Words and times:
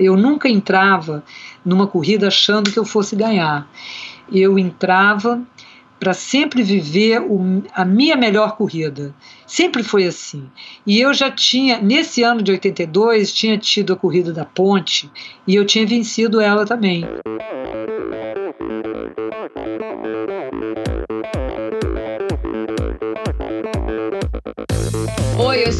Eu 0.00 0.16
nunca 0.16 0.48
entrava 0.48 1.22
numa 1.62 1.86
corrida 1.86 2.28
achando 2.28 2.72
que 2.72 2.78
eu 2.78 2.84
fosse 2.86 3.14
ganhar. 3.14 3.70
Eu 4.32 4.58
entrava 4.58 5.42
para 6.00 6.14
sempre 6.14 6.62
viver 6.62 7.20
o, 7.20 7.62
a 7.74 7.84
minha 7.84 8.16
melhor 8.16 8.56
corrida. 8.56 9.14
Sempre 9.46 9.82
foi 9.82 10.06
assim. 10.06 10.48
E 10.86 10.98
eu 10.98 11.12
já 11.12 11.30
tinha, 11.30 11.78
nesse 11.78 12.22
ano 12.22 12.42
de 12.42 12.50
82, 12.50 13.30
tinha 13.34 13.58
tido 13.58 13.92
a 13.92 13.96
corrida 13.96 14.32
da 14.32 14.46
ponte 14.46 15.10
e 15.46 15.54
eu 15.54 15.66
tinha 15.66 15.86
vencido 15.86 16.40
ela 16.40 16.64
também. 16.64 17.04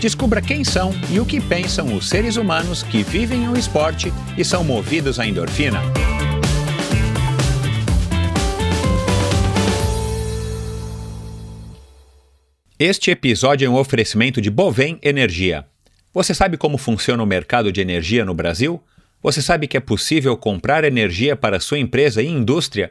Descubra 0.00 0.40
quem 0.40 0.64
são 0.64 0.92
e 1.10 1.20
o 1.20 1.26
que 1.26 1.38
pensam 1.42 1.94
os 1.94 2.08
seres 2.08 2.36
humanos 2.36 2.82
que 2.82 3.02
vivem 3.02 3.46
o 3.50 3.58
esporte 3.58 4.10
e 4.36 4.42
são 4.42 4.64
movidos 4.64 5.20
à 5.20 5.26
endorfina. 5.26 5.82
Este 12.78 13.10
episódio 13.10 13.66
é 13.66 13.68
um 13.68 13.76
oferecimento 13.76 14.40
de 14.40 14.50
Bovem 14.50 14.98
Energia. 15.02 15.66
Você 16.14 16.32
sabe 16.32 16.56
como 16.56 16.78
funciona 16.78 17.22
o 17.22 17.26
mercado 17.26 17.70
de 17.70 17.82
energia 17.82 18.24
no 18.24 18.32
Brasil? 18.32 18.82
Você 19.22 19.42
sabe 19.42 19.68
que 19.68 19.76
é 19.76 19.80
possível 19.80 20.34
comprar 20.34 20.82
energia 20.82 21.36
para 21.36 21.60
sua 21.60 21.78
empresa 21.78 22.22
e 22.22 22.26
indústria? 22.26 22.90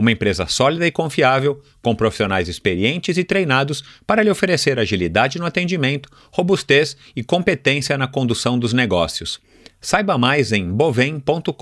Uma 0.00 0.12
empresa 0.12 0.46
sólida 0.46 0.86
e 0.86 0.90
confiável, 0.90 1.60
com 1.82 1.94
profissionais 1.94 2.48
experientes 2.48 3.18
e 3.18 3.22
treinados 3.22 3.84
para 4.06 4.22
lhe 4.22 4.30
oferecer 4.30 4.78
agilidade 4.78 5.38
no 5.38 5.44
atendimento, 5.44 6.08
robustez 6.32 6.96
e 7.14 7.22
competência 7.22 7.98
na 7.98 8.06
condução 8.06 8.58
dos 8.58 8.72
negócios. 8.72 9.38
Saiba 9.78 10.16
mais 10.16 10.52
em 10.52 10.72
bovem.com.br. 10.72 11.52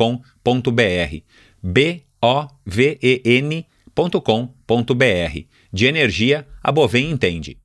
B 1.60 2.02
O 2.22 2.46
V 2.64 2.98
E 3.02 3.22
N.com.br. 3.24 3.74
De 5.72 5.86
energia, 5.86 6.46
a 6.62 6.70
Bovem 6.70 7.10
entende. 7.10 7.58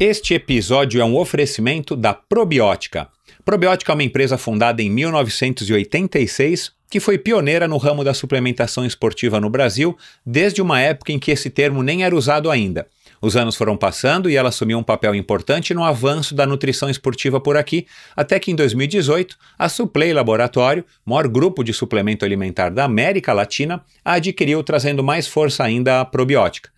Este 0.00 0.32
episódio 0.32 1.02
é 1.02 1.04
um 1.04 1.18
oferecimento 1.18 1.94
da 1.94 2.14
Probiótica. 2.14 3.10
Probiótica 3.44 3.92
é 3.92 3.94
uma 3.94 4.02
empresa 4.02 4.38
fundada 4.38 4.80
em 4.80 4.88
1986 4.88 6.72
que 6.92 7.00
foi 7.00 7.16
pioneira 7.16 7.66
no 7.66 7.78
ramo 7.78 8.04
da 8.04 8.12
suplementação 8.12 8.84
esportiva 8.84 9.40
no 9.40 9.48
Brasil 9.48 9.96
desde 10.26 10.60
uma 10.60 10.78
época 10.78 11.10
em 11.10 11.18
que 11.18 11.30
esse 11.30 11.48
termo 11.48 11.82
nem 11.82 12.04
era 12.04 12.14
usado 12.14 12.50
ainda. 12.50 12.86
Os 13.18 13.34
anos 13.34 13.56
foram 13.56 13.78
passando 13.78 14.28
e 14.28 14.36
ela 14.36 14.50
assumiu 14.50 14.76
um 14.76 14.82
papel 14.82 15.14
importante 15.14 15.72
no 15.72 15.82
avanço 15.84 16.34
da 16.34 16.44
nutrição 16.44 16.90
esportiva 16.90 17.40
por 17.40 17.56
aqui, 17.56 17.86
até 18.14 18.38
que 18.38 18.50
em 18.50 18.54
2018 18.54 19.38
a 19.58 19.70
Suplay 19.70 20.12
Laboratório, 20.12 20.84
maior 21.02 21.28
grupo 21.28 21.64
de 21.64 21.72
suplemento 21.72 22.26
alimentar 22.26 22.68
da 22.68 22.84
América 22.84 23.32
Latina, 23.32 23.82
a 24.04 24.14
adquiriu 24.14 24.62
trazendo 24.62 25.02
mais 25.02 25.26
força 25.26 25.64
ainda 25.64 26.02
à 26.02 26.04
probiótica. 26.04 26.68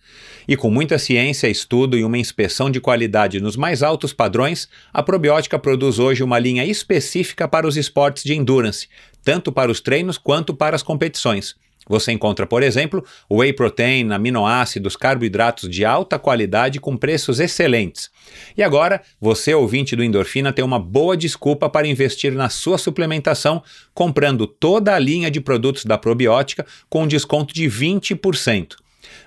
E 0.47 0.55
com 0.55 0.69
muita 0.69 0.99
ciência, 0.99 1.47
estudo 1.47 1.97
e 1.97 2.03
uma 2.03 2.17
inspeção 2.17 2.69
de 2.69 2.79
qualidade 2.79 3.39
nos 3.39 3.55
mais 3.55 3.81
altos 3.81 4.13
padrões, 4.13 4.69
a 4.93 5.01
probiótica 5.01 5.57
produz 5.57 5.97
hoje 5.97 6.23
uma 6.23 6.37
linha 6.37 6.63
específica 6.63 7.47
para 7.47 7.67
os 7.67 7.75
esportes 7.75 8.23
de 8.23 8.35
endurance, 8.35 8.87
tanto 9.23 9.51
para 9.51 9.71
os 9.71 9.81
treinos 9.81 10.17
quanto 10.17 10.53
para 10.53 10.75
as 10.75 10.83
competições. 10.83 11.55
Você 11.87 12.11
encontra, 12.11 12.47
por 12.47 12.63
exemplo, 12.63 13.03
whey 13.29 13.53
protein, 13.53 14.11
aminoácidos, 14.11 14.95
carboidratos 14.95 15.69
de 15.69 15.85
alta 15.85 16.17
qualidade 16.17 16.79
com 16.79 16.97
preços 16.97 17.39
excelentes. 17.39 18.09
E 18.57 18.63
agora, 18.63 19.01
você, 19.21 19.53
ouvinte 19.53 19.95
do 19.95 20.03
Endorfina, 20.03 20.51
tem 20.51 20.65
uma 20.65 20.79
boa 20.79 21.15
desculpa 21.15 21.69
para 21.69 21.87
investir 21.87 22.33
na 22.33 22.49
sua 22.49 22.77
suplementação, 22.77 23.61
comprando 23.93 24.47
toda 24.47 24.95
a 24.95 24.99
linha 24.99 25.29
de 25.29 25.39
produtos 25.39 25.85
da 25.85 25.97
probiótica 25.97 26.65
com 26.89 27.03
um 27.03 27.07
desconto 27.07 27.53
de 27.53 27.65
20%. 27.65 28.75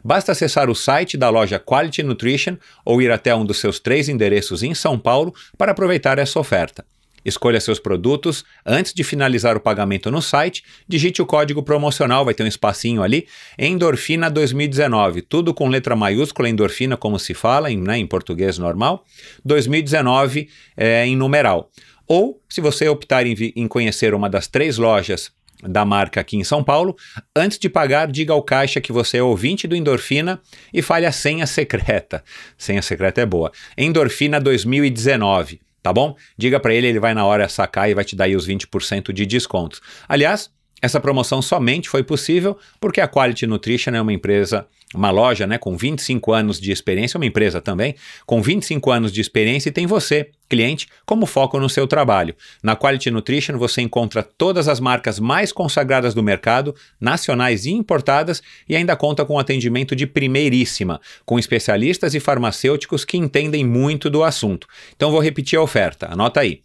Basta 0.04 0.32
acessar 0.32 0.70
o 0.70 0.74
site 0.74 1.16
da 1.16 1.28
loja 1.28 1.58
Quality 1.58 2.02
Nutrition 2.02 2.56
ou 2.84 3.02
ir 3.02 3.10
até 3.10 3.34
um 3.34 3.44
dos 3.44 3.58
seus 3.58 3.78
três 3.78 4.08
endereços 4.08 4.62
em 4.62 4.74
São 4.74 4.98
Paulo 4.98 5.34
para 5.56 5.72
aproveitar 5.72 6.18
essa 6.18 6.38
oferta. 6.38 6.84
Escolha 7.24 7.60
seus 7.60 7.78
produtos. 7.78 8.44
Antes 8.64 8.94
de 8.94 9.04
finalizar 9.04 9.56
o 9.56 9.60
pagamento 9.60 10.10
no 10.10 10.22
site, 10.22 10.64
digite 10.86 11.20
o 11.20 11.26
código 11.26 11.62
promocional, 11.62 12.24
vai 12.24 12.34
ter 12.34 12.42
um 12.42 12.46
espacinho 12.46 13.02
ali, 13.02 13.26
Endorfina 13.58 14.30
2019. 14.30 15.22
Tudo 15.22 15.52
com 15.52 15.68
letra 15.68 15.94
maiúscula, 15.96 16.48
endorfina, 16.48 16.96
como 16.96 17.18
se 17.18 17.34
fala 17.34 17.70
em, 17.70 17.78
né, 17.78 17.98
em 17.98 18.06
português 18.06 18.58
normal. 18.58 19.04
2019 19.44 20.48
é, 20.76 21.06
em 21.06 21.16
numeral. 21.16 21.70
Ou, 22.06 22.40
se 22.48 22.60
você 22.60 22.88
optar 22.88 23.26
em, 23.26 23.34
em 23.54 23.68
conhecer 23.68 24.14
uma 24.14 24.30
das 24.30 24.46
três 24.46 24.78
lojas 24.78 25.30
da 25.62 25.84
marca 25.84 26.20
aqui 26.20 26.36
em 26.36 26.44
São 26.44 26.62
Paulo. 26.62 26.96
Antes 27.34 27.58
de 27.58 27.68
pagar, 27.68 28.10
diga 28.10 28.32
ao 28.32 28.42
caixa 28.42 28.80
que 28.80 28.92
você 28.92 29.18
é 29.18 29.22
ouvinte 29.22 29.66
do 29.66 29.74
Endorfina 29.74 30.40
e 30.72 30.82
fale 30.82 31.06
a 31.06 31.12
senha 31.12 31.46
secreta. 31.46 32.22
Senha 32.56 32.82
secreta 32.82 33.20
é 33.20 33.26
boa. 33.26 33.50
Endorfina 33.76 34.40
2019, 34.40 35.60
tá 35.82 35.92
bom? 35.92 36.16
Diga 36.36 36.60
para 36.60 36.74
ele, 36.74 36.86
ele 36.86 37.00
vai 37.00 37.14
na 37.14 37.24
hora 37.24 37.48
sacar 37.48 37.90
e 37.90 37.94
vai 37.94 38.04
te 38.04 38.14
dar 38.14 38.24
aí 38.24 38.36
os 38.36 38.46
20% 38.46 39.12
de 39.12 39.26
descontos. 39.26 39.80
Aliás, 40.08 40.50
essa 40.80 41.00
promoção 41.00 41.42
somente 41.42 41.88
foi 41.88 42.04
possível 42.04 42.56
porque 42.80 43.00
a 43.00 43.08
Quality 43.08 43.46
Nutrition 43.46 43.94
é 43.94 44.00
uma 44.00 44.12
empresa, 44.12 44.66
uma 44.94 45.10
loja 45.10 45.46
né, 45.46 45.58
com 45.58 45.76
25 45.76 46.32
anos 46.32 46.60
de 46.60 46.72
experiência, 46.72 47.18
uma 47.18 47.26
empresa 47.26 47.60
também, 47.60 47.94
com 48.24 48.40
25 48.40 48.90
anos 48.90 49.12
de 49.12 49.20
experiência 49.20 49.68
e 49.68 49.72
tem 49.72 49.86
você, 49.86 50.30
cliente, 50.48 50.88
como 51.04 51.26
foco 51.26 51.60
no 51.60 51.68
seu 51.68 51.86
trabalho. 51.86 52.34
Na 52.62 52.74
Quality 52.74 53.10
Nutrition 53.10 53.58
você 53.58 53.82
encontra 53.82 54.22
todas 54.22 54.66
as 54.66 54.80
marcas 54.80 55.18
mais 55.18 55.52
consagradas 55.52 56.14
do 56.14 56.22
mercado, 56.22 56.74
nacionais 56.98 57.66
e 57.66 57.70
importadas, 57.70 58.42
e 58.66 58.74
ainda 58.74 58.96
conta 58.96 59.24
com 59.24 59.38
atendimento 59.38 59.94
de 59.94 60.06
primeiríssima, 60.06 61.00
com 61.26 61.38
especialistas 61.38 62.14
e 62.14 62.20
farmacêuticos 62.20 63.04
que 63.04 63.18
entendem 63.18 63.66
muito 63.66 64.08
do 64.08 64.24
assunto. 64.24 64.66
Então 64.96 65.10
vou 65.10 65.20
repetir 65.20 65.58
a 65.58 65.62
oferta, 65.62 66.10
anota 66.10 66.40
aí, 66.40 66.62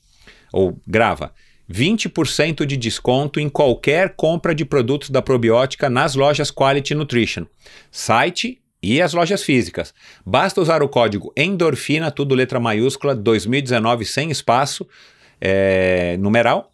ou 0.51 0.79
grava. 0.88 1.33
20% 1.73 2.66
de 2.66 2.78
desconto 2.78 3.39
em 3.39 3.50
qualquer 3.50 4.13
compra 4.16 4.53
de 4.53 4.63
produtos 4.63 5.09
da 5.09 5.23
probiótica 5.23 5.89
nas 5.89 6.13
lojas 6.13 6.51
Quality 6.51 6.94
Nutrition. 6.94 7.45
Site 7.91 8.61
e 8.81 9.01
as 9.01 9.13
lojas 9.13 9.41
físicas. 9.41 9.94
Basta 10.23 10.62
usar 10.62 10.83
o 10.83 10.89
código 10.89 11.33
endorfina, 11.35 12.12
tudo 12.12 12.35
letra 12.35 12.59
maiúscula, 12.59 13.16
2019 13.16 14.06
sem 14.06 14.30
espaço, 14.30 14.88
é, 15.42 16.15
numeral. 16.18 16.69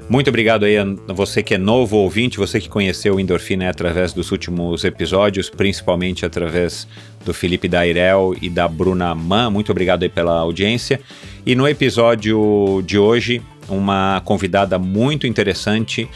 Muito 0.08 0.28
obrigado 0.28 0.64
aí 0.64 0.78
a 0.78 0.84
você 1.08 1.42
que 1.42 1.54
é 1.54 1.58
novo 1.58 1.96
ouvinte, 1.96 2.38
você 2.38 2.60
que 2.60 2.68
conheceu 2.68 3.14
o 3.14 3.20
Endorfina 3.20 3.68
através 3.68 4.12
dos 4.12 4.32
últimos 4.32 4.84
episódios, 4.84 5.48
principalmente 5.48 6.26
através 6.26 6.88
do 7.24 7.32
Felipe 7.32 7.68
Dairel 7.68 8.34
e 8.40 8.48
da 8.48 8.66
Bruna 8.66 9.14
Mann. 9.14 9.50
Muito 9.50 9.70
obrigado 9.70 10.02
aí 10.04 10.08
pela 10.08 10.38
audiência. 10.38 11.00
E 11.44 11.54
no 11.54 11.68
episódio 11.68 12.82
de 12.84 12.98
hoje, 12.98 13.42
uma 13.68 14.22
convidada 14.24 14.78
muito 14.78 15.26
interessante, 15.26 16.08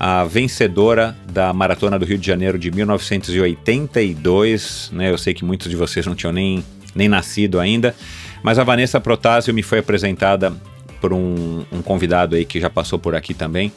a 0.00 0.24
vencedora 0.24 1.14
da 1.30 1.52
Maratona 1.52 1.96
do 1.98 2.06
Rio 2.06 2.16
de 2.16 2.26
Janeiro 2.26 2.58
de 2.58 2.70
1982. 2.70 4.88
Né? 4.94 5.10
Eu 5.10 5.18
sei 5.18 5.34
que 5.34 5.44
muitos 5.44 5.68
de 5.68 5.76
vocês 5.76 6.06
não 6.06 6.14
tinham 6.14 6.32
nem, 6.32 6.64
nem 6.94 7.06
nascido 7.06 7.60
ainda, 7.60 7.94
mas 8.42 8.58
a 8.58 8.64
Vanessa 8.64 8.98
Protásio 8.98 9.52
me 9.52 9.62
foi 9.62 9.80
apresentada 9.80 10.54
por 11.02 11.12
um, 11.12 11.66
um, 11.70 11.82
convidado 11.82 12.34
aí 12.34 12.46
que 12.46 12.58
já 12.58 12.70
passou 12.70 12.98
por 12.98 13.14
aqui 13.14 13.34
também, 13.34 13.70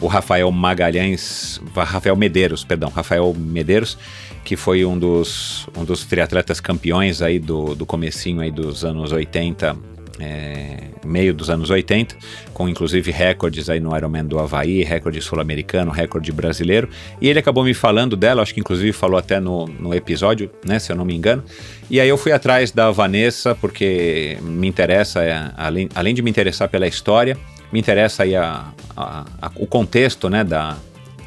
o 0.00 0.06
Rafael 0.06 0.48
Magalhães, 0.50 1.60
Rafael 1.74 2.16
Medeiros, 2.16 2.64
perdão, 2.64 2.90
Rafael 2.90 3.34
Medeiros, 3.36 3.98
que 4.44 4.56
foi 4.56 4.84
um 4.84 4.96
dos, 4.96 5.68
um 5.76 5.84
dos 5.84 6.04
triatletas 6.04 6.60
campeões 6.60 7.20
aí 7.20 7.40
do, 7.40 7.74
do 7.74 7.86
comecinho 7.86 8.40
aí 8.40 8.50
dos 8.50 8.84
anos 8.84 9.12
80, 9.12 9.93
é, 10.18 10.76
meio 11.04 11.34
dos 11.34 11.50
anos 11.50 11.70
80, 11.70 12.16
com 12.52 12.68
inclusive 12.68 13.10
recordes 13.10 13.68
aí 13.68 13.80
no 13.80 13.96
Ironman 13.96 14.24
do 14.24 14.38
Havaí, 14.38 14.82
recorde 14.82 15.20
sul-americano, 15.20 15.90
recorde 15.90 16.30
brasileiro, 16.32 16.88
e 17.20 17.28
ele 17.28 17.38
acabou 17.38 17.64
me 17.64 17.74
falando 17.74 18.16
dela, 18.16 18.42
acho 18.42 18.54
que 18.54 18.60
inclusive 18.60 18.92
falou 18.92 19.18
até 19.18 19.40
no, 19.40 19.66
no 19.66 19.94
episódio, 19.94 20.50
né, 20.64 20.78
se 20.78 20.92
eu 20.92 20.96
não 20.96 21.04
me 21.04 21.14
engano, 21.14 21.42
e 21.90 22.00
aí 22.00 22.08
eu 22.08 22.16
fui 22.16 22.32
atrás 22.32 22.70
da 22.70 22.90
Vanessa, 22.90 23.54
porque 23.54 24.38
me 24.40 24.68
interessa, 24.68 25.22
é, 25.22 25.50
além, 25.56 25.88
além 25.94 26.14
de 26.14 26.22
me 26.22 26.30
interessar 26.30 26.68
pela 26.68 26.86
história, 26.86 27.36
me 27.72 27.80
interessa 27.80 28.22
aí 28.22 28.36
a, 28.36 28.72
a, 28.96 29.24
a, 29.42 29.50
o 29.56 29.66
contexto, 29.66 30.30
né, 30.30 30.44
da, 30.44 30.76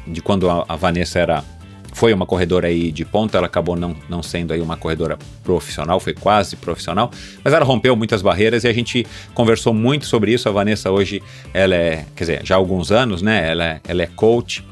de 0.06 0.22
quando 0.22 0.48
a, 0.48 0.64
a 0.68 0.76
Vanessa 0.76 1.18
era 1.18 1.44
foi 1.98 2.14
uma 2.14 2.24
corredora 2.24 2.68
aí 2.68 2.92
de 2.92 3.04
ponta, 3.04 3.38
ela 3.38 3.48
acabou 3.48 3.74
não, 3.74 3.96
não 4.08 4.22
sendo 4.22 4.52
aí 4.52 4.60
uma 4.60 4.76
corredora 4.76 5.18
profissional, 5.42 5.98
foi 5.98 6.14
quase 6.14 6.54
profissional, 6.54 7.10
mas 7.42 7.52
ela 7.52 7.64
rompeu 7.64 7.96
muitas 7.96 8.22
barreiras 8.22 8.62
e 8.62 8.68
a 8.68 8.72
gente 8.72 9.04
conversou 9.34 9.74
muito 9.74 10.06
sobre 10.06 10.32
isso. 10.32 10.48
A 10.48 10.52
Vanessa 10.52 10.92
hoje, 10.92 11.20
ela 11.52 11.74
é, 11.74 12.06
quer 12.14 12.22
dizer, 12.22 12.40
já 12.44 12.54
há 12.54 12.58
alguns 12.58 12.92
anos, 12.92 13.20
né? 13.20 13.50
Ela, 13.50 13.64
é, 13.64 13.80
ela 13.88 14.02
é 14.02 14.06
coach, 14.06 14.64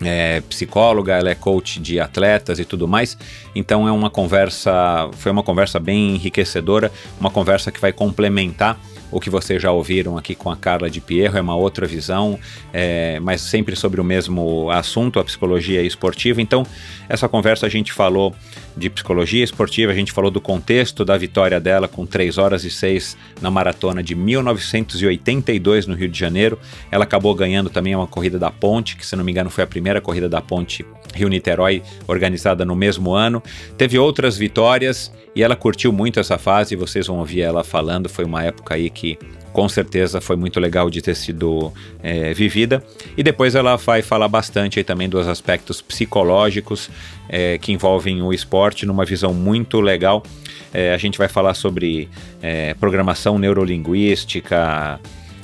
é 0.00 0.42
psicóloga, 0.42 1.16
ela 1.16 1.28
é 1.28 1.34
coach 1.34 1.80
de 1.80 1.98
atletas 1.98 2.60
e 2.60 2.64
tudo 2.64 2.86
mais. 2.86 3.18
Então 3.52 3.88
é 3.88 3.90
uma 3.90 4.08
conversa, 4.08 5.10
foi 5.14 5.32
uma 5.32 5.42
conversa 5.42 5.80
bem 5.80 6.14
enriquecedora, 6.14 6.92
uma 7.18 7.30
conversa 7.30 7.72
que 7.72 7.80
vai 7.80 7.92
complementar 7.92 8.78
o 9.14 9.20
que 9.20 9.30
vocês 9.30 9.62
já 9.62 9.70
ouviram 9.70 10.18
aqui 10.18 10.34
com 10.34 10.50
a 10.50 10.56
Carla 10.56 10.90
de 10.90 11.00
Pierro, 11.00 11.38
é 11.38 11.40
uma 11.40 11.54
outra 11.54 11.86
visão, 11.86 12.36
é, 12.72 13.20
mas 13.20 13.40
sempre 13.40 13.76
sobre 13.76 14.00
o 14.00 14.04
mesmo 14.04 14.68
assunto, 14.70 15.20
a 15.20 15.24
psicologia 15.24 15.80
esportiva. 15.82 16.42
Então, 16.42 16.66
essa 17.08 17.28
conversa 17.28 17.64
a 17.64 17.68
gente 17.68 17.92
falou 17.92 18.34
de 18.76 18.90
psicologia 18.90 19.44
esportiva, 19.44 19.92
a 19.92 19.94
gente 19.94 20.10
falou 20.10 20.32
do 20.32 20.40
contexto 20.40 21.04
da 21.04 21.16
vitória 21.16 21.60
dela 21.60 21.86
com 21.86 22.04
3 22.04 22.38
horas 22.38 22.64
e 22.64 22.70
6 22.70 23.16
na 23.40 23.52
maratona 23.52 24.02
de 24.02 24.16
1982 24.16 25.86
no 25.86 25.94
Rio 25.94 26.08
de 26.08 26.18
Janeiro. 26.18 26.58
Ela 26.90 27.04
acabou 27.04 27.32
ganhando 27.36 27.70
também 27.70 27.94
uma 27.94 28.08
corrida 28.08 28.36
da 28.36 28.50
ponte, 28.50 28.96
que 28.96 29.06
se 29.06 29.14
não 29.14 29.22
me 29.22 29.30
engano 29.30 29.48
foi 29.48 29.62
a 29.62 29.66
primeira 29.68 30.00
corrida 30.00 30.28
da 30.28 30.40
ponte 30.40 30.84
Rio-Niterói 31.14 31.82
organizada 32.06 32.64
no 32.64 32.74
mesmo 32.74 33.12
ano. 33.12 33.42
Teve 33.76 33.98
outras 33.98 34.36
vitórias 34.36 35.12
e 35.34 35.42
ela 35.42 35.56
curtiu 35.56 35.92
muito 35.92 36.20
essa 36.20 36.38
fase, 36.38 36.76
vocês 36.76 37.06
vão 37.06 37.18
ouvir 37.18 37.42
ela 37.42 37.64
falando, 37.64 38.08
foi 38.08 38.24
uma 38.24 38.44
época 38.44 38.74
aí 38.74 38.88
que 38.88 39.18
com 39.52 39.68
certeza 39.68 40.20
foi 40.20 40.34
muito 40.34 40.58
legal 40.58 40.90
de 40.90 41.00
ter 41.00 41.14
sido 41.14 41.72
é, 42.02 42.34
vivida. 42.34 42.82
E 43.16 43.22
depois 43.22 43.54
ela 43.54 43.76
vai 43.76 44.02
falar 44.02 44.26
bastante 44.26 44.80
aí 44.80 44.84
também 44.84 45.08
dos 45.08 45.28
aspectos 45.28 45.80
psicológicos 45.80 46.90
é, 47.28 47.56
que 47.58 47.72
envolvem 47.72 48.20
o 48.20 48.32
esporte 48.32 48.84
numa 48.84 49.04
visão 49.04 49.32
muito 49.32 49.80
legal. 49.80 50.24
É, 50.72 50.92
a 50.92 50.98
gente 50.98 51.16
vai 51.16 51.28
falar 51.28 51.54
sobre 51.54 52.08
é, 52.42 52.74
programação 52.74 53.38
neurolinguística, 53.38 54.98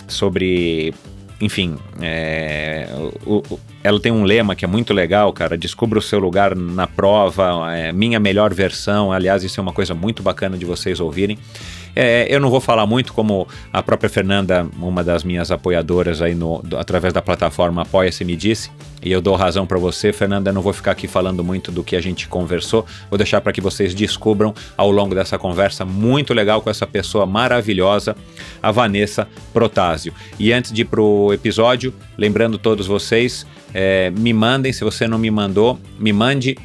sobre 0.09 0.93
enfim, 1.41 1.79
é, 2.03 2.89
o, 3.25 3.39
o, 3.49 3.61
ela 3.83 3.99
tem 3.99 4.13
um 4.13 4.25
lema 4.25 4.55
que 4.55 4.65
é 4.65 4.69
muito 4.69 4.93
legal, 4.93 5.33
cara. 5.33 5.57
Descubra 5.57 5.99
o 5.99 6.03
seu 6.03 6.19
lugar 6.19 6.55
na 6.55 6.87
prova, 6.87 7.75
é, 7.75 7.93
minha 7.93 8.21
melhor 8.21 8.53
versão. 8.53 9.13
Aliás, 9.13 9.43
isso 9.43 9.59
é 9.59 9.63
uma 9.63 9.73
coisa 9.73 9.95
muito 9.95 10.23
bacana 10.23 10.59
de 10.59 10.65
vocês 10.65 11.01
ouvirem. 11.01 11.39
É, 11.95 12.27
eu 12.33 12.39
não 12.39 12.51
vou 12.51 12.61
falar 12.61 12.87
muito, 12.87 13.13
como 13.13 13.49
a 13.73 13.83
própria 13.83 14.09
Fernanda, 14.09 14.67
uma 14.79 15.03
das 15.03 15.25
minhas 15.25 15.51
apoiadoras 15.51 16.23
aí 16.23 16.35
no, 16.35 16.63
do, 16.63 16.79
através 16.79 17.13
da 17.13 17.21
plataforma 17.21 17.83
Apoia-se, 17.83 18.25
me 18.25 18.37
disse, 18.37 18.71
e 19.03 19.11
eu 19.11 19.21
dou 19.21 19.35
razão 19.35 19.67
para 19.67 19.79
você, 19.79 20.13
Fernanda. 20.13 20.51
Eu 20.51 20.55
não 20.55 20.63
vou 20.63 20.73
ficar 20.73 20.93
aqui 20.93 21.09
falando 21.09 21.43
muito 21.43 21.73
do 21.73 21.83
que 21.83 21.97
a 21.97 22.01
gente 22.01 22.29
conversou, 22.29 22.87
vou 23.09 23.19
deixar 23.19 23.41
para 23.41 23.53
que 23.53 23.61
vocês 23.61 23.95
descubram 23.95 24.55
ao 24.77 24.91
longo 24.91 25.15
dessa 25.15 25.39
conversa 25.39 25.85
muito 25.85 26.33
legal 26.33 26.61
com 26.61 26.71
essa 26.71 26.87
pessoa 26.87 27.27
maravilhosa, 27.27 28.17
a 28.63 28.71
Vanessa 28.71 29.27
Protásio. 29.53 30.13
E 30.39 30.53
antes 30.53 30.73
de 30.73 30.83
ir 30.83 30.85
pro 30.85 31.33
episódio, 31.33 31.93
lembrando 32.17 32.59
todos 32.59 32.87
vocês, 32.87 33.47
é, 33.73 34.11
me 34.11 34.33
mandem, 34.33 34.73
se 34.73 34.85
você 34.85 35.07
não 35.07 35.19
me 35.19 35.31
mandou, 35.31 35.79
me 35.99 36.13
mande 36.13 36.57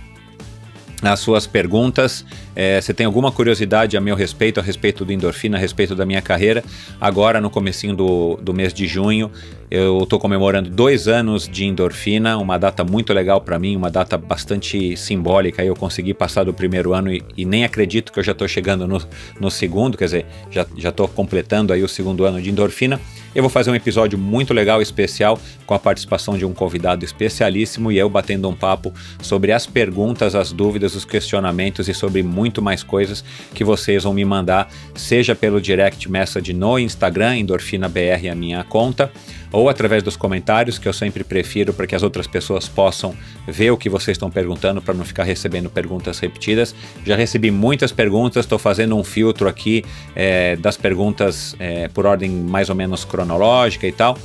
as 1.01 1.19
suas 1.19 1.45
perguntas. 1.45 2.25
É, 2.55 2.79
você 2.79 2.93
tem 2.93 3.05
alguma 3.05 3.31
curiosidade 3.31 3.97
a 3.97 4.01
meu 4.01 4.15
respeito, 4.15 4.59
a 4.59 4.63
respeito 4.63 5.03
do 5.03 5.11
endorfina, 5.11 5.57
a 5.57 5.59
respeito 5.59 5.93
da 5.93 6.05
minha 6.05 6.21
carreira? 6.21 6.63
Agora, 6.99 7.41
no 7.41 7.49
comecinho 7.49 7.95
do, 7.95 8.39
do 8.41 8.53
mês 8.53 8.73
de 8.73 8.87
junho, 8.87 9.29
eu 9.69 10.03
estou 10.03 10.19
comemorando 10.19 10.69
dois 10.69 11.07
anos 11.07 11.49
de 11.49 11.65
endorfina, 11.65 12.37
uma 12.37 12.57
data 12.57 12.83
muito 12.83 13.11
legal 13.11 13.41
para 13.41 13.59
mim, 13.59 13.75
uma 13.75 13.89
data 13.89 14.17
bastante 14.17 14.95
simbólica. 14.95 15.65
Eu 15.65 15.75
consegui 15.75 16.13
passar 16.13 16.45
do 16.45 16.53
primeiro 16.53 16.93
ano 16.93 17.11
e, 17.11 17.23
e 17.35 17.45
nem 17.45 17.65
acredito 17.65 18.13
que 18.13 18.19
eu 18.19 18.23
já 18.23 18.31
estou 18.31 18.47
chegando 18.47 18.87
no, 18.87 19.01
no 19.39 19.51
segundo, 19.51 19.97
quer 19.97 20.05
dizer, 20.05 20.25
já 20.49 20.89
estou 20.89 21.07
completando 21.07 21.73
aí 21.73 21.83
o 21.83 21.87
segundo 21.87 22.23
ano 22.25 22.41
de 22.41 22.49
endorfina. 22.49 22.99
Eu 23.33 23.43
vou 23.43 23.49
fazer 23.49 23.69
um 23.69 23.75
episódio 23.75 24.17
muito 24.17 24.53
legal, 24.53 24.81
especial, 24.81 25.37
com 25.65 25.73
a 25.73 25.79
participação 25.79 26.37
de 26.37 26.45
um 26.45 26.53
convidado 26.53 27.03
especialíssimo 27.03 27.91
e 27.91 27.97
eu 27.97 28.09
batendo 28.09 28.47
um 28.47 28.55
papo 28.55 28.93
sobre 29.21 29.51
as 29.51 29.65
perguntas, 29.65 30.35
as 30.35 30.53
dúvidas, 30.53 30.95
os 30.95 31.03
questionamentos 31.03 31.89
e 31.89 31.93
sobre 31.93 32.23
muito 32.23 32.44
mais 32.61 32.83
coisas 32.83 33.23
que 33.53 33.63
vocês 33.63 34.03
vão 34.03 34.13
me 34.13 34.25
mandar, 34.25 34.69
seja 34.95 35.35
pelo 35.35 35.61
direct 35.61 36.09
message 36.09 36.53
no 36.53 36.79
Instagram, 36.79 37.37
EndorfinaBR, 37.37 38.29
a 38.31 38.35
minha 38.35 38.63
conta, 38.63 39.11
ou 39.51 39.69
através 39.69 40.03
dos 40.03 40.17
comentários, 40.17 40.77
que 40.77 40.87
eu 40.87 40.93
sempre 40.93 41.23
prefiro 41.23 41.73
para 41.73 41.87
que 41.87 41.95
as 41.95 42.03
outras 42.03 42.27
pessoas 42.27 42.67
possam 42.67 43.15
ver 43.47 43.71
o 43.71 43.77
que 43.77 43.89
vocês 43.89 44.15
estão 44.15 44.29
perguntando, 44.29 44.81
para 44.81 44.93
não 44.93 45.05
ficar 45.05 45.23
recebendo 45.23 45.69
perguntas 45.69 46.19
repetidas. 46.19 46.75
Já 47.05 47.15
recebi 47.15 47.51
muitas 47.51 47.91
perguntas, 47.91 48.45
estou 48.45 48.59
fazendo 48.59 48.97
um 48.97 49.03
filtro 49.03 49.47
aqui 49.47 49.83
é, 50.15 50.55
das 50.57 50.75
perguntas 50.75 51.55
é, 51.59 51.87
por 51.87 52.05
ordem 52.05 52.29
mais 52.29 52.69
ou 52.69 52.75
menos 52.75 53.05
cronológica 53.05 53.87
e 53.87 53.91
tal. 53.91 54.17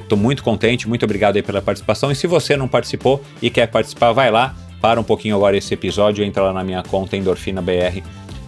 Estou 0.00 0.16
é, 0.16 0.20
muito 0.20 0.42
contente, 0.42 0.88
muito 0.88 1.04
obrigado 1.04 1.36
aí 1.36 1.42
pela 1.42 1.60
participação. 1.60 2.10
E 2.10 2.14
se 2.14 2.26
você 2.26 2.56
não 2.56 2.68
participou 2.68 3.22
e 3.42 3.50
quer 3.50 3.66
participar, 3.66 4.12
vai 4.12 4.30
lá, 4.30 4.54
para 4.80 5.00
um 5.00 5.04
pouquinho 5.04 5.36
agora 5.36 5.56
esse 5.56 5.72
episódio, 5.74 6.24
entra 6.24 6.42
lá 6.42 6.52
na 6.52 6.64
minha 6.64 6.82
conta 6.82 7.16
Endorfina 7.16 7.62
BR 7.62 8.02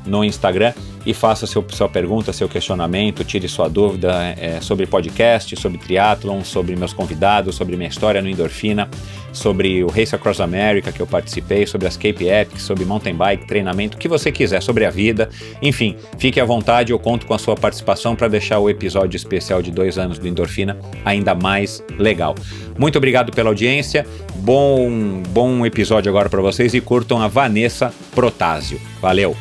no 0.07 0.25
Instagram 0.25 0.73
e 1.05 1.15
faça 1.15 1.47
seu, 1.47 1.65
sua 1.71 1.89
pergunta, 1.89 2.33
seu 2.33 2.49
questionamento, 2.49 3.25
tire 3.25 3.49
sua 3.49 3.69
dúvida 3.69 4.35
é, 4.39 4.61
sobre 4.61 4.87
podcast, 4.87 5.57
sobre 5.57 5.79
triatlon, 5.79 6.45
sobre 6.45 6.77
meus 6.77 6.93
convidados, 6.93 7.55
sobre 7.55 7.77
minha 7.77 7.89
história 7.89 8.21
no 8.21 8.29
Endorfina, 8.29 8.89
sobre 9.33 9.83
o 9.83 9.89
Race 9.89 10.15
Across 10.15 10.41
America 10.41 10.93
que 10.93 11.01
eu 11.01 11.07
participei, 11.07 11.67
sobre 11.67 11.87
as 11.87 11.97
Cape 11.97 12.29
Epic, 12.29 12.59
sobre 12.59 12.85
mountain 12.85 13.15
bike, 13.15 13.47
treinamento, 13.47 13.97
o 13.97 14.01
que 14.01 14.09
você 14.09 14.31
quiser, 14.33 14.63
sobre 14.63 14.85
a 14.85 14.91
vida. 14.91 15.31
Enfim, 15.63 15.97
fique 16.19 16.41
à 16.41 16.45
vontade, 16.45 16.93
eu 16.93 16.99
conto 16.99 17.27
com 17.27 17.35
a 17.35 17.39
sua 17.39 17.55
participação 17.55 18.15
para 18.15 18.29
deixar 18.29 18.59
o 18.59 18.69
episódio 18.69 19.17
especial 19.17 19.63
de 19.63 19.71
dois 19.71 19.97
anos 19.99 20.19
do 20.19 20.27
Endorfina 20.27 20.77
ainda 21.05 21.35
mais 21.35 21.83
legal. 21.99 22.35
Muito 22.79 22.99
obrigado 22.99 23.33
pela 23.33 23.49
audiência, 23.49 24.07
bom, 24.37 25.23
bom 25.31 25.65
episódio 25.65 26.11
agora 26.11 26.29
para 26.29 26.43
vocês 26.43 26.75
e 26.75 26.81
curtam 26.81 27.23
a 27.23 27.29
Vanessa 27.29 27.93
Protásio. 28.15 28.81
Valeu! 29.01 29.37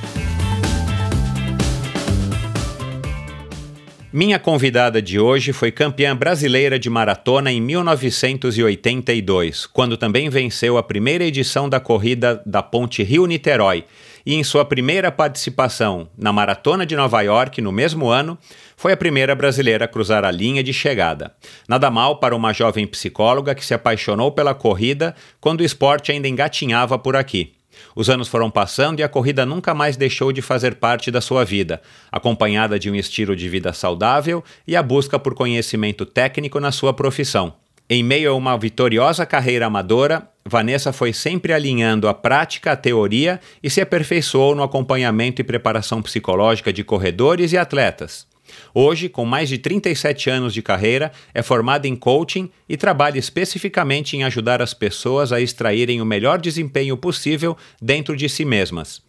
Minha 4.18 4.40
convidada 4.40 5.00
de 5.00 5.20
hoje 5.20 5.54
foi 5.54 5.72
campeã 5.72 6.16
brasileira 6.16 6.80
de 6.80 6.90
maratona 6.90 7.52
em 7.52 7.62
1982, 7.62 9.68
quando 9.68 9.96
também 9.96 10.28
venceu 10.28 10.76
a 10.76 10.82
primeira 10.82 11.24
edição 11.24 11.70
da 11.70 11.80
corrida 11.80 12.42
da 12.44 12.64
Ponte 12.64 13.04
Rio-Niterói 13.04 13.86
e 14.26 14.34
em 14.34 14.44
sua 14.44 14.66
primeira 14.66 15.12
participação 15.12 16.10
na 16.18 16.34
Maratona 16.34 16.84
de 16.84 16.96
Nova 16.96 17.22
York 17.22 17.62
no 17.62 17.72
mesmo 17.72 18.10
ano, 18.10 18.40
foi 18.76 18.94
a 18.94 18.98
primeira 18.98 19.36
brasileira 19.36 19.86
a 19.86 19.88
cruzar 19.88 20.26
a 20.26 20.32
linha 20.32 20.64
de 20.64 20.74
chegada. 20.74 21.36
Nada 21.70 21.92
mal 21.92 22.20
para 22.20 22.36
uma 22.36 22.54
jovem 22.54 22.88
psicóloga 22.88 23.54
que 23.54 23.64
se 23.64 23.76
apaixonou 23.76 24.32
pela 24.32 24.56
corrida 24.56 25.14
quando 25.40 25.62
o 25.62 25.64
esporte 25.64 26.12
ainda 26.12 26.28
engatinhava 26.28 26.98
por 26.98 27.16
aqui. 27.16 27.57
Os 27.98 28.12
anos 28.12 28.27
foram 28.27 28.48
passando 28.51 29.00
e 29.00 29.04
a 29.04 29.10
corrida 29.10 29.44
nunca 29.44 29.74
mais 29.74 29.98
deixou 29.98 30.32
de 30.32 30.39
fazer 30.39 30.75
parte 30.75 31.10
da 31.10 31.20
sua 31.20 31.44
vida, 31.44 31.82
acompanhada 32.12 32.77
de 32.77 32.92
um 32.92 32.96
estilo 32.96 33.36
de 33.36 33.50
vida 33.50 33.74
saudável 33.74 34.44
e 34.68 34.75
a 34.75 34.84
busca 34.84 35.18
por 35.18 35.34
conhecimento 35.34 36.06
técnico 36.06 36.60
na 36.60 36.72
sua 36.72 36.94
profissão. 36.94 37.56
Em 37.89 38.04
meio 38.04 38.30
a 38.30 38.36
uma 38.36 38.56
vitoriosa 38.56 39.25
carreira 39.25 39.66
amadora, 39.66 40.30
Vanessa 40.46 40.94
foi 40.94 41.12
sempre 41.12 41.54
alinhando 41.54 42.08
a 42.08 42.13
prática 42.13 42.74
à 42.74 42.75
teoria 42.75 43.42
e 43.63 43.70
se 43.70 43.82
aperfeiçoou 43.82 44.54
no 44.54 44.62
acompanhamento 44.62 45.42
e 45.42 45.44
preparação 45.44 46.00
psicológica 46.00 46.72
de 46.72 46.84
corredores 46.84 47.51
e 47.51 47.58
atletas. 47.58 48.27
Hoje, 48.74 49.10
com 49.10 49.26
mais 49.26 49.50
de 49.50 49.58
37 49.58 50.30
anos 50.30 50.54
de 50.54 50.62
carreira, 50.62 51.12
é 51.34 51.42
formada 51.42 51.88
em 51.88 51.96
coaching 51.96 52.50
e 52.68 52.78
trabalha 52.78 53.20
especificamente 53.20 54.16
em 54.16 54.24
ajudar 54.24 54.62
as 54.62 54.74
pessoas 54.74 55.32
a 55.32 55.42
extraírem 55.42 56.02
o 56.02 56.06
melhor 56.06 56.40
desempenho 56.40 56.98
possível 56.98 57.58
dentro 57.82 58.16
de 58.16 58.28
si 58.30 58.46
mesmas. 58.46 59.02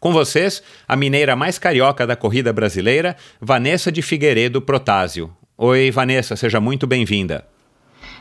Com 0.00 0.12
vocês, 0.12 0.62
a 0.86 0.96
mineira 0.96 1.36
mais 1.36 1.58
carioca 1.58 2.06
da 2.06 2.16
corrida 2.16 2.52
brasileira, 2.52 3.16
Vanessa 3.40 3.90
de 3.90 4.02
Figueiredo 4.02 4.60
Protásio. 4.60 5.34
Oi, 5.56 5.90
Vanessa, 5.90 6.36
seja 6.36 6.60
muito 6.60 6.86
bem-vinda. 6.86 7.55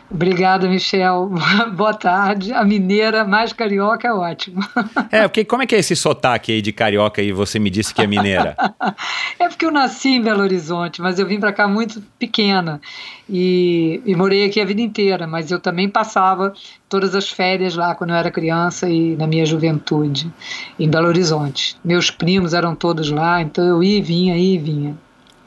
Obrigada, 0.10 0.68
Michel. 0.68 1.32
Boa 1.76 1.94
tarde. 1.94 2.54
A 2.54 2.64
mineira 2.64 3.26
mais 3.26 3.52
carioca 3.52 4.08
é 4.08 4.14
ótimo. 4.14 4.62
É, 5.12 5.22
porque 5.28 5.46
como 5.46 5.64
é 5.64 5.66
que 5.66 5.76
é 5.76 5.80
esse 5.80 5.96
sotaque 5.96 6.52
aí 6.52 6.62
de 6.62 6.74
carioca 6.74 7.22
e 7.22 7.32
você 7.32 7.58
me 7.58 7.70
disse 7.70 7.94
que 7.94 8.02
é 8.02 8.08
mineira? 8.08 8.56
é 9.40 9.48
porque 9.48 9.66
eu 9.66 9.72
nasci 9.72 10.10
em 10.10 10.22
Belo 10.22 10.42
Horizonte, 10.42 11.02
mas 11.02 11.20
eu 11.20 11.26
vim 11.26 11.40
para 11.40 11.54
cá 11.54 11.68
muito 11.68 12.02
pequena 12.20 12.82
e, 13.30 14.02
e, 14.06 14.16
morei 14.16 14.46
aqui 14.46 14.60
a 14.60 14.66
vida 14.66 14.82
inteira, 14.82 15.26
mas 15.26 15.52
eu 15.52 15.60
também 15.60 15.88
passava 15.88 16.54
todas 16.90 17.16
as 17.16 17.30
férias 17.30 17.76
lá 17.76 17.96
quando 17.96 18.10
eu 18.10 18.16
era 18.16 18.30
criança 18.30 18.90
e 18.90 19.16
na 19.16 19.26
minha 19.26 19.46
juventude 19.46 20.32
em 20.78 20.90
Belo 20.90 21.08
Horizonte. 21.08 21.78
Meus 21.84 22.12
primos 22.12 22.54
eram 22.54 22.76
todos 22.76 23.10
lá, 23.10 23.42
então 23.42 23.66
eu 23.66 23.84
ia 23.84 24.00
e 24.00 24.02
vinha, 24.02 24.38
ia 24.38 24.56
e 24.56 24.58
vinha. 24.58 24.98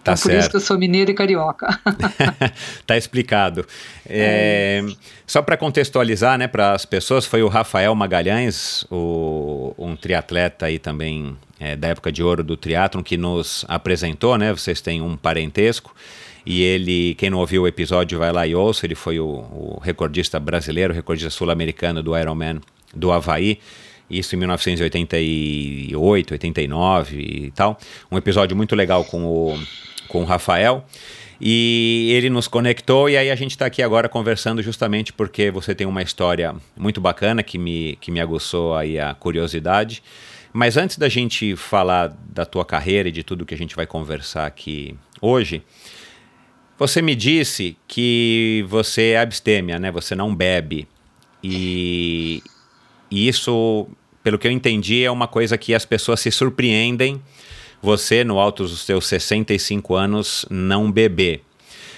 Tá 0.08 0.14
então, 0.14 0.22
por 0.22 0.30
certo. 0.30 0.40
isso 0.40 0.50
que 0.50 0.56
eu 0.56 0.60
sou 0.60 0.78
mineira 0.78 1.10
e 1.10 1.14
carioca. 1.14 1.78
tá 2.86 2.96
explicado. 2.96 3.66
É, 4.08 4.82
é 4.84 4.94
só 5.26 5.42
para 5.42 5.56
contextualizar, 5.56 6.38
né, 6.38 6.48
para 6.48 6.72
as 6.72 6.84
pessoas, 6.84 7.26
foi 7.26 7.42
o 7.42 7.48
Rafael 7.48 7.94
Magalhães, 7.94 8.84
o, 8.90 9.74
um 9.76 9.94
triatleta 9.94 10.66
aí 10.66 10.78
também 10.78 11.36
é, 11.60 11.76
da 11.76 11.88
época 11.88 12.10
de 12.10 12.22
ouro 12.22 12.42
do 12.42 12.56
triatlon, 12.56 13.02
que 13.02 13.16
nos 13.16 13.64
apresentou, 13.68 14.38
né? 14.38 14.52
Vocês 14.52 14.80
têm 14.80 15.02
um 15.02 15.16
parentesco. 15.16 15.94
E 16.46 16.62
ele, 16.62 17.14
quem 17.16 17.28
não 17.28 17.38
ouviu 17.38 17.64
o 17.64 17.68
episódio, 17.68 18.18
vai 18.18 18.32
lá 18.32 18.46
e 18.46 18.54
ouça. 18.54 18.86
Ele 18.86 18.94
foi 18.94 19.20
o, 19.20 19.26
o 19.26 19.80
recordista 19.82 20.40
brasileiro, 20.40 20.94
recordista 20.94 21.28
sul-americano 21.28 22.02
do 22.02 22.16
Ironman 22.16 22.60
do 22.94 23.12
Havaí 23.12 23.58
isso 24.10 24.34
em 24.34 24.38
1988, 24.38 26.32
89 26.32 27.18
e 27.18 27.50
tal. 27.50 27.78
Um 28.10 28.16
episódio 28.16 28.56
muito 28.56 28.74
legal 28.74 29.04
com 29.04 29.24
o, 29.24 29.58
com 30.08 30.22
o 30.22 30.24
Rafael. 30.24 30.84
E 31.40 32.10
ele 32.12 32.28
nos 32.28 32.48
conectou 32.48 33.08
e 33.08 33.16
aí 33.16 33.30
a 33.30 33.36
gente 33.36 33.52
está 33.52 33.66
aqui 33.66 33.80
agora 33.80 34.08
conversando 34.08 34.60
justamente 34.60 35.12
porque 35.12 35.52
você 35.52 35.72
tem 35.72 35.86
uma 35.86 36.02
história 36.02 36.52
muito 36.76 37.00
bacana 37.00 37.44
que 37.44 37.56
me, 37.56 37.96
que 38.00 38.10
me 38.10 38.20
aguçou 38.20 38.74
aí 38.74 38.98
a 38.98 39.14
curiosidade. 39.14 40.02
Mas 40.52 40.76
antes 40.76 40.98
da 40.98 41.08
gente 41.08 41.54
falar 41.54 42.12
da 42.28 42.44
tua 42.44 42.64
carreira 42.64 43.08
e 43.08 43.12
de 43.12 43.22
tudo 43.22 43.46
que 43.46 43.54
a 43.54 43.58
gente 43.58 43.76
vai 43.76 43.86
conversar 43.86 44.46
aqui 44.46 44.96
hoje, 45.20 45.62
você 46.76 47.00
me 47.00 47.14
disse 47.14 47.76
que 47.86 48.64
você 48.68 49.10
é 49.10 49.20
abstêmia, 49.20 49.78
né? 49.78 49.92
Você 49.92 50.14
não 50.14 50.34
bebe. 50.34 50.88
E, 51.42 52.42
e 53.10 53.28
isso, 53.28 53.86
pelo 54.22 54.38
que 54.38 54.48
eu 54.48 54.52
entendi, 54.52 55.04
é 55.04 55.10
uma 55.10 55.28
coisa 55.28 55.56
que 55.56 55.74
as 55.74 55.84
pessoas 55.84 56.18
se 56.18 56.32
surpreendem 56.32 57.22
você, 57.82 58.24
no 58.24 58.38
alto 58.38 58.64
dos 58.64 58.80
seus 58.80 59.06
65 59.06 59.94
anos, 59.94 60.46
não 60.50 60.90
beber. 60.90 61.42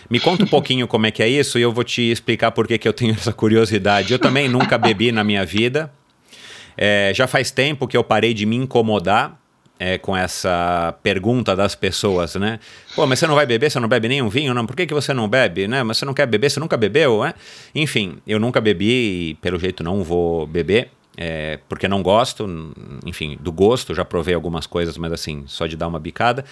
Me 0.09 0.21
conta 0.21 0.45
um 0.45 0.47
pouquinho 0.49 0.87
como 0.87 1.07
é 1.07 1.11
que 1.11 1.23
é 1.23 1.29
isso 1.29 1.59
e 1.59 1.63
eu 1.63 1.73
vou 1.73 1.85
te 1.85 2.03
explicar 2.11 2.51
por 2.51 2.67
que, 2.67 2.79
que 2.79 2.89
eu 2.89 2.93
tenho 2.93 3.13
essa 3.19 3.33
curiosidade. 3.33 4.13
Eu 4.13 4.19
também 4.19 4.49
nunca 4.49 4.77
bebi 4.77 5.13
na 5.13 5.25
minha 5.25 5.45
vida. 5.45 5.93
É, 6.77 7.13
já 7.15 7.27
faz 7.27 7.51
tempo 7.51 7.87
que 7.87 7.97
eu 7.97 8.05
parei 8.05 8.33
de 8.33 8.47
me 8.47 8.57
incomodar 8.57 9.39
é, 9.79 9.99
com 9.99 10.17
essa 10.17 10.95
pergunta 11.03 11.57
das 11.57 11.75
pessoas, 11.75 12.35
né? 12.37 12.61
Pô, 12.95 13.07
mas 13.07 13.19
você 13.19 13.27
não 13.27 13.35
vai 13.35 13.47
beber, 13.47 13.71
você 13.71 13.81
não 13.81 13.89
bebe 13.89 14.09
nenhum 14.09 14.29
vinho? 14.29 14.53
Não, 14.53 14.67
por 14.67 14.77
que, 14.77 14.87
que 14.87 14.95
você 14.95 15.13
não 15.15 15.29
bebe, 15.29 15.67
né? 15.67 15.83
Mas 15.83 15.99
você 15.99 16.05
não 16.05 16.15
quer 16.15 16.27
beber, 16.27 16.51
você 16.51 16.61
nunca 16.61 16.77
bebeu, 16.77 17.25
né? 17.25 17.35
Enfim, 17.75 18.19
eu 18.27 18.39
nunca 18.39 18.61
bebi 18.61 19.31
e 19.31 19.35
pelo 19.35 19.59
jeito 19.59 19.83
não 19.83 20.05
vou 20.05 20.47
beber 20.47 20.91
é, 21.17 21.59
porque 21.69 21.89
não 21.89 22.03
gosto, 22.03 22.47
enfim, 23.05 23.37
do 23.41 23.53
gosto, 23.53 23.95
já 23.95 24.05
provei 24.05 24.35
algumas 24.35 24.67
coisas, 24.67 24.97
mas 24.97 25.13
assim, 25.13 25.45
só 25.47 25.67
de 25.67 25.77
dar 25.77 25.89
uma 25.89 25.99
bicada. 25.99 26.45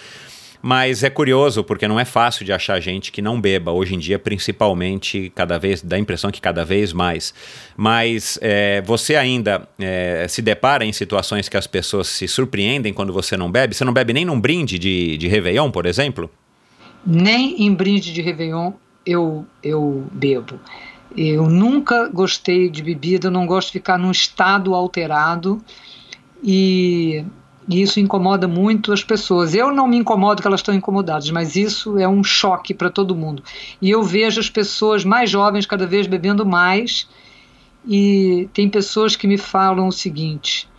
Mas 0.61 1.03
é 1.03 1.09
curioso, 1.09 1.63
porque 1.63 1.87
não 1.87 1.99
é 1.99 2.03
fácil 2.03 2.45
de 2.45 2.51
achar 2.51 2.79
gente 2.81 3.11
que 3.11 3.21
não 3.21 3.39
beba. 3.39 3.71
Hoje 3.71 3.95
em 3.95 3.99
dia, 3.99 4.19
principalmente, 4.19 5.31
cada 5.33 5.57
vez, 5.57 5.81
dá 5.81 5.95
a 5.95 5.99
impressão 5.99 6.31
que 6.31 6.41
cada 6.41 6.65
vez 6.65 6.91
mais. 6.91 7.33
Mas 7.77 8.37
é, 8.41 8.81
você 8.81 9.15
ainda 9.15 9.67
é, 9.79 10.25
se 10.27 10.41
depara 10.41 10.83
em 10.83 10.91
situações 10.91 11.47
que 11.47 11.55
as 11.55 11.65
pessoas 11.65 12.07
se 12.07 12.27
surpreendem 12.27 12.93
quando 12.93 13.13
você 13.13 13.37
não 13.37 13.49
bebe? 13.49 13.73
Você 13.73 13.85
não 13.85 13.93
bebe 13.93 14.11
nem 14.11 14.25
num 14.25 14.39
brinde 14.39 14.77
de, 14.77 15.17
de 15.17 15.27
Réveillon, 15.29 15.71
por 15.71 15.85
exemplo? 15.85 16.29
Nem 17.05 17.65
em 17.65 17.73
brinde 17.73 18.11
de 18.11 18.21
Réveillon 18.21 18.73
eu, 19.05 19.45
eu 19.63 20.05
bebo. 20.11 20.59
Eu 21.15 21.49
nunca 21.49 22.07
gostei 22.07 22.69
de 22.69 22.83
bebida, 22.83 23.31
não 23.31 23.45
gosto 23.45 23.67
de 23.67 23.73
ficar 23.73 23.97
num 23.97 24.11
estado 24.11 24.75
alterado 24.75 25.61
e, 26.43 27.25
e 27.67 27.81
isso 27.81 27.99
incomoda 27.99 28.47
muito 28.47 28.93
as 28.93 29.03
pessoas. 29.03 29.53
Eu 29.53 29.73
não 29.73 29.87
me 29.87 29.97
incomodo 29.97 30.41
que 30.41 30.47
elas 30.47 30.59
estão 30.59 30.73
incomodadas, 30.73 31.29
mas 31.31 31.55
isso 31.55 31.97
é 31.97 32.07
um 32.07 32.23
choque 32.23 32.73
para 32.73 32.89
todo 32.89 33.15
mundo. 33.15 33.43
E 33.81 33.89
eu 33.89 34.03
vejo 34.03 34.39
as 34.39 34.49
pessoas 34.49 35.03
mais 35.03 35.29
jovens 35.29 35.65
cada 35.65 35.87
vez 35.87 36.05
bebendo 36.07 36.45
mais 36.45 37.07
e 37.87 38.47
tem 38.53 38.69
pessoas 38.69 39.15
que 39.15 39.27
me 39.27 39.37
falam 39.37 39.87
o 39.87 39.91
seguinte: 39.91 40.69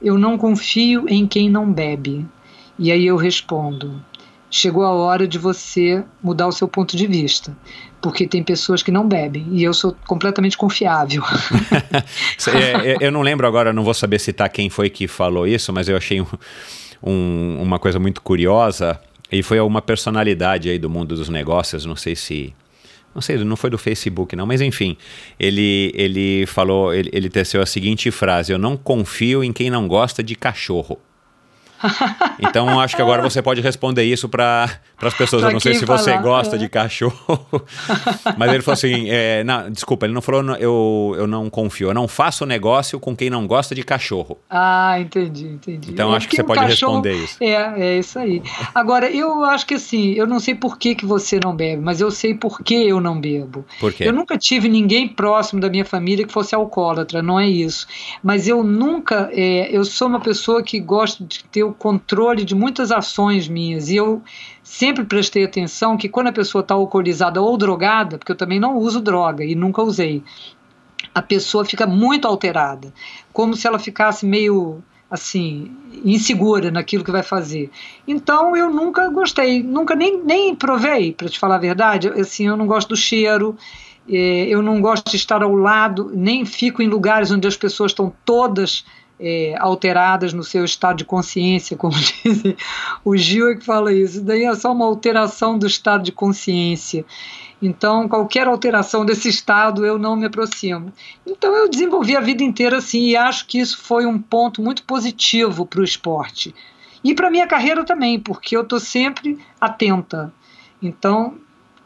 eu 0.00 0.18
não 0.18 0.38
confio 0.38 1.06
em 1.08 1.26
quem 1.26 1.48
não 1.48 1.70
bebe. 1.70 2.26
E 2.78 2.90
aí 2.90 3.06
eu 3.06 3.16
respondo: 3.16 4.02
chegou 4.50 4.84
a 4.84 4.90
hora 4.90 5.26
de 5.26 5.38
você 5.38 6.04
mudar 6.22 6.46
o 6.46 6.52
seu 6.52 6.68
ponto 6.68 6.96
de 6.96 7.06
vista. 7.06 7.56
Porque 8.04 8.26
tem 8.28 8.42
pessoas 8.42 8.82
que 8.82 8.90
não 8.90 9.08
bebem 9.08 9.46
e 9.50 9.64
eu 9.64 9.72
sou 9.72 9.96
completamente 10.06 10.58
confiável. 10.58 11.22
É, 12.46 12.92
é, 12.92 12.96
eu 13.00 13.10
não 13.10 13.22
lembro 13.22 13.46
agora, 13.46 13.72
não 13.72 13.82
vou 13.82 13.94
saber 13.94 14.18
citar 14.18 14.48
quem 14.50 14.68
foi 14.68 14.90
que 14.90 15.08
falou 15.08 15.46
isso, 15.46 15.72
mas 15.72 15.88
eu 15.88 15.96
achei 15.96 16.20
um, 16.20 16.26
um, 17.02 17.58
uma 17.62 17.78
coisa 17.78 17.98
muito 17.98 18.20
curiosa. 18.20 19.00
E 19.32 19.42
foi 19.42 19.58
uma 19.60 19.80
personalidade 19.80 20.68
aí 20.68 20.78
do 20.78 20.90
mundo 20.90 21.16
dos 21.16 21.28
negócios, 21.30 21.86
não 21.86 21.96
sei 21.96 22.14
se 22.14 22.54
não 23.14 23.22
sei, 23.22 23.38
não 23.38 23.56
foi 23.56 23.70
do 23.70 23.78
Facebook 23.78 24.36
não, 24.36 24.44
mas 24.44 24.60
enfim, 24.60 24.96
ele, 25.38 25.92
ele 25.94 26.44
falou, 26.46 26.92
ele, 26.92 27.08
ele 27.12 27.30
teceu 27.30 27.62
a 27.62 27.66
seguinte 27.66 28.10
frase: 28.10 28.52
Eu 28.52 28.58
não 28.58 28.76
confio 28.76 29.42
em 29.42 29.52
quem 29.52 29.70
não 29.70 29.88
gosta 29.88 30.22
de 30.22 30.34
cachorro. 30.34 30.98
Então 32.38 32.80
acho 32.80 32.96
que 32.96 33.02
agora 33.02 33.22
você 33.22 33.42
pode 33.42 33.60
responder 33.60 34.04
isso 34.04 34.28
para 34.28 34.70
as 35.00 35.14
pessoas. 35.14 35.42
Pra 35.42 35.50
eu 35.50 35.52
não 35.52 35.60
sei 35.60 35.74
se 35.74 35.86
falar, 35.86 35.98
você 35.98 36.16
gosta 36.18 36.56
é. 36.56 36.58
de 36.58 36.68
cachorro. 36.68 37.62
Mas 38.38 38.52
ele 38.52 38.62
falou 38.62 38.74
assim: 38.74 39.08
é, 39.10 39.44
não, 39.44 39.70
desculpa, 39.70 40.06
ele 40.06 40.14
não 40.14 40.22
falou 40.22 40.56
eu, 40.56 41.14
eu 41.18 41.26
não 41.26 41.50
confio, 41.50 41.88
eu 41.88 41.94
não 41.94 42.08
faço 42.08 42.46
negócio 42.46 42.98
com 43.00 43.14
quem 43.16 43.28
não 43.30 43.46
gosta 43.46 43.74
de 43.74 43.82
cachorro. 43.82 44.38
Ah, 44.48 44.98
entendi, 45.00 45.46
entendi. 45.46 45.90
Então 45.92 46.12
É 46.12 46.16
acho 46.16 46.28
que 46.28 46.36
você 46.36 46.44
pode 46.44 46.60
cachorro- 46.60 47.02
responder 47.02 47.14
isso. 47.14 47.36
É, 47.40 47.80
é 47.80 47.98
isso 47.98 48.18
aí. 48.18 48.42
Agora, 48.74 49.10
eu 49.10 49.44
acho 49.44 49.66
que 49.66 49.74
assim, 49.74 50.12
eu 50.12 50.26
não 50.26 50.40
sei 50.40 50.54
por 50.54 50.78
que, 50.78 50.94
que 50.94 51.06
você 51.06 51.38
não 51.42 51.54
bebe, 51.54 51.82
mas 51.82 52.00
eu 52.00 52.10
sei 52.10 52.34
por 52.34 52.60
que 52.62 52.74
eu 52.74 53.00
não 53.00 53.20
bebo. 53.20 53.64
Por 53.80 53.92
quê? 53.92 54.04
Eu 54.04 54.12
nunca 54.12 54.38
tive 54.38 54.68
ninguém 54.68 55.08
próximo 55.08 55.60
da 55.60 55.68
minha 55.68 55.84
família 55.84 56.26
que 56.26 56.32
fosse 56.32 56.54
alcoólatra, 56.54 57.22
não 57.22 57.38
é 57.38 57.46
isso. 57.46 57.86
Mas 58.22 58.48
eu 58.48 58.62
nunca, 58.62 59.28
é, 59.32 59.68
eu 59.76 59.84
sou 59.84 60.08
uma 60.08 60.20
pessoa 60.20 60.62
que 60.62 60.78
gosta 60.80 61.24
de 61.24 61.44
ter 61.44 61.63
o 61.64 61.74
controle 61.74 62.44
de 62.44 62.54
muitas 62.54 62.92
ações 62.92 63.48
minhas 63.48 63.88
e 63.88 63.96
eu 63.96 64.22
sempre 64.62 65.04
prestei 65.04 65.44
atenção 65.44 65.96
que 65.96 66.08
quando 66.08 66.28
a 66.28 66.32
pessoa 66.32 66.62
está 66.62 66.74
alcoolizada 66.74 67.40
ou 67.40 67.56
drogada, 67.56 68.18
porque 68.18 68.32
eu 68.32 68.36
também 68.36 68.60
não 68.60 68.76
uso 68.76 69.00
droga 69.00 69.44
e 69.44 69.54
nunca 69.54 69.82
usei, 69.82 70.22
a 71.14 71.22
pessoa 71.22 71.64
fica 71.64 71.86
muito 71.86 72.26
alterada, 72.26 72.92
como 73.32 73.56
se 73.56 73.66
ela 73.66 73.78
ficasse 73.78 74.24
meio 74.26 74.82
assim 75.10 75.70
insegura 76.04 76.70
naquilo 76.70 77.04
que 77.04 77.10
vai 77.10 77.22
fazer. 77.22 77.70
Então 78.06 78.56
eu 78.56 78.70
nunca 78.70 79.08
gostei, 79.10 79.62
nunca 79.62 79.94
nem, 79.94 80.22
nem 80.22 80.54
provei, 80.54 81.12
para 81.12 81.28
te 81.28 81.38
falar 81.38 81.56
a 81.56 81.58
verdade. 81.58 82.08
Assim, 82.08 82.48
eu 82.48 82.56
não 82.56 82.66
gosto 82.66 82.88
do 82.88 82.96
cheiro, 82.96 83.56
eh, 84.08 84.46
eu 84.48 84.60
não 84.60 84.80
gosto 84.80 85.10
de 85.10 85.16
estar 85.16 85.42
ao 85.42 85.54
lado, 85.54 86.10
nem 86.14 86.44
fico 86.44 86.82
em 86.82 86.88
lugares 86.88 87.30
onde 87.30 87.46
as 87.46 87.56
pessoas 87.56 87.92
estão 87.92 88.12
todas 88.24 88.84
é, 89.26 89.56
alteradas 89.58 90.34
no 90.34 90.44
seu 90.44 90.66
estado 90.66 90.98
de 90.98 91.04
consciência, 91.04 91.78
como 91.78 91.94
dizem. 92.22 92.54
O 93.02 93.16
Gil 93.16 93.48
é 93.48 93.54
que 93.54 93.64
fala 93.64 93.90
isso. 93.90 94.20
Daí 94.20 94.44
é 94.44 94.54
só 94.54 94.70
uma 94.70 94.84
alteração 94.84 95.58
do 95.58 95.66
estado 95.66 96.04
de 96.04 96.12
consciência. 96.12 97.06
Então, 97.62 98.06
qualquer 98.06 98.46
alteração 98.46 99.06
desse 99.06 99.30
estado 99.30 99.86
eu 99.86 99.98
não 99.98 100.14
me 100.14 100.26
aproximo. 100.26 100.92
Então, 101.26 101.54
eu 101.54 101.70
desenvolvi 101.70 102.14
a 102.14 102.20
vida 102.20 102.44
inteira 102.44 102.76
assim 102.76 103.06
e 103.06 103.16
acho 103.16 103.46
que 103.46 103.58
isso 103.58 103.78
foi 103.78 104.04
um 104.04 104.18
ponto 104.18 104.60
muito 104.60 104.82
positivo 104.82 105.64
para 105.64 105.80
o 105.80 105.84
esporte. 105.84 106.54
E 107.02 107.14
para 107.14 107.30
minha 107.30 107.46
carreira 107.46 107.82
também, 107.82 108.20
porque 108.20 108.54
eu 108.54 108.60
estou 108.60 108.78
sempre 108.78 109.38
atenta. 109.58 110.34
Então, 110.82 111.38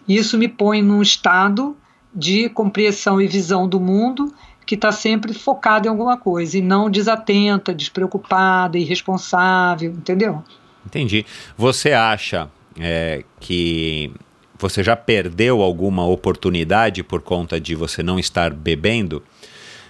isso 0.08 0.36
me 0.36 0.48
põe 0.48 0.82
num 0.82 1.00
estado 1.00 1.76
de 2.12 2.48
compreensão 2.48 3.20
e 3.20 3.28
visão 3.28 3.68
do 3.68 3.78
mundo 3.78 4.34
que 4.68 4.74
está 4.74 4.92
sempre 4.92 5.32
focada 5.32 5.86
em 5.86 5.90
alguma 5.90 6.18
coisa 6.18 6.58
e 6.58 6.60
não 6.60 6.90
desatenta, 6.90 7.72
despreocupada, 7.72 8.76
irresponsável, 8.76 9.92
entendeu? 9.92 10.44
Entendi. 10.84 11.24
Você 11.56 11.92
acha 11.92 12.50
é, 12.78 13.24
que 13.40 14.12
você 14.58 14.84
já 14.84 14.94
perdeu 14.94 15.62
alguma 15.62 16.06
oportunidade 16.06 17.02
por 17.02 17.22
conta 17.22 17.58
de 17.58 17.74
você 17.74 18.02
não 18.02 18.18
estar 18.18 18.52
bebendo? 18.52 19.22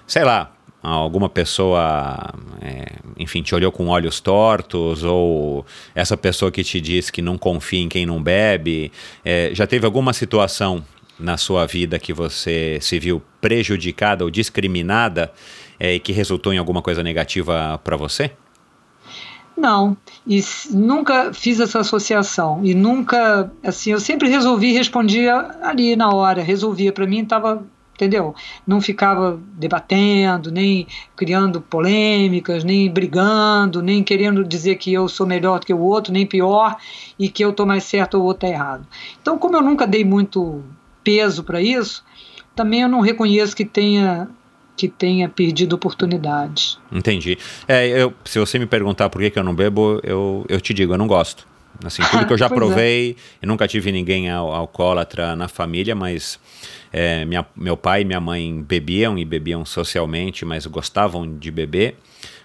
Sei 0.06 0.22
lá, 0.22 0.52
alguma 0.80 1.28
pessoa, 1.28 2.32
é, 2.62 2.98
enfim, 3.18 3.42
te 3.42 3.56
olhou 3.56 3.72
com 3.72 3.88
olhos 3.88 4.20
tortos, 4.20 5.02
ou 5.02 5.66
essa 5.92 6.16
pessoa 6.16 6.52
que 6.52 6.62
te 6.62 6.80
diz 6.80 7.10
que 7.10 7.20
não 7.20 7.36
confia 7.36 7.80
em 7.80 7.88
quem 7.88 8.06
não 8.06 8.22
bebe, 8.22 8.92
é, 9.24 9.50
já 9.52 9.66
teve 9.66 9.84
alguma 9.84 10.12
situação 10.12 10.84
na 11.18 11.36
sua 11.36 11.66
vida 11.66 11.98
que 11.98 12.12
você 12.12 12.78
se 12.80 12.98
viu 12.98 13.22
prejudicada 13.40 14.24
ou 14.24 14.30
discriminada 14.30 15.32
é, 15.78 15.94
e 15.94 16.00
que 16.00 16.12
resultou 16.12 16.52
em 16.52 16.58
alguma 16.58 16.82
coisa 16.82 17.02
negativa 17.02 17.80
para 17.82 17.96
você? 17.96 18.32
Não, 19.56 19.96
e 20.24 20.40
nunca 20.70 21.32
fiz 21.34 21.58
essa 21.58 21.80
associação 21.80 22.60
e 22.64 22.74
nunca, 22.74 23.50
assim, 23.64 23.90
eu 23.90 23.98
sempre 23.98 24.28
resolvi, 24.28 24.72
respondia 24.72 25.34
ali 25.62 25.96
na 25.96 26.10
hora, 26.14 26.42
resolvia, 26.42 26.92
para 26.92 27.06
mim 27.06 27.22
estava 27.22 27.66
entendeu? 27.98 28.32
Não 28.64 28.80
ficava 28.80 29.40
debatendo, 29.54 30.52
nem 30.52 30.86
criando 31.16 31.60
polêmicas, 31.60 32.62
nem 32.62 32.88
brigando, 32.88 33.82
nem 33.82 34.04
querendo 34.04 34.44
dizer 34.44 34.76
que 34.76 34.92
eu 34.92 35.08
sou 35.08 35.26
melhor 35.26 35.58
do 35.58 35.66
que 35.66 35.74
o 35.74 35.80
outro, 35.80 36.12
nem 36.12 36.24
pior, 36.24 36.76
e 37.18 37.28
que 37.28 37.44
eu 37.44 37.50
estou 37.50 37.66
mais 37.66 37.82
certo 37.82 38.14
ou 38.14 38.22
o 38.22 38.26
outro 38.26 38.46
está 38.46 38.56
errado. 38.56 38.86
Então, 39.20 39.36
como 39.36 39.56
eu 39.56 39.62
nunca 39.62 39.84
dei 39.84 40.04
muito 40.04 40.62
peso 41.08 41.42
para 41.42 41.62
isso, 41.62 42.04
também 42.54 42.82
eu 42.82 42.88
não 42.88 43.00
reconheço 43.00 43.56
que 43.56 43.64
tenha 43.64 44.28
que 44.76 44.86
tenha 44.86 45.28
perdido 45.28 45.72
oportunidades. 45.72 46.78
Entendi. 46.92 47.36
É, 47.66 47.88
eu, 47.88 48.14
se 48.24 48.38
você 48.38 48.60
me 48.60 48.66
perguntar 48.66 49.08
por 49.08 49.20
que, 49.20 49.30
que 49.30 49.36
eu 49.36 49.42
não 49.42 49.52
bebo, 49.52 49.98
eu, 50.04 50.46
eu 50.48 50.60
te 50.60 50.72
digo, 50.72 50.92
eu 50.92 50.98
não 50.98 51.08
gosto. 51.08 51.48
Assim, 51.84 52.00
tudo 52.12 52.26
que 52.26 52.32
eu 52.32 52.38
já 52.38 52.46
é. 52.46 52.48
provei, 52.48 53.10
é. 53.10 53.44
eu 53.44 53.48
nunca 53.48 53.66
tive 53.66 53.90
ninguém 53.90 54.30
al 54.30 54.52
alcoólatra 54.52 55.34
na 55.34 55.48
família, 55.48 55.96
mas 55.96 56.38
é, 56.92 57.24
minha, 57.24 57.44
meu 57.56 57.76
pai 57.76 58.02
e 58.02 58.04
minha 58.04 58.20
mãe 58.20 58.62
bebiam 58.62 59.18
e 59.18 59.24
bebiam 59.24 59.64
socialmente, 59.64 60.44
mas 60.44 60.64
gostavam 60.66 61.38
de 61.38 61.50
beber. 61.50 61.96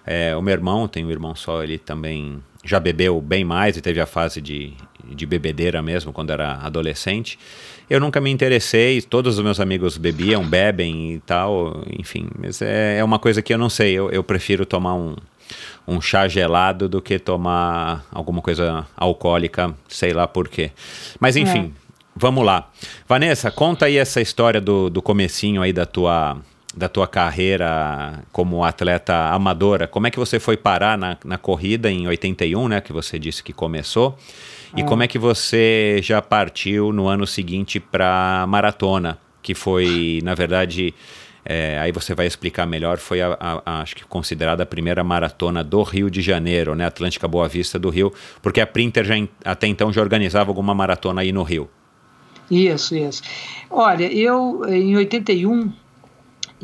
É, 0.03 0.36
o 0.36 0.41
meu 0.41 0.53
irmão, 0.53 0.88
tem 0.88 1.05
um 1.05 1.12
irmão 1.12 1.36
só, 1.36 1.62
ele 1.62 1.77
também 1.77 2.41
já 2.63 2.79
bebeu 2.79 3.22
bem 3.22 3.43
mais 3.43 3.77
e 3.77 3.82
teve 3.82 4.00
a 4.00 4.05
fase 4.05 4.41
de, 4.41 4.74
de 5.03 5.25
bebedeira 5.25 5.82
mesmo 5.82 6.12
quando 6.12 6.32
era 6.32 6.53
adolescente. 6.55 7.38
Eu 7.90 8.00
nunca 8.00 8.20
me 8.22 8.32
interessei, 8.32 9.02
todos 9.02 9.38
os 9.38 9.44
meus 9.44 9.60
amigos 9.60 9.98
bebiam, 9.98 10.44
bebem 10.44 11.13
e 11.13 11.20
tal, 11.20 11.84
enfim, 12.00 12.28
mas 12.40 12.62
é, 12.62 12.98
é 12.98 13.04
uma 13.04 13.20
coisa 13.20 13.42
que 13.42 13.54
eu 13.54 13.58
não 13.58 13.70
sei, 13.70 13.94
eu, 13.94 14.10
eu 14.10 14.24
prefiro 14.24 14.66
tomar 14.66 14.96
um, 14.96 15.16
um 15.88 16.00
chá 16.00 16.28
gelado 16.28 16.88
do 16.88 17.02
que 17.02 17.20
tomar 17.20 18.06
alguma 18.12 18.42
coisa 18.42 18.88
alcoólica, 18.96 19.75
sei 19.88 20.13
lá 20.13 20.28
por 20.28 20.48
quê. 20.48 20.72
Mas 21.20 21.36
enfim, 21.36 21.74
é. 21.75 21.94
vamos 22.16 22.46
lá. 22.46 22.70
Vanessa, 23.08 23.52
conta 23.52 23.86
aí 23.86 23.98
essa 23.98 24.22
história 24.22 24.62
do, 24.62 24.90
do 24.90 25.02
comecinho 25.02 25.62
aí 25.62 25.74
da 25.74 25.86
tua 25.86 26.38
da 26.75 26.89
tua 26.89 27.08
carreira 27.08 28.24
como 28.32 28.63
atleta 28.63 29.13
amadora. 29.30 29.88
Como 29.88 30.08
é 30.08 30.12
que 30.12 30.17
você 30.17 30.39
foi 30.39 30.58
parar 30.58 30.98
na, 30.98 31.17
na 31.24 31.38
corrida 31.38 31.89
em 31.89 32.08
81, 32.08 32.67
né, 32.67 32.82
que 32.82 32.91
você 32.91 33.19
disse 33.19 33.43
que 33.43 33.54
começou? 33.54 34.17
E 34.76 34.82
é. 34.82 34.84
como 34.84 35.04
é 35.04 35.08
que 35.08 35.19
você 35.19 36.00
já 36.02 36.21
partiu 36.21 36.91
no 36.91 37.08
ano 37.08 37.28
seguinte 37.28 37.80
para 37.80 38.45
maratona, 38.48 39.19
que 39.41 39.54
foi, 39.54 40.19
na 40.24 40.34
verdade, 40.34 40.95
é, 41.45 41.78
aí 41.80 41.91
você 41.91 42.15
vai 42.15 42.26
explicar 42.26 42.65
melhor, 42.65 42.98
foi 42.98 43.21
a, 43.21 43.38
a, 43.39 43.62
a, 43.65 43.82
acho 43.82 43.95
que 43.95 44.04
considerada 44.06 44.63
a 44.63 44.65
primeira 44.65 45.04
maratona 45.04 45.63
do 45.63 45.84
Rio 45.84 46.10
de 46.10 46.21
Janeiro, 46.21 46.74
né, 46.74 46.86
Atlântica 46.86 47.28
Boa 47.28 47.48
Vista 47.48 47.78
do 47.78 47.89
Rio, 47.89 48.12
porque 48.41 48.60
a 48.60 48.65
Printer 48.65 49.04
já 49.04 49.15
até 49.45 49.67
então 49.67 49.93
já 49.93 50.02
organizava 50.02 50.50
alguma 50.50 50.74
maratona 50.74 51.21
aí 51.21 51.32
no 51.32 51.43
Rio. 51.43 51.69
Isso, 52.50 52.95
isso. 52.95 53.21
Olha, 53.69 54.12
eu 54.12 54.63
em 54.67 54.95
81 54.95 55.71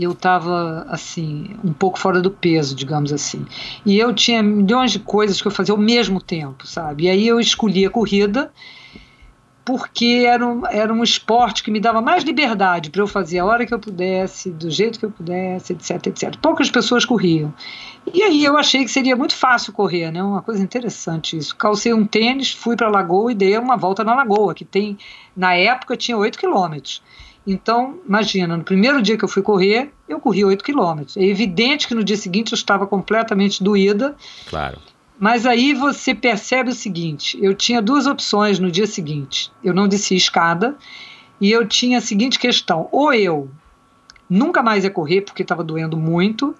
eu 0.03 0.11
estava 0.11 0.85
assim 0.89 1.55
um 1.63 1.73
pouco 1.73 1.99
fora 1.99 2.21
do 2.21 2.31
peso, 2.31 2.75
digamos 2.75 3.11
assim. 3.11 3.45
E 3.85 3.97
eu 3.97 4.13
tinha 4.13 4.41
milhões 4.41 4.91
de 4.91 4.99
coisas 4.99 5.41
que 5.41 5.47
eu 5.47 5.51
fazia 5.51 5.73
ao 5.73 5.79
mesmo 5.79 6.21
tempo, 6.21 6.65
sabe? 6.65 7.05
E 7.05 7.09
aí 7.09 7.27
eu 7.27 7.39
escolhi 7.39 7.85
a 7.85 7.89
corrida 7.89 8.51
porque 9.69 10.25
era 10.25 10.47
um, 10.47 10.65
era 10.65 10.91
um 10.91 11.03
esporte 11.03 11.61
que 11.61 11.69
me 11.69 11.79
dava 11.79 12.01
mais 12.01 12.23
liberdade 12.23 12.89
para 12.89 13.03
eu 13.03 13.07
fazer 13.07 13.37
a 13.37 13.45
hora 13.45 13.67
que 13.67 13.73
eu 13.73 13.77
pudesse, 13.77 14.49
do 14.49 14.67
jeito 14.71 14.97
que 14.97 15.05
eu 15.05 15.11
pudesse, 15.11 15.73
etc, 15.73 16.07
etc. 16.07 16.35
Poucas 16.41 16.71
pessoas 16.71 17.05
corriam. 17.05 17.53
E 18.11 18.23
aí 18.23 18.43
eu 18.43 18.57
achei 18.57 18.83
que 18.83 18.89
seria 18.89 19.15
muito 19.15 19.35
fácil 19.35 19.71
correr, 19.71 20.11
né? 20.11 20.23
Uma 20.23 20.41
coisa 20.41 20.63
interessante 20.63 21.37
isso. 21.37 21.55
Calcei 21.55 21.93
um 21.93 22.03
tênis, 22.03 22.51
fui 22.51 22.75
para 22.75 22.87
a 22.87 22.89
lagoa 22.89 23.31
e 23.31 23.35
dei 23.35 23.55
uma 23.59 23.77
volta 23.77 24.03
na 24.03 24.15
lagoa, 24.15 24.55
que 24.55 24.65
tem, 24.65 24.97
na 25.37 25.53
época, 25.53 25.95
tinha 25.95 26.17
8 26.17 26.39
quilômetros. 26.39 27.03
Então, 27.45 27.99
imagina, 28.07 28.55
no 28.55 28.63
primeiro 28.63 29.01
dia 29.01 29.17
que 29.17 29.23
eu 29.23 29.29
fui 29.29 29.41
correr, 29.41 29.91
eu 30.07 30.19
corri 30.19 30.45
8 30.45 30.63
quilômetros. 30.63 31.17
É 31.17 31.23
evidente 31.23 31.87
que 31.87 31.95
no 31.95 32.03
dia 32.03 32.17
seguinte 32.17 32.51
eu 32.51 32.55
estava 32.55 32.85
completamente 32.85 33.63
doída. 33.63 34.15
Claro. 34.49 34.77
Mas 35.19 35.45
aí 35.45 35.73
você 35.73 36.15
percebe 36.15 36.69
o 36.69 36.75
seguinte: 36.75 37.37
eu 37.41 37.53
tinha 37.53 37.81
duas 37.81 38.05
opções 38.05 38.59
no 38.59 38.71
dia 38.71 38.87
seguinte. 38.87 39.51
Eu 39.63 39.73
não 39.73 39.87
desci 39.87 40.15
escada 40.15 40.77
e 41.41 41.51
eu 41.51 41.67
tinha 41.67 41.97
a 41.97 42.01
seguinte 42.01 42.39
questão: 42.39 42.87
ou 42.91 43.13
eu 43.13 43.49
nunca 44.29 44.61
mais 44.61 44.83
ia 44.83 44.91
correr 44.91 45.21
porque 45.21 45.41
estava 45.41 45.63
doendo 45.63 45.97
muito, 45.97 46.55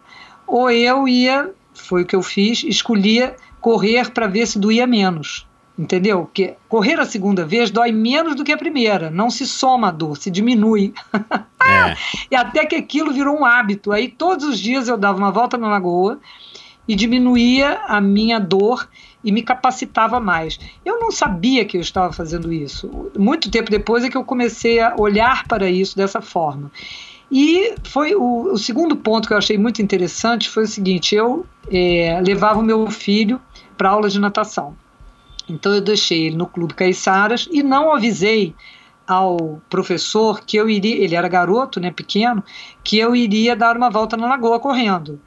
ou 0.45 0.69
eu 0.71 1.07
ia, 1.07 1.51
foi 1.73 2.01
o 2.01 2.05
que 2.05 2.15
eu 2.15 2.23
fiz, 2.23 2.63
escolhia 2.63 3.35
correr 3.61 4.09
para 4.11 4.27
ver 4.27 4.47
se 4.47 4.57
doía 4.57 4.87
menos. 4.87 5.45
Entendeu? 5.79 6.25
Porque 6.25 6.55
correr 6.67 6.99
a 6.99 7.05
segunda 7.05 7.45
vez 7.45 7.71
dói 7.71 7.93
menos 7.93 8.35
do 8.35 8.43
que 8.43 8.51
a 8.51 8.57
primeira. 8.57 9.09
Não 9.09 9.29
se 9.29 9.47
soma 9.47 9.87
a 9.87 9.91
dor, 9.91 10.17
se 10.17 10.29
diminui. 10.29 10.93
É. 11.61 11.95
e 12.31 12.35
até 12.35 12.65
que 12.65 12.75
aquilo 12.75 13.13
virou 13.13 13.37
um 13.37 13.45
hábito. 13.45 13.91
Aí 13.91 14.07
todos 14.07 14.43
os 14.43 14.59
dias 14.59 14.87
eu 14.87 14.97
dava 14.97 15.19
uma 15.19 15.29
volta 15.29 15.55
na 15.55 15.67
lagoa 15.67 16.19
e 16.87 16.95
diminuía 16.95 17.81
a 17.85 18.01
minha 18.01 18.39
dor 18.39 18.89
e 19.23 19.31
me 19.31 19.43
capacitava 19.43 20.19
mais. 20.19 20.59
Eu 20.83 20.99
não 20.99 21.11
sabia 21.11 21.63
que 21.63 21.77
eu 21.77 21.81
estava 21.81 22.11
fazendo 22.11 22.51
isso. 22.51 23.11
Muito 23.15 23.51
tempo 23.51 23.69
depois 23.69 24.03
é 24.03 24.09
que 24.09 24.17
eu 24.17 24.23
comecei 24.23 24.79
a 24.79 24.95
olhar 24.97 25.47
para 25.47 25.69
isso 25.69 25.95
dessa 25.95 26.21
forma. 26.21 26.71
E 27.31 27.75
foi 27.83 28.15
o, 28.15 28.53
o 28.53 28.57
segundo 28.57 28.95
ponto 28.95 29.27
que 29.27 29.33
eu 29.35 29.37
achei 29.37 29.59
muito 29.59 29.79
interessante 29.79 30.49
foi 30.49 30.63
o 30.63 30.67
seguinte: 30.67 31.13
eu 31.13 31.45
é, 31.71 32.19
levava 32.25 32.59
o 32.59 32.63
meu 32.63 32.89
filho 32.89 33.39
para 33.77 33.91
aula 33.91 34.09
de 34.09 34.19
natação. 34.19 34.75
Então 35.49 35.73
eu 35.73 35.81
deixei 35.81 36.27
ele 36.27 36.35
no 36.35 36.47
Clube 36.47 36.73
Caiçaras 36.73 37.47
e 37.51 37.63
não 37.63 37.93
avisei 37.93 38.55
ao 39.07 39.59
professor 39.69 40.41
que 40.41 40.55
eu 40.55 40.69
iria, 40.69 41.03
ele 41.03 41.15
era 41.15 41.27
garoto, 41.27 41.79
né, 41.79 41.89
pequeno, 41.89 42.43
que 42.83 42.99
eu 42.99 43.15
iria 43.15 43.55
dar 43.55 43.75
uma 43.75 43.89
volta 43.89 44.15
na 44.15 44.27
lagoa 44.27 44.59
correndo. 44.59 45.19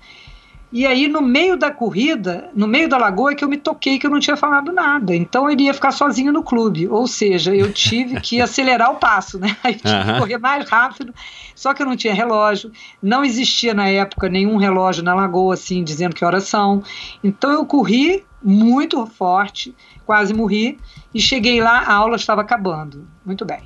E 0.73 0.87
aí, 0.87 1.07
no 1.07 1.21
meio 1.21 1.55
da 1.55 1.71
corrida, 1.71 2.49
no 2.55 2.67
meio 2.67 2.89
da 2.89 2.97
lagoa, 2.97 3.33
é 3.33 3.35
que 3.35 3.45
eu 3.45 3.49
me 3.49 3.59
toquei 3.59 3.99
que 3.99 4.07
eu 4.07 4.11
não 4.11 4.19
tinha 4.19 4.39
falado 4.39 4.73
nada. 4.73 5.15
Então, 5.15 5.51
ele 5.51 5.65
ia 5.65 5.75
ficar 5.75 5.93
sozinho 5.93 6.33
no 6.33 6.43
clube. 6.43 6.89
Ou 6.89 7.07
seja, 7.07 7.55
eu 7.55 7.71
tive 7.71 8.19
que 8.23 8.41
acelerar 8.43 8.91
o 8.91 8.95
passo, 8.95 9.39
né? 9.39 9.55
Aí 9.63 9.75
tive 9.75 9.95
uhum. 9.95 10.15
que 10.15 10.19
correr 10.21 10.39
mais 10.39 10.67
rápido. 10.71 11.15
Só 11.55 11.75
que 11.75 11.83
eu 11.83 11.87
não 11.87 11.95
tinha 11.95 12.15
relógio. 12.15 12.73
Não 13.03 13.23
existia 13.23 13.75
na 13.75 13.87
época 13.87 14.31
nenhum 14.31 14.57
relógio 14.57 15.05
na 15.05 15.15
lagoa, 15.15 15.53
assim, 15.53 15.85
dizendo 15.85 16.15
que 16.15 16.25
horas 16.25 16.45
são. 16.45 16.83
Então, 17.23 17.53
eu 17.53 17.67
corri 17.67 18.25
muito 18.43 19.05
forte, 19.07 19.75
quase 20.07 20.33
morri. 20.33 20.79
E 21.13 21.21
cheguei 21.21 21.61
lá, 21.61 21.81
a 21.81 21.93
aula 21.93 22.17
estava 22.17 22.41
acabando. 22.41 23.07
Muito 23.27 23.45
bem. 23.45 23.61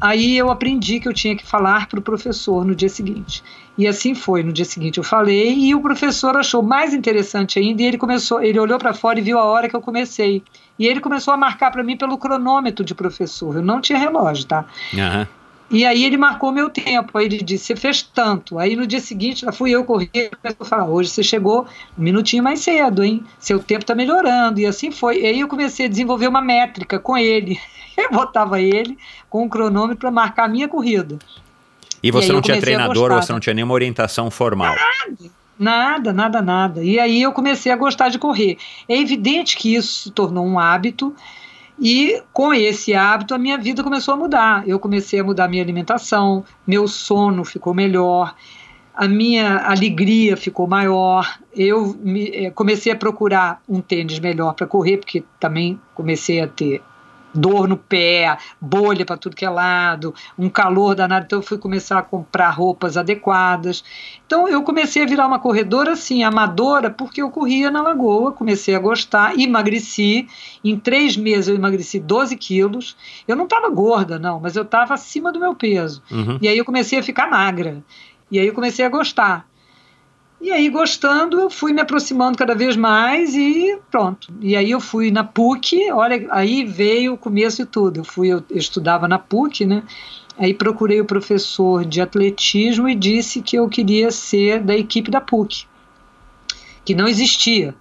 Aí 0.00 0.36
eu 0.36 0.50
aprendi 0.50 1.00
que 1.00 1.08
eu 1.08 1.12
tinha 1.12 1.34
que 1.34 1.46
falar 1.46 1.88
para 1.88 1.98
o 1.98 2.02
professor 2.02 2.64
no 2.64 2.74
dia 2.74 2.88
seguinte. 2.88 3.42
E 3.76 3.86
assim 3.86 4.14
foi. 4.14 4.42
No 4.42 4.52
dia 4.52 4.64
seguinte 4.64 4.98
eu 4.98 5.04
falei 5.04 5.54
e 5.54 5.74
o 5.74 5.80
professor 5.80 6.36
achou 6.36 6.62
mais 6.62 6.94
interessante 6.94 7.58
ainda. 7.58 7.82
E 7.82 7.86
ele 7.86 7.98
começou, 7.98 8.42
ele 8.42 8.58
olhou 8.58 8.78
para 8.78 8.94
fora 8.94 9.18
e 9.18 9.22
viu 9.22 9.38
a 9.38 9.44
hora 9.44 9.68
que 9.68 9.76
eu 9.76 9.80
comecei. 9.80 10.42
E 10.78 10.86
ele 10.86 11.00
começou 11.00 11.34
a 11.34 11.36
marcar 11.36 11.70
para 11.70 11.82
mim 11.82 11.96
pelo 11.96 12.16
cronômetro 12.18 12.84
de 12.84 12.94
professor. 12.94 13.56
Eu 13.56 13.62
não 13.62 13.80
tinha 13.80 13.98
relógio, 13.98 14.46
tá? 14.46 14.64
Uhum. 14.92 15.26
E 15.68 15.84
aí 15.84 16.04
ele 16.04 16.16
marcou 16.16 16.52
meu 16.52 16.70
tempo. 16.70 17.18
Aí 17.18 17.26
ele 17.26 17.38
disse: 17.38 17.66
Você 17.66 17.76
fez 17.76 18.02
tanto. 18.02 18.58
Aí 18.58 18.76
no 18.76 18.86
dia 18.86 19.00
seguinte, 19.00 19.44
lá 19.44 19.52
fui 19.52 19.72
eu 19.72 19.84
correr. 19.84 20.30
Eu 20.42 20.64
falar: 20.64 20.86
Hoje 20.86 21.10
você 21.10 21.22
chegou 21.22 21.66
um 21.98 22.02
minutinho 22.02 22.42
mais 22.42 22.60
cedo, 22.60 23.02
hein? 23.02 23.24
Seu 23.38 23.58
tempo 23.58 23.82
está 23.82 23.94
melhorando. 23.94 24.60
E 24.60 24.66
assim 24.66 24.90
foi. 24.90 25.22
E 25.22 25.26
aí 25.26 25.40
eu 25.40 25.48
comecei 25.48 25.86
a 25.86 25.88
desenvolver 25.88 26.28
uma 26.28 26.40
métrica 26.40 26.98
com 26.98 27.16
ele. 27.16 27.58
Eu 27.96 28.10
botava 28.10 28.60
ele 28.60 28.98
com 29.30 29.44
um 29.44 29.48
cronômetro 29.48 29.96
para 29.96 30.10
marcar 30.10 30.44
a 30.44 30.48
minha 30.48 30.68
corrida. 30.68 31.18
E 32.02 32.10
você 32.10 32.28
E 32.28 32.32
não 32.32 32.40
tinha 32.40 32.60
treinador, 32.60 33.12
você 33.22 33.32
não 33.32 33.40
tinha 33.40 33.54
nenhuma 33.54 33.74
orientação 33.74 34.30
formal. 34.30 34.74
Nada, 35.58 36.12
nada, 36.12 36.42
nada. 36.42 36.84
E 36.84 36.98
aí 36.98 37.22
eu 37.22 37.32
comecei 37.32 37.72
a 37.72 37.76
gostar 37.76 38.08
de 38.10 38.18
correr. 38.18 38.58
É 38.88 38.98
evidente 38.98 39.56
que 39.56 39.74
isso 39.74 40.02
se 40.04 40.10
tornou 40.10 40.44
um 40.46 40.58
hábito. 40.58 41.14
E 41.80 42.22
com 42.32 42.52
esse 42.54 42.94
hábito 42.94 43.34
a 43.34 43.38
minha 43.38 43.56
vida 43.58 43.82
começou 43.82 44.14
a 44.14 44.16
mudar. 44.16 44.66
Eu 44.68 44.78
comecei 44.78 45.20
a 45.20 45.24
mudar 45.24 45.48
minha 45.48 45.62
alimentação, 45.62 46.44
meu 46.66 46.86
sono 46.88 47.44
ficou 47.44 47.74
melhor, 47.74 48.34
a 48.94 49.06
minha 49.06 49.58
alegria 49.58 50.36
ficou 50.36 50.66
maior. 50.66 51.38
Eu 51.54 51.94
me- 52.02 52.30
eh, 52.30 52.50
comecei 52.50 52.92
a 52.92 52.96
procurar 52.96 53.60
um 53.68 53.80
tênis 53.82 54.18
melhor 54.18 54.54
para 54.54 54.66
correr, 54.66 54.96
porque 54.98 55.22
também 55.38 55.78
comecei 55.94 56.40
a 56.40 56.46
ter 56.48 56.82
dor 57.36 57.68
no 57.68 57.76
pé, 57.76 58.36
bolha 58.60 59.04
para 59.04 59.16
tudo 59.16 59.36
que 59.36 59.44
é 59.44 59.50
lado, 59.50 60.14
um 60.38 60.48
calor 60.48 60.94
danado. 60.94 61.26
Então 61.26 61.38
eu 61.38 61.42
fui 61.42 61.58
começar 61.58 61.98
a 61.98 62.02
comprar 62.02 62.50
roupas 62.50 62.96
adequadas. 62.96 63.84
Então 64.26 64.48
eu 64.48 64.62
comecei 64.62 65.02
a 65.02 65.06
virar 65.06 65.26
uma 65.26 65.38
corredora 65.38 65.92
assim, 65.92 66.24
amadora, 66.24 66.90
porque 66.90 67.22
eu 67.22 67.30
corria 67.30 67.70
na 67.70 67.82
lagoa, 67.82 68.32
comecei 68.32 68.74
a 68.74 68.78
gostar, 68.78 69.38
emagreci. 69.38 70.26
Em 70.64 70.78
três 70.78 71.16
meses 71.16 71.48
eu 71.48 71.54
emagreci 71.54 72.00
12 72.00 72.36
quilos. 72.36 72.96
Eu 73.28 73.36
não 73.36 73.44
estava 73.44 73.68
gorda, 73.68 74.18
não, 74.18 74.40
mas 74.40 74.56
eu 74.56 74.62
estava 74.62 74.94
acima 74.94 75.30
do 75.30 75.38
meu 75.38 75.54
peso. 75.54 76.02
Uhum. 76.10 76.38
E 76.40 76.48
aí 76.48 76.58
eu 76.58 76.64
comecei 76.64 76.98
a 76.98 77.02
ficar 77.02 77.30
magra. 77.30 77.82
E 78.30 78.38
aí 78.38 78.46
eu 78.46 78.54
comecei 78.54 78.84
a 78.84 78.88
gostar. 78.88 79.46
E 80.40 80.52
aí, 80.52 80.68
gostando, 80.68 81.40
eu 81.40 81.50
fui 81.50 81.72
me 81.72 81.80
aproximando 81.80 82.36
cada 82.36 82.54
vez 82.54 82.76
mais 82.76 83.34
e 83.34 83.78
pronto. 83.90 84.32
E 84.40 84.54
aí 84.54 84.70
eu 84.70 84.80
fui 84.80 85.10
na 85.10 85.24
PUC, 85.24 85.90
olha, 85.90 86.26
aí 86.30 86.64
veio 86.64 87.14
o 87.14 87.18
começo 87.18 87.56
de 87.58 87.66
tudo. 87.66 88.00
Eu 88.00 88.04
fui, 88.04 88.28
eu, 88.28 88.44
estudava 88.50 89.08
na 89.08 89.18
PUC, 89.18 89.64
né? 89.64 89.82
Aí 90.38 90.52
procurei 90.52 91.00
o 91.00 91.06
professor 91.06 91.84
de 91.84 92.00
atletismo 92.00 92.88
e 92.88 92.94
disse 92.94 93.40
que 93.40 93.56
eu 93.56 93.66
queria 93.68 94.10
ser 94.10 94.60
da 94.60 94.76
equipe 94.76 95.10
da 95.10 95.20
PUC, 95.20 95.66
que 96.84 96.94
não 96.94 97.08
existia, 97.08 97.74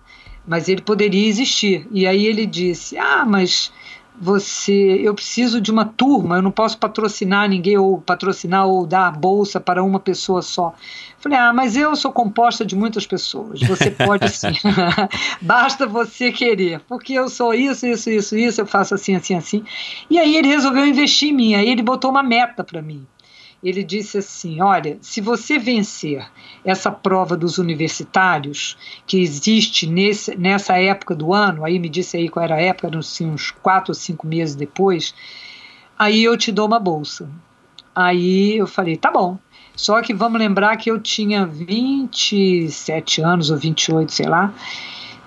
mas 0.48 0.70
ele 0.70 0.82
poderia 0.82 1.28
existir. 1.28 1.86
E 1.92 2.08
aí 2.08 2.26
ele 2.26 2.46
disse: 2.46 2.98
Ah, 2.98 3.26
mas 3.26 3.74
você, 4.20 5.02
eu 5.04 5.14
preciso 5.14 5.60
de 5.60 5.72
uma 5.72 5.86
turma, 5.86 6.38
eu 6.38 6.42
não 6.42 6.52
posso 6.52 6.78
patrocinar 6.78 7.50
ninguém 7.50 7.78
ou 7.78 8.00
patrocinar 8.00 8.66
ou 8.66 8.86
dar 8.86 9.08
a 9.08 9.12
bolsa 9.12 9.60
para 9.60 9.84
uma 9.84 10.00
pessoa 10.00 10.42
só. 10.42 10.74
Falei, 11.20 11.38
ah, 11.38 11.52
mas 11.52 11.76
eu 11.76 11.96
sou 11.96 12.12
composta 12.12 12.66
de 12.66 12.76
muitas 12.76 13.06
pessoas. 13.06 13.60
Você 13.62 13.90
pode 13.92 14.30
sim. 14.30 14.54
Basta 15.42 15.88
você 15.88 16.32
querer, 16.32 16.80
porque 16.82 17.14
eu 17.14 17.28
sou 17.28 17.54
isso, 17.54 17.86
isso, 17.86 18.10
isso, 18.10 18.38
isso, 18.38 18.62
eu 18.62 18.66
faço 18.66 18.96
assim, 18.96 19.16
assim, 19.16 19.36
assim. 19.36 19.64
E 20.10 20.20
aí 20.20 20.36
ele 20.36 20.48
resolveu 20.48 20.86
investir 20.86 21.30
em 21.30 21.34
mim, 21.34 21.56
aí 21.56 21.70
ele 21.70 21.82
botou 21.82 22.12
uma 22.12 22.24
meta 22.24 22.64
para 22.64 22.82
mim. 22.82 23.06
Ele 23.66 23.84
disse 23.84 24.20
assim: 24.20 24.62
Olha, 24.62 25.00
se 25.02 25.20
você 25.20 25.58
vencer 25.58 26.24
essa 26.64 26.92
prova 26.92 27.36
dos 27.36 27.58
universitários, 27.58 28.78
que 29.08 29.20
existe 29.20 29.88
nesse, 29.88 30.38
nessa 30.38 30.78
época 30.78 31.16
do 31.16 31.34
ano, 31.34 31.66
aí 31.66 31.80
me 31.80 31.90
disse 31.90 32.16
aí 32.16 32.30
qual 32.30 32.46
era 32.46 32.56
a 32.58 32.62
época, 32.62 32.96
assim, 32.96 33.26
uns 33.26 33.50
quatro 33.50 33.90
ou 33.90 33.96
cinco 33.96 34.28
meses 34.28 34.54
depois, 34.54 35.16
aí 35.98 36.24
eu 36.24 36.38
te 36.38 36.52
dou 36.52 36.68
uma 36.68 36.80
bolsa. 36.80 37.28
Aí 37.96 38.56
eu 38.56 38.68
falei: 38.68 38.98
Tá 38.98 39.10
bom. 39.10 39.40
Só 39.76 40.00
que 40.00 40.14
vamos 40.14 40.40
lembrar 40.40 40.78
que 40.78 40.92
eu 40.92 41.00
tinha 41.00 41.44
27 41.48 43.22
anos 43.24 43.50
ou 43.50 43.58
28, 43.58 44.14
sei 44.14 44.28
lá. 44.28 44.54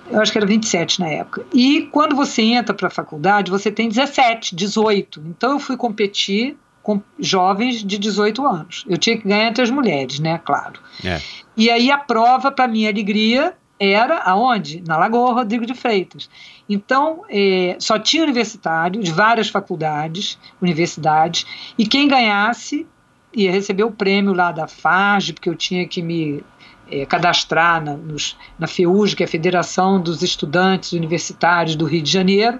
Eu 0.08 0.20
acho 0.20 0.30
que 0.30 0.38
era 0.38 0.46
27 0.46 1.00
na 1.00 1.08
época. 1.08 1.44
E 1.52 1.82
quando 1.90 2.14
você 2.14 2.40
entra 2.40 2.72
para 2.72 2.86
a 2.86 2.90
faculdade, 2.90 3.50
você 3.50 3.70
tem 3.70 3.88
17, 3.88 4.54
18. 4.54 5.22
Então 5.26 5.52
eu 5.52 5.58
fui 5.58 5.76
competir 5.76 6.56
com 6.88 7.02
jovens 7.18 7.84
de 7.84 7.98
18 7.98 8.46
anos. 8.46 8.86
Eu 8.88 8.96
tinha 8.96 9.14
que 9.18 9.28
ganhar 9.28 9.48
entre 9.48 9.62
as 9.62 9.68
mulheres, 9.68 10.18
né? 10.20 10.40
Claro. 10.42 10.80
É. 11.04 11.20
E 11.54 11.68
aí 11.68 11.90
a 11.90 11.98
prova, 11.98 12.50
para 12.50 12.66
minha 12.66 12.88
alegria, 12.88 13.52
era 13.78 14.20
aonde? 14.22 14.82
Na 14.86 14.96
Lagoa 14.96 15.34
Rodrigo 15.34 15.66
de 15.66 15.74
Freitas. 15.74 16.30
Então, 16.66 17.24
é, 17.28 17.76
só 17.78 17.98
tinha 17.98 18.22
universitário 18.22 19.02
de 19.02 19.12
várias 19.12 19.50
faculdades, 19.50 20.38
universidades, 20.62 21.44
e 21.76 21.86
quem 21.86 22.08
ganhasse 22.08 22.86
ia 23.34 23.52
receber 23.52 23.84
o 23.84 23.90
prêmio 23.90 24.32
lá 24.32 24.50
da 24.50 24.66
FARJ, 24.66 25.34
porque 25.34 25.50
eu 25.50 25.54
tinha 25.54 25.86
que 25.86 26.00
me 26.00 26.42
é, 26.90 27.04
cadastrar 27.04 27.84
na, 27.84 27.92
nos, 27.92 28.34
na 28.58 28.66
FEUJ, 28.66 29.14
que 29.14 29.22
é 29.22 29.26
a 29.26 29.28
Federação 29.28 30.00
dos 30.00 30.22
Estudantes 30.22 30.92
Universitários 30.92 31.76
do 31.76 31.84
Rio 31.84 32.00
de 32.00 32.10
Janeiro, 32.10 32.58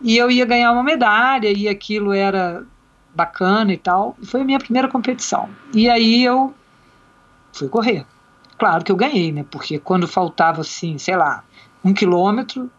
e 0.00 0.16
eu 0.16 0.30
ia 0.30 0.44
ganhar 0.44 0.70
uma 0.70 0.84
medalha, 0.84 1.48
e 1.48 1.66
aquilo 1.66 2.12
era 2.12 2.64
bacana 3.14 3.72
e 3.72 3.76
tal. 3.76 4.16
Foi 4.22 4.40
a 4.40 4.44
minha 4.44 4.58
primeira 4.58 4.88
competição. 4.88 5.48
E 5.72 5.88
aí 5.88 6.24
eu 6.24 6.54
fui 7.52 7.68
correr. 7.68 8.04
Claro 8.58 8.84
que 8.84 8.92
eu 8.92 8.96
ganhei, 8.96 9.32
né? 9.32 9.44
Porque 9.50 9.78
quando 9.78 10.06
faltava, 10.06 10.60
assim, 10.60 10.98
sei 10.98 11.16
lá, 11.16 11.44
um 11.84 11.92
quilômetro, 11.92 12.70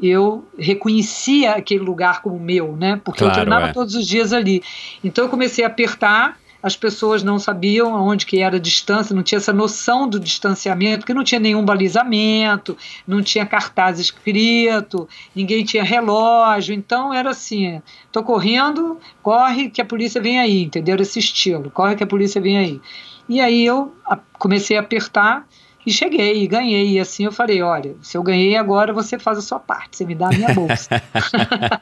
eu 0.00 0.46
reconhecia 0.58 1.52
aquele 1.52 1.84
lugar 1.84 2.22
como 2.22 2.38
meu, 2.38 2.76
né? 2.76 3.00
Porque 3.04 3.20
Claro, 3.20 3.32
eu 3.32 3.34
treinava 3.34 3.66
é. 3.68 3.72
todos 3.72 3.94
os 3.94 4.06
dias 4.06 4.32
ali. 4.32 4.62
Então 5.02 5.24
eu 5.24 5.30
comecei 5.30 5.64
a 5.64 5.68
apertar, 5.68 6.38
as 6.66 6.74
pessoas 6.74 7.22
não 7.22 7.38
sabiam 7.38 7.94
onde 7.94 8.26
que 8.26 8.40
era 8.42 8.56
a 8.56 8.60
distância, 8.60 9.14
não 9.14 9.22
tinha 9.22 9.36
essa 9.36 9.52
noção 9.52 10.08
do 10.08 10.18
distanciamento, 10.18 10.98
porque 10.98 11.14
não 11.14 11.22
tinha 11.22 11.38
nenhum 11.40 11.64
balizamento, 11.64 12.76
não 13.06 13.22
tinha 13.22 13.46
cartaz 13.46 14.00
escrito, 14.00 15.08
ninguém 15.32 15.64
tinha 15.64 15.84
relógio, 15.84 16.74
então 16.74 17.14
era 17.14 17.30
assim, 17.30 17.80
tô 18.10 18.20
correndo, 18.20 18.98
corre 19.22 19.70
que 19.70 19.80
a 19.80 19.84
polícia 19.84 20.20
vem 20.20 20.40
aí, 20.40 20.64
entendeu? 20.64 20.96
Esse 20.96 21.20
estilo, 21.20 21.70
corre 21.70 21.94
que 21.94 22.02
a 22.02 22.06
polícia 22.06 22.40
vem 22.40 22.58
aí. 22.58 22.80
E 23.28 23.40
aí 23.40 23.64
eu 23.64 23.94
comecei 24.36 24.76
a 24.76 24.80
apertar 24.80 25.46
e 25.86 25.92
cheguei 25.92 26.42
e 26.42 26.46
ganhei. 26.48 26.90
E 26.90 27.00
assim 27.00 27.24
eu 27.24 27.32
falei: 27.32 27.62
olha, 27.62 27.94
se 28.02 28.18
eu 28.18 28.22
ganhei 28.22 28.56
agora, 28.56 28.92
você 28.92 29.18
faz 29.18 29.38
a 29.38 29.42
sua 29.42 29.60
parte, 29.60 29.96
você 29.96 30.04
me 30.04 30.14
dá 30.14 30.26
a 30.26 30.30
minha 30.30 30.52
bolsa. 30.52 30.88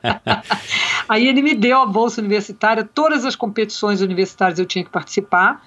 Aí 1.09 1.27
ele 1.27 1.41
me 1.41 1.55
deu 1.55 1.81
a 1.81 1.87
bolsa 1.87 2.21
universitária, 2.21 2.85
todas 2.85 3.25
as 3.25 3.35
competições 3.35 4.03
universitárias 4.03 4.59
eu 4.59 4.67
tinha 4.67 4.85
que 4.85 4.91
participar. 4.91 5.65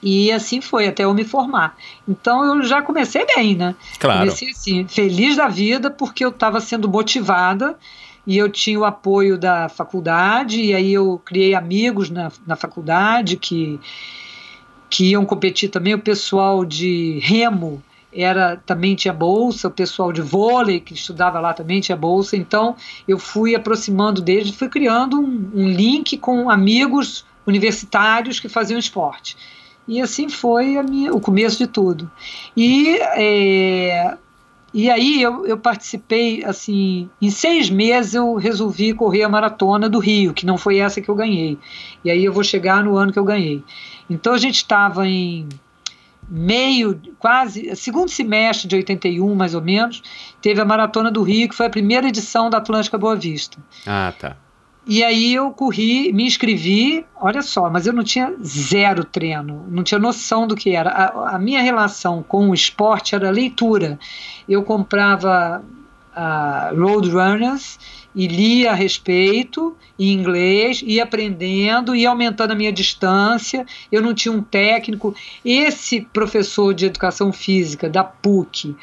E 0.00 0.30
assim 0.30 0.60
foi, 0.60 0.86
até 0.86 1.04
eu 1.04 1.12
me 1.12 1.24
formar. 1.24 1.76
Então 2.08 2.44
eu 2.44 2.62
já 2.62 2.80
comecei 2.80 3.26
bem, 3.34 3.56
né? 3.56 3.74
Claro. 3.98 4.20
Comecei 4.20 4.50
assim, 4.50 4.86
feliz 4.86 5.36
da 5.36 5.48
vida, 5.48 5.90
porque 5.90 6.24
eu 6.24 6.28
estava 6.30 6.60
sendo 6.60 6.88
motivada 6.88 7.76
e 8.24 8.38
eu 8.38 8.48
tinha 8.48 8.78
o 8.78 8.84
apoio 8.84 9.36
da 9.38 9.68
faculdade, 9.68 10.60
e 10.62 10.74
aí 10.74 10.92
eu 10.92 11.20
criei 11.24 11.54
amigos 11.54 12.10
na, 12.10 12.30
na 12.46 12.56
faculdade 12.56 13.38
que, 13.38 13.80
que 14.88 15.10
iam 15.10 15.24
competir 15.24 15.68
também. 15.68 15.94
O 15.94 15.98
pessoal 15.98 16.64
de 16.64 17.18
remo 17.22 17.82
era 18.12 18.56
também 18.56 18.94
tinha 18.94 19.12
bolsa, 19.12 19.68
o 19.68 19.70
pessoal 19.70 20.12
de 20.12 20.22
vôlei 20.22 20.80
que 20.80 20.94
estudava 20.94 21.38
lá 21.40 21.52
também 21.52 21.80
tinha 21.80 21.96
bolsa. 21.96 22.36
Então 22.36 22.74
eu 23.06 23.18
fui 23.18 23.54
aproximando 23.54 24.20
deles, 24.20 24.50
fui 24.50 24.68
criando 24.68 25.20
um, 25.20 25.50
um 25.54 25.68
link 25.68 26.16
com 26.18 26.50
amigos 26.50 27.24
universitários 27.46 28.40
que 28.40 28.48
faziam 28.48 28.78
esporte. 28.78 29.36
E 29.86 30.02
assim 30.02 30.28
foi 30.28 30.82
minha, 30.82 31.14
o 31.14 31.20
começo 31.20 31.56
de 31.58 31.66
tudo. 31.66 32.10
E, 32.54 32.98
é, 32.98 34.16
e 34.72 34.90
aí 34.90 35.22
eu, 35.22 35.46
eu 35.46 35.56
participei, 35.56 36.44
assim, 36.44 37.08
em 37.22 37.30
seis 37.30 37.70
meses 37.70 38.12
eu 38.12 38.34
resolvi 38.34 38.92
correr 38.92 39.22
a 39.22 39.28
maratona 39.30 39.88
do 39.88 39.98
Rio, 39.98 40.34
que 40.34 40.44
não 40.44 40.58
foi 40.58 40.78
essa 40.78 41.00
que 41.00 41.08
eu 41.08 41.14
ganhei. 41.14 41.58
E 42.04 42.10
aí 42.10 42.22
eu 42.22 42.32
vou 42.32 42.44
chegar 42.44 42.84
no 42.84 42.98
ano 42.98 43.12
que 43.12 43.18
eu 43.18 43.24
ganhei. 43.24 43.64
Então 44.08 44.32
a 44.32 44.38
gente 44.38 44.56
estava 44.56 45.06
em 45.06 45.48
meio, 46.28 47.00
quase, 47.18 47.74
segundo 47.74 48.10
semestre 48.10 48.68
de 48.68 48.76
81, 48.76 49.34
mais 49.34 49.54
ou 49.54 49.62
menos, 49.62 50.02
teve 50.42 50.60
a 50.60 50.64
Maratona 50.64 51.10
do 51.10 51.22
Rio, 51.22 51.48
que 51.48 51.54
foi 51.54 51.66
a 51.66 51.70
primeira 51.70 52.08
edição 52.08 52.50
da 52.50 52.58
Atlântica 52.58 52.98
Boa 52.98 53.16
Vista. 53.16 53.58
Ah, 53.86 54.12
tá. 54.18 54.36
E 54.86 55.04
aí 55.04 55.34
eu 55.34 55.50
corri, 55.50 56.10
me 56.14 56.24
inscrevi, 56.24 57.04
olha 57.20 57.42
só, 57.42 57.68
mas 57.68 57.86
eu 57.86 57.92
não 57.92 58.02
tinha 58.02 58.34
zero 58.42 59.04
treino, 59.04 59.66
não 59.68 59.82
tinha 59.82 59.98
noção 59.98 60.46
do 60.46 60.56
que 60.56 60.74
era. 60.74 60.88
A, 60.88 61.36
a 61.36 61.38
minha 61.38 61.60
relação 61.60 62.22
com 62.22 62.48
o 62.48 62.54
esporte 62.54 63.14
era 63.14 63.30
leitura. 63.30 63.98
Eu 64.48 64.62
comprava 64.62 65.62
uh, 66.16 66.80
Roadrunners 66.80 67.78
e 68.18 68.26
lia 68.26 68.72
a 68.72 68.74
respeito 68.74 69.76
em 69.96 70.12
inglês, 70.12 70.82
ia 70.84 71.04
aprendendo, 71.04 71.94
ia 71.94 72.10
aumentando 72.10 72.50
a 72.50 72.56
minha 72.56 72.72
distância. 72.72 73.64
Eu 73.92 74.02
não 74.02 74.12
tinha 74.12 74.32
um 74.32 74.42
técnico. 74.42 75.14
Esse 75.44 76.00
professor 76.00 76.74
de 76.74 76.86
educação 76.86 77.32
física 77.32 77.88
da 77.88 78.02
PUC, 78.02 78.74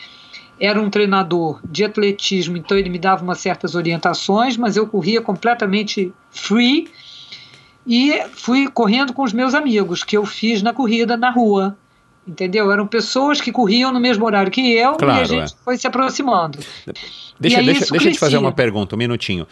era 0.58 0.82
um 0.82 0.90
treinador 0.90 1.60
de 1.70 1.84
atletismo, 1.84 2.56
então 2.56 2.78
ele 2.78 2.90
me 2.90 2.98
dava 2.98 3.26
umas 3.26 3.40
certas 3.40 3.76
orientações, 3.76 4.56
mas 4.56 4.78
eu 4.78 4.88
corria 4.88 5.20
completamente 5.22 6.14
free. 6.30 6.88
e 7.86 8.14
fui 8.32 8.70
correndo 8.70 9.12
com 9.12 9.22
os 9.22 9.34
meus 9.34 9.54
amigos, 9.54 10.02
que 10.02 10.16
eu 10.16 10.26
fiz 10.26 10.64
na 10.64 10.74
corrida 10.74 11.18
na 11.18 11.30
rua. 11.30 11.78
Entendeu? 12.28 12.72
Eram 12.72 12.88
pessoas 12.88 13.40
que 13.40 13.52
corriam 13.52 13.92
no 13.94 14.00
mesmo 14.00 14.26
horário 14.26 14.52
que 14.52 14.74
eu 14.74 14.94
Claro, 14.94 15.20
e 15.20 15.22
a 15.22 15.26
gente 15.26 15.54
é. 15.54 15.58
foi 15.64 15.78
se 15.78 15.86
aproximando. 15.86 16.58
Deixa, 17.40 17.62
deixa, 17.62 17.86
deixa 17.92 18.10
eu 18.10 18.14
te 18.14 18.20
fazer 18.20 18.38
uma 18.38 18.52
pergunta, 18.52 18.96
um 18.96 18.98
minutinho. 18.98 19.46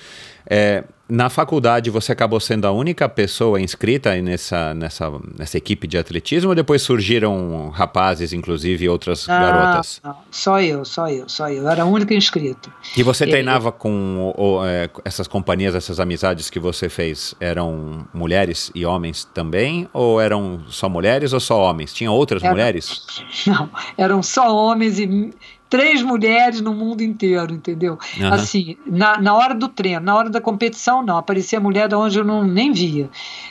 É, 0.49 0.83
na 1.09 1.29
faculdade 1.29 1.89
você 1.89 2.11
acabou 2.13 2.39
sendo 2.39 2.65
a 2.65 2.71
única 2.71 3.07
pessoa 3.09 3.59
inscrita 3.59 4.15
nessa, 4.21 4.73
nessa, 4.73 5.11
nessa 5.37 5.57
equipe 5.57 5.85
de 5.85 5.97
atletismo 5.97 6.49
ou 6.49 6.55
depois 6.55 6.81
surgiram 6.81 7.69
rapazes, 7.69 8.31
inclusive, 8.33 8.87
outras 8.87 9.27
Ah, 9.27 9.37
garotas? 9.39 9.99
não, 10.03 10.15
só 10.31 10.61
eu, 10.61 10.85
só 10.85 11.09
eu, 11.09 11.27
só 11.27 11.49
eu. 11.49 11.67
Era 11.67 11.83
a 11.83 11.85
única 11.85 12.13
inscrita. 12.13 12.71
E 12.95 13.03
você 13.03 13.25
É, 13.25 13.27
treinava 13.27 13.71
com 13.71 14.33
o- 14.37 14.41
o, 14.59 14.65
é, 14.65 14.89
essas 15.03 15.27
companhias, 15.27 15.75
essas 15.75 15.99
amizades 15.99 16.49
que 16.49 16.59
você 16.59 16.87
fez, 16.89 17.35
eram 17.39 18.07
mulheres 18.13 18.71
e 18.73 18.85
homens 18.85 19.25
também? 19.33 19.89
Ou 19.93 20.21
eram 20.21 20.61
só 20.69 20.87
mulheres 20.87 21.33
ou 21.33 21.39
só 21.39 21.59
homens? 21.61 21.93
Tinha 21.93 22.11
outras 22.11 22.41
mulheres? 22.41 23.05
Não, 23.45 23.69
eram 23.97 24.23
só 24.23 24.55
homens 24.55 24.99
e 24.99 25.31
três 25.73 26.03
mulheres 26.03 26.61
no 26.61 26.71
mundo 26.71 27.01
inteiro, 27.01 27.51
entendeu? 27.51 27.97
Aham. 28.19 28.35
Assim, 28.35 28.77
na, 28.85 29.19
na 29.19 29.33
hora 29.33 29.55
do 29.55 29.67
treino, 29.67 30.01
na 30.01 30.15
hora 30.15 30.29
da 30.29 30.39
competição, 30.39 31.01
não. 31.01 31.17
Aparecia 31.17 31.59
mulher 31.59 31.87
de 31.87 31.95
onde 31.95 32.19
eu 32.19 32.23
não, 32.23 32.43
nem 32.43 32.71
via. 32.71 33.09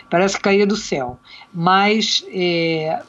Parece 0.09 0.37
que 0.37 0.43
caía 0.45 0.65
do 0.65 0.77
céu. 0.77 1.19
Mas 1.53 2.25
é, 2.33 3.03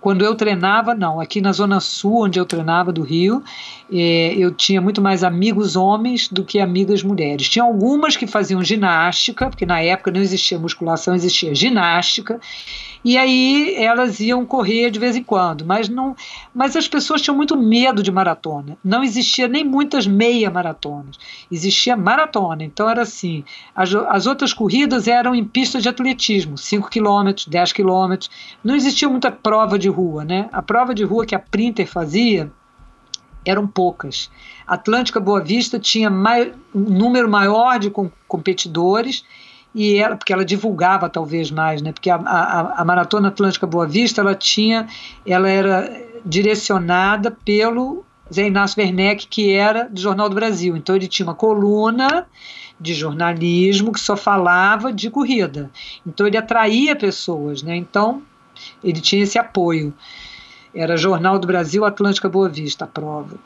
quando 0.00 0.24
eu 0.24 0.36
treinava, 0.36 0.94
não. 0.94 1.18
Aqui 1.20 1.40
na 1.40 1.50
Zona 1.50 1.80
Sul, 1.80 2.26
onde 2.26 2.38
eu 2.38 2.46
treinava 2.46 2.92
do 2.92 3.02
Rio, 3.02 3.42
é, 3.92 4.34
eu 4.36 4.52
tinha 4.52 4.80
muito 4.80 5.02
mais 5.02 5.24
amigos 5.24 5.74
homens 5.74 6.28
do 6.28 6.44
que 6.44 6.60
amigas 6.60 7.02
mulheres. 7.02 7.48
Tinha 7.48 7.64
algumas 7.64 8.16
que 8.16 8.28
faziam 8.28 8.62
ginástica, 8.62 9.50
porque 9.50 9.66
na 9.66 9.80
época 9.80 10.12
não 10.12 10.20
existia 10.20 10.60
musculação, 10.60 11.12
existia 11.12 11.52
ginástica. 11.56 12.38
E 13.04 13.16
aí 13.16 13.74
elas 13.76 14.20
iam 14.20 14.44
correr 14.44 14.90
de 14.90 14.98
vez 14.98 15.16
em 15.16 15.22
quando, 15.22 15.64
mas 15.64 15.88
não, 15.88 16.16
mas 16.54 16.76
as 16.76 16.88
pessoas 16.88 17.22
tinham 17.22 17.36
muito 17.36 17.56
medo 17.56 18.02
de 18.02 18.10
maratona. 18.10 18.76
Não 18.84 19.02
existia 19.02 19.46
nem 19.46 19.64
muitas 19.64 20.06
meia 20.06 20.50
maratonas. 20.50 21.18
Existia 21.50 21.96
maratona. 21.96 22.64
Então 22.64 22.88
era 22.88 23.02
assim, 23.02 23.44
as, 23.74 23.94
as 23.94 24.26
outras 24.26 24.52
corridas 24.52 25.06
eram 25.06 25.34
em 25.34 25.44
pista 25.44 25.80
de 25.80 25.88
atletismo, 25.88 26.58
5 26.58 26.90
quilômetros, 26.90 27.46
10 27.46 27.72
quilômetros. 27.72 28.30
Não 28.62 28.74
existia 28.74 29.08
muita 29.08 29.30
prova 29.30 29.78
de 29.78 29.88
rua, 29.88 30.24
né? 30.24 30.48
A 30.52 30.62
prova 30.62 30.94
de 30.94 31.04
rua 31.04 31.24
que 31.24 31.34
a 31.34 31.38
Printer 31.38 31.86
fazia 31.86 32.50
eram 33.44 33.66
poucas. 33.66 34.30
Atlântica 34.66 35.18
Boa 35.18 35.40
Vista 35.40 35.78
tinha 35.78 36.10
mai, 36.10 36.52
um 36.74 36.80
número 36.80 37.28
maior 37.28 37.78
de 37.78 37.90
com, 37.90 38.10
competidores 38.26 39.24
e 39.74 39.96
ela, 39.96 40.16
porque 40.16 40.32
ela 40.32 40.44
divulgava 40.44 41.08
talvez 41.08 41.50
mais, 41.50 41.82
né? 41.82 41.92
Porque 41.92 42.10
a, 42.10 42.16
a, 42.16 42.80
a 42.82 42.84
Maratona 42.84 43.28
Atlântica 43.28 43.66
Boa 43.66 43.86
Vista, 43.86 44.20
ela 44.20 44.34
tinha, 44.34 44.86
ela 45.26 45.48
era 45.48 45.90
direcionada 46.24 47.30
pelo 47.44 48.04
Zé 48.32 48.46
Inácio 48.46 48.82
Werneck, 48.82 49.26
que 49.26 49.52
era 49.52 49.88
do 49.88 50.00
Jornal 50.00 50.28
do 50.28 50.34
Brasil. 50.34 50.76
Então 50.76 50.96
ele 50.96 51.06
tinha 51.06 51.26
uma 51.26 51.34
coluna 51.34 52.26
de 52.80 52.94
jornalismo 52.94 53.92
que 53.92 54.00
só 54.00 54.16
falava 54.16 54.92
de 54.92 55.10
corrida. 55.10 55.70
Então 56.06 56.26
ele 56.26 56.36
atraía 56.36 56.94
pessoas, 56.94 57.62
né? 57.62 57.76
Então 57.76 58.22
ele 58.82 59.00
tinha 59.00 59.22
esse 59.22 59.38
apoio. 59.38 59.92
Era 60.74 60.96
Jornal 60.96 61.38
do 61.38 61.46
Brasil 61.46 61.84
Atlântica 61.84 62.28
Boa 62.28 62.48
Vista, 62.48 62.84
a 62.84 62.88
prova. 62.88 63.36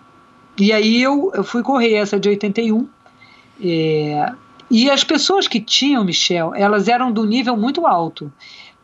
E 0.59 0.73
aí 0.73 1.03
eu, 1.03 1.31
eu 1.35 1.45
fui 1.45 1.63
correr 1.63 1.95
essa 1.95 2.21
de 2.21 2.29
81. 2.29 2.87
É, 3.65 4.33
e 4.73 4.91
as 4.91 5.05
pessoas 5.05 5.47
que 5.47 5.61
tinham, 5.61 6.03
Michel, 6.03 6.55
elas 6.55 6.89
eram 6.89 7.13
do 7.13 7.27
nível 7.27 7.55
muito 7.59 7.87
alto. 7.87 8.33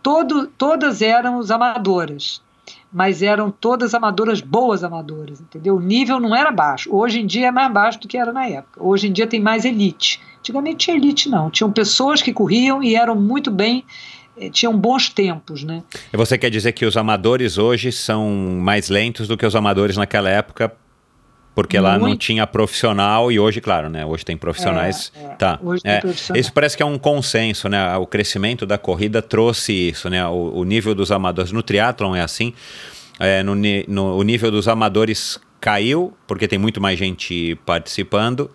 Todo, 0.02 0.46
todas 0.46 1.00
eram 1.00 1.38
os 1.38 1.50
amadoras, 1.50 2.42
mas 2.92 3.22
eram 3.22 3.50
todas 3.50 3.94
amadoras 3.94 4.42
boas 4.42 4.84
amadoras, 4.84 5.40
entendeu? 5.40 5.76
O 5.76 5.80
nível 5.80 6.20
não 6.20 6.36
era 6.36 6.50
baixo. 6.50 6.94
Hoje 6.94 7.20
em 7.20 7.26
dia 7.26 7.48
é 7.48 7.50
mais 7.50 7.72
baixo 7.72 8.00
do 8.00 8.06
que 8.06 8.18
era 8.18 8.34
na 8.34 8.46
época. 8.46 8.84
Hoje 8.84 9.08
em 9.08 9.12
dia 9.12 9.26
tem 9.26 9.40
mais 9.40 9.64
elite. 9.64 10.20
Antigamente 10.40 10.84
tinha 10.84 10.96
elite 10.98 11.30
não. 11.30 11.50
Tinham 11.50 11.72
pessoas 11.72 12.20
que 12.20 12.34
corriam 12.34 12.82
e 12.82 12.94
eram 12.94 13.16
muito 13.16 13.50
bem 13.50 13.82
eh, 14.38 14.50
tinham 14.50 14.76
bons 14.76 15.08
tempos, 15.08 15.64
né? 15.64 15.82
E 16.12 16.16
você 16.18 16.36
quer 16.36 16.50
dizer 16.50 16.72
que 16.72 16.84
os 16.84 16.98
amadores 16.98 17.56
hoje 17.56 17.90
são 17.90 18.28
mais 18.60 18.90
lentos 18.90 19.26
do 19.26 19.38
que 19.38 19.46
os 19.46 19.56
amadores 19.56 19.96
naquela 19.96 20.28
época? 20.28 20.70
Porque 21.58 21.76
lá 21.76 21.98
não 21.98 22.06
Muito. 22.06 22.20
tinha 22.20 22.46
profissional 22.46 23.32
e 23.32 23.40
hoje, 23.40 23.60
claro, 23.60 23.88
né? 23.88 24.06
Hoje 24.06 24.24
tem 24.24 24.36
profissionais. 24.36 25.10
É, 25.16 25.24
é. 25.24 25.28
Tá. 25.30 25.58
Hoje 25.60 25.82
tem 25.82 25.90
É, 25.92 26.00
profissionais. 26.00 26.46
Isso 26.46 26.52
parece 26.52 26.76
que 26.76 26.84
é 26.84 26.86
um 26.86 26.96
consenso, 26.96 27.68
né? 27.68 27.96
O 27.96 28.06
crescimento 28.06 28.64
da 28.64 28.78
corrida 28.78 29.20
trouxe 29.20 29.72
isso, 29.72 30.08
né? 30.08 30.24
O, 30.28 30.52
o 30.60 30.62
nível 30.64 30.94
dos 30.94 31.10
amadores. 31.10 31.50
No 31.50 31.60
triatlon 31.60 32.14
é 32.14 32.20
assim. 32.20 32.54
É, 33.18 33.42
no, 33.42 33.56
no- 33.56 34.16
o 34.16 34.22
nível 34.22 34.52
dos 34.52 34.68
amadores 34.68 35.40
caiu, 35.60 36.16
porque 36.28 36.46
tem 36.46 36.60
muito 36.60 36.80
mais 36.80 36.96
gente 36.96 37.58
participando. 37.66 38.48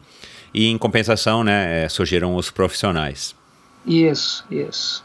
E 0.53 0.67
em 0.69 0.77
compensação, 0.77 1.43
né? 1.43 1.83
é, 1.83 1.89
surgiram 1.89 2.37
os 2.37 2.49
profissionais. 2.51 3.35
Isso, 3.85 4.45
isso. 4.49 5.03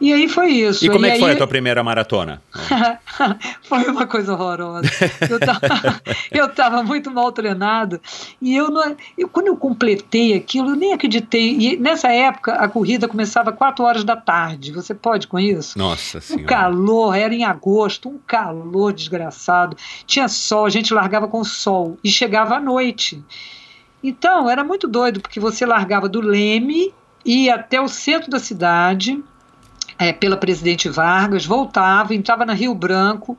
E 0.00 0.12
aí 0.12 0.28
foi 0.28 0.50
isso. 0.50 0.84
E 0.84 0.88
como 0.90 1.06
é 1.06 1.12
que 1.12 1.18
foi 1.20 1.30
aí- 1.30 1.34
a 1.34 1.38
tua 1.38 1.46
primeira 1.46 1.82
maratona? 1.82 2.42
foi 3.62 3.84
uma 3.84 4.06
coisa 4.06 4.32
horrorosa. 4.34 4.88
Eu 5.30 5.38
tava, 5.40 5.60
eu 6.32 6.48
tava 6.48 6.82
muito 6.82 7.10
mal 7.10 7.30
treinado 7.32 8.00
e 8.42 8.54
eu, 8.56 8.70
não, 8.70 8.96
eu 9.16 9.28
quando 9.28 9.46
eu 9.48 9.56
completei 9.56 10.34
aquilo, 10.34 10.70
eu 10.70 10.76
nem 10.76 10.92
acreditei. 10.92 11.56
E 11.58 11.76
nessa 11.76 12.08
época 12.12 12.54
a 12.54 12.68
corrida 12.68 13.06
começava 13.08 13.52
4 13.52 13.84
horas 13.84 14.04
da 14.04 14.16
tarde. 14.16 14.72
Você 14.72 14.94
pode 14.94 15.26
com 15.26 15.38
isso? 15.38 15.78
Nossa 15.78 16.18
Um 16.18 16.20
senhora. 16.20 16.44
calor, 16.46 17.14
era 17.14 17.34
em 17.34 17.44
agosto, 17.44 18.08
um 18.08 18.18
calor 18.26 18.92
desgraçado. 18.92 19.76
Tinha 20.06 20.28
sol, 20.28 20.66
a 20.66 20.70
gente 20.70 20.92
largava 20.92 21.28
com 21.28 21.42
sol 21.44 21.96
e 22.02 22.10
chegava 22.10 22.56
à 22.56 22.60
noite. 22.60 23.22
Então, 24.02 24.50
era 24.50 24.62
muito 24.62 24.86
doido, 24.86 25.20
porque 25.20 25.40
você 25.40 25.64
largava 25.64 26.08
do 26.08 26.20
Leme, 26.20 26.92
ia 27.24 27.54
até 27.54 27.80
o 27.80 27.88
centro 27.88 28.30
da 28.30 28.38
cidade, 28.38 29.22
é, 29.98 30.12
pela 30.12 30.36
Presidente 30.36 30.88
Vargas, 30.88 31.44
voltava, 31.44 32.14
entrava 32.14 32.44
na 32.44 32.52
Rio 32.52 32.74
Branco, 32.74 33.36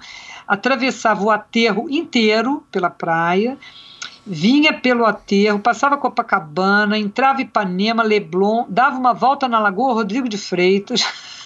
atravessava 0.47 1.23
o 1.23 1.31
aterro 1.31 1.89
inteiro 1.89 2.63
pela 2.71 2.89
praia, 2.89 3.57
vinha 4.25 4.73
pelo 4.73 5.05
aterro, 5.05 5.59
passava 5.59 5.97
Copacabana, 5.97 6.97
entrava 6.97 7.41
em 7.41 7.45
Ipanema, 7.45 8.03
Leblon, 8.03 8.65
dava 8.69 8.97
uma 8.97 9.13
volta 9.13 9.47
na 9.47 9.59
Lagoa 9.59 9.93
Rodrigo 9.93 10.27
de 10.27 10.37
Freitas, 10.37 11.03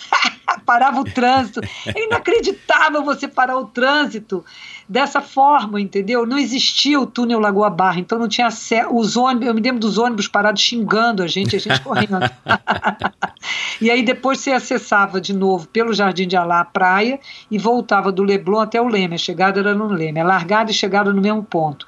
parava 0.66 1.00
o 1.00 1.04
trânsito. 1.04 1.62
É 1.86 2.06
inacreditável 2.06 3.04
você 3.04 3.28
parar 3.28 3.58
o 3.58 3.66
trânsito 3.66 4.44
dessa 4.88 5.22
forma, 5.22 5.80
entendeu? 5.80 6.26
Não 6.26 6.38
existia 6.38 7.00
o 7.00 7.06
túnel 7.06 7.40
Lagoa 7.40 7.70
Barra, 7.70 8.00
então 8.00 8.18
não 8.18 8.28
tinha 8.28 8.48
acesso. 8.48 8.94
Os 8.94 9.16
ônibus, 9.16 9.48
eu 9.48 9.54
me 9.54 9.62
lembro 9.62 9.80
dos 9.80 9.98
ônibus 9.98 10.28
parados 10.28 10.62
xingando 10.62 11.22
a 11.22 11.28
gente, 11.28 11.56
a 11.56 11.60
gente 11.60 11.82
correndo. 11.82 12.20
e 13.80 13.92
aí 13.92 14.04
depois 14.04 14.40
você 14.40 14.52
acessava 14.52 15.22
de 15.22 15.34
novo 15.34 15.68
pelo 15.68 15.94
Jardim 15.94 16.28
de 16.28 16.36
Alá 16.36 16.62
a 16.62 16.66
praia 16.66 17.20
e 17.50 17.58
voltava 17.58 18.12
do 18.12 18.24
Leblon 18.24 18.62
até 18.62 18.82
o 18.82 18.88
Leme. 18.88 19.16
A 19.16 19.20
chegada 19.20 19.60
era 19.60 19.76
no 19.76 19.88
Leme, 19.88 20.20
a 20.20 20.24
largada 20.24 20.72
e 20.72 20.74
chegada 20.74 21.14
no 21.14 21.22
mesmo 21.22 21.44
ponto. 21.44 21.86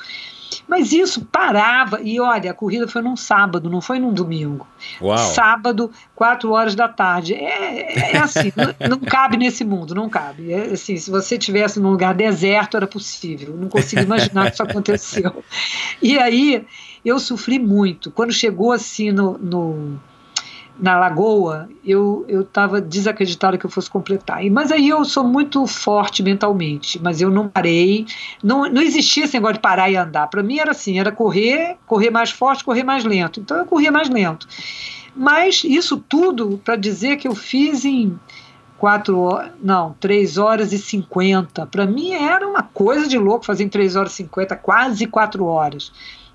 Mas 0.68 0.92
isso 0.92 1.26
parava, 1.26 2.00
e 2.02 2.20
olha, 2.20 2.52
a 2.52 2.54
corrida 2.54 2.88
foi 2.88 3.02
num 3.02 3.16
sábado, 3.16 3.70
não 3.70 3.82
foi 3.82 4.00
num 4.00 4.14
domingo. 4.14 4.68
Uau. 5.02 5.18
Sábado, 5.18 5.92
4 6.16 6.52
horas 6.52 6.76
da 6.76 6.88
tarde. 6.88 7.34
É, 7.34 8.14
é 8.14 8.18
assim, 8.18 8.52
não, 8.80 8.90
não 8.90 9.00
cabe 9.00 9.38
nesse 9.38 9.64
mundo, 9.64 9.96
não 9.96 10.10
cabe. 10.10 10.52
É 10.52 10.72
assim, 10.74 10.98
se 10.98 11.10
você 11.10 11.38
tivesse 11.38 11.80
num 11.80 11.92
lugar 11.92 12.14
deserto, 12.14 12.78
era 12.78 12.88
possível. 12.88 13.56
Não 13.56 13.70
consigo 13.70 14.02
imaginar 14.02 14.48
que 14.48 14.54
isso 14.54 14.64
aconteceu. 14.64 15.44
E 16.02 16.18
aí 16.18 16.66
eu 17.06 17.20
sofri 17.20 17.60
muito. 17.60 18.10
Quando 18.12 18.32
chegou 18.32 18.72
assim 18.72 19.12
no, 19.12 19.38
no 19.38 20.00
na 20.82 20.98
lagoa, 20.98 21.70
eu 21.86 22.26
estava 22.28 22.82
desacreditada 22.82 23.56
que 23.56 23.66
eu 23.66 23.70
fosse 23.70 23.88
completar. 23.88 24.44
Mas 24.50 24.72
aí 24.72 24.90
eu 24.90 25.06
sou 25.06 25.24
muito 25.24 25.68
forte 25.68 26.24
mentalmente, 26.24 27.00
mas 27.00 27.22
eu 27.22 27.30
não 27.30 27.48
parei. 27.48 28.08
Não, 28.44 28.68
não 28.68 28.82
existia 28.82 29.26
esse 29.26 29.36
negócio 29.36 29.56
de 29.56 29.60
parar 29.60 29.92
e 29.92 29.96
andar. 29.96 30.26
Para 30.26 30.42
mim 30.42 30.58
era 30.58 30.72
assim, 30.72 31.00
era 31.00 31.12
correr, 31.12 31.78
correr 31.86 32.10
mais 32.10 32.32
forte, 32.32 32.64
correr 32.64 32.84
mais 32.84 33.04
lento. 33.04 33.40
Então 33.40 33.58
eu 33.58 33.66
corria 33.66 33.92
mais 33.92 34.10
lento. 34.10 34.48
Mas 35.16 35.64
isso 35.64 35.98
tudo 35.98 36.60
para 36.66 36.76
dizer 36.76 37.18
que 37.18 37.28
eu 37.28 37.36
fiz 37.36 37.86
em 37.86 38.20
quatro 38.80 39.20
horas, 39.20 39.52
não, 39.62 39.94
3 40.00 40.40
horas 40.40 40.74
e 40.74 40.80
50. 40.80 41.68
Para 41.68 41.86
mim 41.86 42.14
era 42.14 42.48
uma 42.48 42.64
coisa 42.64 43.08
de 43.08 43.20
louco 43.20 43.46
fazer 43.46 43.66
em 43.66 43.70
3 43.70 43.96
horas 43.96 44.14
e 44.14 44.16
50, 44.16 44.56
quase 44.56 45.06
4 45.06 45.46
horas. 45.46 45.92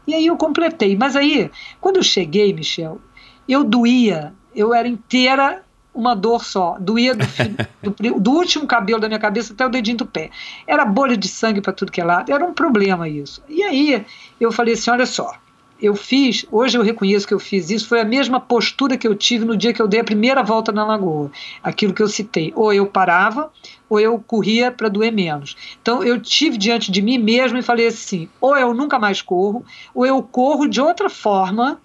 E 0.07 0.15
aí 0.15 0.27
eu 0.27 0.37
completei. 0.37 0.97
Mas 0.97 1.17
aí, 1.17 1.51
quando 1.81 1.97
eu 1.97 2.03
cheguei, 2.05 2.53
Michel, 2.53 3.01
eu 3.49 3.65
doía, 3.65 4.33
eu 4.55 4.75
era 4.75 4.89
inteira 4.89 5.63
uma 5.95 6.15
dor 6.15 6.45
só, 6.45 6.77
doía 6.79 7.15
do, 7.15 7.25
do, 7.91 8.21
do, 8.21 8.31
último 8.33 8.67
cabelo 8.67 9.01
da 9.01 9.09
minha 9.09 9.19
cabeça 9.19 9.55
até 9.55 9.65
o 9.65 9.71
dedinho 9.71 9.97
do 9.97 10.07
pé. 10.07 10.31
Era 10.67 10.85
bolha 10.85 11.17
de 11.17 11.27
sangue 11.27 11.63
para 11.63 11.73
tudo 11.73 11.91
que 11.91 12.01
é 12.01 12.05
lado, 12.05 12.31
era 12.31 12.45
um 12.45 12.53
problema 12.53 13.09
isso. 13.09 13.43
E 13.49 13.63
aí 13.63 14.05
eu 14.39 14.53
falei 14.53 14.75
assim: 14.75 14.91
olha 14.91 15.07
só, 15.07 15.33
eu 15.81 15.95
fiz, 15.95 16.47
hoje 16.51 16.77
eu 16.79 16.83
reconheço 16.83 17.27
que 17.27 17.35
eu 17.35 17.39
fiz 17.39 17.71
isso, 17.71 17.89
foi 17.89 18.01
a 18.01 18.05
mesma 18.05 18.41
postura 18.41 18.97
que 18.97 19.07
eu 19.07 19.15
tive 19.15 19.45
no 19.45 19.57
dia 19.57 19.73
que 19.73 19.81
eu 19.81 19.89
dei 19.89 20.01
a 20.01 20.05
primeira 20.05 20.43
volta 20.43 20.73
na 20.73 20.85
lagoa. 20.87 21.31
Aquilo 21.63 21.93
que 21.93 22.03
eu 22.03 22.09
citei. 22.09 22.53
Ou 22.57 22.73
eu 22.73 22.87
parava, 22.87 23.51
ou 23.89 24.01
eu 24.01 24.19
corria 24.19 24.71
para 24.71 24.89
doer 24.89 25.13
menos. 25.13 25.57
Então 25.81 26.03
eu 26.03 26.21
tive 26.21 26.57
diante 26.57 26.91
de 26.91 27.03
mim 27.03 27.19
mesmo 27.19 27.59
e 27.59 27.63
falei 27.63 27.87
assim: 27.87 28.29
ou 28.41 28.57
eu 28.57 28.73
nunca 28.73 28.99
mais 28.99 29.21
corro, 29.21 29.65
ou 29.95 30.07
eu 30.07 30.23
corro 30.23 30.67
de 30.67 30.81
outra 30.81 31.11
forma, 31.11 31.79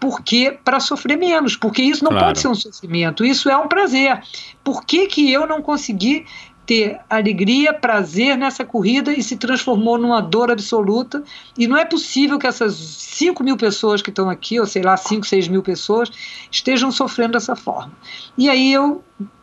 porque 0.00 0.58
para 0.64 0.80
sofrer 0.80 1.16
menos, 1.16 1.56
porque 1.56 1.82
isso 1.82 2.04
não 2.04 2.10
Claro. 2.10 2.26
pode 2.26 2.40
ser 2.40 2.48
um 2.48 2.54
sofrimento, 2.54 3.24
isso 3.24 3.48
é 3.48 3.56
um 3.56 3.68
prazer. 3.68 4.22
Por 4.62 4.84
que, 4.84 5.06
que 5.06 5.32
eu 5.32 5.46
não 5.46 5.62
consegui 5.62 6.26
ter 6.66 6.98
alegria, 7.08 7.72
prazer 7.72 8.36
nessa 8.36 8.64
corrida 8.64 9.12
e 9.12 9.22
se 9.22 9.36
transformou 9.36 9.96
numa 9.96 10.20
dor 10.20 10.50
absoluta? 10.50 11.22
E 11.56 11.66
não 11.66 11.76
é 11.76 11.84
possível 11.84 12.38
que 12.38 12.46
essas 12.46 12.74
5 12.74 13.42
mil 13.42 13.56
pessoas 13.56 14.02
que 14.02 14.10
estão 14.10 14.28
aqui, 14.28 14.58
ou 14.58 14.66
sei 14.66 14.82
lá, 14.82 14.96
5, 14.96 15.24
6 15.24 15.48
mil 15.48 15.62
pessoas, 15.62 16.10
estejam 16.50 16.90
sofrendo 16.90 17.32
dessa 17.32 17.54
forma. 17.54 17.92
E 18.36 18.50
aí 18.50 18.72
eu, 18.72 19.02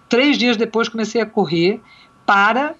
três 0.10 0.38
dias 0.38 0.58
depois, 0.58 0.89
comecei 0.89 1.22
a 1.22 1.26
correr 1.26 1.82
para 2.26 2.76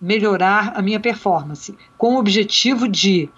melhorar 0.00 0.72
a 0.74 0.82
minha 0.82 1.00
performance, 1.00 1.74
com 1.96 2.14
o 2.14 2.18
objetivo 2.18 2.88
de 2.88 3.28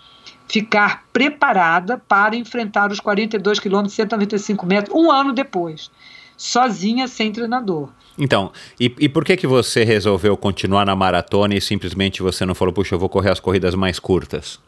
ficar 0.49 1.05
preparada 1.13 1.99
para 1.99 2.35
enfrentar 2.35 2.91
os 2.91 3.01
42 3.01 3.61
quilômetros, 3.61 3.95
195 3.95 4.67
metros, 4.67 4.97
um 4.97 5.11
ano 5.11 5.33
depois, 5.33 5.91
sozinha, 6.37 7.07
sem 7.07 7.31
treinador. 7.31 7.91
Então, 8.19 8.51
e, 8.81 8.93
e 8.99 9.09
por 9.09 9.25
que 9.25 9.37
que 9.37 9.47
você 9.47 9.85
resolveu 9.85 10.37
continuar 10.37 10.85
na 10.85 10.97
maratona 10.97 11.55
e 11.55 11.61
simplesmente 11.61 12.23
você 12.23 12.45
não 12.45 12.55
falou, 12.55 12.73
puxa, 12.73 12.95
eu 12.95 12.99
vou 12.99 13.09
correr 13.09 13.31
as 13.31 13.39
corridas 13.39 13.75
mais 13.75 13.99
curtas? 13.99 14.59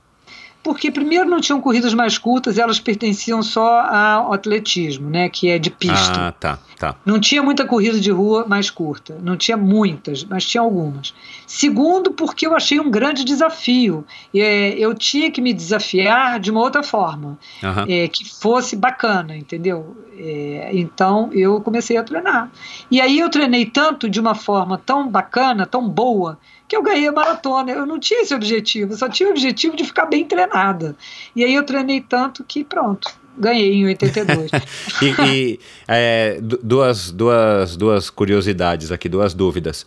Porque 0.62 0.90
primeiro 0.90 1.28
não 1.28 1.40
tinham 1.40 1.60
corridas 1.60 1.94
mais 1.94 2.18
curtas, 2.18 2.58
elas 2.58 2.78
pertenciam 2.78 3.42
só 3.42 3.80
ao 3.80 4.32
atletismo, 4.32 5.08
né, 5.08 5.28
que 5.28 5.48
é 5.48 5.58
de 5.58 5.70
pista. 5.70 6.28
Ah, 6.28 6.32
tá, 6.32 6.58
tá. 6.78 6.94
Não 7.04 7.18
tinha 7.18 7.42
muita 7.42 7.64
corrida 7.64 7.98
de 7.98 8.10
rua 8.10 8.44
mais 8.46 8.68
curta, 8.68 9.18
não 9.22 9.36
tinha 9.36 9.56
muitas, 9.56 10.22
mas 10.22 10.44
tinha 10.44 10.60
algumas. 10.60 11.14
Segundo, 11.46 12.12
porque 12.12 12.46
eu 12.46 12.54
achei 12.54 12.78
um 12.78 12.90
grande 12.90 13.24
desafio. 13.24 14.04
É, 14.34 14.70
eu 14.78 14.94
tinha 14.94 15.30
que 15.30 15.40
me 15.40 15.54
desafiar 15.54 16.38
de 16.38 16.50
uma 16.50 16.60
outra 16.60 16.82
forma, 16.82 17.38
Aham. 17.64 17.86
é, 17.88 18.08
que 18.08 18.28
fosse 18.28 18.76
bacana, 18.76 19.34
entendeu? 19.36 19.96
É, 20.18 20.70
então 20.74 21.30
eu 21.32 21.60
comecei 21.62 21.96
a 21.96 22.02
treinar. 22.02 22.50
E 22.90 23.00
aí 23.00 23.18
eu 23.18 23.30
treinei 23.30 23.64
tanto 23.64 24.10
de 24.10 24.20
uma 24.20 24.34
forma 24.34 24.76
tão 24.76 25.08
bacana, 25.08 25.64
tão 25.64 25.88
boa, 25.88 26.38
que 26.70 26.76
eu 26.76 26.82
ganhei 26.84 27.08
a 27.08 27.12
maratona. 27.12 27.72
Eu 27.72 27.84
não 27.84 27.98
tinha 27.98 28.22
esse 28.22 28.32
objetivo, 28.32 28.92
eu 28.92 28.96
só 28.96 29.08
tinha 29.08 29.28
o 29.28 29.32
objetivo 29.32 29.74
de 29.76 29.84
ficar 29.84 30.06
bem 30.06 30.24
treinada. 30.24 30.96
E 31.34 31.44
aí 31.44 31.52
eu 31.52 31.64
treinei 31.64 32.00
tanto 32.00 32.44
que 32.44 32.62
pronto, 32.62 33.10
ganhei 33.36 33.74
em 33.74 33.86
82. 33.86 34.50
E, 35.02 35.26
e, 35.26 35.60
é, 35.88 36.38
du- 36.40 36.60
duas, 36.62 37.10
duas, 37.10 37.76
duas 37.76 38.08
curiosidades 38.08 38.92
aqui, 38.92 39.08
duas 39.08 39.34
dúvidas. 39.34 39.84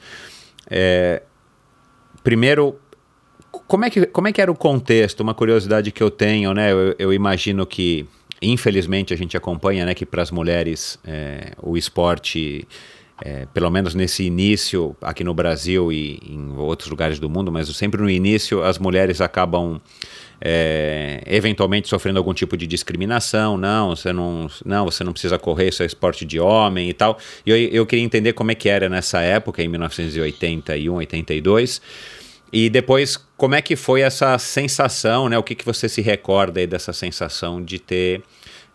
É, 0.69 1.23
primeiro, 2.21 2.77
como 3.65 3.85
é, 3.85 3.89
que, 3.89 4.05
como 4.07 4.27
é 4.27 4.33
que 4.33 4.41
era 4.41 4.51
o 4.51 4.55
contexto? 4.55 5.21
Uma 5.21 5.33
curiosidade 5.33 5.89
que 5.89 6.03
eu 6.03 6.11
tenho, 6.11 6.53
né? 6.53 6.73
Eu, 6.73 6.95
eu 6.99 7.13
imagino 7.13 7.65
que, 7.65 8.05
infelizmente, 8.41 9.13
a 9.13 9.17
gente 9.17 9.37
acompanha, 9.37 9.85
né, 9.85 9.93
que 9.93 10.05
para 10.05 10.21
as 10.21 10.31
mulheres 10.31 10.99
é, 11.05 11.53
o 11.61 11.77
esporte, 11.77 12.67
é, 13.25 13.47
pelo 13.53 13.69
menos 13.69 13.95
nesse 13.95 14.23
início, 14.23 14.93
aqui 15.01 15.23
no 15.23 15.33
Brasil 15.33 15.93
e 15.93 16.19
em 16.27 16.57
outros 16.57 16.89
lugares 16.89 17.19
do 17.19 17.29
mundo, 17.29 17.49
mas 17.53 17.69
sempre 17.69 18.01
no 18.01 18.09
início, 18.09 18.61
as 18.61 18.77
mulheres 18.77 19.21
acabam 19.21 19.79
é, 20.41 21.23
eventualmente 21.25 21.87
sofrendo 21.87 22.19
algum 22.19 22.33
tipo 22.33 22.57
de 22.57 22.67
discriminação, 22.67 23.57
não, 23.57 23.95
você 23.95 24.11
não, 24.11 24.47
não, 24.65 24.83
você 24.83 25.05
não 25.05 25.13
precisa 25.13 25.39
correr, 25.39 25.69
isso 25.69 25.81
é 25.81 25.85
esporte 25.85 26.25
de 26.25 26.37
homem 26.37 26.89
e 26.89 26.93
tal. 26.93 27.17
E 27.45 27.51
eu, 27.51 27.57
eu 27.57 27.85
queria 27.85 28.03
entender 28.03 28.33
como 28.33 28.51
é 28.51 28.55
que 28.55 28.67
era 28.67 28.89
nessa 28.89 29.21
época, 29.21 29.63
em 29.63 29.69
1981, 29.69 30.93
82. 30.93 31.81
E 32.51 32.69
depois, 32.69 33.17
como 33.37 33.55
é 33.55 33.61
que 33.61 33.77
foi 33.77 34.01
essa 34.01 34.37
sensação, 34.37 35.29
né? 35.29 35.37
O 35.37 35.43
que, 35.43 35.55
que 35.55 35.63
você 35.63 35.87
se 35.87 36.01
recorda 36.01 36.59
aí 36.59 36.67
dessa 36.67 36.91
sensação 36.91 37.63
de 37.63 37.79
ter, 37.79 38.21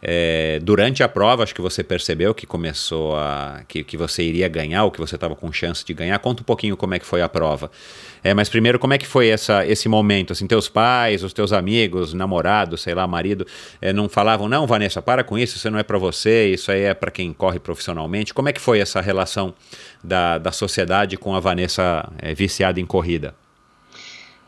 é, 0.00 0.60
durante 0.62 1.02
a 1.02 1.08
prova, 1.08 1.42
acho 1.42 1.54
que 1.54 1.60
você 1.60 1.82
percebeu 1.82 2.32
que 2.32 2.46
começou 2.46 3.16
a. 3.16 3.62
que, 3.66 3.82
que 3.82 3.96
você 3.96 4.22
iria 4.22 4.48
ganhar, 4.48 4.84
ou 4.84 4.92
que 4.92 5.00
você 5.00 5.16
estava 5.16 5.34
com 5.34 5.52
chance 5.52 5.84
de 5.84 5.92
ganhar. 5.92 6.16
Conta 6.20 6.42
um 6.42 6.44
pouquinho 6.44 6.76
como 6.76 6.94
é 6.94 7.00
que 7.00 7.06
foi 7.06 7.20
a 7.20 7.28
prova. 7.28 7.70
É, 8.22 8.32
mas 8.32 8.48
primeiro, 8.48 8.78
como 8.78 8.94
é 8.94 8.98
que 8.98 9.06
foi 9.06 9.28
essa, 9.28 9.66
esse 9.66 9.88
momento? 9.88 10.32
Assim, 10.32 10.46
teus 10.46 10.68
pais, 10.68 11.24
os 11.24 11.32
teus 11.32 11.52
amigos, 11.52 12.14
namorado, 12.14 12.76
sei 12.76 12.94
lá, 12.94 13.06
marido, 13.06 13.44
é, 13.80 13.92
não 13.92 14.08
falavam, 14.08 14.48
não, 14.48 14.66
Vanessa, 14.66 15.02
para 15.02 15.24
com 15.24 15.36
isso, 15.36 15.56
isso 15.56 15.70
não 15.70 15.78
é 15.78 15.82
para 15.82 15.98
você, 15.98 16.48
isso 16.48 16.70
aí 16.70 16.82
é 16.82 16.94
para 16.94 17.10
quem 17.10 17.32
corre 17.32 17.58
profissionalmente. 17.58 18.32
Como 18.32 18.48
é 18.48 18.52
que 18.52 18.60
foi 18.60 18.78
essa 18.78 19.00
relação 19.00 19.52
da, 20.02 20.38
da 20.38 20.52
sociedade 20.52 21.16
com 21.16 21.34
a 21.34 21.40
Vanessa 21.40 22.08
é, 22.18 22.34
viciada 22.34 22.78
em 22.80 22.86
corrida? 22.86 23.34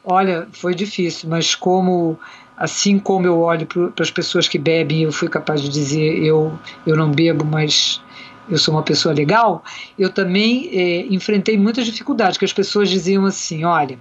Olha, 0.04 0.48
foi 0.52 0.74
difícil, 0.74 1.28
mas 1.28 1.54
como 1.54 2.18
assim 2.60 2.98
como 2.98 3.26
eu 3.26 3.40
olho 3.40 3.66
para 3.66 4.02
as 4.04 4.10
pessoas 4.10 4.46
que 4.46 4.58
bebem, 4.58 5.02
eu 5.02 5.10
fui 5.10 5.28
capaz 5.28 5.62
de 5.62 5.70
dizer 5.70 6.22
eu 6.22 6.52
eu 6.86 6.94
não 6.94 7.10
bebo, 7.10 7.42
mas 7.42 8.02
eu 8.50 8.58
sou 8.58 8.74
uma 8.74 8.82
pessoa 8.82 9.14
legal. 9.14 9.64
Eu 9.98 10.10
também 10.10 10.68
é, 10.72 11.06
enfrentei 11.06 11.56
muitas 11.56 11.86
dificuldades, 11.86 12.36
que 12.36 12.44
as 12.44 12.52
pessoas 12.52 12.90
diziam 12.90 13.24
assim, 13.24 13.64
olha, 13.64 13.98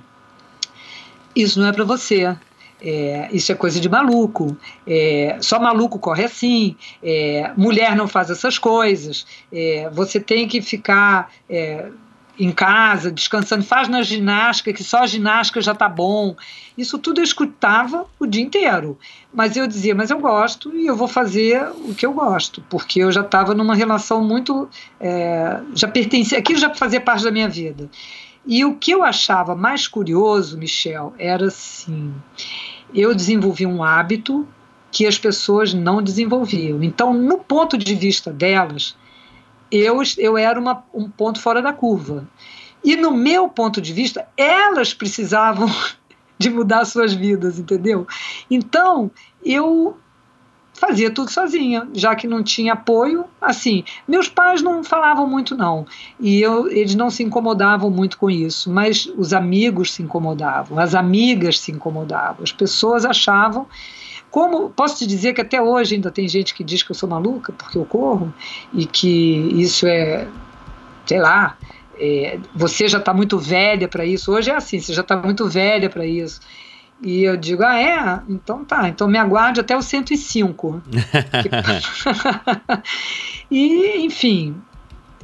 isso 1.33 1.59
não 1.61 1.67
é 1.67 1.71
para 1.71 1.85
você. 1.85 2.35
É, 2.81 3.29
isso 3.31 3.51
é 3.51 3.55
coisa 3.55 3.79
de 3.79 3.87
maluco. 3.87 4.57
É, 4.85 5.37
só 5.39 5.59
maluco 5.59 5.99
corre 5.99 6.25
assim. 6.25 6.75
é, 7.01 7.51
mulher 7.55 7.95
não 7.95 8.07
faz 8.07 8.29
essas 8.29 8.57
coisas. 8.57 9.25
é, 9.53 9.89
você 9.91 10.19
tem 10.19 10.47
que 10.47 10.61
ficar 10.61 11.31
é, 11.49 11.89
em 12.39 12.51
casa, 12.51 13.11
descansando, 13.11 13.63
faz 13.63 13.89
na 13.89 14.01
ginástica, 14.01 14.71
que 14.71 14.83
só 14.83 14.99
a 15.03 15.07
ginástica 15.07 15.59
já 15.59 15.75
tá 15.75 15.89
bom. 15.89 16.35
Isso 16.77 16.97
tudo 16.97 17.19
eu 17.19 17.23
escutava 17.23 18.05
o 18.17 18.25
dia 18.25 18.41
inteiro. 18.41 18.97
Mas 19.33 19.57
eu 19.57 19.67
dizia, 19.67 19.93
mas 19.93 20.09
eu 20.09 20.19
gosto 20.19 20.73
e 20.73 20.87
eu 20.87 20.95
vou 20.95 21.07
fazer 21.07 21.61
o 21.83 21.93
que 21.93 22.05
eu 22.05 22.13
gosto, 22.13 22.63
porque 22.69 23.01
eu 23.01 23.11
já 23.11 23.21
estava 23.21 23.53
numa 23.53 23.75
relação 23.75 24.23
muito. 24.23 24.69
é, 24.99 25.59
já 25.75 25.87
pertencia, 25.87 26.39
aquilo 26.39 26.59
já 26.59 26.73
fazia 26.73 27.01
parte 27.01 27.25
da 27.25 27.31
minha 27.31 27.49
vida. 27.49 27.89
E 28.45 28.63
o 28.63 28.75
que 28.75 28.91
eu 28.91 29.03
achava 29.03 29.53
mais 29.53 29.85
curioso, 29.87 30.57
Michel, 30.57 31.13
era 31.19 31.47
assim: 31.47 32.13
eu 32.95 33.13
desenvolvi 33.13 33.65
um 33.65 33.83
hábito 33.83 34.47
que 34.91 35.05
as 35.05 35.19
pessoas 35.19 35.73
não 35.73 36.01
desenvolviam. 36.01 36.81
Então, 36.81 37.13
no 37.13 37.37
ponto 37.37 37.77
de 37.77 37.93
vista 37.93 38.31
delas, 38.31 38.95
eu, 39.71 40.01
eu 40.17 40.37
era 40.37 40.59
uma, 40.59 40.83
um 40.93 41.09
ponto 41.09 41.41
fora 41.41 41.61
da 41.61 41.73
curva. 41.73 42.27
E 42.83 42.95
no 42.95 43.11
meu 43.11 43.49
ponto 43.49 43.81
de 43.81 43.93
vista, 43.93 44.27
elas 44.37 44.93
precisavam 44.93 45.69
de 46.37 46.49
mudar 46.49 46.85
suas 46.85 47.13
vidas, 47.13 47.59
entendeu? 47.59 48.07
Então, 48.49 49.11
eu 49.43 49.97
fazia 50.79 51.11
tudo 51.11 51.29
sozinha, 51.29 51.87
já 51.93 52.15
que 52.15 52.25
não 52.25 52.41
tinha 52.41 52.73
apoio. 52.73 53.25
Assim, 53.41 53.83
meus 54.07 54.29
pais 54.29 54.61
não 54.61 54.81
falavam 54.83 55.27
muito 55.27 55.55
não, 55.55 55.85
e 56.19 56.41
eu, 56.41 56.69
eles 56.71 56.95
não 56.95 57.09
se 57.09 57.21
incomodavam 57.21 57.89
muito 57.89 58.17
com 58.17 58.29
isso, 58.29 58.71
mas 58.71 59.05
os 59.17 59.33
amigos 59.33 59.93
se 59.93 60.01
incomodavam, 60.01 60.79
as 60.79 60.95
amigas 60.95 61.59
se 61.59 61.71
incomodavam, 61.71 62.43
as 62.43 62.53
pessoas 62.53 63.05
achavam. 63.05 63.67
Como 64.31 64.69
posso 64.69 64.97
te 64.97 65.07
dizer 65.07 65.33
que 65.33 65.41
até 65.41 65.61
hoje 65.61 65.95
ainda 65.95 66.11
tem 66.11 66.27
gente 66.27 66.53
que 66.53 66.63
diz 66.63 66.83
que 66.83 66.91
eu 66.91 66.95
sou 66.95 67.09
maluca 67.09 67.51
porque 67.51 67.77
eu 67.77 67.85
corro 67.85 68.33
e 68.73 68.85
que 68.85 69.09
isso 69.59 69.87
é, 69.87 70.27
sei 71.05 71.19
lá, 71.19 71.57
é, 71.99 72.39
você 72.53 72.87
já 72.87 72.99
está 72.99 73.13
muito 73.13 73.39
velha 73.39 73.87
para 73.87 74.05
isso. 74.05 74.31
Hoje 74.31 74.51
é 74.51 74.55
assim, 74.55 74.79
você 74.79 74.93
já 74.93 75.01
está 75.01 75.17
muito 75.17 75.47
velha 75.47 75.89
para 75.89 76.05
isso. 76.05 76.39
E 77.01 77.23
eu 77.23 77.37
digo, 77.37 77.63
ah, 77.63 77.81
é? 77.81 78.21
Então 78.29 78.63
tá, 78.65 78.87
então 78.89 79.07
me 79.07 79.17
aguarde 79.17 79.59
até 79.59 79.75
o 79.75 79.81
105. 79.81 80.83
e, 83.49 84.05
enfim, 84.05 84.61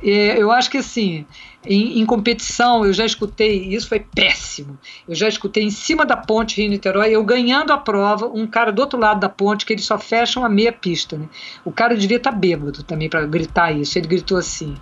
eu 0.02 0.52
acho 0.52 0.70
que 0.70 0.78
assim, 0.78 1.26
em, 1.66 2.00
em, 2.00 2.06
competição, 2.06 2.86
eu 2.86 2.94
já 2.94 3.06
escutei, 3.06 3.68
isso 3.74 3.88
foi 3.88 4.00
péssimo. 4.00 4.78
Eu 5.08 5.16
já 5.16 5.28
escutei 5.28 5.64
em 5.64 5.72
cima 5.72 6.06
da 6.06 6.16
ponte 6.16 6.62
Rio-Niterói, 6.62 7.10
eu 7.12 7.24
ganhando 7.24 7.72
a 7.72 7.78
prova, 7.78 8.28
um 8.28 8.46
cara 8.46 8.72
do 8.72 8.80
outro 8.80 9.00
lado 9.00 9.20
da 9.20 9.30
ponte, 9.30 9.66
que 9.66 9.74
eles 9.74 9.86
só 9.86 9.98
fecham 9.98 10.46
a 10.46 10.50
meia 10.50 10.72
pista. 10.72 11.18
Né? 11.18 11.28
O 11.64 11.72
cara 11.72 11.96
devia 11.96 12.18
estar 12.18 12.32
tá 12.32 12.38
bêbado 12.38 12.84
também 12.84 13.10
para 13.10 13.26
gritar 13.26 13.72
isso. 13.72 13.98
Ele 13.98 14.08
gritou 14.08 14.38
assim: 14.38 14.76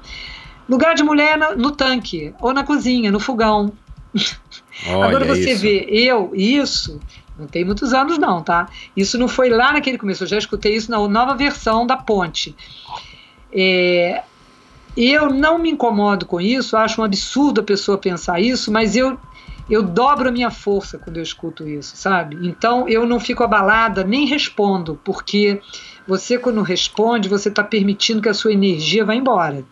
lugar 0.67 0.95
de 0.95 1.03
mulher 1.03 1.37
no, 1.37 1.55
no 1.55 1.71
tanque, 1.71 2.33
ou 2.41 2.53
na 2.53 2.63
cozinha, 2.63 3.11
no 3.11 3.19
fogão. 3.19 3.71
Olha 4.87 5.05
Agora 5.05 5.25
você 5.25 5.51
isso. 5.51 5.61
vê, 5.61 5.85
eu, 5.89 6.31
isso, 6.33 6.99
não 7.37 7.47
tem 7.47 7.63
muitos 7.63 7.93
anos 7.93 8.17
não, 8.17 8.43
tá? 8.43 8.67
Isso 8.95 9.17
não 9.17 9.27
foi 9.27 9.49
lá 9.49 9.71
naquele 9.71 9.97
começo, 9.97 10.23
eu 10.23 10.27
já 10.27 10.37
escutei 10.37 10.75
isso 10.75 10.91
na 10.91 10.97
nova 11.07 11.35
versão 11.35 11.85
da 11.85 11.95
ponte. 11.97 12.55
É, 13.51 14.23
eu 14.95 15.29
não 15.29 15.57
me 15.57 15.71
incomodo 15.71 16.25
com 16.25 16.39
isso, 16.39 16.77
acho 16.77 17.01
um 17.01 17.03
absurdo 17.03 17.61
a 17.61 17.63
pessoa 17.63 17.97
pensar 17.97 18.39
isso, 18.39 18.71
mas 18.71 18.95
eu, 18.95 19.17
eu 19.69 19.81
dobro 19.81 20.29
a 20.29 20.31
minha 20.31 20.51
força 20.51 20.97
quando 20.99 21.17
eu 21.17 21.23
escuto 21.23 21.67
isso, 21.67 21.95
sabe? 21.97 22.37
Então 22.47 22.87
eu 22.87 23.05
não 23.05 23.19
fico 23.19 23.43
abalada, 23.43 24.03
nem 24.03 24.25
respondo, 24.25 24.99
porque 25.03 25.61
você, 26.07 26.37
quando 26.37 26.61
responde, 26.61 27.29
você 27.29 27.49
está 27.49 27.63
permitindo 27.63 28.21
que 28.21 28.29
a 28.29 28.33
sua 28.33 28.53
energia 28.53 29.05
vá 29.05 29.15
embora. 29.15 29.65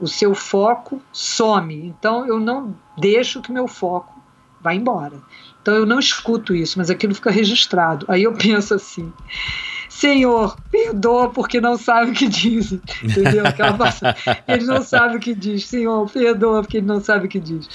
O 0.00 0.06
seu 0.06 0.34
foco 0.34 1.00
some. 1.12 1.74
Então 1.74 2.26
eu 2.26 2.40
não 2.40 2.74
deixo 2.96 3.42
que 3.42 3.52
meu 3.52 3.68
foco 3.68 4.14
vá 4.60 4.74
embora. 4.74 5.20
Então 5.60 5.74
eu 5.74 5.84
não 5.84 5.98
escuto 5.98 6.54
isso, 6.54 6.78
mas 6.78 6.88
aquilo 6.88 7.14
fica 7.14 7.30
registrado. 7.30 8.06
Aí 8.08 8.22
eu 8.22 8.32
penso 8.34 8.74
assim. 8.74 9.12
Senhor, 10.02 10.56
perdoa 10.68 11.30
porque 11.30 11.60
não 11.60 11.78
sabe 11.78 12.10
o 12.10 12.12
que 12.12 12.26
diz. 12.26 12.72
Entendeu? 12.72 13.46
Aquela 13.46 13.78
ele 14.48 14.64
não 14.64 14.82
sabe 14.82 15.16
o 15.16 15.20
que 15.20 15.32
diz. 15.32 15.64
Senhor, 15.64 16.10
perdoa 16.10 16.60
porque 16.60 16.78
ele 16.78 16.86
não 16.86 17.00
sabe 17.00 17.26
o 17.26 17.28
que 17.28 17.38
diz. 17.38 17.68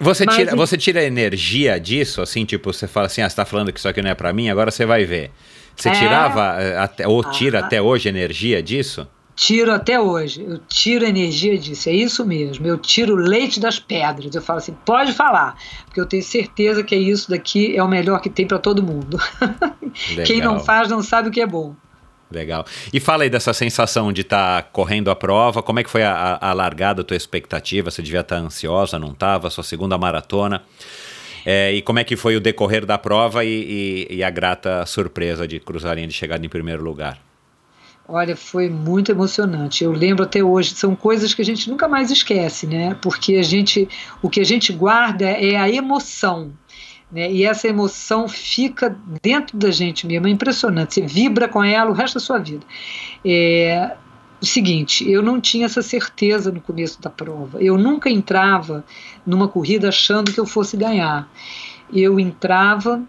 Você 0.00 0.24
Mas, 0.24 0.34
tira, 0.34 0.56
você 0.56 0.76
tira 0.76 1.04
energia 1.04 1.78
disso, 1.78 2.20
assim, 2.20 2.44
tipo, 2.44 2.72
você 2.72 2.88
fala 2.88 3.06
assim, 3.06 3.22
ah, 3.22 3.30
você 3.30 3.36
tá 3.36 3.44
falando 3.44 3.72
que 3.72 3.78
isso 3.78 3.88
aqui 3.88 4.02
não 4.02 4.10
é 4.10 4.14
para 4.16 4.32
mim, 4.32 4.48
agora 4.48 4.72
você 4.72 4.84
vai 4.84 5.04
ver. 5.04 5.30
Você 5.76 5.90
é... 5.90 5.92
tirava, 5.92 6.60
eh, 6.60 6.76
até, 6.76 7.06
ou 7.06 7.22
tira 7.22 7.60
ah, 7.60 7.64
até 7.64 7.80
hoje 7.80 8.08
energia 8.08 8.60
disso? 8.60 9.06
Tiro 9.38 9.72
até 9.72 10.00
hoje, 10.00 10.42
eu 10.42 10.58
tiro 10.58 11.04
energia 11.04 11.56
disso, 11.56 11.88
é 11.88 11.92
isso 11.92 12.26
mesmo. 12.26 12.66
Eu 12.66 12.76
tiro 12.76 13.14
o 13.14 13.16
leite 13.16 13.60
das 13.60 13.78
pedras. 13.78 14.34
Eu 14.34 14.42
falo 14.42 14.58
assim, 14.58 14.76
pode 14.84 15.12
falar, 15.12 15.56
porque 15.84 16.00
eu 16.00 16.06
tenho 16.06 16.24
certeza 16.24 16.82
que 16.82 16.92
é 16.92 16.98
isso 16.98 17.30
daqui 17.30 17.76
é 17.76 17.82
o 17.82 17.86
melhor 17.86 18.20
que 18.20 18.28
tem 18.28 18.48
para 18.48 18.58
todo 18.58 18.82
mundo. 18.82 19.16
Quem 20.26 20.40
não 20.40 20.58
faz 20.58 20.88
não 20.88 21.02
sabe 21.04 21.28
o 21.28 21.30
que 21.30 21.40
é 21.40 21.46
bom. 21.46 21.76
Legal. 22.28 22.66
E 22.92 22.98
fala 22.98 23.22
aí 23.22 23.30
dessa 23.30 23.54
sensação 23.54 24.12
de 24.12 24.22
estar 24.22 24.62
tá 24.62 24.68
correndo 24.70 25.08
a 25.08 25.14
prova, 25.14 25.62
como 25.62 25.78
é 25.78 25.84
que 25.84 25.88
foi 25.88 26.02
a, 26.02 26.36
a, 26.40 26.52
largada, 26.52 27.02
a 27.02 27.04
tua 27.04 27.16
expectativa? 27.16 27.92
Você 27.92 28.02
devia 28.02 28.20
estar 28.20 28.36
tá 28.36 28.42
ansiosa, 28.42 28.98
não 28.98 29.12
estava? 29.12 29.48
Sua 29.50 29.64
segunda 29.64 29.96
maratona. 29.96 30.62
É, 31.46 31.72
e 31.72 31.80
como 31.80 32.00
é 32.00 32.04
que 32.04 32.16
foi 32.16 32.36
o 32.36 32.40
decorrer 32.40 32.84
da 32.84 32.98
prova 32.98 33.44
e, 33.44 34.06
e, 34.10 34.16
e 34.16 34.24
a 34.24 34.30
grata 34.30 34.84
surpresa 34.84 35.46
de 35.46 35.60
cruzar 35.60 35.92
a 35.92 35.94
linha 35.94 36.08
de 36.08 36.12
chegada 36.12 36.44
em 36.44 36.48
primeiro 36.48 36.82
lugar? 36.82 37.27
Olha, 38.10 38.34
foi 38.34 38.70
muito 38.70 39.12
emocionante. 39.12 39.84
Eu 39.84 39.92
lembro 39.92 40.24
até 40.24 40.42
hoje, 40.42 40.74
são 40.74 40.96
coisas 40.96 41.34
que 41.34 41.42
a 41.42 41.44
gente 41.44 41.68
nunca 41.68 41.86
mais 41.86 42.10
esquece, 42.10 42.66
né? 42.66 42.96
Porque 43.02 43.34
a 43.34 43.42
gente, 43.42 43.86
o 44.22 44.30
que 44.30 44.40
a 44.40 44.44
gente 44.44 44.72
guarda 44.72 45.26
é 45.26 45.56
a 45.56 45.68
emoção. 45.68 46.50
Né? 47.12 47.30
E 47.30 47.44
essa 47.44 47.68
emoção 47.68 48.26
fica 48.26 48.96
dentro 49.22 49.58
da 49.58 49.70
gente 49.70 50.06
mesmo, 50.06 50.26
é 50.26 50.30
impressionante. 50.30 50.94
Você 50.94 51.02
vibra 51.02 51.48
com 51.48 51.62
ela 51.62 51.90
o 51.90 51.92
resto 51.92 52.14
da 52.14 52.20
sua 52.20 52.38
vida. 52.38 52.64
É, 53.22 53.94
o 54.40 54.46
seguinte, 54.46 55.06
eu 55.06 55.22
não 55.22 55.38
tinha 55.38 55.66
essa 55.66 55.82
certeza 55.82 56.50
no 56.50 56.62
começo 56.62 57.02
da 57.02 57.10
prova. 57.10 57.62
Eu 57.62 57.76
nunca 57.76 58.08
entrava 58.08 58.86
numa 59.26 59.48
corrida 59.48 59.90
achando 59.90 60.32
que 60.32 60.40
eu 60.40 60.46
fosse 60.46 60.78
ganhar. 60.78 61.30
Eu 61.92 62.18
entrava 62.18 63.02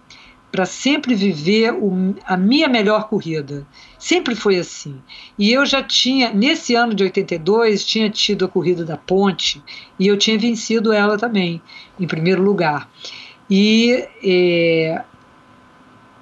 para 0.52 0.66
sempre 0.66 1.14
viver 1.14 1.74
o, 1.74 2.16
a 2.26 2.36
minha 2.36 2.68
melhor 2.68 3.08
corrida. 3.08 3.66
Sempre 3.98 4.36
foi 4.36 4.58
assim. 4.58 5.00
E 5.38 5.52
eu 5.52 5.66
já 5.66 5.84
tinha, 5.84 6.34
nesse 6.34 6.76
ano 6.76 6.94
de 6.94 7.04
82, 7.04 7.86
tinha 7.86 8.10
tido 8.10 8.46
a 8.46 8.48
corrida 8.48 8.84
da 8.84 8.98
ponte 8.98 9.62
e 10.00 10.08
eu 10.08 10.18
tinha 10.18 10.38
vencido 10.38 10.92
ela 10.92 11.18
também, 11.18 11.62
em 12.00 12.08
primeiro 12.08 12.42
lugar. 12.42 12.90
E, 13.50 14.08
é, 14.24 15.04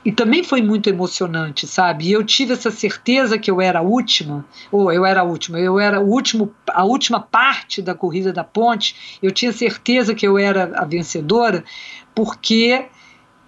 e 0.03 0.11
também 0.11 0.43
foi 0.43 0.61
muito 0.61 0.89
emocionante, 0.89 1.67
sabe? 1.67 2.07
E 2.07 2.11
eu 2.13 2.23
tive 2.23 2.53
essa 2.53 2.71
certeza 2.71 3.38
que 3.38 3.51
eu 3.51 3.59
era 3.59 3.80
a 3.80 3.82
última, 3.82 4.45
ou 4.71 4.91
eu 4.91 5.05
era 5.05 5.21
a 5.21 5.23
última, 5.23 5.59
eu 5.59 5.80
era 5.80 5.99
o 5.99 6.09
último, 6.09 6.53
a 6.69 6.86
última 6.86 7.19
parte 7.19 7.82
da 7.82 7.93
corrida 7.93 8.32
da 8.32 8.43
ponte, 8.43 9.19
eu 9.21 9.32
tinha 9.32 9.51
certeza 9.51 10.15
que 10.15 10.25
eu 10.25 10.38
era 10.38 10.71
a 10.80 10.86
vencedora, 10.86 11.63
porque 12.15 12.86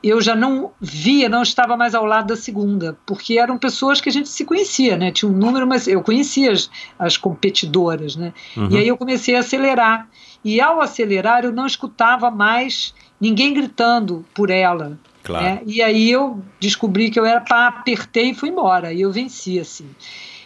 eu 0.01 0.21
já 0.21 0.35
não 0.35 0.71
via, 0.79 1.27
não 1.27 1.43
estava 1.43 1.75
mais 1.75 1.93
ao 1.93 2.05
lado 2.05 2.27
da 2.27 2.35
segunda, 2.35 2.97
porque 3.05 3.37
eram 3.37 3.57
pessoas 3.57 3.99
que 3.99 4.09
a 4.09 4.11
gente 4.11 4.29
se 4.29 4.45
conhecia, 4.45 4.97
né? 4.97 5.11
Tinha 5.11 5.29
um 5.29 5.35
número, 5.35 5.67
mas 5.67 5.87
eu 5.87 6.01
conhecia 6.01 6.51
as, 6.51 6.69
as 6.97 7.17
competidoras, 7.17 8.15
né? 8.15 8.33
Uhum. 8.55 8.69
E 8.71 8.77
aí 8.77 8.87
eu 8.87 8.97
comecei 8.97 9.35
a 9.35 9.39
acelerar. 9.39 10.07
E 10.43 10.61
ao 10.61 10.79
acelerar, 10.79 11.43
eu 11.43 11.51
não 11.51 11.65
escutava 11.65 12.31
mais 12.31 12.93
ninguém 13.19 13.53
gritando 13.53 14.25
por 14.33 14.49
ela. 14.49 14.97
Claro. 15.21 15.43
Né? 15.43 15.61
E 15.65 15.81
aí 15.81 16.09
eu 16.09 16.41
descobri 16.59 17.09
que 17.09 17.19
eu 17.19 17.25
era 17.25 17.41
para 17.41 17.67
apertei 17.67 18.29
e 18.29 18.33
fui 18.33 18.49
embora. 18.49 18.93
E 18.93 19.01
eu 19.01 19.11
venci, 19.11 19.59
assim. 19.59 19.89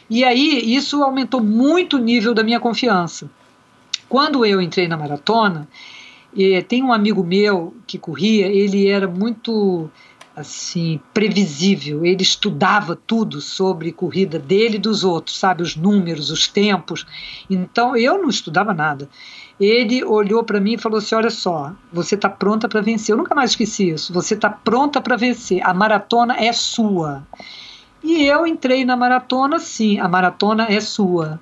E 0.09 0.23
aí 0.23 0.75
isso 0.75 1.03
aumentou 1.03 1.41
muito 1.41 1.97
o 1.97 1.99
nível 1.99 2.33
da 2.33 2.43
minha 2.43 2.59
confiança. 2.59 3.29
Quando 4.09 4.45
eu 4.45 4.61
entrei 4.61 4.87
na 4.87 4.97
maratona, 4.97 5.67
tem 6.67 6.83
um 6.83 6.91
amigo 6.91 7.23
meu 7.23 7.75
que 7.85 7.97
corria, 7.97 8.47
ele 8.47 8.87
era 8.87 9.07
muito 9.07 9.89
assim 10.35 10.99
previsível. 11.13 12.05
Ele 12.05 12.23
estudava 12.23 12.95
tudo 12.95 13.39
sobre 13.39 13.91
corrida 13.91 14.39
dele 14.39 14.75
e 14.77 14.79
dos 14.79 15.03
outros, 15.03 15.37
sabe, 15.37 15.61
os 15.61 15.75
números, 15.75 16.29
os 16.29 16.47
tempos. 16.47 17.05
Então 17.49 17.95
eu 17.95 18.21
não 18.21 18.29
estudava 18.29 18.73
nada. 18.73 19.09
Ele 19.59 20.03
olhou 20.03 20.43
para 20.43 20.59
mim 20.59 20.73
e 20.73 20.77
falou 20.77 20.97
assim: 20.97 21.15
"Olha 21.15 21.29
só, 21.29 21.73
você 21.91 22.15
está 22.15 22.29
pronta 22.29 22.67
para 22.67 22.81
vencer". 22.81 23.13
Eu 23.13 23.17
nunca 23.17 23.35
mais 23.35 23.51
esqueci 23.51 23.89
isso. 23.89 24.11
Você 24.13 24.33
está 24.33 24.49
pronta 24.49 24.99
para 24.99 25.15
vencer. 25.15 25.61
A 25.63 25.73
maratona 25.73 26.35
é 26.37 26.51
sua. 26.51 27.23
E 28.03 28.25
eu 28.25 28.45
entrei 28.45 28.83
na 28.83 28.97
maratona, 28.97 29.59
sim. 29.59 29.99
A 29.99 30.07
maratona 30.07 30.65
é 30.69 30.81
sua. 30.81 31.39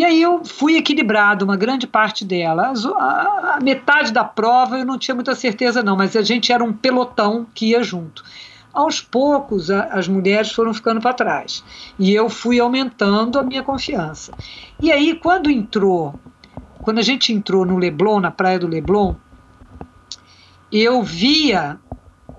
E 0.00 0.04
aí 0.04 0.22
eu 0.22 0.42
fui 0.42 0.78
equilibrado, 0.78 1.44
uma 1.44 1.58
grande 1.58 1.86
parte 1.86 2.24
dela. 2.24 2.72
A, 2.96 3.58
metade 3.62 4.10
da 4.10 4.24
prova 4.24 4.78
eu 4.78 4.86
não 4.86 4.96
tinha 4.96 5.14
muita 5.14 5.34
certeza, 5.34 5.82
não, 5.82 5.94
mas 5.94 6.16
a 6.16 6.22
gente 6.22 6.50
era 6.50 6.64
um 6.64 6.72
pelotão 6.72 7.46
que 7.54 7.66
ia 7.72 7.82
junto. 7.82 8.24
Aos 8.72 9.02
poucos, 9.02 9.70
a, 9.70 9.82
as 9.88 10.08
mulheres 10.08 10.52
foram 10.52 10.72
ficando 10.72 11.02
para 11.02 11.12
trás. 11.12 11.62
E 11.98 12.14
eu 12.14 12.30
fui 12.30 12.58
aumentando 12.58 13.38
a 13.38 13.42
minha 13.42 13.62
confiança. 13.62 14.32
E 14.80 14.90
aí, 14.90 15.14
quando 15.16 15.50
entrou, 15.50 16.14
quando 16.80 16.98
a 16.98 17.02
gente 17.02 17.30
entrou 17.30 17.66
no 17.66 17.76
Leblon, 17.76 18.20
na 18.20 18.30
praia 18.30 18.58
do 18.58 18.66
Leblon, 18.66 19.16
eu 20.72 21.02
via 21.02 21.78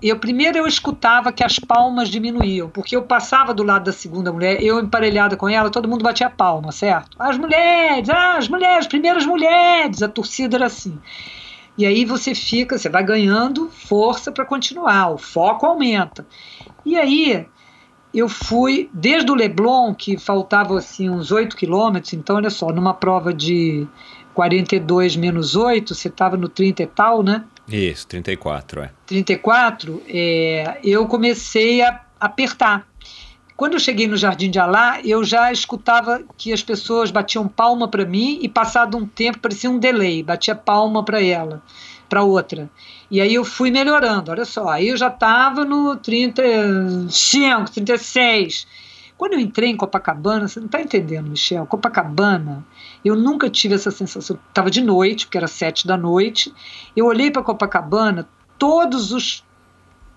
eu 0.08 0.18
primeiro 0.18 0.58
eu 0.58 0.66
escutava 0.66 1.32
que 1.32 1.44
as 1.44 1.58
palmas 1.58 2.08
diminuíam, 2.08 2.68
porque 2.68 2.96
eu 2.96 3.02
passava 3.02 3.54
do 3.54 3.62
lado 3.62 3.84
da 3.84 3.92
segunda 3.92 4.32
mulher, 4.32 4.62
eu 4.62 4.80
emparelhada 4.80 5.36
com 5.36 5.48
ela, 5.48 5.70
todo 5.70 5.88
mundo 5.88 6.02
batia 6.02 6.28
palma, 6.28 6.72
certo? 6.72 7.16
As 7.18 7.38
mulheres, 7.38 8.08
ah, 8.08 8.36
as 8.36 8.48
mulheres, 8.48 8.86
primeiras 8.86 9.24
mulheres, 9.24 10.02
a 10.02 10.08
torcida 10.08 10.56
era 10.56 10.66
assim. 10.66 10.98
E 11.78 11.86
aí 11.86 12.04
você 12.04 12.34
fica, 12.34 12.76
você 12.76 12.88
vai 12.88 13.02
ganhando 13.04 13.70
força 13.70 14.30
para 14.30 14.44
continuar, 14.44 15.10
o 15.10 15.18
foco 15.18 15.64
aumenta. 15.66 16.26
E 16.84 16.98
aí 16.98 17.46
eu 18.12 18.28
fui 18.28 18.90
desde 18.92 19.30
o 19.30 19.34
Leblon, 19.34 19.94
que 19.94 20.18
faltava 20.18 20.76
assim 20.76 21.08
uns 21.08 21.32
8 21.32 21.56
quilômetros, 21.56 22.12
então 22.12 22.36
olha 22.36 22.50
só, 22.50 22.68
numa 22.68 22.92
prova 22.92 23.32
de 23.32 23.86
42 24.34 25.16
menos 25.16 25.56
8, 25.56 25.94
você 25.94 26.08
estava 26.08 26.36
no 26.36 26.48
30 26.48 26.82
e 26.82 26.86
tal, 26.86 27.22
né? 27.22 27.44
Isso, 27.68 28.06
34, 28.08 28.82
é. 28.82 28.90
34, 29.06 30.02
é, 30.08 30.78
eu 30.82 31.06
comecei 31.06 31.82
a 31.82 32.00
apertar. 32.18 32.86
Quando 33.56 33.74
eu 33.74 33.80
cheguei 33.80 34.08
no 34.08 34.16
Jardim 34.16 34.50
de 34.50 34.58
Alá, 34.58 35.00
eu 35.04 35.22
já 35.22 35.52
escutava 35.52 36.22
que 36.36 36.52
as 36.52 36.62
pessoas 36.62 37.10
batiam 37.10 37.46
palma 37.46 37.86
para 37.86 38.04
mim 38.04 38.38
e 38.42 38.48
passado 38.48 38.96
um 38.96 39.06
tempo 39.06 39.38
parecia 39.38 39.70
um 39.70 39.78
delay, 39.78 40.22
batia 40.22 40.54
palma 40.54 41.04
para 41.04 41.22
ela, 41.22 41.62
para 42.08 42.24
outra. 42.24 42.68
E 43.10 43.20
aí 43.20 43.34
eu 43.34 43.44
fui 43.44 43.70
melhorando, 43.70 44.30
olha 44.30 44.44
só, 44.44 44.68
aí 44.68 44.88
eu 44.88 44.96
já 44.96 45.08
estava 45.08 45.64
no 45.64 45.96
35, 45.96 47.70
36. 47.70 48.66
Quando 49.16 49.34
eu 49.34 49.40
entrei 49.40 49.70
em 49.70 49.76
Copacabana, 49.76 50.48
você 50.48 50.58
não 50.58 50.66
está 50.66 50.80
entendendo, 50.80 51.30
Michel, 51.30 51.66
Copacabana 51.66 52.64
eu 53.04 53.14
nunca 53.14 53.48
tive 53.48 53.74
essa 53.74 53.90
sensação. 53.90 54.38
Estava 54.48 54.70
de 54.70 54.80
noite, 54.80 55.26
porque 55.26 55.38
era 55.38 55.48
sete 55.48 55.86
da 55.86 55.96
noite. 55.96 56.52
Eu 56.96 57.06
olhei 57.06 57.30
para 57.30 57.42
Copacabana, 57.42 58.28
todos 58.58 59.12
os 59.12 59.44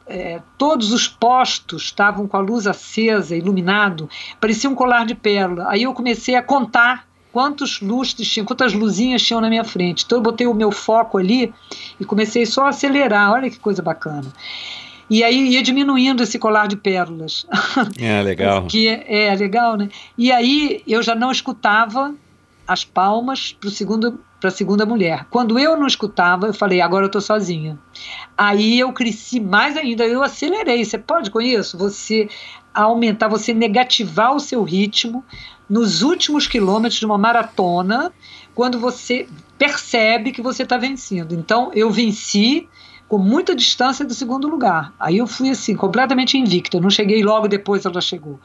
é, 0.07 0.41
todos 0.57 0.93
os 0.93 1.07
postos 1.07 1.83
estavam 1.83 2.27
com 2.27 2.37
a 2.37 2.39
luz 2.39 2.67
acesa, 2.67 3.35
iluminado, 3.35 4.07
parecia 4.39 4.69
um 4.69 4.75
colar 4.75 5.05
de 5.05 5.15
pérola. 5.15 5.65
Aí 5.69 5.83
eu 5.83 5.93
comecei 5.93 6.35
a 6.35 6.43
contar 6.43 7.07
quantos 7.31 7.81
lustres 7.81 8.29
tinham, 8.29 8.45
quantas 8.45 8.71
luzinhas 8.71 9.21
tinham 9.21 9.41
na 9.41 9.49
minha 9.49 9.63
frente. 9.63 10.05
Então 10.05 10.19
eu 10.19 10.23
botei 10.23 10.47
o 10.47 10.53
meu 10.53 10.71
foco 10.71 11.17
ali 11.17 11.53
e 11.99 12.05
comecei 12.05 12.45
só 12.45 12.65
a 12.65 12.69
acelerar. 12.69 13.31
Olha 13.31 13.49
que 13.49 13.59
coisa 13.59 13.81
bacana. 13.81 14.31
E 15.09 15.23
aí 15.23 15.49
ia 15.49 15.61
diminuindo 15.61 16.23
esse 16.23 16.39
colar 16.39 16.67
de 16.67 16.75
pérolas. 16.75 17.45
É 17.99 18.21
legal. 18.21 18.65
que 18.67 18.87
é, 18.87 19.27
é 19.27 19.35
legal, 19.35 19.77
né? 19.77 19.89
E 20.17 20.31
aí 20.31 20.81
eu 20.87 21.03
já 21.03 21.13
não 21.13 21.31
escutava 21.31 22.13
as 22.67 22.83
palmas 22.83 23.53
para 23.53 23.69
segundo 23.69 24.19
para 24.39 24.49
a 24.49 24.51
segunda 24.51 24.85
mulher. 24.85 25.25
Quando 25.31 25.57
eu 25.57 25.75
não 25.75 25.87
escutava, 25.87 26.45
eu 26.45 26.53
falei, 26.53 26.79
agora 26.79 27.05
eu 27.05 27.07
estou 27.07 27.21
sozinha. 27.21 27.79
Aí 28.37 28.79
eu 28.79 28.93
cresci 28.93 29.39
mais 29.39 29.75
ainda, 29.75 30.05
eu 30.05 30.21
acelerei. 30.21 30.85
Você 30.85 30.99
pode 30.99 31.31
com 31.31 31.41
isso? 31.41 31.77
Você 31.79 32.29
aumentar, 32.71 33.27
você 33.27 33.53
negativar 33.53 34.35
o 34.35 34.39
seu 34.39 34.61
ritmo 34.63 35.23
nos 35.67 36.03
últimos 36.03 36.45
quilômetros 36.45 36.99
de 36.99 37.05
uma 37.05 37.17
maratona, 37.17 38.13
quando 38.53 38.79
você 38.79 39.27
percebe 39.57 40.31
que 40.31 40.41
você 40.41 40.63
está 40.63 40.77
vencendo. 40.77 41.33
Então 41.33 41.71
eu 41.73 41.89
venci, 41.89 42.69
com 43.07 43.17
muita 43.17 43.55
distância 43.55 44.05
do 44.05 44.13
segundo 44.13 44.47
lugar. 44.47 44.93
Aí 44.99 45.17
eu 45.17 45.27
fui 45.27 45.49
assim, 45.49 45.75
completamente 45.75 46.37
invicta, 46.37 46.79
não 46.79 46.89
cheguei 46.89 47.23
logo 47.23 47.47
depois 47.47 47.85
ela 47.85 48.01
chegou. 48.01 48.39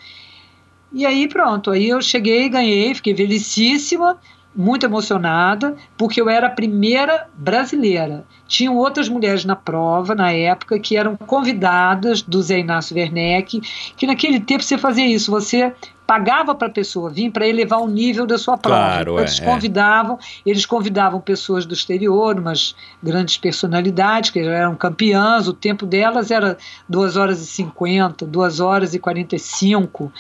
E 0.93 1.07
aí 1.07 1.29
pronto, 1.29 1.71
aí 1.71 1.89
eu 1.89 2.03
cheguei, 2.03 2.49
ganhei, 2.49 2.95
fiquei 2.95 3.15
felicíssima, 3.15 4.19
muito 4.55 4.85
emocionada, 4.85 5.77
porque 5.97 6.21
eu 6.21 6.29
era 6.29 6.49
a 6.49 6.51
primeira 6.51 7.29
brasileira. 7.35 8.25
Tinham 8.49 8.77
outras 8.77 9.09
mulheres 9.09 9.45
na 9.45 9.55
prova, 9.55 10.15
na 10.15 10.33
época, 10.33 10.79
que 10.79 10.97
eram 10.97 11.17
convidadas 11.17 12.21
do 12.21 12.43
Zé 12.43 12.59
Inácio 12.59 12.97
Werneck, 12.97 13.61
que 13.97 14.07
naquele 14.07 14.41
tempo 14.41 14.63
você 14.63 14.77
fazia 14.77 15.07
isso, 15.07 15.31
você 15.31 15.73
pagava 16.11 16.57
para 16.57 16.67
a 16.67 16.71
pessoa 16.71 17.09
vir 17.09 17.31
para 17.31 17.47
elevar 17.47 17.81
o 17.81 17.87
nível 17.87 18.27
da 18.27 18.37
sua 18.37 18.59
prova. 18.59 18.81
Claro, 18.81 19.21
eles 19.21 19.41
é, 19.41 19.45
convidavam, 19.45 20.19
eles 20.45 20.67
convidavam 20.67 21.21
pessoas 21.21 21.65
do 21.65 21.73
exterior, 21.73 22.37
umas 22.37 22.75
grandes 23.01 23.37
personalidades 23.37 24.31
que 24.31 24.41
eram 24.41 24.75
campeãs, 24.75 25.47
o 25.47 25.53
tempo 25.53 25.87
delas 25.87 26.33
era 26.33 26.59
2 26.89 27.17
horas 27.17 27.41
e 27.41 27.47
50, 27.47 28.27
2 28.27 28.59
horas 28.59 28.93
e 28.93 28.99
45, 28.99 30.13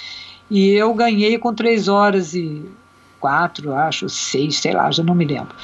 e 0.49 0.69
eu 0.71 0.95
ganhei 0.95 1.37
com 1.39 1.53
3 1.53 1.89
horas 1.89 2.35
e 2.35 2.65
4, 3.21 3.75
acho, 3.75 4.09
6, 4.09 4.57
sei 4.57 4.73
lá, 4.73 4.91
já 4.91 5.03
não 5.03 5.15
me 5.15 5.25
lembro. 5.25 5.55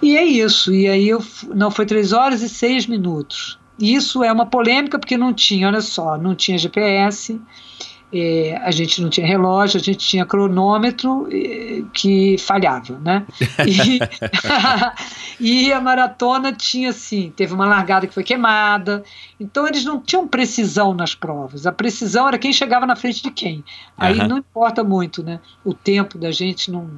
E 0.00 0.16
é 0.16 0.24
isso, 0.24 0.72
e 0.72 0.86
aí 0.86 1.08
eu, 1.08 1.24
não 1.54 1.70
foi 1.70 1.86
3 1.86 2.12
horas 2.12 2.42
e 2.42 2.48
6 2.48 2.86
minutos. 2.86 3.58
Isso 3.78 4.22
é 4.22 4.32
uma 4.32 4.46
polêmica 4.46 4.98
porque 4.98 5.16
não 5.16 5.32
tinha, 5.32 5.66
olha 5.66 5.80
só, 5.80 6.16
não 6.16 6.34
tinha 6.34 6.56
GPS, 6.56 7.40
é, 8.12 8.56
a 8.62 8.70
gente 8.70 9.02
não 9.02 9.10
tinha 9.10 9.26
relógio, 9.26 9.80
a 9.80 9.82
gente 9.82 9.98
tinha 9.98 10.24
cronômetro 10.24 11.28
é, 11.30 11.82
que 11.92 12.38
falhava, 12.38 12.98
né? 12.98 13.26
E, 13.66 13.98
e, 15.68 15.72
a 15.72 15.80
maratona 15.80 16.52
tinha 16.52 16.90
assim, 16.90 17.32
teve 17.34 17.52
uma 17.52 17.66
largada 17.66 18.06
que 18.06 18.14
foi 18.14 18.22
queimada, 18.22 19.02
então 19.40 19.66
eles 19.66 19.84
não 19.84 20.00
tinham 20.00 20.26
precisão 20.26 20.94
nas 20.94 21.14
provas. 21.14 21.66
A 21.66 21.72
precisão 21.72 22.28
era 22.28 22.38
quem 22.38 22.52
chegava 22.52 22.86
na 22.86 22.94
frente 22.94 23.22
de 23.22 23.30
quem. 23.30 23.64
Aí 23.98 24.18
Aham. 24.18 24.28
não 24.28 24.38
importa 24.38 24.84
muito, 24.84 25.22
né? 25.22 25.40
O 25.64 25.74
tempo 25.74 26.16
da 26.16 26.30
gente 26.30 26.70
não. 26.70 26.88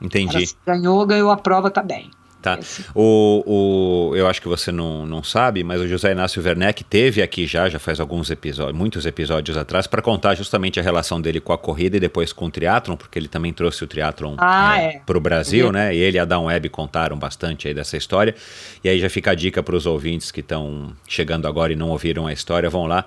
Entendi. 0.00 0.46
Se 0.46 0.56
ganhou, 0.66 1.06
ganhou 1.06 1.30
a 1.30 1.36
prova, 1.36 1.70
tá 1.70 1.82
bem. 1.82 2.10
Tá. 2.42 2.58
É. 2.60 2.84
O, 2.94 4.10
o, 4.10 4.16
eu 4.16 4.26
acho 4.26 4.42
que 4.42 4.48
você 4.48 4.72
não, 4.72 5.06
não 5.06 5.22
sabe, 5.22 5.62
mas 5.62 5.80
o 5.80 5.86
José 5.86 6.10
Inácio 6.12 6.42
Werneck 6.42 6.82
teve 6.84 7.22
aqui 7.22 7.46
já, 7.46 7.68
já 7.68 7.78
faz 7.78 8.00
alguns 8.00 8.30
episódios, 8.30 8.76
muitos 8.76 9.06
episódios 9.06 9.56
atrás, 9.56 9.86
para 9.86 10.02
contar 10.02 10.34
justamente 10.34 10.80
a 10.80 10.82
relação 10.82 11.20
dele 11.20 11.40
com 11.40 11.52
a 11.52 11.58
corrida 11.58 11.96
e 11.96 12.00
depois 12.00 12.32
com 12.32 12.46
o 12.46 12.50
triatlon, 12.50 12.96
porque 12.96 13.18
ele 13.18 13.28
também 13.28 13.52
trouxe 13.52 13.84
o 13.84 13.86
triatlon 13.86 14.34
Ah, 14.38 14.80
é. 14.80 15.00
para 15.06 15.16
o 15.16 15.20
Brasil, 15.20 15.68
É. 15.68 15.72
né? 15.72 15.94
E 15.94 15.98
ele 15.98 16.16
e 16.16 16.20
a 16.20 16.24
Down 16.24 16.46
Web 16.46 16.68
contaram 16.70 17.16
bastante 17.16 17.68
aí 17.68 17.74
dessa 17.74 17.96
história. 17.96 18.34
E 18.82 18.88
aí 18.88 18.98
já 18.98 19.08
fica 19.08 19.30
a 19.30 19.34
dica 19.34 19.62
para 19.62 19.76
os 19.76 19.86
ouvintes 19.86 20.30
que 20.32 20.40
estão 20.40 20.92
chegando 21.06 21.46
agora 21.46 21.72
e 21.72 21.76
não 21.76 21.90
ouviram 21.90 22.26
a 22.26 22.32
história, 22.32 22.68
vão 22.68 22.86
lá. 22.86 23.04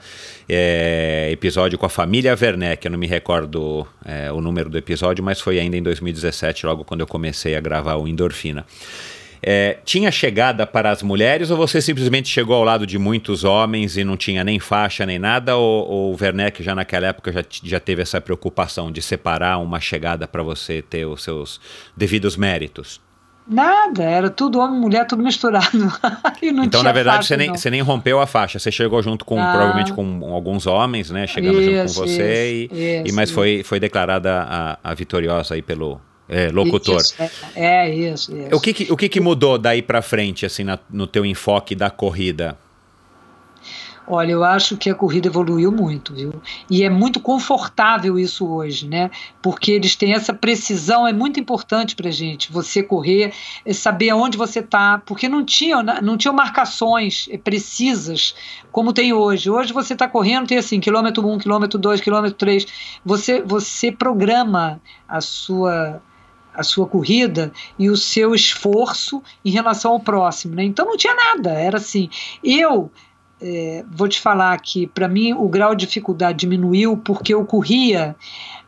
É, 0.47 1.29
episódio 1.31 1.77
com 1.77 1.85
a 1.85 1.89
família 1.89 2.37
Werneck, 2.39 2.85
eu 2.85 2.91
não 2.91 2.97
me 2.99 3.07
recordo 3.07 3.85
é, 4.05 4.31
o 4.31 4.39
número 4.39 4.69
do 4.69 4.77
episódio, 4.77 5.23
mas 5.23 5.41
foi 5.41 5.59
ainda 5.59 5.75
em 5.75 5.83
2017, 5.83 6.65
logo 6.65 6.85
quando 6.85 7.01
eu 7.01 7.07
comecei 7.07 7.55
a 7.55 7.59
gravar 7.59 7.95
o 7.95 8.07
Endorfina. 8.07 8.65
É, 9.47 9.77
tinha 9.85 10.11
chegada 10.11 10.65
para 10.65 10.89
as 10.89 11.03
mulheres 11.03 11.51
ou 11.51 11.57
você 11.57 11.79
simplesmente 11.79 12.27
chegou 12.27 12.55
ao 12.55 12.63
lado 12.63 12.87
de 12.87 12.97
muitos 12.97 13.43
homens 13.43 13.95
e 13.95 14.03
não 14.03 14.17
tinha 14.17 14.43
nem 14.43 14.59
faixa 14.59 15.05
nem 15.05 15.19
nada? 15.19 15.55
Ou, 15.55 15.87
ou 15.87 16.13
o 16.13 16.17
Werneck 16.19 16.63
já 16.63 16.73
naquela 16.73 17.05
época 17.05 17.31
já, 17.31 17.43
já 17.63 17.79
teve 17.79 18.01
essa 18.01 18.19
preocupação 18.19 18.91
de 18.91 19.03
separar 19.03 19.59
uma 19.59 19.79
chegada 19.79 20.27
para 20.27 20.41
você 20.41 20.81
ter 20.81 21.05
os 21.05 21.23
seus 21.23 21.61
devidos 21.95 22.35
méritos? 22.35 22.99
Nada, 23.47 24.03
era 24.03 24.31
tudo 24.31 24.59
homem 24.59 24.77
e 24.77 24.81
mulher, 24.81 25.05
tudo 25.05 25.21
misturado. 25.21 25.69
E 26.41 26.49
então, 26.49 26.81
na 26.81 26.91
verdade, 26.91 27.17
faixa, 27.17 27.27
você 27.27 27.37
nem, 27.37 27.47
não. 27.47 27.55
você 27.55 27.69
nem 27.69 27.81
rompeu 27.81 28.19
a 28.19 28.25
faixa, 28.25 28.57
você 28.57 28.71
chegou 28.71 29.01
junto 29.01 29.23
com, 29.23 29.35
Não. 29.35 29.51
provavelmente 29.51 29.93
com 29.93 30.33
alguns 30.33 30.65
homens, 30.65 31.11
né? 31.11 31.27
Chegando 31.27 31.61
junto 31.61 31.77
com 31.77 31.85
Isso, 31.85 31.99
você 31.99 32.63
isso, 32.63 32.73
e, 32.73 32.77
e 32.77 33.03
isso, 33.05 33.15
mas 33.15 33.29
isso. 33.29 33.35
foi, 33.35 33.61
foi 33.63 33.79
declarada 33.79 34.41
a, 34.41 34.79
a 34.83 34.93
vitoriosa 34.93 35.53
aí 35.53 35.61
pelo 35.61 36.01
é, 36.27 36.49
locutor. 36.49 36.97
Isso, 37.01 37.15
é, 37.21 37.29
é 37.55 37.95
isso, 37.95 38.35
isso. 38.35 38.55
O 38.55 38.59
que, 38.59 38.73
que- 38.73 38.91
o 38.91 38.97
que, 38.97 39.07
que 39.09 39.19
mudou 39.19 39.57
daí 39.57 39.81
para 39.81 40.01
frente, 40.01 40.45
assim, 40.45 40.63
na- 40.63 40.79
no 40.89 41.05
teu 41.07 41.25
enfoque 41.25 41.75
da 41.75 41.89
corrida? 41.89 42.57
Olha, 44.07 44.33
eu 44.33 44.43
acho 44.43 44.77
que 44.77 44.87
a 44.87 44.93
corrida 44.93 45.27
evoluiu 45.29 45.71
muito, 45.71 46.13
viu? 46.13 46.31
E 46.69 46.83
é 46.83 46.89
muito 46.91 47.19
confortável 47.19 48.19
isso 48.19 48.47
hoje, 48.47 48.87
né? 48.87 49.09
Porque 49.41 49.71
eles 49.71 49.95
têm 49.95 50.13
essa 50.13 50.31
precisão, 50.31 51.07
é 51.07 51.11
muito 51.13 51.39
importante 51.39 51.95
pra 51.95 52.11
gente. 52.11 52.51
Você 52.51 52.83
correr, 52.83 53.33
é 53.65 53.73
saber 53.73 54.11
aonde 54.11 54.37
você 54.37 54.61
tá, 54.61 55.01
porque 55.07 55.27
não 55.27 55.43
tinham, 55.43 55.81
não 56.03 56.17
tinham 56.17 56.35
marcações 56.35 57.27
precisas 57.43 58.35
como 58.71 58.93
tem 58.93 59.11
hoje. 59.11 59.49
Hoje 59.49 59.73
você 59.73 59.93
está 59.93 60.07
correndo, 60.07 60.45
tem 60.45 60.59
assim, 60.59 60.79
quilômetro 60.79 61.27
1, 61.27 61.39
quilômetro 61.39 61.79
2, 61.79 61.99
quilômetro 61.99 62.37
3. 62.37 62.67
Você, 63.03 63.41
você 63.41 63.91
programa 63.91 64.79
a 65.09 65.19
sua 65.19 65.99
a 66.57 66.63
sua 66.63 66.87
corrida 66.87 67.51
e 67.77 67.89
o 67.89 67.97
seu 67.97 68.33
esforço 68.33 69.21
em 69.43 69.51
relação 69.51 69.93
ao 69.93 69.99
próximo, 69.99 70.55
né? 70.55 70.63
Então 70.63 70.85
não 70.85 70.97
tinha 70.97 71.15
nada, 71.15 71.51
era 71.51 71.77
assim. 71.77 72.09
Eu 72.43 72.91
é, 73.41 73.83
vou 73.89 74.07
te 74.07 74.19
falar 74.19 74.59
que 74.59 74.87
para 74.87 75.07
mim 75.07 75.33
o 75.33 75.47
grau 75.47 75.75
de 75.75 75.85
dificuldade 75.85 76.39
diminuiu 76.39 76.97
porque 76.97 77.33
eu 77.33 77.45
corria 77.45 78.15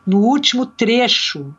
no 0.06 0.20
último 0.20 0.66
trecho 0.66 1.54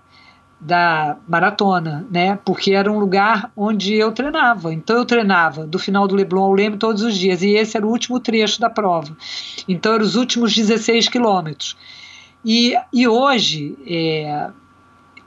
da 0.61 1.17
maratona, 1.29 2.07
né? 2.11 2.37
Porque 2.45 2.73
era 2.73 2.91
um 2.91 2.99
lugar 2.99 3.51
onde 3.57 3.95
eu 3.95 4.11
treinava. 4.11 4.73
Então 4.73 4.97
eu 4.97 5.05
treinava 5.05 5.67
do 5.67 5.79
final 5.79 6.09
do 6.09 6.17
Leblon 6.17 6.43
ao 6.43 6.53
Leme 6.53 6.77
todos 6.77 7.03
os 7.03 7.17
dias 7.17 7.43
e 7.43 7.51
esse 7.51 7.77
era 7.77 7.87
o 7.87 7.91
último 7.91 8.19
trecho 8.19 8.61
da 8.61 8.69
prova. 8.69 9.17
Então 9.69 9.95
eram 9.95 10.05
os 10.05 10.17
últimos 10.17 10.55
16 10.55 11.09
quilômetros. 11.09 11.77
E, 12.45 12.75
e 12.93 13.07
hoje 13.07 13.77
é, 13.87 14.51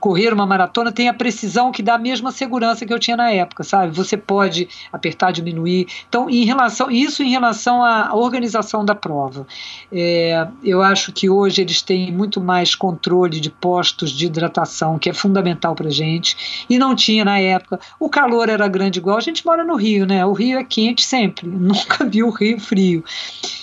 correr 0.02 0.34
uma 0.34 0.44
maratona 0.44 0.90
tem 0.90 1.08
a 1.08 1.14
precisão 1.14 1.70
que 1.70 1.80
dá 1.80 1.94
a 1.94 1.98
mesma 1.98 2.32
segurança 2.32 2.84
que 2.84 2.92
eu 2.92 2.98
tinha 2.98 3.16
na 3.16 3.30
época, 3.30 3.62
sabe? 3.62 3.94
Você 3.94 4.16
pode 4.16 4.68
apertar, 4.92 5.30
diminuir. 5.30 5.86
Então, 6.08 6.28
em 6.28 6.44
relação 6.44 6.90
isso 6.90 7.22
em 7.22 7.30
relação 7.30 7.84
à 7.84 8.12
organização 8.12 8.84
da 8.84 8.96
prova, 8.96 9.46
é, 9.92 10.48
eu 10.64 10.82
acho 10.82 11.12
que 11.12 11.30
hoje 11.30 11.62
eles 11.62 11.82
têm 11.82 12.10
muito 12.10 12.40
mais 12.40 12.74
controle 12.74 13.38
de 13.38 13.48
postos 13.48 14.10
de 14.10 14.26
hidratação, 14.26 14.98
que 14.98 15.08
é 15.08 15.14
fundamental 15.14 15.72
para 15.76 15.88
gente, 15.88 16.64
e 16.68 16.80
não 16.80 16.96
tinha 16.96 17.24
na 17.24 17.38
época. 17.38 17.78
O 18.00 18.08
calor 18.08 18.48
era 18.48 18.66
grande 18.66 18.98
igual. 18.98 19.18
A 19.18 19.20
gente 19.20 19.46
mora 19.46 19.62
no 19.62 19.76
Rio, 19.76 20.04
né? 20.04 20.26
O 20.26 20.32
Rio 20.32 20.58
é 20.58 20.64
quente 20.64 21.04
sempre. 21.04 21.46
Nunca 21.46 22.04
vi 22.04 22.24
o 22.24 22.30
Rio 22.30 22.58
frio. 22.58 23.04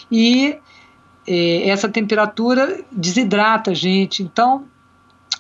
E 0.10 0.58
é, 1.28 1.68
essa 1.68 1.90
temperatura 1.90 2.80
desidrata 2.90 3.72
a 3.72 3.74
gente. 3.74 4.24
Então 4.24 4.64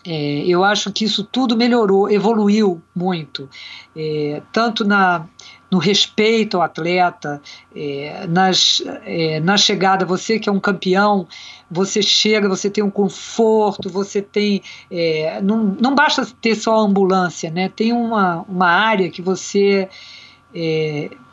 é, 0.05 0.45
eu 0.47 0.63
acho 0.63 0.91
que 0.91 1.05
isso 1.05 1.23
tudo 1.23 1.57
melhorou, 1.57 2.09
evoluiu 2.09 2.81
muito, 2.95 3.49
é, 3.95 4.41
tanto 4.51 4.85
na, 4.85 5.25
no 5.69 5.77
respeito 5.77 6.57
ao 6.57 6.63
atleta, 6.63 7.41
é, 7.75 8.25
nas, 8.27 8.81
é, 9.05 9.39
na 9.39 9.57
chegada, 9.57 10.05
você 10.05 10.39
que 10.39 10.49
é 10.49 10.51
um 10.51 10.59
campeão, 10.59 11.27
você 11.69 12.01
chega, 12.01 12.47
você 12.47 12.69
tem 12.69 12.83
um 12.83 12.89
conforto, 12.89 13.89
você 13.89 14.21
tem. 14.21 14.61
é, 14.89 15.41
não, 15.41 15.75
não 15.79 15.93
basta 15.93 16.25
ter 16.41 16.55
só 16.55 16.77
a 16.77 16.81
ambulância, 16.81 17.51
né? 17.51 17.69
tem 17.69 17.93
uma, 17.93 18.45
uma 18.47 18.67
área 18.67 19.09
que 19.09 19.21
você. 19.21 19.89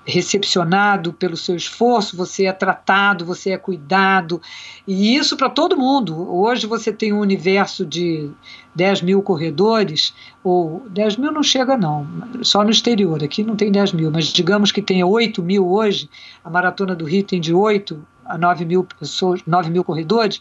Recepcionado 0.06 1.12
pelo 1.12 1.36
seu 1.36 1.56
esforço, 1.56 2.16
você 2.16 2.46
é 2.46 2.52
tratado, 2.52 3.24
você 3.24 3.50
é 3.50 3.58
cuidado, 3.58 4.40
e 4.86 5.16
isso 5.16 5.36
para 5.36 5.50
todo 5.50 5.76
mundo. 5.76 6.32
Hoje 6.32 6.66
você 6.66 6.92
tem 6.92 7.12
um 7.12 7.18
universo 7.18 7.84
de 7.84 8.30
10 8.74 9.02
mil 9.02 9.20
corredores, 9.20 10.14
ou 10.44 10.86
10 10.90 11.16
mil 11.16 11.32
não 11.32 11.42
chega 11.42 11.76
não, 11.76 12.06
só 12.42 12.62
no 12.62 12.70
exterior, 12.70 13.22
aqui 13.22 13.42
não 13.42 13.56
tem 13.56 13.72
10 13.72 13.92
mil, 13.94 14.10
mas 14.10 14.26
digamos 14.26 14.70
que 14.70 14.80
tenha 14.80 15.04
8 15.04 15.42
mil 15.42 15.68
hoje, 15.68 16.08
a 16.44 16.48
Maratona 16.48 16.94
do 16.94 17.04
Rio 17.04 17.24
tem 17.24 17.40
de 17.40 17.52
8 17.52 18.00
a 18.24 18.36
9 18.36 18.64
mil 18.64 18.84
pessoas, 18.84 19.40
9 19.46 19.70
mil 19.70 19.84
corredores, 19.84 20.40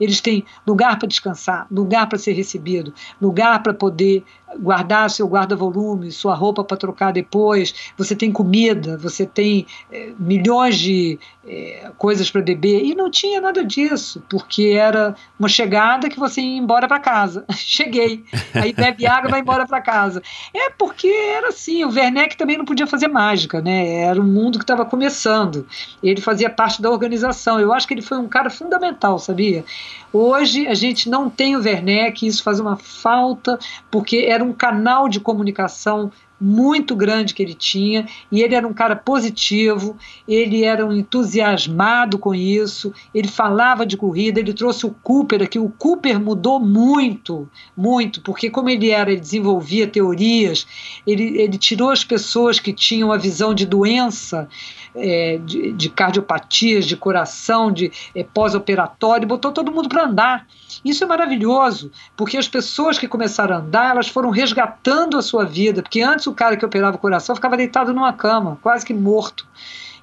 eles 0.00 0.20
têm 0.20 0.44
lugar 0.66 0.98
para 0.98 1.08
descansar, 1.08 1.66
lugar 1.70 2.08
para 2.08 2.18
ser 2.18 2.32
recebido, 2.32 2.92
lugar 3.20 3.62
para 3.62 3.74
poder 3.74 4.24
guardar 4.58 5.10
seu 5.10 5.26
guarda-volume, 5.26 6.12
sua 6.12 6.34
roupa 6.34 6.62
para 6.62 6.76
trocar 6.76 7.12
depois, 7.12 7.92
você 7.96 8.14
tem 8.14 8.30
comida, 8.30 8.96
você 8.96 9.26
tem 9.26 9.66
é, 9.90 10.12
milhões 10.18 10.78
de 10.78 11.18
é, 11.46 11.90
coisas 11.96 12.30
para 12.30 12.42
beber, 12.42 12.84
e 12.84 12.94
não 12.94 13.10
tinha 13.10 13.40
nada 13.40 13.64
disso, 13.64 14.22
porque 14.28 14.74
era 14.76 15.14
uma 15.38 15.48
chegada 15.48 16.08
que 16.08 16.18
você 16.18 16.40
ia 16.40 16.58
embora 16.58 16.88
para 16.88 16.98
casa. 16.98 17.44
Cheguei, 17.54 18.24
aí 18.54 18.72
bebe 18.72 19.06
água 19.06 19.30
vai 19.30 19.40
embora 19.40 19.66
para 19.66 19.80
casa. 19.80 20.22
É 20.54 20.70
porque 20.70 21.08
era 21.08 21.48
assim, 21.48 21.84
o 21.84 21.90
Werneck 21.90 22.36
também 22.36 22.58
não 22.58 22.64
podia 22.64 22.86
fazer 22.86 23.08
mágica, 23.08 23.60
né? 23.60 24.00
Era 24.02 24.20
um 24.20 24.24
mundo 24.24 24.58
que 24.58 24.64
estava 24.64 24.84
começando. 24.84 25.66
Ele 26.02 26.20
fazia 26.20 26.50
parte 26.50 26.82
da 26.82 26.90
organização. 26.90 27.60
Eu 27.60 27.72
acho 27.72 27.86
que 27.86 27.94
ele 27.94 28.02
foi 28.02 28.18
um 28.18 28.28
cara 28.28 28.50
fundamental, 28.50 29.18
sabia? 29.18 29.64
Hoje 30.12 30.66
a 30.66 30.74
gente 30.74 31.10
não 31.10 31.28
tem 31.28 31.56
o 31.56 31.60
Werneck, 31.60 32.26
isso 32.26 32.42
faz 32.42 32.58
uma 32.58 32.76
falta, 32.76 33.58
porque 33.90 34.24
era 34.28 34.42
um 34.46 34.52
canal 34.52 35.08
de 35.08 35.20
comunicação 35.20 36.10
muito 36.40 36.94
grande 36.94 37.34
que 37.34 37.42
ele 37.42 37.54
tinha, 37.54 38.06
e 38.30 38.42
ele 38.42 38.54
era 38.54 38.66
um 38.66 38.74
cara 38.74 38.94
positivo, 38.94 39.96
ele 40.28 40.64
era 40.64 40.84
um 40.84 40.92
entusiasmado 40.92 42.18
com 42.18 42.34
isso, 42.34 42.92
ele 43.14 43.28
falava 43.28 43.86
de 43.86 43.96
corrida, 43.96 44.38
ele 44.38 44.52
trouxe 44.52 44.84
o 44.86 44.94
Cooper 45.02 45.42
aqui, 45.42 45.58
o 45.58 45.70
Cooper 45.70 46.20
mudou 46.20 46.60
muito, 46.60 47.48
muito, 47.76 48.20
porque 48.20 48.50
como 48.50 48.68
ele 48.68 48.90
era, 48.90 49.10
ele 49.10 49.20
desenvolvia 49.20 49.86
teorias, 49.86 50.66
ele, 51.06 51.38
ele 51.40 51.56
tirou 51.56 51.90
as 51.90 52.04
pessoas 52.04 52.60
que 52.60 52.72
tinham 52.72 53.10
a 53.10 53.16
visão 53.16 53.54
de 53.54 53.64
doença, 53.64 54.48
é, 54.96 55.38
de, 55.38 55.72
de, 55.72 55.88
cardiopatias, 55.88 56.84
de 56.84 56.96
coração, 56.96 57.70
de 57.70 57.92
é, 58.14 58.24
pós-operatório, 58.24 59.28
botou 59.28 59.52
todo 59.52 59.72
mundo 59.72 59.88
para 59.88 60.04
andar. 60.04 60.46
Isso 60.84 61.04
é 61.04 61.06
maravilhoso, 61.06 61.90
porque 62.16 62.36
as 62.36 62.48
pessoas 62.48 62.98
que 62.98 63.08
começaram 63.08 63.56
a 63.56 63.58
andar, 63.58 63.90
elas 63.90 64.08
foram 64.08 64.30
resgatando 64.30 65.16
a 65.16 65.22
sua 65.22 65.44
vida, 65.44 65.82
porque 65.82 66.02
antes 66.02 66.26
o 66.26 66.34
cara 66.34 66.56
que 66.56 66.64
operava 66.64 66.96
o 66.96 67.00
coração 67.00 67.34
ficava 67.34 67.56
deitado 67.56 67.92
numa 67.92 68.12
cama, 68.12 68.58
quase 68.62 68.84
que 68.84 68.94
morto. 68.94 69.46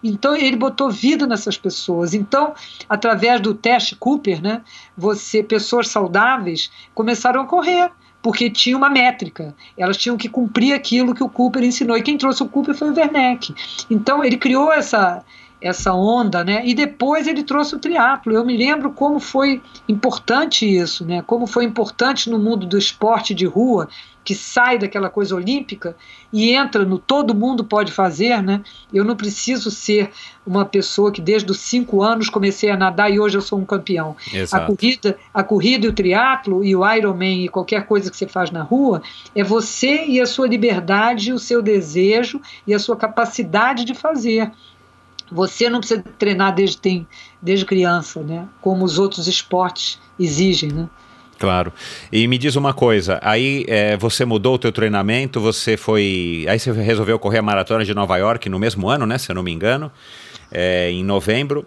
Então 0.04 0.36
ele 0.36 0.58
botou 0.58 0.92
vida 0.92 1.26
nessas 1.26 1.58
pessoas. 1.58 2.14
Então, 2.14 2.54
através 2.90 3.40
do 3.40 3.54
teste 3.54 3.96
Cooper, 3.96 4.42
né, 4.42 4.62
você 4.98 5.42
pessoas 5.42 5.88
saudáveis 5.88 6.70
começaram 6.94 7.42
a 7.42 7.46
correr 7.46 7.90
porque 8.24 8.50
tinha 8.50 8.78
uma 8.78 8.90
métrica. 8.90 9.54
Elas 9.78 9.98
tinham 9.98 10.16
que 10.16 10.30
cumprir 10.30 10.74
aquilo 10.74 11.14
que 11.14 11.24
o 11.24 11.30
Cooper 11.30 11.62
ensinou. 11.62 11.98
E 11.98 12.02
quem 12.02 12.18
trouxe 12.18 12.42
o 12.42 12.48
Cooper 12.48 12.74
foi 12.74 12.90
o 12.90 12.96
Werneck. 12.96 13.54
Então 13.92 14.24
ele 14.24 14.38
criou 14.38 14.72
essa 14.72 15.24
essa 15.62 15.94
onda, 15.94 16.44
né? 16.44 16.62
E 16.66 16.74
depois 16.74 17.26
ele 17.26 17.42
trouxe 17.42 17.74
o 17.74 17.80
triatlo. 17.80 18.34
Eu 18.34 18.46
me 18.46 18.58
lembro 18.58 18.92
como 18.92 19.18
foi 19.18 19.62
importante 19.88 20.66
isso, 20.66 21.06
né? 21.06 21.22
Como 21.22 21.48
foi 21.48 21.64
importante 21.64 22.30
no 22.30 22.38
mundo 22.38 22.66
do 22.66 22.78
esporte 22.78 23.34
de 23.34 23.46
rua 23.46 23.88
que 24.24 24.34
sai 24.34 24.78
daquela 24.78 25.10
coisa 25.10 25.36
olímpica 25.36 25.96
e 26.32 26.52
entra 26.52 26.86
no 26.86 26.98
todo 26.98 27.36
mundo 27.36 27.64
pode 27.64 27.92
fazer, 27.92 28.42
né? 28.42 28.62
Eu 28.94 29.04
não 29.04 29.16
preciso 29.16 29.70
ser 29.70 30.12
uma 30.46 30.66
pessoa 30.66 31.12
que 31.12 31.22
desde 31.22 31.52
os 31.52 31.60
cinco 31.60 32.02
anos 32.02 32.30
comecei 32.30 32.70
a 32.70 32.78
nadar 32.78 33.12
e 33.12 33.20
hoje 33.20 33.38
eu 33.38 33.42
sou 33.42 33.60
um 33.60 33.66
campeão. 33.66 34.16
Exato. 34.34 34.64
A 34.64 34.68
corrida, 34.68 35.18
a 35.34 35.44
corrida 35.44 35.86
e 35.86 35.90
o 35.90 35.94
triatlo 35.94 36.64
e 36.64 36.76
o 36.76 36.90
Ironman 36.90 37.46
e 37.46 37.50
qualquer 37.50 37.86
coisa 37.86 38.10
que 38.10 38.16
você 38.16 38.28
faz 38.28 38.50
na 38.50 38.64
rua 38.64 39.02
é 39.36 39.44
você 39.44 40.06
e 40.06 40.22
a 40.22 40.26
sua 40.26 40.48
liberdade, 40.48 41.34
o 41.34 41.40
seu 41.40 41.62
desejo 41.62 42.42
e 42.66 42.74
a 42.74 42.80
sua 42.80 42.96
capacidade 42.96 43.84
de 43.84 43.94
fazer. 43.94 44.52
Você 45.32 45.70
não 45.70 45.80
precisa 45.80 46.04
treinar 46.18 46.54
desde, 46.54 46.78
tem, 46.78 47.08
desde 47.42 47.66
criança, 47.66 48.22
né? 48.22 48.48
Como 48.62 48.86
os 48.86 49.00
outros 49.00 49.28
esportes 49.28 50.00
exigem, 50.20 50.72
né? 50.72 50.88
Claro. 51.40 51.74
E 52.12 52.28
me 52.28 52.38
diz 52.38 52.56
uma 52.56 52.74
coisa, 52.74 53.20
aí 53.22 53.66
é, 53.68 53.98
você 53.98 54.24
mudou 54.24 54.56
o 54.56 54.58
teu 54.58 54.72
treinamento, 54.72 55.42
você 55.42 55.76
foi, 55.76 56.46
aí 56.48 56.58
você 56.58 56.72
resolveu 56.72 57.20
correr 57.20 57.40
a 57.40 57.42
maratona 57.42 57.84
de 57.84 57.94
Nova 57.94 58.18
York 58.18 58.48
no 58.50 58.60
mesmo 58.60 58.88
ano, 58.88 59.06
né? 59.06 59.18
Se 59.18 59.32
eu 59.32 59.36
não 59.36 59.44
me 59.44 59.52
engano, 59.52 59.92
é, 60.52 60.90
em 60.92 61.04
novembro 61.04 61.66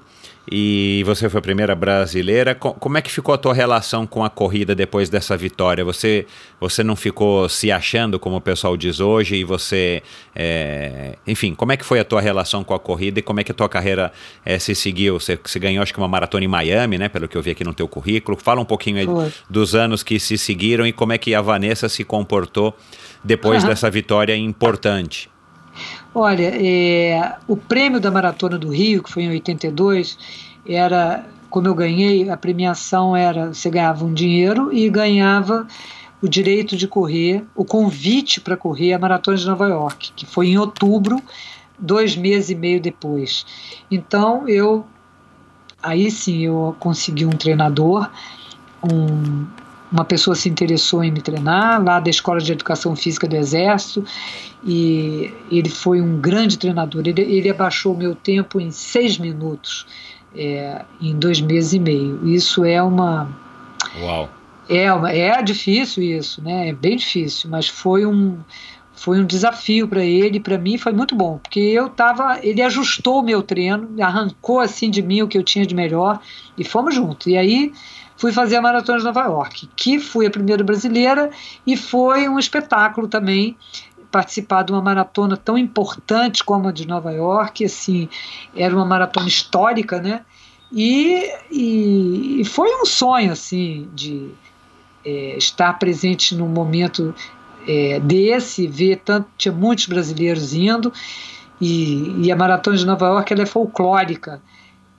e 0.51 1.03
você 1.05 1.29
foi 1.29 1.39
a 1.39 1.43
primeira 1.43 1.75
brasileira. 1.75 2.55
Como 2.55 2.97
é 2.97 3.03
que 3.03 3.11
ficou 3.11 3.35
a 3.35 3.39
tua 3.39 3.53
relação 3.53 4.07
com 4.07 4.25
a 4.25 4.31
corrida 4.31 4.75
depois 4.75 5.09
dessa 5.09 5.37
vitória? 5.37 5.85
Você, 5.85 6.27
você 6.61 6.85
não 6.85 6.95
ficou 6.95 7.49
se 7.49 7.73
achando, 7.73 8.19
como 8.19 8.37
o 8.37 8.41
pessoal 8.41 8.77
diz 8.77 9.01
hoje, 9.01 9.37
e 9.37 9.45
você. 9.45 10.03
É, 10.35 11.17
enfim, 11.27 11.55
como 11.55 11.73
é 11.73 11.77
que 11.77 11.85
foi 11.85 11.99
a 11.99 12.05
tua 12.05 12.21
relação 12.21 12.63
com 12.63 12.75
a 12.75 12.79
corrida 12.79 13.19
e 13.19 13.23
como 13.23 13.41
é 13.41 13.45
que 13.45 13.51
a 13.51 13.55
tua 13.55 13.69
carreira 13.69 14.13
é, 14.45 14.59
se 14.59 14.75
seguiu? 14.75 15.19
Você, 15.19 15.39
você, 15.43 15.59
ganhou, 15.59 15.83
acho 15.83 15.93
que, 15.93 15.99
uma 15.99 16.09
maratona 16.09 16.45
em 16.45 16.49
Miami, 16.49 16.97
né? 16.97 17.09
Pelo 17.09 17.27
que 17.27 17.37
eu 17.37 17.43
vi 17.43 17.51
aqui 17.51 17.65
no 17.65 17.75
teu 17.75 17.89
currículo. 17.89 18.39
Fala 18.41 18.61
um 18.61 18.65
pouquinho 18.65 18.99
aí 18.99 19.33
dos 19.51 19.75
anos 19.75 20.03
que 20.05 20.21
se 20.21 20.39
seguiram 20.39 20.87
e 20.87 20.93
como 20.93 21.13
é 21.13 21.19
que 21.19 21.35
a 21.35 21.41
Vanessa 21.41 21.89
se 21.89 22.05
comportou 22.05 22.77
depois 23.25 23.65
uhum. 23.65 23.71
dessa 23.71 23.91
vitória 23.91 24.37
importante. 24.37 25.29
Olha, 26.19 26.51
é, 26.51 27.37
o 27.47 27.59
prêmio 27.59 28.01
da 28.01 28.11
Maratona 28.11 28.57
do 28.57 28.71
Rio, 28.71 29.03
que 29.03 29.13
foi 29.13 29.25
em 29.25 29.29
82, 29.29 30.17
era, 30.67 31.27
como 31.51 31.69
eu 31.69 31.75
ganhei, 31.75 32.31
a 32.31 32.39
premiação 32.39 33.15
era, 33.15 33.53
você 33.53 33.69
ganhava 33.69 34.03
um 34.03 34.15
dinheiro 34.15 34.73
e 34.73 34.89
ganhava 34.89 35.67
o 36.23 36.27
direito 36.27 36.75
de 36.75 36.89
correr, 36.89 37.45
o 37.55 37.67
convite 37.67 38.41
para 38.41 38.57
correr 38.57 38.95
a 38.95 38.99
Maratona 38.99 39.37
de 39.37 39.47
Nova 39.47 39.69
York, 39.69 40.13
que 40.17 40.25
foi 40.25 40.47
em 40.47 40.57
outubro, 40.57 41.23
dois 41.79 42.17
meses 42.17 42.49
e 42.49 42.55
meio 42.55 42.81
depois. 42.81 43.45
Então 43.91 44.49
eu, 44.49 44.87
aí 45.83 46.11
sim 46.11 46.47
eu 46.47 46.75
consegui 46.81 47.27
um 47.27 47.31
treinador, 47.37 48.11
um, 48.83 49.45
uma 49.91 50.05
pessoa 50.05 50.35
se 50.35 50.49
interessou 50.49 51.03
em 51.05 51.11
me 51.11 51.21
treinar 51.21 51.83
lá 51.83 52.01
da 52.01 52.11
Escola 52.11 52.41
de 52.41 52.53
Educação 52.53 52.97
Física 52.97 53.29
do 53.29 53.37
Exército 53.37 54.05
e 54.65 55.33
ele 55.51 55.69
foi 55.69 56.01
um 56.01 56.21
grande 56.21 56.59
treinador. 56.59 57.03
Ele, 57.07 57.23
ele 57.23 57.49
abaixou 57.49 57.95
o 57.95 57.97
meu 57.97 58.15
tempo 58.15 58.61
em 58.61 58.71
seis 58.71 59.19
minutos 59.19 59.87
é, 60.35 60.85
em 61.01 61.17
dois 61.17 61.41
meses 61.41 61.73
e 61.73 61.79
meio. 61.79 62.27
Isso 62.29 62.65
é 62.65 62.83
uma. 62.83 63.29
Uau! 64.01 64.29
É, 64.69 64.93
uma, 64.93 65.13
é 65.13 65.41
difícil 65.43 66.03
isso, 66.03 66.43
né? 66.43 66.69
É 66.69 66.73
bem 66.73 66.97
difícil, 66.97 67.49
mas 67.49 67.69
foi 67.69 68.05
um 68.05 68.39
foi 68.97 69.21
um 69.21 69.27
desafio 69.27 69.87
para 69.87 70.03
ele, 70.03 70.41
para 70.41 70.57
mim 70.57 70.79
foi 70.79 70.91
muito 70.91 71.15
bom, 71.15 71.37
porque 71.37 71.61
eu 71.61 71.87
tava, 71.91 72.41
ele 72.43 72.63
ajustou 72.63 73.21
o 73.21 73.23
meu 73.23 73.43
treino, 73.43 73.91
arrancou 74.03 74.59
assim 74.59 74.91
de 74.91 75.03
mim 75.03 75.21
o 75.21 75.29
que 75.29 75.37
eu 75.37 75.43
tinha 75.43 75.67
de 75.67 75.75
melhor 75.75 76.19
e 76.57 76.65
fomos 76.65 76.95
juntos. 76.95 77.27
E 77.27 77.37
aí 77.37 77.73
fui 78.17 78.33
fazer 78.33 78.57
a 78.57 78.63
Maratona 78.63 78.99
de 78.99 79.05
Nova 79.05 79.23
York, 79.23 79.69
que 79.77 79.99
fui 79.99 80.27
a 80.27 80.31
primeira 80.31 80.65
brasileira 80.65 81.31
e 81.67 81.77
foi 81.77 82.29
um 82.29 82.39
espetáculo 82.39 83.09
também 83.09 83.57
participar 84.11 84.63
de 84.63 84.73
uma 84.73 84.81
maratona 84.81 85.37
tão 85.37 85.59
importante 85.59 86.43
como 86.43 86.69
a 86.69 86.73
de 86.73 86.87
Nova 86.87 87.13
York, 87.13 87.65
assim, 87.65 88.09
era 88.55 88.75
uma 88.75 88.85
maratona 88.85 89.29
histórica, 89.29 90.01
né? 90.01 90.23
E, 90.73 91.31
e, 91.51 92.41
e 92.41 92.45
foi 92.45 92.75
um 92.81 92.87
sonho, 92.87 93.33
assim, 93.33 93.89
de 93.95 94.31
é, 95.05 95.37
estar 95.37 95.73
presente 95.79 96.35
num 96.35 96.49
momento 96.49 97.15
é, 97.67 98.01
desse, 98.01 98.67
ver 98.67 99.03
tanto, 99.05 99.29
tinha 99.37 99.53
muitos 99.53 99.87
brasileiros 99.87 100.55
indo, 100.55 100.93
e, 101.61 102.27
e 102.27 102.33
a 102.33 102.37
maratona 102.37 102.77
de 102.77 102.87
Nova 102.87 103.07
York 103.07 103.33
ela 103.33 103.43
é 103.43 103.47
folclórica. 103.47 104.41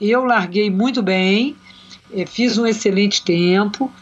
Eu 0.00 0.24
larguei 0.24 0.70
muito 0.70 1.02
bem, 1.02 1.56
fiz 2.26 2.58
um 2.58 2.66
excelente 2.66 3.22
tempo 3.22 3.92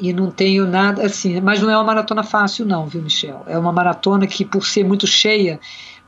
e 0.00 0.12
não 0.12 0.30
tenho 0.30 0.66
nada 0.66 1.04
assim, 1.04 1.40
mas 1.40 1.60
não 1.60 1.68
é 1.68 1.76
uma 1.76 1.84
maratona 1.84 2.22
fácil 2.22 2.64
não, 2.64 2.86
viu, 2.86 3.02
Michel? 3.02 3.42
É 3.46 3.58
uma 3.58 3.72
maratona 3.72 4.26
que 4.26 4.44
por 4.44 4.64
ser 4.64 4.84
muito 4.84 5.06
cheia, 5.06 5.58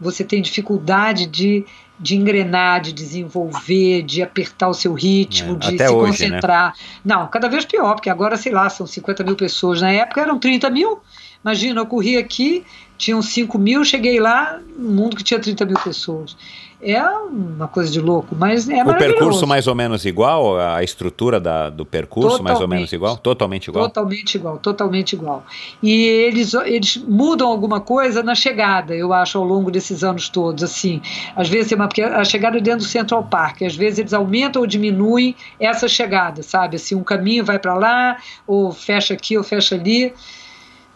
você 0.01 0.23
tem 0.23 0.41
dificuldade 0.41 1.27
de, 1.27 1.65
de 1.99 2.17
engrenar, 2.17 2.81
de 2.81 2.93
desenvolver, 2.93 4.03
de 4.03 4.23
apertar 4.23 4.69
o 4.69 4.75
seu 4.75 4.95
ritmo, 4.95 5.55
é, 5.55 5.57
de 5.57 5.79
se 5.79 5.89
hoje, 5.89 6.23
né? 6.23 6.31
concentrar. 6.31 6.69
Né? 6.69 6.75
Não, 7.05 7.27
cada 7.27 7.49
vez 7.49 7.65
pior, 7.65 7.95
porque 7.95 8.09
agora, 8.09 8.37
sei 8.37 8.53
lá, 8.53 8.71
são 8.71 8.87
50 8.87 9.25
mil 9.25 9.35
pessoas. 9.35 9.81
Na 9.81 9.91
época 9.91 10.21
eram 10.21 10.39
30 10.39 10.71
mil. 10.71 11.01
Imagina, 11.45 11.81
eu 11.81 11.87
corri 11.87 12.17
aqui, 12.17 12.65
tinham 12.97 13.21
5 13.21 13.59
mil, 13.59 13.85
cheguei 13.85 14.21
lá, 14.21 14.61
num 14.77 14.93
mundo 14.93 15.17
que 15.17 15.25
tinha 15.25 15.41
30 15.41 15.65
mil 15.65 15.79
pessoas 15.81 16.37
é 16.83 17.03
uma 17.03 17.69
coisa 17.69 17.91
de 17.91 18.01
louco, 18.01 18.35
mas 18.35 18.69
é 18.69 18.83
O 18.83 18.97
percurso 18.97 19.47
mais 19.47 19.67
ou 19.67 19.75
menos 19.75 20.05
igual, 20.07 20.59
a 20.59 20.83
estrutura 20.83 21.39
da, 21.39 21.69
do 21.69 21.85
percurso 21.85 22.39
totalmente, 22.39 22.45
mais 22.45 22.61
ou 22.61 22.69
menos 22.69 22.93
igual? 22.93 23.17
Totalmente 23.19 23.69
igual? 23.69 23.85
Totalmente 23.89 24.35
igual, 24.35 24.59
totalmente 24.59 25.13
igual. 25.13 25.45
E 25.83 25.95
eles, 26.07 26.55
eles 26.55 26.97
mudam 26.97 27.49
alguma 27.49 27.81
coisa 27.81 28.23
na 28.23 28.35
chegada, 28.35 28.95
eu 28.95 29.13
acho, 29.13 29.37
ao 29.37 29.45
longo 29.45 29.71
desses 29.71 30.03
anos 30.03 30.29
todos, 30.29 30.65
assim. 30.65 31.03
Às 31.37 31.49
vezes 31.49 31.69
tem 31.69 31.77
uma, 31.77 31.87
porque 31.87 32.03
a 32.03 32.25
chegada 32.25 32.57
é 32.57 32.61
dentro 32.61 32.81
do 32.81 32.89
Central 32.89 33.25
Park, 33.25 33.63
às 33.63 33.77
vezes 33.77 33.99
eles 33.99 34.15
aumentam 34.15 34.63
ou 34.63 34.67
diminuem 34.67 35.37
essa 35.59 35.87
chegada, 35.87 36.43
sabe? 36.43 36.77
Assim, 36.77 36.95
um 36.95 37.05
caminho 37.05 37.45
vai 37.45 37.59
para 37.59 37.75
lá, 37.75 38.17
ou 38.47 38.73
fecha 38.73 39.13
aqui, 39.13 39.37
ou 39.37 39.45
fecha 39.45 39.75
ali. 39.75 40.15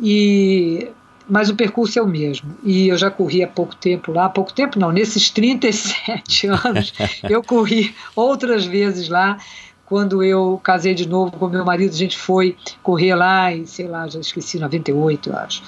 E 0.00 0.88
mas 1.28 1.48
o 1.48 1.54
percurso 1.54 1.98
é 1.98 2.02
o 2.02 2.06
mesmo. 2.06 2.54
E 2.62 2.88
eu 2.88 2.98
já 2.98 3.10
corri 3.10 3.42
há 3.42 3.48
pouco 3.48 3.74
tempo 3.74 4.12
lá, 4.12 4.26
há 4.26 4.28
pouco 4.28 4.52
tempo 4.52 4.78
não, 4.78 4.92
nesses 4.92 5.30
37 5.30 6.46
anos, 6.64 6.92
eu 7.28 7.42
corri 7.42 7.94
outras 8.14 8.64
vezes 8.64 9.08
lá. 9.08 9.38
Quando 9.86 10.22
eu 10.22 10.58
casei 10.62 10.94
de 10.94 11.06
novo 11.06 11.32
com 11.32 11.46
meu 11.46 11.64
marido, 11.64 11.92
a 11.92 11.96
gente 11.96 12.16
foi 12.16 12.56
correr 12.82 13.14
lá, 13.14 13.52
e 13.52 13.66
sei 13.66 13.86
lá, 13.86 14.08
já 14.08 14.18
esqueci, 14.18 14.58
98, 14.58 15.28
eu 15.28 15.36
acho. 15.36 15.62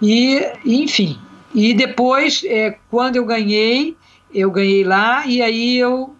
E, 0.00 0.40
enfim, 0.64 1.18
e 1.54 1.74
depois, 1.74 2.42
é, 2.46 2.78
quando 2.90 3.16
eu 3.16 3.26
ganhei, 3.26 3.94
eu 4.34 4.50
ganhei 4.50 4.84
lá, 4.84 5.26
e 5.26 5.42
aí 5.42 5.76
eu 5.76 6.14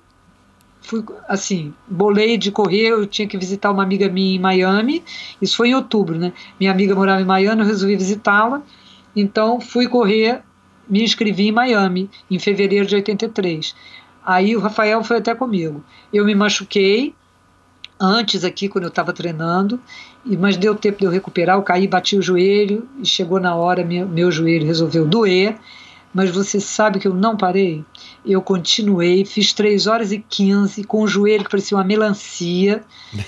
fui 0.82 1.02
assim, 1.28 1.72
bolei 1.88 2.36
de 2.36 2.50
correr, 2.50 2.88
eu 2.88 3.06
tinha 3.06 3.26
que 3.26 3.38
visitar 3.38 3.70
uma 3.70 3.82
amiga 3.82 4.08
minha 4.08 4.36
em 4.36 4.38
Miami, 4.38 5.02
isso 5.40 5.56
foi 5.56 5.68
em 5.68 5.74
outubro, 5.74 6.18
né? 6.18 6.32
Minha 6.58 6.72
amiga 6.72 6.94
morava 6.94 7.22
em 7.22 7.24
Miami, 7.24 7.62
eu 7.62 7.66
resolvi 7.66 7.96
visitá-la, 7.96 8.62
então 9.14 9.60
fui 9.60 9.88
correr, 9.88 10.42
me 10.88 11.02
inscrevi 11.02 11.48
em 11.48 11.52
Miami, 11.52 12.10
em 12.30 12.38
fevereiro 12.38 12.86
de 12.86 12.96
83. 12.96 13.74
Aí 14.24 14.56
o 14.56 14.60
Rafael 14.60 15.02
foi 15.02 15.18
até 15.18 15.34
comigo. 15.34 15.82
Eu 16.12 16.24
me 16.24 16.34
machuquei 16.34 17.14
antes 17.98 18.44
aqui, 18.44 18.68
quando 18.68 18.84
eu 18.84 18.88
estava 18.88 19.12
treinando, 19.12 19.80
mas 20.24 20.56
deu 20.56 20.74
tempo 20.74 20.98
de 20.98 21.04
eu 21.04 21.10
recuperar. 21.10 21.56
Eu 21.56 21.62
caí, 21.62 21.86
bati 21.86 22.16
o 22.16 22.22
joelho 22.22 22.88
e 23.00 23.06
chegou 23.06 23.40
na 23.40 23.54
hora, 23.54 23.84
meu, 23.84 24.08
meu 24.08 24.30
joelho 24.30 24.66
resolveu 24.66 25.06
doer. 25.06 25.56
Mas 26.12 26.30
você 26.30 26.60
sabe 26.60 26.98
que 26.98 27.08
eu 27.08 27.14
não 27.14 27.36
parei? 27.36 27.84
Eu 28.24 28.42
continuei, 28.42 29.24
fiz 29.24 29.52
3 29.52 29.86
horas 29.86 30.12
e 30.12 30.18
15 30.18 30.84
com 30.84 31.02
o 31.02 31.08
joelho 31.08 31.44
que 31.44 31.50
parecia 31.50 31.76
uma 31.76 31.84
melancia. 31.84 32.82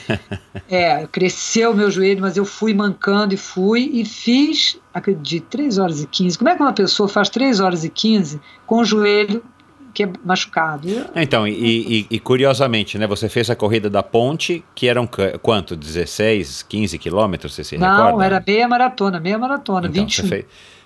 é, 0.68 1.07
cresceu 1.07 1.72
o 1.72 1.74
meu 1.74 1.91
joelho, 1.91 2.20
mas 2.20 2.37
eu 2.37 2.45
fui 2.45 2.74
mancando 2.74 3.35
e 3.35 3.37
fui 3.37 3.91
e 3.93 4.05
fiz, 4.05 4.78
acredito, 4.93 5.47
3 5.49 5.78
horas 5.78 6.03
e 6.03 6.07
15. 6.07 6.37
Como 6.37 6.51
é 6.51 6.55
que 6.55 6.62
uma 6.62 6.72
pessoa 6.72 7.09
faz 7.09 7.28
3 7.30 7.61
horas 7.61 7.85
e 7.85 7.89
15 7.89 8.41
com 8.66 8.80
o 8.80 8.85
joelho 8.85 9.43
que 9.95 10.03
é 10.03 10.11
machucado. 10.24 10.89
Então, 11.14 11.47
e, 11.47 11.53
e, 12.01 12.07
e, 12.11 12.18
curiosamente, 12.18 12.99
né, 12.99 13.07
você 13.07 13.28
fez 13.28 13.49
a 13.49 13.55
corrida 13.55 13.89
da 13.89 14.03
ponte, 14.03 14.64
que 14.74 14.89
eram 14.89 15.09
quanto? 15.41 15.76
16, 15.76 16.64
15 16.64 16.99
quilômetros, 16.99 17.55
você 17.55 17.62
se 17.62 17.78
Não, 17.78 17.89
recorda? 17.89 18.12
Não, 18.12 18.22
era 18.22 18.43
meia 18.45 18.66
maratona, 18.66 19.20
meia 19.20 19.39
maratona, 19.39 19.87
então, 19.87 20.03
21. 20.03 20.22
Você 20.22 20.28
fez, 20.28 20.45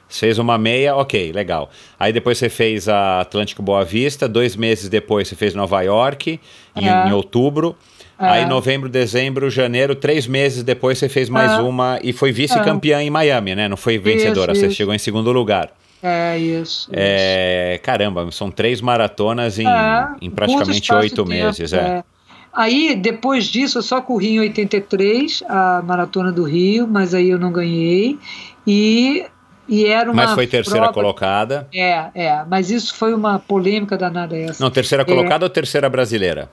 fez 0.09 0.39
uma 0.39 0.57
meia, 0.57 0.97
ok, 0.97 1.33
legal. 1.33 1.71
Aí 1.99 2.13
depois 2.13 2.39
você 2.39 2.49
fez 2.49 2.89
a 2.89 3.21
Atlântico 3.21 3.63
Boa 3.63 3.85
Vista, 3.85 4.29
dois 4.29 4.57
meses 4.57 4.89
depois 4.89 5.29
você 5.29 5.37
fez 5.37 5.55
Nova 5.55 5.83
York, 5.83 6.41
em, 6.77 6.89
é. 6.89 7.09
em 7.09 7.13
outubro. 7.13 7.77
É. 8.19 8.27
Aí 8.27 8.47
novembro, 8.47 8.89
dezembro, 8.89 9.49
janeiro, 9.49 9.95
três 9.95 10.27
meses 10.27 10.63
depois 10.63 10.99
você 10.99 11.09
fez 11.09 11.29
mais 11.29 11.53
é. 11.53 11.57
uma 11.63 12.01
e 12.03 12.13
foi 12.13 12.33
vice-campeã 12.33 13.01
em 13.01 13.11
Miami, 13.11 13.55
né? 13.55 13.69
Não 13.69 13.77
foi 13.77 13.97
vencedora, 13.99 14.53
isso, 14.53 14.61
você 14.61 14.67
isso. 14.67 14.77
chegou 14.77 14.93
em 14.93 14.99
segundo 14.99 15.31
lugar. 15.31 15.71
É, 16.03 16.37
isso. 16.39 16.89
É, 16.93 17.75
isso. 17.75 17.83
Caramba, 17.83 18.29
são 18.33 18.51
três 18.51 18.81
maratonas 18.81 19.59
em, 19.59 19.67
é, 19.69 20.09
em 20.21 20.31
praticamente 20.31 20.93
oito 20.93 21.25
meses. 21.25 21.71
Tempo, 21.71 21.83
é. 21.85 22.05
Aí, 22.53 22.97
depois 22.97 23.45
disso, 23.45 23.79
eu 23.79 23.83
só 23.83 24.01
corri 24.01 24.31
em 24.31 24.41
83, 24.41 25.45
a 25.49 25.83
Maratona 25.85 26.33
do 26.33 26.43
Rio, 26.43 26.89
mas 26.89 27.15
aí 27.15 27.31
eu 27.31 27.39
não 27.39 27.53
ganhei. 27.53 28.19
E, 28.67 29.25
e 29.69 29.85
era 29.85 30.11
uma. 30.11 30.25
Mas 30.25 30.35
foi 30.35 30.47
terceira 30.47 30.87
prova... 30.87 30.95
colocada. 30.95 31.69
É, 31.73 32.11
é. 32.15 32.45
Mas 32.49 32.71
isso 32.71 32.95
foi 32.95 33.13
uma 33.13 33.39
polêmica 33.39 33.97
danada 33.97 34.37
essa. 34.37 34.63
Não, 34.63 34.71
terceira 34.71 35.05
colocada 35.05 35.45
é... 35.45 35.47
ou 35.47 35.51
terceira 35.51 35.89
brasileira? 35.89 36.51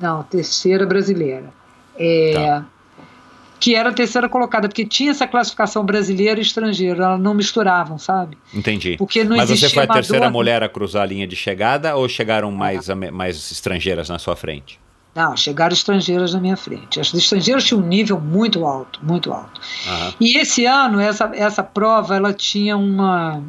Não, 0.00 0.22
terceira 0.24 0.84
brasileira. 0.84 1.52
É. 1.96 2.32
Tá 2.34 2.66
que 3.60 3.74
era 3.74 3.90
a 3.90 3.92
terceira 3.92 4.26
colocada, 4.26 4.66
porque 4.66 4.86
tinha 4.86 5.10
essa 5.10 5.28
classificação 5.28 5.84
brasileira 5.84 6.40
e 6.40 6.42
estrangeira, 6.42 7.04
elas 7.04 7.20
não 7.20 7.34
misturavam, 7.34 7.98
sabe? 7.98 8.38
Entendi. 8.54 8.96
Porque 8.96 9.22
não 9.22 9.36
Mas 9.36 9.50
você 9.50 9.68
foi 9.68 9.82
a 9.82 9.86
terceira 9.86 10.30
mulher 10.30 10.62
a 10.62 10.68
cruzar 10.68 11.02
a 11.02 11.06
linha 11.06 11.26
de 11.26 11.36
chegada 11.36 11.94
ou 11.94 12.08
chegaram 12.08 12.50
mais, 12.50 12.88
ah. 12.88 12.96
mais 12.96 13.52
estrangeiras 13.52 14.08
na 14.08 14.18
sua 14.18 14.34
frente? 14.34 14.80
Não, 15.14 15.36
chegaram 15.36 15.72
estrangeiras 15.72 16.34
na 16.34 16.40
minha 16.40 16.56
frente. 16.56 17.00
As 17.00 17.12
estrangeiras 17.12 17.64
tinham 17.64 17.82
um 17.82 17.86
nível 17.86 18.20
muito 18.20 18.64
alto, 18.64 19.00
muito 19.02 19.32
alto. 19.32 19.60
E 20.20 20.38
esse 20.38 20.66
ano, 20.66 21.00
essa, 21.00 21.30
essa 21.34 21.62
prova, 21.62 22.14
ela 22.14 22.32
tinha 22.32 22.76
uma, 22.76 23.42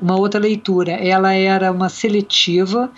uma 0.00 0.16
outra 0.16 0.40
leitura. 0.40 0.92
Ela 0.92 1.32
era 1.32 1.70
uma 1.70 1.88
seletiva 1.88 2.90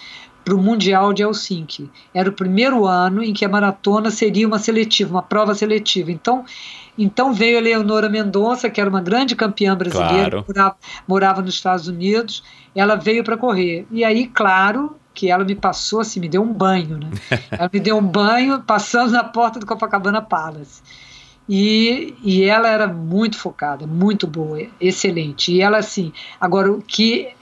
para 0.42 0.54
o 0.54 0.58
Mundial 0.58 1.12
de 1.12 1.22
Helsinki. 1.22 1.90
Era 2.14 2.30
o 2.30 2.32
primeiro 2.32 2.86
ano 2.86 3.22
em 3.22 3.34
que 3.34 3.44
a 3.44 3.48
maratona 3.48 4.10
seria 4.10 4.46
uma 4.46 4.58
seletiva, 4.58 5.10
uma 5.10 5.22
prova 5.22 5.54
seletiva. 5.54 6.10
Então, 6.10 6.44
então 6.96 7.34
veio 7.34 7.58
a 7.58 7.60
Leonora 7.60 8.08
Mendonça, 8.08 8.70
que 8.70 8.80
era 8.80 8.88
uma 8.88 9.02
grande 9.02 9.36
campeã 9.36 9.76
brasileira, 9.76 10.30
claro. 10.30 10.44
morava, 10.48 10.76
morava 11.06 11.42
nos 11.42 11.54
Estados 11.54 11.88
Unidos. 11.88 12.42
Ela 12.74 12.94
veio 12.94 13.22
para 13.22 13.36
correr. 13.36 13.86
E 13.90 14.02
aí, 14.02 14.28
claro, 14.28 14.96
que 15.16 15.30
ela 15.30 15.44
me 15.44 15.54
passou 15.54 16.00
assim, 16.00 16.20
me 16.20 16.28
deu 16.28 16.42
um 16.42 16.52
banho, 16.52 16.98
né? 16.98 17.10
ela 17.50 17.70
me 17.72 17.80
deu 17.80 17.96
um 17.96 18.06
banho 18.06 18.60
passando 18.60 19.10
na 19.10 19.24
porta 19.24 19.58
do 19.58 19.66
Copacabana 19.66 20.20
Palace. 20.20 20.82
E, 21.48 22.14
e 22.22 22.44
ela 22.44 22.68
era 22.68 22.86
muito 22.86 23.38
focada, 23.38 23.86
muito 23.86 24.26
boa, 24.26 24.60
excelente. 24.80 25.52
E 25.52 25.62
ela 25.62 25.78
assim, 25.78 26.12
agora 26.40 26.70
o 26.70 26.82
que 26.82 27.34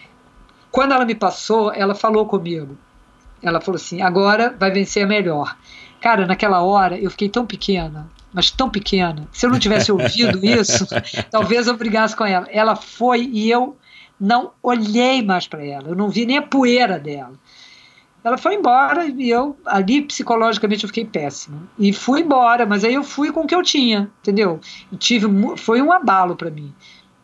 quando 0.71 0.93
ela 0.93 1.05
me 1.05 1.15
passou, 1.15 1.73
ela 1.73 1.95
falou 1.95 2.27
comigo. 2.27 2.77
Ela 3.43 3.61
falou 3.61 3.77
assim: 3.77 4.03
agora 4.03 4.55
vai 4.59 4.71
vencer 4.71 5.05
a 5.05 5.07
melhor. 5.07 5.57
Cara, 6.01 6.27
naquela 6.27 6.63
hora 6.63 6.99
eu 6.99 7.11
fiquei 7.11 7.29
tão 7.29 7.47
pequena, 7.47 8.09
mas 8.33 8.51
tão 8.51 8.69
pequena. 8.69 9.29
Se 9.33 9.47
eu 9.47 9.51
não 9.51 9.59
tivesse 9.59 9.93
ouvido 9.93 10.41
isso, 10.45 10.87
talvez 11.31 11.67
eu 11.67 11.77
brigasse 11.77 12.17
com 12.17 12.25
ela. 12.25 12.47
Ela 12.51 12.77
foi 12.77 13.23
e 13.33 13.51
eu 13.51 13.77
não 14.21 14.53
olhei 14.63 15.23
mais 15.23 15.47
para 15.47 15.65
ela. 15.65 15.89
Eu 15.89 15.95
não 15.95 16.09
vi 16.09 16.27
nem 16.27 16.39
a 16.39 16.43
poeira 16.43 16.99
dela. 16.99 17.35
Ela 18.25 18.39
foi 18.39 18.55
embora 18.55 19.07
e 19.07 19.29
eu, 19.29 19.55
ali 19.67 20.01
psicologicamente, 20.01 20.85
eu 20.85 20.89
fiquei 20.89 21.05
péssima. 21.05 21.63
E 21.79 21.93
fui 21.93 22.23
embora, 22.23 22.65
mas 22.65 22.83
aí 22.83 22.95
eu 22.95 23.05
fui 23.05 23.31
com 23.31 23.43
o 23.43 23.47
que 23.47 23.55
eu 23.55 23.63
tinha, 23.63 24.11
entendeu? 24.23 24.59
E 24.91 24.97
tive, 24.97 25.27
foi 25.59 25.83
um 25.83 25.93
abalo 25.93 26.35
para 26.35 26.51
mim 26.51 26.73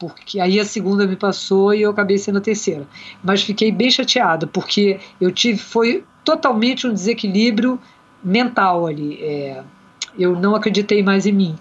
porque 0.00 0.40
aí 0.40 0.58
a 0.58 0.64
segunda 0.64 1.06
me 1.06 1.14
passou 1.14 1.74
e 1.74 1.82
eu 1.82 1.90
acabei 1.90 2.16
sendo 2.16 2.38
a 2.38 2.40
terceira. 2.40 2.88
Mas 3.22 3.42
fiquei 3.42 3.70
bem 3.70 3.90
chateada, 3.90 4.46
porque 4.46 4.98
eu 5.20 5.30
tive, 5.30 5.58
foi 5.58 6.02
totalmente 6.24 6.86
um 6.86 6.94
desequilíbrio 6.94 7.78
mental 8.24 8.86
ali. 8.86 9.22
É, 9.22 9.62
eu 10.18 10.34
não 10.34 10.54
acreditei 10.54 11.02
mais 11.02 11.26
em 11.26 11.32
mim, 11.32 11.56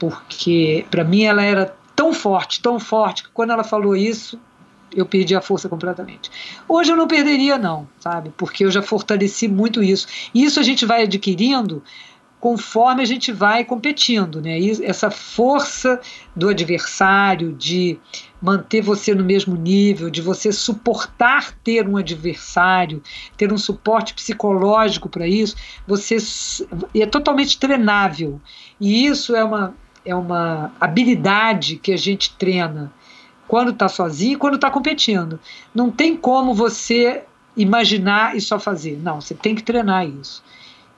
porque 0.00 0.84
para 0.90 1.04
mim 1.04 1.22
ela 1.22 1.44
era 1.44 1.74
tão 1.94 2.12
forte, 2.12 2.60
tão 2.60 2.80
forte, 2.80 3.22
que 3.22 3.30
quando 3.30 3.50
ela 3.50 3.62
falou 3.62 3.94
isso, 3.94 4.38
eu 4.96 5.06
perdi 5.06 5.34
a 5.34 5.40
força 5.40 5.68
completamente. 5.68 6.30
Hoje 6.68 6.92
eu 6.92 6.96
não 6.96 7.06
perderia, 7.06 7.58
não, 7.58 7.86
sabe? 7.98 8.32
Porque 8.36 8.64
eu 8.64 8.70
já 8.70 8.82
fortaleci 8.82 9.48
muito 9.48 9.82
isso. 9.82 10.06
E 10.34 10.44
isso 10.44 10.60
a 10.60 10.62
gente 10.62 10.86
vai 10.86 11.02
adquirindo 11.02 11.82
conforme 12.44 13.00
a 13.00 13.06
gente 13.06 13.32
vai 13.32 13.64
competindo, 13.64 14.38
né? 14.42 14.60
E 14.60 14.84
essa 14.84 15.10
força 15.10 15.98
do 16.36 16.50
adversário 16.50 17.54
de 17.54 17.98
manter 18.38 18.82
você 18.82 19.14
no 19.14 19.24
mesmo 19.24 19.56
nível, 19.56 20.10
de 20.10 20.20
você 20.20 20.52
suportar 20.52 21.52
ter 21.64 21.88
um 21.88 21.96
adversário, 21.96 23.02
ter 23.34 23.50
um 23.50 23.56
suporte 23.56 24.12
psicológico 24.12 25.08
para 25.08 25.26
isso, 25.26 25.56
você 25.86 26.18
é 26.94 27.06
totalmente 27.06 27.58
treinável. 27.58 28.38
E 28.78 29.06
isso 29.06 29.34
é 29.34 29.42
uma 29.42 29.74
é 30.04 30.14
uma 30.14 30.70
habilidade 30.78 31.76
que 31.76 31.90
a 31.90 31.96
gente 31.96 32.34
treina 32.36 32.92
quando 33.46 33.70
está 33.70 33.88
sozinho 33.88 34.34
e 34.34 34.36
quando 34.36 34.54
está 34.54 34.70
competindo. 34.70 35.38
Não 35.74 35.90
tem 35.90 36.16
como 36.16 36.54
você 36.54 37.22
imaginar 37.56 38.36
e 38.36 38.40
só 38.40 38.58
fazer. 38.58 38.98
Não, 39.02 39.20
você 39.20 39.34
tem 39.34 39.54
que 39.54 39.62
treinar 39.62 40.06
isso. 40.08 40.42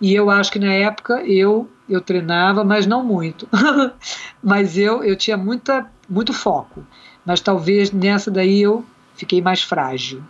E 0.00 0.14
eu 0.14 0.30
acho 0.30 0.52
que 0.52 0.58
na 0.58 0.72
época 0.72 1.22
eu 1.24 1.68
eu 1.88 2.00
treinava, 2.00 2.64
mas 2.64 2.86
não 2.86 3.04
muito. 3.04 3.48
mas 4.42 4.76
eu 4.76 5.02
eu 5.02 5.16
tinha 5.16 5.36
muita 5.36 5.90
muito 6.08 6.32
foco. 6.32 6.86
Mas 7.24 7.40
talvez 7.40 7.90
nessa 7.90 8.30
daí 8.30 8.62
eu 8.62 8.84
fiquei 9.16 9.40
mais 9.40 9.62
frágil. 9.62 10.22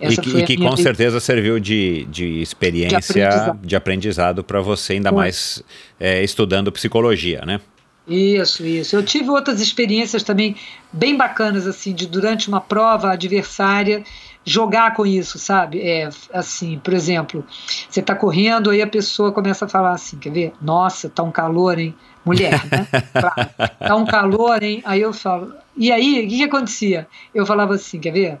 Essa 0.00 0.20
e 0.20 0.24
que, 0.24 0.38
e 0.38 0.42
que 0.42 0.56
com 0.56 0.76
certeza 0.76 1.20
serviu 1.20 1.60
de, 1.60 2.04
de 2.06 2.42
experiência, 2.42 3.56
de 3.62 3.76
aprendizado, 3.76 4.42
para 4.42 4.60
você, 4.60 4.94
ainda 4.94 5.12
mais 5.12 5.62
é, 6.00 6.24
estudando 6.24 6.72
psicologia, 6.72 7.44
né? 7.46 7.60
Isso, 8.06 8.64
isso. 8.64 8.96
Eu 8.96 9.04
tive 9.04 9.30
outras 9.30 9.60
experiências 9.60 10.22
também 10.24 10.56
bem 10.92 11.16
bacanas, 11.16 11.66
assim, 11.66 11.94
de 11.94 12.06
durante 12.06 12.48
uma 12.48 12.60
prova 12.60 13.12
adversária 13.12 14.02
jogar 14.44 14.94
com 14.94 15.06
isso, 15.06 15.38
sabe? 15.38 15.80
É 15.80 16.08
assim, 16.32 16.80
por 16.80 16.92
exemplo, 16.92 17.44
você 17.88 18.00
está 18.00 18.14
correndo, 18.14 18.70
aí 18.70 18.82
a 18.82 18.86
pessoa 18.88 19.30
começa 19.30 19.66
a 19.66 19.68
falar 19.68 19.92
assim, 19.92 20.18
quer 20.18 20.32
ver? 20.32 20.52
Nossa, 20.60 21.08
tá 21.08 21.22
um 21.22 21.30
calor, 21.30 21.78
hein? 21.78 21.94
Mulher, 22.24 22.60
né? 22.66 22.86
Claro, 23.12 23.50
tá 23.78 23.96
um 23.96 24.04
calor, 24.04 24.62
hein? 24.62 24.82
Aí 24.84 25.00
eu 25.00 25.12
falo. 25.12 25.54
E 25.76 25.92
aí, 25.92 26.24
o 26.24 26.28
que, 26.28 26.36
que 26.38 26.44
acontecia? 26.44 27.06
Eu 27.34 27.46
falava 27.46 27.74
assim, 27.74 28.00
quer 28.00 28.12
ver? 28.12 28.38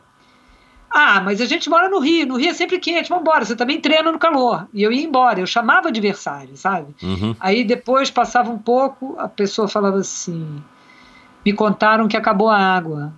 Ah, 0.94 1.22
mas 1.22 1.40
a 1.40 1.46
gente 1.46 1.70
mora 1.70 1.88
no 1.88 1.98
Rio, 1.98 2.26
no 2.26 2.36
Rio 2.36 2.50
é 2.50 2.54
sempre 2.54 2.78
quente, 2.78 3.08
vamos 3.08 3.22
embora, 3.22 3.44
você 3.44 3.56
também 3.56 3.80
treina 3.80 4.12
no 4.12 4.18
calor. 4.18 4.68
E 4.74 4.82
eu 4.82 4.92
ia 4.92 5.02
embora, 5.02 5.40
eu 5.40 5.46
chamava 5.46 5.88
adversário, 5.88 6.54
sabe? 6.54 6.94
Uhum. 7.02 7.34
Aí 7.40 7.64
depois 7.64 8.10
passava 8.10 8.50
um 8.50 8.58
pouco, 8.58 9.16
a 9.18 9.26
pessoa 9.26 9.66
falava 9.66 9.98
assim: 9.98 10.62
me 11.44 11.52
contaram 11.54 12.06
que 12.06 12.16
acabou 12.16 12.50
a 12.50 12.58
água. 12.58 13.12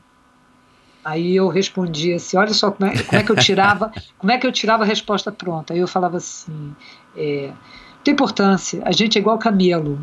Aí 1.05 1.37
eu 1.37 1.49
respondia 1.49 2.17
assim, 2.17 2.37
olha 2.37 2.55
só 2.55 2.71
como 2.71 2.91
é, 2.91 3.03
como 3.03 3.21
é 3.21 3.25
que 3.25 3.33
eu 3.33 3.37
tirava, 3.37 3.93
como 4.17 4.33
é 4.33 4.39
que 4.39 4.47
eu 4.47 4.53
tirava 4.53 4.85
a 4.85 4.87
resposta 4.87 5.31
pronta. 5.31 5.75
Aí 5.75 5.81
eu 5.81 5.89
falava 5.89 6.17
assim, 6.17 6.75
é, 7.17 7.49
não 7.49 8.03
tem 8.03 8.15
importância, 8.15 8.83
a 8.85 8.93
gente 8.93 9.19
é 9.19 9.21
igual 9.21 9.37
camelo. 9.37 9.99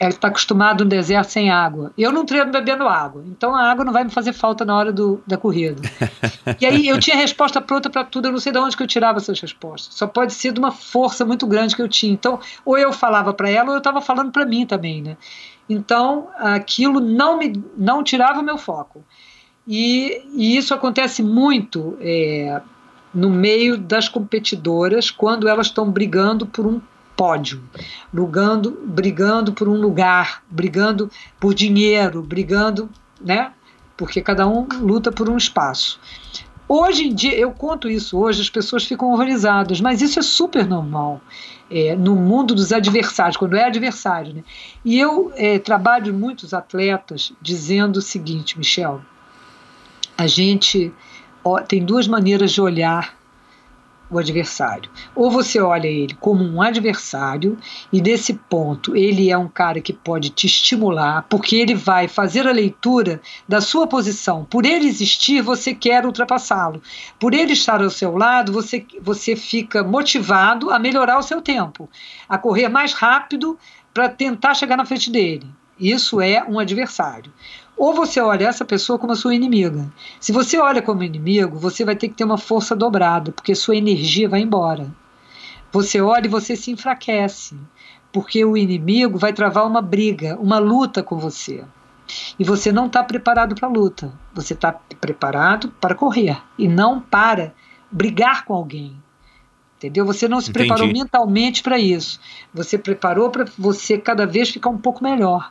Ele 0.00 0.08
está 0.08 0.28
acostumado 0.28 0.82
no 0.82 0.88
deserto 0.88 1.28
sem 1.28 1.50
água. 1.50 1.92
Eu 1.96 2.10
não 2.10 2.24
treino 2.24 2.50
bebendo 2.50 2.88
água, 2.88 3.22
então 3.26 3.54
a 3.54 3.70
água 3.70 3.84
não 3.84 3.92
vai 3.92 4.02
me 4.02 4.10
fazer 4.10 4.32
falta 4.32 4.64
na 4.64 4.74
hora 4.74 4.90
do, 4.90 5.22
da 5.26 5.36
corrida. 5.36 5.82
e 6.58 6.64
aí 6.64 6.88
eu 6.88 6.98
tinha 6.98 7.14
resposta 7.14 7.60
pronta 7.60 7.90
para 7.90 8.02
tudo, 8.02 8.28
eu 8.28 8.32
não 8.32 8.40
sei 8.40 8.50
de 8.50 8.58
onde 8.58 8.74
que 8.74 8.82
eu 8.82 8.86
tirava 8.86 9.18
essas 9.18 9.38
respostas. 9.38 9.94
Só 9.94 10.06
pode 10.06 10.32
ser 10.32 10.52
de 10.52 10.58
uma 10.58 10.72
força 10.72 11.22
muito 11.24 11.46
grande 11.46 11.76
que 11.76 11.82
eu 11.82 11.88
tinha. 11.88 12.14
Então, 12.14 12.40
ou 12.64 12.78
eu 12.78 12.94
falava 12.94 13.34
para 13.34 13.50
ela, 13.50 13.68
ou 13.68 13.74
eu 13.74 13.78
estava 13.78 14.00
falando 14.00 14.32
para 14.32 14.46
mim 14.46 14.64
também, 14.64 15.02
né? 15.02 15.18
Então, 15.68 16.28
aquilo 16.38 16.98
não 16.98 17.36
me 17.36 17.52
não 17.76 18.02
tirava 18.02 18.42
meu 18.42 18.56
foco. 18.56 19.04
E, 19.68 20.22
e 20.34 20.56
isso 20.56 20.72
acontece 20.72 21.22
muito 21.22 21.96
é, 22.00 22.60
no 23.14 23.28
meio 23.28 23.76
das 23.76 24.08
competidoras 24.08 25.10
quando 25.10 25.46
elas 25.46 25.66
estão 25.66 25.90
brigando 25.90 26.46
por 26.46 26.66
um 26.66 26.80
pódio, 27.20 27.62
brigando, 28.10 28.70
brigando 28.82 29.52
por 29.52 29.68
um 29.68 29.78
lugar, 29.78 30.42
brigando 30.50 31.10
por 31.38 31.52
dinheiro, 31.52 32.22
brigando, 32.22 32.88
né? 33.20 33.52
Porque 33.94 34.22
cada 34.22 34.48
um 34.48 34.66
luta 34.80 35.12
por 35.12 35.28
um 35.28 35.36
espaço. 35.36 36.00
Hoje 36.66 37.08
em 37.08 37.14
dia, 37.14 37.36
eu 37.36 37.50
conto 37.50 37.90
isso 37.90 38.16
hoje, 38.16 38.40
as 38.40 38.48
pessoas 38.48 38.84
ficam 38.86 39.12
horrorizadas, 39.12 39.82
mas 39.82 40.00
isso 40.00 40.18
é 40.18 40.22
super 40.22 40.66
normal 40.66 41.20
é, 41.70 41.94
no 41.94 42.16
mundo 42.16 42.54
dos 42.54 42.72
adversários, 42.72 43.36
quando 43.36 43.54
é 43.54 43.66
adversário. 43.66 44.32
Né? 44.32 44.44
E 44.82 44.98
eu 44.98 45.30
é, 45.36 45.58
trabalho 45.58 46.14
muitos 46.14 46.54
atletas 46.54 47.34
dizendo 47.42 47.98
o 47.98 48.02
seguinte, 48.02 48.56
Michel: 48.56 49.02
a 50.16 50.26
gente 50.26 50.90
ó, 51.44 51.60
tem 51.60 51.84
duas 51.84 52.08
maneiras 52.08 52.50
de 52.50 52.62
olhar 52.62 53.19
o 54.10 54.18
adversário. 54.18 54.90
Ou 55.14 55.30
você 55.30 55.60
olha 55.60 55.86
ele 55.86 56.14
como 56.14 56.42
um 56.44 56.60
adversário, 56.60 57.56
e 57.92 58.00
desse 58.00 58.34
ponto 58.34 58.96
ele 58.96 59.30
é 59.30 59.38
um 59.38 59.48
cara 59.48 59.80
que 59.80 59.92
pode 59.92 60.30
te 60.30 60.46
estimular, 60.46 61.26
porque 61.28 61.56
ele 61.56 61.74
vai 61.74 62.08
fazer 62.08 62.46
a 62.46 62.52
leitura 62.52 63.20
da 63.48 63.60
sua 63.60 63.86
posição. 63.86 64.44
Por 64.44 64.66
ele 64.66 64.88
existir, 64.88 65.40
você 65.40 65.74
quer 65.74 66.04
ultrapassá-lo. 66.04 66.82
Por 67.18 67.32
ele 67.32 67.52
estar 67.52 67.82
ao 67.82 67.90
seu 67.90 68.16
lado, 68.16 68.52
você, 68.52 68.84
você 69.00 69.36
fica 69.36 69.84
motivado 69.84 70.70
a 70.70 70.78
melhorar 70.78 71.18
o 71.18 71.22
seu 71.22 71.40
tempo, 71.40 71.88
a 72.28 72.36
correr 72.36 72.68
mais 72.68 72.92
rápido 72.92 73.58
para 73.94 74.08
tentar 74.08 74.54
chegar 74.54 74.76
na 74.76 74.84
frente 74.84 75.10
dele. 75.10 75.46
Isso 75.78 76.20
é 76.20 76.44
um 76.46 76.58
adversário. 76.58 77.32
Ou 77.80 77.94
você 77.94 78.20
olha 78.20 78.46
essa 78.46 78.62
pessoa 78.62 78.98
como 78.98 79.14
a 79.14 79.16
sua 79.16 79.34
inimiga. 79.34 79.90
Se 80.20 80.32
você 80.32 80.58
olha 80.58 80.82
como 80.82 81.02
inimigo, 81.02 81.58
você 81.58 81.82
vai 81.82 81.96
ter 81.96 82.08
que 82.08 82.14
ter 82.14 82.24
uma 82.24 82.36
força 82.36 82.76
dobrada, 82.76 83.32
porque 83.32 83.54
sua 83.54 83.74
energia 83.74 84.28
vai 84.28 84.42
embora. 84.42 84.94
Você 85.72 85.98
olha 85.98 86.26
e 86.26 86.28
você 86.28 86.54
se 86.56 86.70
enfraquece, 86.70 87.56
porque 88.12 88.44
o 88.44 88.54
inimigo 88.54 89.18
vai 89.18 89.32
travar 89.32 89.66
uma 89.66 89.80
briga, 89.80 90.36
uma 90.38 90.58
luta 90.58 91.02
com 91.02 91.16
você. 91.16 91.64
E 92.38 92.44
você 92.44 92.70
não 92.70 92.84
está 92.84 93.02
preparado 93.02 93.54
para 93.54 93.66
a 93.66 93.72
luta. 93.72 94.12
Você 94.34 94.52
está 94.52 94.72
preparado 95.00 95.70
para 95.80 95.94
correr 95.94 96.36
e 96.58 96.68
não 96.68 97.00
para 97.00 97.54
brigar 97.90 98.44
com 98.44 98.52
alguém. 98.52 98.94
Entendeu? 99.78 100.04
Você 100.04 100.28
não 100.28 100.42
se 100.42 100.50
Entendi. 100.50 100.66
preparou 100.66 100.92
mentalmente 100.92 101.62
para 101.62 101.78
isso. 101.78 102.20
Você 102.52 102.76
preparou 102.76 103.30
para 103.30 103.46
você 103.56 103.96
cada 103.96 104.26
vez 104.26 104.50
ficar 104.50 104.68
um 104.68 104.76
pouco 104.76 105.02
melhor. 105.02 105.50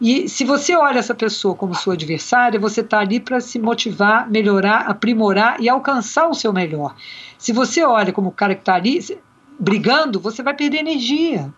E 0.00 0.28
se 0.28 0.44
você 0.44 0.74
olha 0.74 0.98
essa 0.98 1.14
pessoa 1.14 1.54
como 1.54 1.74
sua 1.74 1.92
adversária, 1.92 2.58
você 2.58 2.80
está 2.80 3.00
ali 3.00 3.20
para 3.20 3.38
se 3.38 3.58
motivar, 3.58 4.30
melhorar, 4.30 4.88
aprimorar 4.88 5.60
e 5.60 5.68
alcançar 5.68 6.26
o 6.28 6.34
seu 6.34 6.52
melhor. 6.52 6.94
Se 7.36 7.52
você 7.52 7.84
olha 7.84 8.12
como 8.12 8.30
o 8.30 8.32
cara 8.32 8.54
que 8.54 8.62
está 8.62 8.76
ali 8.76 8.98
brigando, 9.58 10.18
você 10.18 10.42
vai 10.42 10.54
perder 10.54 10.78
energia, 10.78 11.52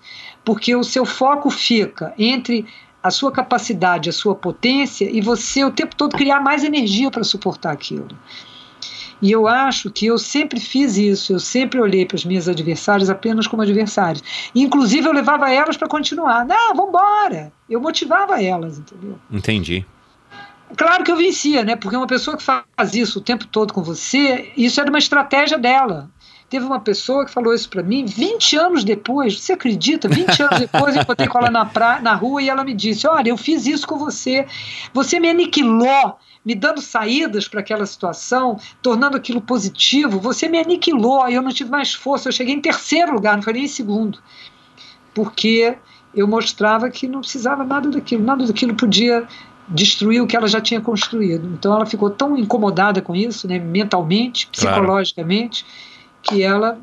porque 0.45 0.75
o 0.75 0.83
seu 0.83 1.05
foco 1.05 1.51
fica 1.51 2.13
entre 2.19 2.67
a 3.01 3.11
sua 3.11 3.31
capacidade, 3.31 4.11
a 4.11 4.13
sua 4.13 4.35
potência 4.35 5.09
e 5.09 5.21
você 5.21 5.65
o 5.65 5.71
tempo 5.71 5.95
todo 5.95 6.17
criar 6.17 6.41
mais 6.41 6.65
energia 6.65 7.11
para 7.11 7.23
suportar 7.23 7.73
aquilo. 7.73 8.09
E 9.23 9.31
eu 9.31 9.47
acho 9.47 9.89
que 9.89 10.07
eu 10.07 10.19
sempre 10.19 10.59
fiz 10.59 10.97
isso, 10.97 11.33
eu 11.33 11.39
sempre 11.39 11.81
olhei 11.81 12.05
para 12.05 12.17
as 12.17 12.25
minhas 12.25 12.49
adversárias 12.49 13.09
apenas 13.09 13.47
como 13.47 13.63
adversárias. 13.63 14.23
Inclusive, 14.53 15.07
eu 15.07 15.13
levava 15.13 15.49
elas 15.49 15.77
para 15.77 15.87
continuar. 15.87 16.45
Não, 16.45 16.75
vamos 16.75 16.89
embora. 16.89 17.53
Eu 17.71 17.81
motivava 17.81 18.43
elas, 18.43 18.79
entendeu? 18.79 19.17
Entendi. 19.31 19.87
Claro 20.77 21.05
que 21.05 21.13
eu 21.13 21.17
vencia, 21.17 21.65
né? 21.65 21.77
Porque 21.77 21.97
uma 21.97 22.07
pessoa 22.07 22.37
que 22.37 22.43
faz 22.43 22.95
isso 22.95 23.21
o 23.21 23.23
tempo 23.23 23.47
todo 23.47 23.73
com 23.73 23.83
você, 23.83 24.51
isso 24.57 24.81
era 24.81 24.91
uma 24.91 24.99
estratégia 24.99 25.57
dela. 25.57 26.11
Teve 26.51 26.67
uma 26.67 26.81
pessoa 26.81 27.25
que 27.25 27.31
falou 27.31 27.55
isso 27.55 27.69
para 27.71 27.83
mim 27.83 28.05
20 28.05 28.57
anos 28.57 28.85
depois, 28.85 29.41
você 29.41 29.53
acredita? 29.53 30.09
20 30.09 30.43
anos 30.43 30.59
depois 30.61 30.97
eu 30.97 31.03
encontrei 31.03 31.29
com 31.29 31.39
ela 31.39 31.51
na, 31.51 31.65
pra, 31.65 32.01
na 32.01 32.15
rua 32.15 32.43
e 32.43 32.49
ela 32.49 32.65
me 32.65 32.75
disse: 32.75 33.07
Olha, 33.07 33.31
eu 33.31 33.37
fiz 33.37 33.67
isso 33.67 33.87
com 33.87 33.97
você, 33.97 34.47
você 34.93 35.19
me 35.19 35.31
aniquilou 35.31 36.19
me 36.45 36.55
dando 36.55 36.81
saídas 36.81 37.47
para 37.47 37.61
aquela 37.61 37.87
situação, 37.87 38.59
tornando 38.81 39.17
aquilo 39.17 39.41
positivo, 39.41 40.19
você 40.19 40.49
me 40.49 40.59
aniquilou, 40.59 41.29
eu 41.29 41.41
não 41.41 41.53
tive 41.53 41.71
mais 41.71 41.95
força, 41.95 42.29
eu 42.29 42.33
cheguei 42.33 42.55
em 42.55 42.61
terceiro 42.61 43.13
lugar, 43.13 43.37
não 43.37 43.43
foi 43.43 43.53
nem 43.53 43.65
em 43.65 43.69
segundo, 43.69 44.19
porque 45.15 45.77
eu 46.15 46.27
mostrava 46.27 46.91
que 46.91 47.07
não 47.07 47.21
precisava 47.21 47.65
nada 47.65 47.89
daquilo, 47.91 48.25
nada 48.25 48.47
daquilo 48.47 48.75
podia 48.75 49.27
destruir 49.69 50.21
o 50.21 50.27
que 50.27 50.37
ela 50.37 50.49
já 50.49 50.61
tinha 50.61 50.81
construído. 50.81 51.49
Então 51.55 51.75
ela 51.75 51.87
ficou 51.87 52.11
tão 52.11 52.37
incomodada 52.37 53.01
com 53.01 53.15
isso, 53.15 53.47
né, 53.47 53.59
mentalmente, 53.59 54.47
psicologicamente, 54.49 55.65
claro. 55.65 56.23
que 56.23 56.43
ela 56.43 56.79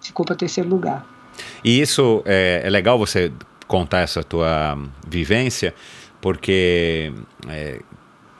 ficou 0.00 0.24
para 0.24 0.34
terceiro 0.34 0.68
lugar. 0.70 1.04
E 1.64 1.80
isso 1.80 2.22
é, 2.24 2.62
é 2.64 2.70
legal 2.70 2.98
você 2.98 3.32
contar 3.66 4.00
essa 4.00 4.22
tua 4.22 4.78
vivência, 5.06 5.74
porque 6.20 7.12
é, 7.48 7.80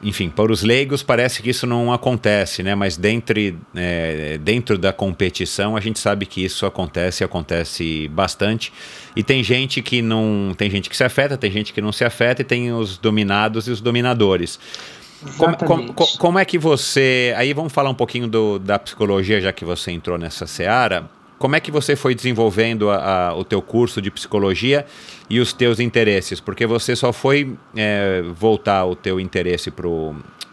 enfim, 0.03 0.29
para 0.29 0.51
os 0.51 0.63
leigos 0.63 1.03
parece 1.03 1.43
que 1.43 1.51
isso 1.51 1.67
não 1.67 1.93
acontece, 1.93 2.63
né? 2.63 2.75
Mas 2.75 2.97
dentro, 2.97 3.39
é, 3.75 4.39
dentro 4.39 4.77
da 4.77 4.93
competição 4.93 5.77
a 5.77 5.81
gente 5.81 5.99
sabe 5.99 6.27
que 6.27 6.45
isso 6.45 6.67
acontece, 6.67 7.23
acontece 7.23 8.09
bastante. 8.09 8.73
E 9.15 9.23
tem 9.23 9.45
gente 9.45 9.81
que 9.81 10.03
não, 10.03 10.55
tem 10.57 10.69
gente 10.69 10.91
que 10.91 10.97
se 10.97 11.05
afeta, 11.05 11.37
tem 11.37 11.51
gente 11.51 11.73
que 11.73 11.81
não 11.81 11.93
se 11.93 12.05
afeta 12.05 12.43
e 12.43 12.45
tem 12.45 12.73
os 12.73 12.99
dominados 12.99 13.69
e 13.69 13.71
os 13.71 13.81
dominadores. 13.81 14.59
Como, 15.37 15.57
como, 15.57 15.95
como, 15.95 16.39
é 16.39 16.45
que 16.45 16.59
você. 16.59 17.33
Aí 17.37 17.53
vamos 17.53 17.73
falar 17.73 17.91
um 17.91 17.95
pouquinho 17.95 18.27
do, 18.27 18.59
da 18.59 18.77
psicologia, 18.79 19.41
já 19.41 19.53
que 19.53 19.65
você 19.65 19.93
entrou 19.93 20.19
nessa 20.19 20.49
seara. 20.49 21.09
Como 21.43 21.57
é 21.57 21.61
que 21.61 21.73
você 21.73 21.97
foi 21.97 22.15
desenvolvendo 22.15 22.89
a, 22.89 23.31
a, 23.31 23.35
o 23.35 23.43
teu 23.43 23.61
curso 23.61 24.01
de 24.01 24.13
psicologia 24.13 24.87
e 25.29 25.41
os 25.41 25.53
teus 25.53 25.81
interesses? 25.81 26.39
Porque 26.39 26.65
você 26.69 26.95
só 26.95 27.13
foi 27.13 27.59
é, 27.75 28.23
voltar 28.33 28.85
o 28.85 28.95
teu 28.95 29.19
interesse 29.19 29.69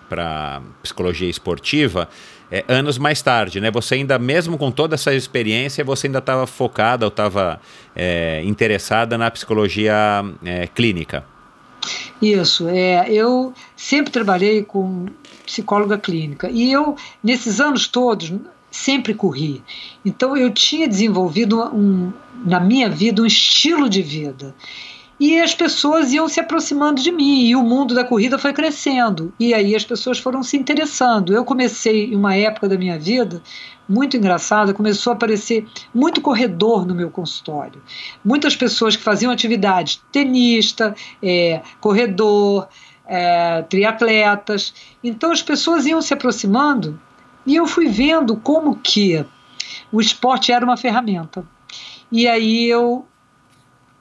para 0.10 0.64
psicologia 0.82 1.30
esportiva 1.30 2.10
é, 2.50 2.66
anos 2.68 2.98
mais 2.98 3.22
tarde, 3.22 3.62
né? 3.62 3.70
Você 3.70 3.94
ainda, 3.94 4.18
mesmo 4.18 4.58
com 4.58 4.72
toda 4.72 4.96
essa 4.96 5.14
experiência, 5.14 5.84
você 5.84 6.08
ainda 6.08 6.18
estava 6.18 6.48
focada 6.48 7.06
ou 7.06 7.10
estava 7.10 7.62
é, 7.96 8.42
interessada 8.44 9.16
na 9.16 9.30
psicologia 9.30 9.94
é, 10.44 10.66
clínica. 10.66 11.24
Isso, 12.20 12.68
é, 12.68 13.08
eu 13.12 13.54
sempre 13.76 14.12
trabalhei 14.12 14.64
com 14.64 15.06
psicóloga 15.46 16.00
clínica 16.00 16.50
e 16.50 16.72
eu, 16.72 16.96
nesses 17.24 17.60
anos 17.62 17.88
todos, 17.88 18.34
sempre 18.72 19.14
corri. 19.14 19.64
Então 20.06 20.36
eu 20.36 20.52
tinha 20.52 20.88
desenvolvido 20.88 21.62
um, 21.74 22.12
na 22.46 22.60
minha 22.60 22.90
vida 22.90 23.22
um 23.22 23.26
estilo 23.26 23.90
de 23.90 24.02
vida. 24.02 24.56
E 25.20 25.38
as 25.38 25.54
pessoas 25.54 26.14
iam 26.14 26.30
se 26.30 26.40
aproximando 26.40 27.02
de 27.02 27.12
mim, 27.12 27.44
e 27.44 27.54
o 27.54 27.62
mundo 27.62 27.94
da 27.94 28.06
corrida 28.06 28.40
foi 28.40 28.54
crescendo. 28.54 29.34
E 29.38 29.54
aí 29.54 29.76
as 29.76 29.84
pessoas 29.84 30.18
foram 30.18 30.42
se 30.42 30.56
interessando. 30.56 31.34
Eu 31.34 31.44
comecei, 31.44 32.06
em 32.06 32.16
uma 32.16 32.38
época 32.38 32.70
da 32.70 32.78
minha 32.78 32.98
vida, 32.98 33.42
muito 33.88 34.16
engraçada, 34.16 34.74
começou 34.74 35.12
a 35.12 35.16
aparecer 35.16 35.68
muito 35.94 36.22
corredor 36.22 36.88
no 36.88 36.96
meu 36.96 37.10
consultório. 37.10 37.82
Muitas 38.24 38.56
pessoas 38.56 38.96
que 38.96 39.04
faziam 39.04 39.30
atividade, 39.30 40.00
tenista, 40.10 40.96
é, 41.22 41.62
corredor, 41.82 42.70
é, 43.06 43.62
triatletas. 43.64 44.74
Então 45.04 45.34
as 45.34 45.42
pessoas 45.42 45.86
iam 45.86 46.02
se 46.02 46.14
aproximando 46.14 46.98
e 47.46 47.56
eu 47.56 47.66
fui 47.66 47.88
vendo 47.88 48.36
como 48.38 48.76
que 48.78 49.26
o 49.92 50.00
esporte 50.00 50.52
era 50.52 50.64
uma 50.64 50.78
ferramenta. 50.78 51.46
E 52.12 52.28
aí 52.28 52.66
eu 52.66 53.06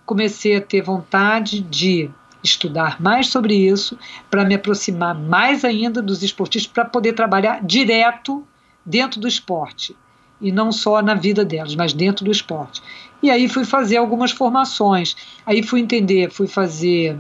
comecei 0.05 0.57
a 0.57 0.61
ter 0.61 0.83
vontade 0.83 1.61
de 1.61 2.11
estudar 2.43 3.01
mais 3.01 3.29
sobre 3.29 3.55
isso, 3.55 3.99
para 4.31 4.45
me 4.45 4.55
aproximar 4.55 5.15
mais 5.15 5.65
ainda 5.65 6.01
dos 6.01 6.23
esportistas, 6.23 6.73
para 6.73 6.85
poder 6.85 7.13
trabalhar 7.13 7.63
direto 7.65 8.47
dentro 8.85 9.21
do 9.21 9.29
esporte. 9.29 9.95
E 10.41 10.53
não 10.53 10.71
só 10.71 11.03
na 11.03 11.15
vida 11.15 11.45
delas, 11.45 11.75
mas 11.75 11.93
dentro 11.93 12.25
do 12.25 12.31
esporte. 12.31 12.81
E 13.23 13.31
aí 13.31 13.49
fui 13.49 13.65
fazer 13.65 13.97
algumas 13.97 14.31
formações. 14.31 15.17
Aí 15.45 15.63
fui 15.63 15.81
entender, 15.81 16.31
fui 16.31 16.47
fazer 16.47 17.19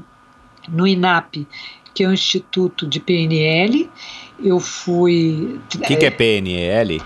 no 0.69 0.87
INAP, 0.87 1.47
que 1.93 2.05
é 2.05 2.09
o 2.09 2.13
Instituto 2.13 2.87
de 2.87 3.01
PNL, 3.01 3.91
eu 4.43 4.61
fui. 4.61 5.61
O 5.75 5.79
que, 5.79 5.95
é, 5.95 5.97
que 5.97 6.07
é 6.07 6.11
PNL? 6.11 7.03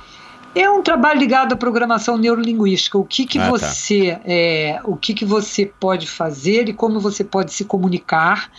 É 0.55 0.71
um 0.71 0.83
trabalho 0.83 1.19
ligado 1.19 1.55
à 1.55 1.57
programação 1.57 2.19
neurolinguística. 2.19 2.99
O 2.99 3.05
que, 3.05 3.27
que 3.27 3.39
ah, 3.39 3.45
tá. 3.45 3.51
você 3.51 4.13
tá. 4.13 4.21
é, 4.25 4.81
o 4.85 4.97
que, 4.97 5.15
que 5.15 5.25
você 5.25 5.67
pode 5.67 6.07
fazer 6.07 6.69
e 6.69 6.73
como 6.73 7.01
você 7.01 7.25
pode 7.25 7.53
se 7.53 7.65
comunicar 7.65 8.51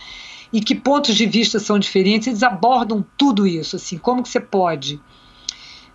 e 0.52 0.60
que 0.60 0.74
pontos 0.74 1.16
de 1.16 1.26
vista 1.26 1.58
são 1.58 1.78
diferentes. 1.78 2.28
Eles 2.28 2.42
abordam 2.44 3.04
tudo 3.16 3.44
isso, 3.44 3.74
assim, 3.74 3.98
como 3.98 4.22
que 4.22 4.28
você 4.28 4.38
pode 4.38 5.00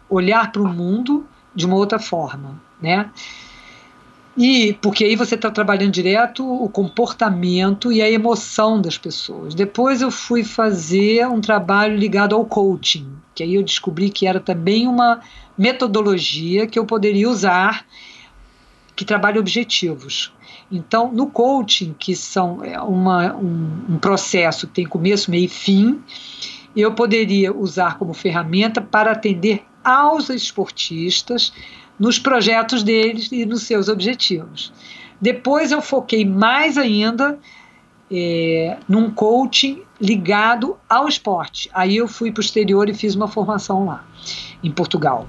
olhar 0.10 0.52
para 0.52 0.62
o 0.62 0.68
mundo 0.68 1.26
de 1.56 1.66
uma 1.66 1.78
outra 1.78 1.98
forma, 1.98 2.62
né? 2.82 3.10
E 4.42 4.72
porque 4.82 5.04
aí 5.04 5.18
você 5.18 5.36
está 5.36 5.52
trabalhando 5.52 5.92
direto 5.92 6.50
o 6.50 6.70
comportamento 6.70 7.92
e 7.92 8.02
a 8.02 8.10
emoção 8.10 8.82
das 8.82 8.98
pessoas. 8.98 9.54
Depois 9.54 10.02
eu 10.02 10.10
fui 10.10 10.46
fazer 10.46 11.28
um 11.28 11.42
trabalho 11.42 11.98
ligado 11.98 12.34
ao 12.34 12.46
coaching, 12.46 13.06
que 13.36 13.44
aí 13.44 13.56
eu 13.56 13.62
descobri 13.62 14.10
que 14.10 14.26
era 14.26 14.40
também 14.40 14.88
uma 14.88 15.20
metodologia 15.58 16.66
que 16.68 16.80
eu 16.80 16.86
poderia 16.86 17.30
usar 17.30 17.86
que 18.96 19.04
trabalha 19.04 19.42
objetivos. 19.42 20.32
Então, 20.72 21.12
no 21.12 21.28
coaching, 21.28 21.94
que 22.00 22.16
são 22.16 22.64
é 22.64 22.80
uma, 22.80 23.36
um, 23.36 23.86
um 23.90 23.98
processo 23.98 24.68
que 24.68 24.74
tem 24.74 24.86
começo, 24.86 25.30
meio 25.30 25.46
e 25.46 25.50
fim, 25.50 26.02
eu 26.74 26.94
poderia 26.94 27.54
usar 27.54 27.98
como 27.98 28.14
ferramenta 28.14 28.80
para 28.80 29.12
atender 29.12 29.66
aos 29.84 30.30
esportistas 30.30 31.52
nos 32.00 32.18
projetos 32.18 32.82
deles 32.84 33.30
e 33.32 33.46
nos 33.46 33.64
seus 33.64 33.90
objetivos. 33.90 34.72
Depois 35.20 35.72
eu 35.72 35.82
foquei 35.82 36.24
mais 36.24 36.78
ainda 36.78 37.38
é, 38.10 38.78
num 38.88 39.12
coaching 39.12 39.84
ligado 40.00 40.78
ao 40.88 41.08
esporte. 41.08 41.70
Aí 41.74 41.98
eu 41.98 42.08
fui 42.08 42.32
para 42.32 42.40
o 42.40 42.44
exterior 42.44 42.90
e 42.90 42.94
fiz 42.94 43.16
uma 43.16 43.28
formação 43.28 43.86
lá, 43.86 44.06
em 44.64 44.72
Portugal, 44.72 45.28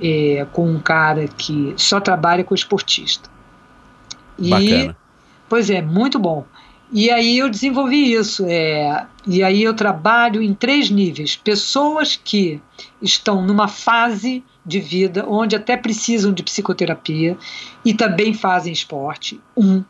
é, 0.00 0.46
com 0.52 0.68
um 0.68 0.80
cara 0.80 1.28
que 1.28 1.72
só 1.76 2.00
trabalha 2.00 2.42
com 2.42 2.54
esportista. 2.54 3.30
E, 4.38 4.50
Bacana. 4.50 4.96
Pois 5.48 5.70
é, 5.70 5.80
muito 5.80 6.18
bom. 6.18 6.44
E 6.90 7.10
aí 7.10 7.38
eu 7.38 7.48
desenvolvi 7.48 8.12
isso. 8.12 8.44
É, 8.46 9.06
e 9.26 9.42
aí 9.42 9.62
eu 9.62 9.74
trabalho 9.74 10.42
em 10.42 10.54
três 10.54 10.90
níveis. 10.90 11.36
Pessoas 11.36 12.16
que 12.16 12.60
estão 13.00 13.44
numa 13.44 13.68
fase 13.68 14.42
de 14.68 14.78
vida 14.78 15.24
onde 15.26 15.56
até 15.56 15.76
precisam 15.76 16.32
de 16.32 16.42
psicoterapia 16.42 17.36
e 17.84 17.94
também 17.94 18.34
fazem 18.34 18.72
esporte. 18.72 19.40
Um. 19.56 19.82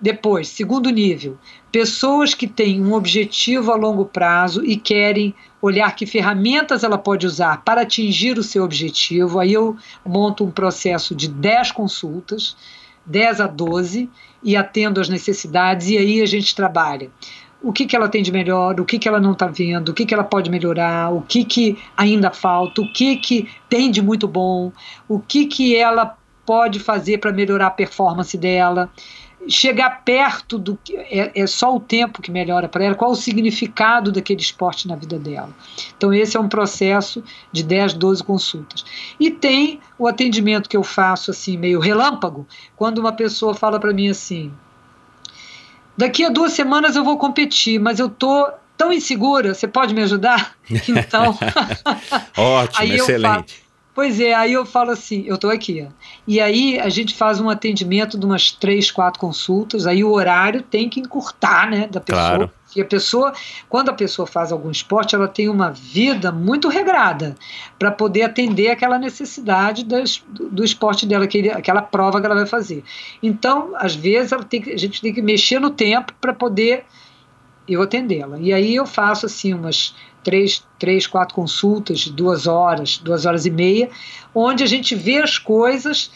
Depois, 0.00 0.48
segundo 0.48 0.90
nível, 0.90 1.38
pessoas 1.70 2.34
que 2.34 2.48
têm 2.48 2.82
um 2.82 2.92
objetivo 2.92 3.70
a 3.70 3.76
longo 3.76 4.04
prazo 4.04 4.64
e 4.64 4.76
querem 4.76 5.32
olhar 5.60 5.94
que 5.94 6.06
ferramentas 6.06 6.82
ela 6.82 6.98
pode 6.98 7.24
usar 7.24 7.62
para 7.62 7.82
atingir 7.82 8.36
o 8.36 8.42
seu 8.42 8.64
objetivo. 8.64 9.38
Aí 9.38 9.52
eu 9.52 9.76
monto 10.04 10.44
um 10.44 10.50
processo 10.50 11.14
de 11.14 11.28
10 11.28 11.70
consultas, 11.70 12.56
10 13.06 13.42
a 13.42 13.46
12, 13.46 14.10
e 14.42 14.56
atendo 14.56 15.00
às 15.00 15.08
necessidades, 15.08 15.88
e 15.88 15.96
aí 15.96 16.20
a 16.20 16.26
gente 16.26 16.56
trabalha 16.56 17.08
o 17.62 17.72
que, 17.72 17.86
que 17.86 17.94
ela 17.94 18.08
tem 18.08 18.22
de 18.22 18.32
melhor, 18.32 18.80
o 18.80 18.84
que, 18.84 18.98
que 18.98 19.08
ela 19.08 19.20
não 19.20 19.32
está 19.32 19.46
vendo, 19.46 19.90
o 19.90 19.94
que, 19.94 20.04
que 20.04 20.12
ela 20.12 20.24
pode 20.24 20.50
melhorar, 20.50 21.12
o 21.12 21.22
que, 21.22 21.44
que 21.44 21.78
ainda 21.96 22.30
falta, 22.30 22.82
o 22.82 22.92
que, 22.92 23.16
que 23.16 23.48
tem 23.68 23.90
de 23.90 24.02
muito 24.02 24.26
bom, 24.26 24.72
o 25.08 25.20
que, 25.20 25.46
que 25.46 25.76
ela 25.76 26.16
pode 26.44 26.80
fazer 26.80 27.18
para 27.18 27.32
melhorar 27.32 27.68
a 27.68 27.70
performance 27.70 28.36
dela. 28.36 28.90
Chegar 29.48 30.04
perto 30.04 30.56
do 30.56 30.78
que 30.84 30.96
é, 30.96 31.32
é 31.34 31.46
só 31.48 31.74
o 31.74 31.80
tempo 31.80 32.22
que 32.22 32.30
melhora 32.30 32.68
para 32.68 32.84
ela, 32.84 32.94
qual 32.94 33.10
o 33.10 33.16
significado 33.16 34.12
daquele 34.12 34.40
esporte 34.40 34.86
na 34.86 34.94
vida 34.94 35.18
dela. 35.18 35.50
Então, 35.96 36.14
esse 36.14 36.36
é 36.36 36.40
um 36.40 36.48
processo 36.48 37.24
de 37.50 37.64
10, 37.64 37.94
12 37.94 38.22
consultas. 38.22 38.84
E 39.18 39.32
tem 39.32 39.80
o 39.98 40.06
atendimento 40.06 40.68
que 40.68 40.76
eu 40.76 40.84
faço 40.84 41.32
assim, 41.32 41.56
meio 41.56 41.80
relâmpago, 41.80 42.46
quando 42.76 42.98
uma 42.98 43.12
pessoa 43.12 43.52
fala 43.52 43.80
para 43.80 43.92
mim 43.92 44.08
assim: 44.08 44.52
daqui 45.96 46.24
a 46.24 46.28
duas 46.28 46.52
semanas 46.52 46.96
eu 46.96 47.04
vou 47.04 47.16
competir, 47.18 47.78
mas 47.80 47.98
eu 47.98 48.08
tô 48.08 48.48
tão 48.76 48.92
insegura, 48.92 49.54
você 49.54 49.68
pode 49.68 49.94
me 49.94 50.02
ajudar? 50.02 50.54
Então, 50.88 51.36
Ótimo, 52.36 52.94
excelente. 52.94 53.22
falo- 53.28 53.44
pois 53.94 54.18
é, 54.20 54.32
aí 54.34 54.52
eu 54.54 54.64
falo 54.64 54.90
assim, 54.90 55.24
eu 55.26 55.36
tô 55.38 55.48
aqui. 55.50 55.86
ó. 55.86 55.92
E 56.26 56.40
aí 56.40 56.78
a 56.80 56.88
gente 56.88 57.14
faz 57.14 57.40
um 57.40 57.48
atendimento 57.50 58.18
de 58.18 58.24
umas 58.24 58.50
três, 58.50 58.90
quatro 58.90 59.20
consultas, 59.20 59.86
aí 59.86 60.02
o 60.02 60.10
horário 60.12 60.62
tem 60.62 60.88
que 60.88 60.98
encurtar, 61.00 61.70
né, 61.70 61.86
da 61.90 62.00
pessoa. 62.00 62.26
Claro. 62.28 62.50
E 62.76 62.80
a 62.80 62.84
pessoa, 62.84 63.32
quando 63.68 63.90
a 63.90 63.94
pessoa 63.94 64.26
faz 64.26 64.52
algum 64.52 64.70
esporte, 64.70 65.14
ela 65.14 65.28
tem 65.28 65.48
uma 65.48 65.70
vida 65.70 66.32
muito 66.32 66.68
regrada 66.68 67.34
para 67.78 67.90
poder 67.90 68.22
atender 68.22 68.70
aquela 68.70 68.98
necessidade 68.98 69.84
das- 69.84 70.22
do, 70.28 70.64
esporte 70.64 71.06
dela, 71.06 71.24
aquele, 71.24 71.50
aquela 71.50 71.82
prova 71.82 72.20
que 72.20 72.26
ela 72.26 72.34
vai 72.34 72.46
fazer. 72.46 72.82
Então, 73.22 73.72
às 73.76 73.94
vezes, 73.94 74.32
que- 74.48 74.72
a 74.72 74.78
gente 74.78 75.00
tem 75.00 75.12
que 75.12 75.22
mexer 75.22 75.58
no 75.58 75.70
tempo 75.70 76.12
para 76.20 76.32
poder 76.32 76.84
eu 77.68 77.82
atendê-la. 77.82 78.38
E 78.40 78.52
aí 78.52 78.74
eu 78.74 78.86
faço 78.86 79.26
assim 79.26 79.54
umas 79.54 79.94
três, 80.22 80.64
três, 80.78 81.06
quatro 81.06 81.34
consultas 81.34 82.00
de 82.00 82.12
duas 82.12 82.46
horas, 82.46 82.98
duas 82.98 83.24
horas 83.24 83.46
e 83.46 83.50
meia, 83.50 83.88
onde 84.34 84.62
a 84.62 84.66
gente 84.66 84.94
vê 84.94 85.18
as 85.18 85.38
coisas 85.38 86.10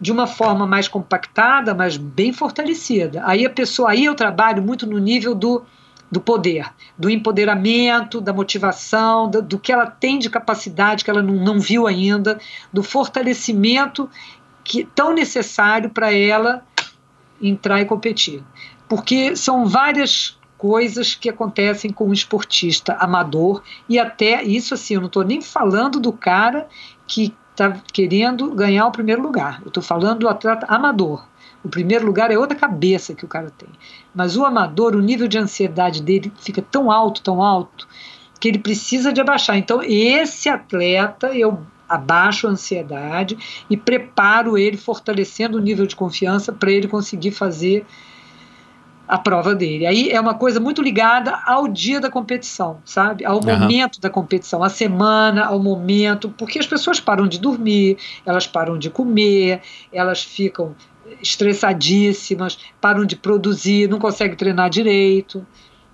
de 0.00 0.12
uma 0.12 0.26
forma 0.26 0.66
mais 0.66 0.88
compactada, 0.88 1.74
mas 1.74 1.96
bem 1.96 2.32
fortalecida. 2.32 3.22
Aí 3.24 3.46
a 3.46 3.50
pessoa, 3.50 3.90
aí 3.90 4.04
eu 4.04 4.14
trabalho 4.14 4.62
muito 4.62 4.86
no 4.86 4.98
nível 4.98 5.34
do, 5.34 5.64
do 6.10 6.20
poder, 6.20 6.66
do 6.98 7.08
empoderamento, 7.08 8.20
da 8.20 8.32
motivação, 8.32 9.30
do, 9.30 9.42
do 9.42 9.58
que 9.58 9.72
ela 9.72 9.86
tem 9.86 10.18
de 10.18 10.28
capacidade 10.28 11.04
que 11.04 11.10
ela 11.10 11.22
não, 11.22 11.34
não 11.34 11.58
viu 11.58 11.86
ainda, 11.86 12.38
do 12.72 12.82
fortalecimento 12.82 14.08
que 14.62 14.84
tão 14.84 15.14
necessário 15.14 15.90
para 15.90 16.12
ela 16.12 16.62
entrar 17.40 17.80
e 17.80 17.86
competir. 17.86 18.42
Porque 18.88 19.34
são 19.34 19.66
várias 19.66 20.38
coisas 20.58 21.14
que 21.14 21.28
acontecem 21.28 21.90
com 21.90 22.08
um 22.08 22.12
esportista 22.12 22.94
amador 22.94 23.62
e 23.88 23.98
até 23.98 24.42
isso 24.42 24.74
assim, 24.74 24.94
eu 24.94 25.00
não 25.00 25.06
estou 25.06 25.24
nem 25.24 25.40
falando 25.40 26.00
do 26.00 26.12
cara 26.12 26.66
que 27.06 27.34
está 27.56 27.80
querendo 27.90 28.50
ganhar 28.54 28.86
o 28.86 28.92
primeiro 28.92 29.22
lugar. 29.22 29.60
Eu 29.62 29.68
estou 29.68 29.82
falando 29.82 30.20
do 30.20 30.28
atleta 30.28 30.66
amador. 30.68 31.26
O 31.64 31.68
primeiro 31.68 32.04
lugar 32.04 32.30
é 32.30 32.38
outra 32.38 32.56
cabeça 32.56 33.14
que 33.14 33.24
o 33.24 33.28
cara 33.28 33.50
tem. 33.50 33.68
Mas 34.14 34.36
o 34.36 34.44
amador, 34.44 34.94
o 34.94 35.00
nível 35.00 35.26
de 35.26 35.38
ansiedade 35.38 36.02
dele 36.02 36.30
fica 36.38 36.60
tão 36.60 36.90
alto, 36.90 37.22
tão 37.22 37.42
alto, 37.42 37.88
que 38.38 38.46
ele 38.46 38.58
precisa 38.58 39.12
de 39.12 39.20
abaixar. 39.20 39.56
Então, 39.56 39.82
esse 39.82 40.48
atleta, 40.48 41.28
eu 41.34 41.58
abaixo 41.88 42.46
a 42.46 42.50
ansiedade 42.50 43.64
e 43.70 43.76
preparo 43.76 44.58
ele, 44.58 44.76
fortalecendo 44.76 45.56
o 45.56 45.60
nível 45.60 45.86
de 45.86 45.96
confiança 45.96 46.52
para 46.52 46.70
ele 46.70 46.88
conseguir 46.88 47.30
fazer 47.30 47.86
a 49.08 49.18
prova 49.18 49.54
dele. 49.54 49.86
Aí 49.86 50.10
é 50.10 50.20
uma 50.20 50.34
coisa 50.34 50.58
muito 50.58 50.82
ligada 50.82 51.38
ao 51.46 51.68
dia 51.68 52.00
da 52.00 52.10
competição, 52.10 52.80
sabe? 52.84 53.24
Ao 53.24 53.38
Aham. 53.38 53.60
momento 53.60 54.00
da 54.00 54.10
competição, 54.10 54.62
à 54.62 54.68
semana, 54.68 55.46
ao 55.46 55.58
momento, 55.58 56.28
porque 56.30 56.58
as 56.58 56.66
pessoas 56.66 56.98
param 56.98 57.26
de 57.26 57.38
dormir, 57.38 57.98
elas 58.24 58.46
param 58.46 58.78
de 58.78 58.90
comer, 58.90 59.60
elas 59.92 60.22
ficam 60.22 60.74
estressadíssimas, 61.22 62.58
param 62.80 63.04
de 63.04 63.14
produzir, 63.16 63.88
não 63.88 63.98
conseguem 63.98 64.36
treinar 64.36 64.68
direito. 64.68 65.46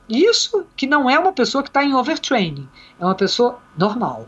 Isso 0.08 0.64
que 0.76 0.86
não 0.86 1.08
é 1.08 1.18
uma 1.18 1.32
pessoa 1.32 1.62
que 1.62 1.68
está 1.68 1.84
em 1.84 1.94
overtraining, 1.94 2.68
é 2.98 3.04
uma 3.04 3.14
pessoa 3.14 3.58
normal. 3.76 4.26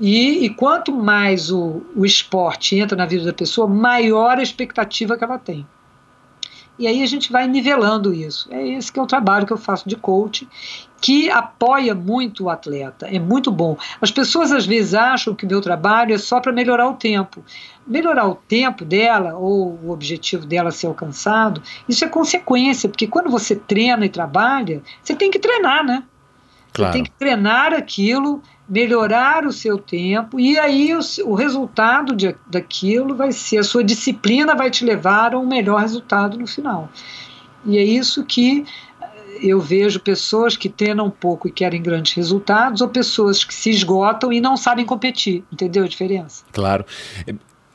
E, 0.00 0.44
e 0.44 0.50
quanto 0.50 0.92
mais 0.92 1.50
o, 1.50 1.82
o 1.94 2.04
esporte 2.04 2.76
entra 2.76 2.96
na 2.96 3.06
vida 3.06 3.24
da 3.24 3.32
pessoa, 3.32 3.68
maior 3.68 4.38
a 4.38 4.42
expectativa 4.42 5.16
que 5.16 5.22
ela 5.22 5.38
tem. 5.38 5.66
E 6.82 6.86
aí 6.88 7.00
a 7.00 7.06
gente 7.06 7.30
vai 7.30 7.46
nivelando 7.46 8.12
isso. 8.12 8.48
É 8.50 8.66
esse 8.66 8.90
que 8.90 8.98
é 8.98 9.02
o 9.02 9.06
trabalho 9.06 9.46
que 9.46 9.52
eu 9.52 9.56
faço 9.56 9.88
de 9.88 9.94
coaching, 9.94 10.48
que 11.00 11.30
apoia 11.30 11.94
muito 11.94 12.42
o 12.42 12.50
atleta. 12.50 13.06
É 13.06 13.20
muito 13.20 13.52
bom. 13.52 13.76
As 14.00 14.10
pessoas 14.10 14.50
às 14.50 14.66
vezes 14.66 14.92
acham 14.92 15.32
que 15.32 15.46
o 15.46 15.48
meu 15.48 15.60
trabalho 15.60 16.12
é 16.12 16.18
só 16.18 16.40
para 16.40 16.50
melhorar 16.50 16.88
o 16.88 16.94
tempo. 16.94 17.44
Melhorar 17.86 18.26
o 18.26 18.34
tempo 18.34 18.84
dela 18.84 19.36
ou 19.36 19.78
o 19.80 19.92
objetivo 19.92 20.44
dela 20.44 20.72
ser 20.72 20.88
alcançado, 20.88 21.62
isso 21.88 22.04
é 22.04 22.08
consequência, 22.08 22.88
porque 22.88 23.06
quando 23.06 23.30
você 23.30 23.54
treina 23.54 24.04
e 24.04 24.08
trabalha, 24.08 24.82
você 25.00 25.14
tem 25.14 25.30
que 25.30 25.38
treinar, 25.38 25.86
né? 25.86 26.02
Claro. 26.72 26.92
Você 26.92 26.98
tem 26.98 27.04
que 27.04 27.12
treinar 27.12 27.72
aquilo, 27.72 28.42
melhorar 28.68 29.46
o 29.46 29.52
seu 29.52 29.76
tempo, 29.76 30.38
e 30.38 30.58
aí 30.58 30.94
o, 30.94 31.00
o 31.26 31.34
resultado 31.34 32.14
de, 32.14 32.34
daquilo 32.46 33.14
vai 33.14 33.32
ser, 33.32 33.58
a 33.58 33.64
sua 33.64 33.82
disciplina 33.82 34.54
vai 34.54 34.70
te 34.70 34.84
levar 34.84 35.34
a 35.34 35.38
um 35.38 35.46
melhor 35.46 35.80
resultado 35.80 36.38
no 36.38 36.46
final. 36.46 36.88
E 37.66 37.78
é 37.78 37.82
isso 37.82 38.24
que 38.24 38.64
eh, 39.00 39.06
eu 39.42 39.60
vejo 39.60 40.00
pessoas 40.00 40.56
que 40.56 40.68
treinam 40.68 41.10
pouco 41.10 41.48
e 41.48 41.52
querem 41.52 41.82
grandes 41.82 42.12
resultados, 42.12 42.80
ou 42.80 42.88
pessoas 42.88 43.44
que 43.44 43.54
se 43.54 43.70
esgotam 43.70 44.32
e 44.32 44.40
não 44.40 44.56
sabem 44.56 44.86
competir. 44.86 45.44
Entendeu 45.52 45.84
a 45.84 45.88
diferença? 45.88 46.44
Claro. 46.52 46.84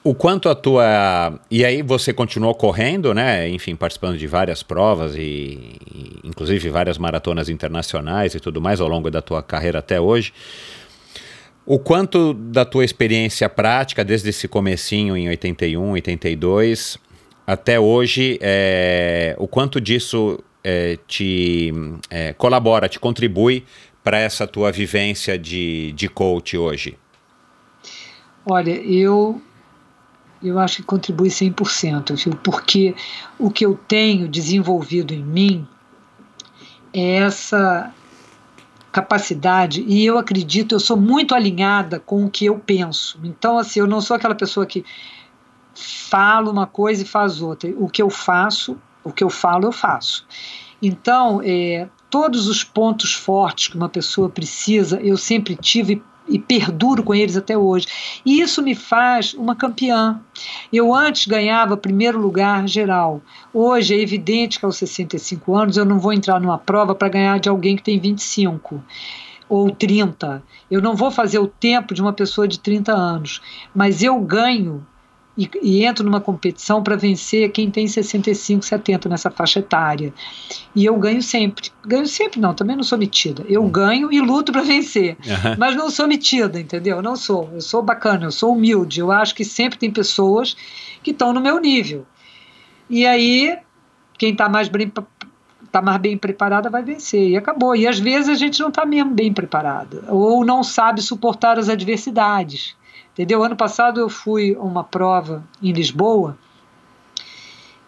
O 0.04 0.16
quanto 0.16 0.48
a 0.48 0.56
tua. 0.56 1.38
E 1.52 1.66
aí 1.66 1.82
você 1.82 2.14
continuou 2.14 2.56
correndo, 2.56 3.14
né? 3.14 3.50
Enfim, 3.50 3.76
participando 3.76 4.18
de 4.18 4.26
várias 4.26 4.64
provas 4.64 5.16
e, 5.16 5.20
e, 5.20 6.20
inclusive 6.24 6.70
várias 6.70 6.98
maratonas 6.98 7.50
internacionais 7.50 8.34
e 8.34 8.40
tudo 8.40 8.62
mais 8.62 8.80
ao 8.80 8.88
longo 8.88 9.12
da 9.12 9.22
tua 9.22 9.44
carreira 9.44 9.80
até 9.80 10.00
hoje. 10.00 10.34
O 11.70 11.78
quanto 11.78 12.34
da 12.34 12.64
tua 12.64 12.86
experiência 12.86 13.50
prática, 13.50 14.02
desde 14.02 14.30
esse 14.30 14.48
comecinho 14.48 15.18
em 15.18 15.28
81, 15.28 15.92
82, 15.92 16.98
até 17.46 17.78
hoje, 17.78 18.40
é, 18.42 19.36
o 19.38 19.50
quanto 19.50 19.82
disso 19.82 20.40
é, 20.64 20.98
te 21.06 21.74
é, 22.10 22.32
colabora, 22.32 22.88
te 22.88 22.98
contribui 22.98 23.66
para 24.02 24.18
essa 24.18 24.48
tua 24.48 24.72
vivência 24.72 25.38
de, 25.38 25.92
de 25.92 26.08
coach 26.08 26.58
hoje? 26.58 26.98
Olha, 28.46 28.72
eu 28.72 29.42
eu 30.42 30.60
acho 30.60 30.78
que 30.78 30.84
contribui 30.84 31.28
100%, 31.28 32.16
viu? 32.16 32.40
porque 32.42 32.96
o 33.38 33.52
que 33.52 33.66
eu 33.66 33.78
tenho 33.88 34.30
desenvolvido 34.30 35.14
em 35.14 35.22
mim 35.22 35.68
é 36.94 37.18
essa 37.18 37.94
capacidade 38.98 39.86
e 39.88 40.04
eu 40.04 40.18
acredito, 40.18 40.74
eu 40.74 40.80
sou 40.80 40.98
muito 40.98 41.36
alinhada 41.36 42.00
com 42.00 42.26
o 42.26 42.32
que 42.32 42.46
eu 42.46 42.58
penso. 42.58 43.20
Então, 43.24 43.60
assim, 43.60 43.80
eu 43.80 43.86
não 43.86 44.02
sou 44.02 44.16
aquela 44.16 44.34
pessoa 44.34 44.66
que 44.66 44.84
fala 45.76 46.50
uma 46.50 46.66
coisa 46.66 47.04
e 47.04 47.06
faz 47.06 47.40
outra. 47.40 47.72
O 47.78 47.88
que 47.88 48.02
eu 48.02 48.10
faço, 48.10 48.76
o 49.04 49.12
que 49.12 49.24
eu 49.24 49.30
falo, 49.30 49.66
eu 49.66 49.72
faço. 49.72 50.26
Então, 50.82 51.40
é, 51.44 51.88
todos 52.10 52.48
os 52.48 52.64
pontos 52.64 53.14
fortes 53.14 53.68
que 53.68 53.78
uma 53.78 53.88
pessoa 53.88 54.30
precisa, 54.30 55.00
eu 55.00 55.16
sempre 55.16 55.56
tive 55.56 56.02
e 56.28 56.38
perduro 56.38 57.04
com 57.04 57.14
eles 57.14 57.38
até 57.38 57.58
hoje. 57.58 57.88
E 58.26 58.42
isso 58.42 58.62
me 58.62 58.76
faz 58.76 59.34
uma 59.34 59.56
campeã. 59.56 60.20
Eu 60.72 60.94
antes 60.94 61.26
ganhava 61.26 61.78
primeiro 61.78 62.20
lugar 62.20 62.68
geral. 62.68 63.22
Hoje 63.54 63.94
é 63.94 64.00
evidente 64.00 64.60
que 64.60 64.66
aos 64.66 64.78
65 64.78 65.56
anos 65.56 65.78
eu 65.78 65.86
não 65.86 66.00
vou 66.00 66.14
entrar 66.14 66.40
numa 66.40 66.58
prova 66.58 66.94
para 66.94 67.10
ganhar 67.10 67.40
de 67.40 67.50
alguém 67.50 67.76
que 67.76 67.84
tem 67.84 68.00
25 68.00 68.84
ou 69.50 69.72
30. 69.72 70.44
Eu 70.70 70.82
não 70.82 70.96
vou 70.96 71.10
fazer 71.10 71.40
o 71.40 71.48
tempo 71.48 71.94
de 71.94 72.02
uma 72.02 72.14
pessoa 72.14 72.48
de 72.48 72.60
30 72.60 72.92
anos, 72.92 73.42
mas 73.74 74.04
eu 74.04 74.20
ganho 74.20 74.86
e, 75.38 75.50
e 75.62 75.86
entro 75.86 76.04
numa 76.04 76.20
competição 76.20 76.82
para 76.82 76.96
vencer 76.96 77.52
quem 77.52 77.70
tem 77.70 77.88
65, 77.88 78.66
70 78.66 79.08
nessa 79.08 79.30
faixa 79.30 79.60
etária. 79.60 80.14
E 80.76 80.84
eu 80.84 80.98
ganho 80.98 81.22
sempre. 81.22 81.70
Ganho 81.86 82.08
sempre, 82.08 82.40
não, 82.40 82.54
também 82.54 82.76
não 82.76 82.84
sou 82.84 82.98
metida. 82.98 83.46
Eu 83.48 83.64
hum. 83.64 83.70
ganho 83.70 84.12
e 84.12 84.20
luto 84.20 84.52
para 84.52 84.62
vencer. 84.62 85.16
Uhum. 85.26 85.56
Mas 85.58 85.76
não 85.76 85.90
sou 85.90 86.08
metida, 86.08 86.60
entendeu? 86.60 87.02
Não 87.02 87.16
sou. 87.16 87.50
Eu 87.54 87.62
sou 87.62 87.84
bacana, 87.84 88.26
eu 88.26 88.32
sou 88.32 88.54
humilde. 88.54 89.00
Eu 89.00 89.12
acho 89.12 89.36
que 89.36 89.46
sempre 89.46 89.78
tem 89.78 89.92
pessoas 89.92 90.58
que 91.04 91.12
estão 91.12 91.32
no 91.32 91.40
meu 91.40 91.60
nível. 91.60 92.06
E 92.90 93.06
aí, 93.06 93.58
quem 94.18 94.32
está 94.32 94.50
mais 94.50 94.68
bem 94.68 94.92
está 95.64 95.82
mais 95.82 95.98
bem 95.98 96.18
preparada 96.18 96.70
vai 96.70 96.82
vencer 96.82 97.30
e 97.30 97.38
acabou. 97.38 97.76
E 97.76 97.86
às 97.86 98.00
vezes 98.00 98.30
a 98.30 98.36
gente 98.36 98.60
não 98.60 98.70
está 98.70 98.86
mesmo 98.86 99.14
bem 99.14 99.34
preparada 99.34 100.06
ou 100.08 100.44
não 100.46 100.64
sabe 100.64 101.02
suportar 101.02 101.60
as 101.60 101.70
adversidades. 101.70 102.76
Entendeu? 103.18 103.44
Ano 103.44 103.56
passado 103.56 104.00
eu 104.00 104.10
fui 104.10 104.56
a 104.56 104.62
uma 104.62 104.84
prova 104.84 105.44
em 105.60 105.72
Lisboa 105.72 106.38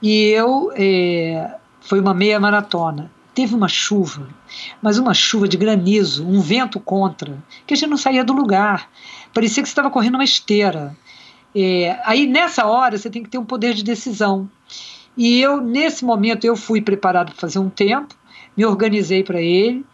e 0.02 0.24
eu 0.30 0.72
é, 0.74 1.56
foi 1.82 2.00
uma 2.00 2.16
meia 2.16 2.40
maratona. 2.40 3.12
Teve 3.36 3.54
uma 3.54 3.68
chuva, 3.68 4.28
mas 4.82 4.98
uma 4.98 5.14
chuva 5.14 5.48
de 5.48 5.56
granizo, 5.56 6.26
um 6.28 6.42
vento 6.42 6.80
contra, 6.80 7.38
que 7.68 7.76
a 7.76 7.78
gente 7.78 7.92
não 7.92 7.96
saía 7.96 8.24
do 8.24 8.34
lugar. 8.34 8.90
Parecia 9.32 9.62
que 9.62 9.70
você 9.70 9.74
estava 9.74 9.92
correndo 9.92 10.16
uma 10.16 10.24
esteira. 10.24 10.98
É, 11.56 12.02
aí 12.06 12.26
nessa 12.26 12.66
hora 12.66 12.98
você 12.98 13.08
tem 13.08 13.22
que 13.22 13.30
ter 13.30 13.38
um 13.38 13.46
poder 13.46 13.76
de 13.76 13.84
decisão. 13.84 14.50
E 15.16 15.40
eu 15.40 15.62
nesse 15.62 16.04
momento 16.04 16.44
eu 16.44 16.56
fui 16.56 16.82
preparado 16.82 17.28
para 17.34 17.40
fazer 17.40 17.60
um 17.60 17.70
tempo, 17.70 18.16
me 18.58 18.66
organizei 18.66 19.24
para 19.24 19.40
ele, 19.40 19.86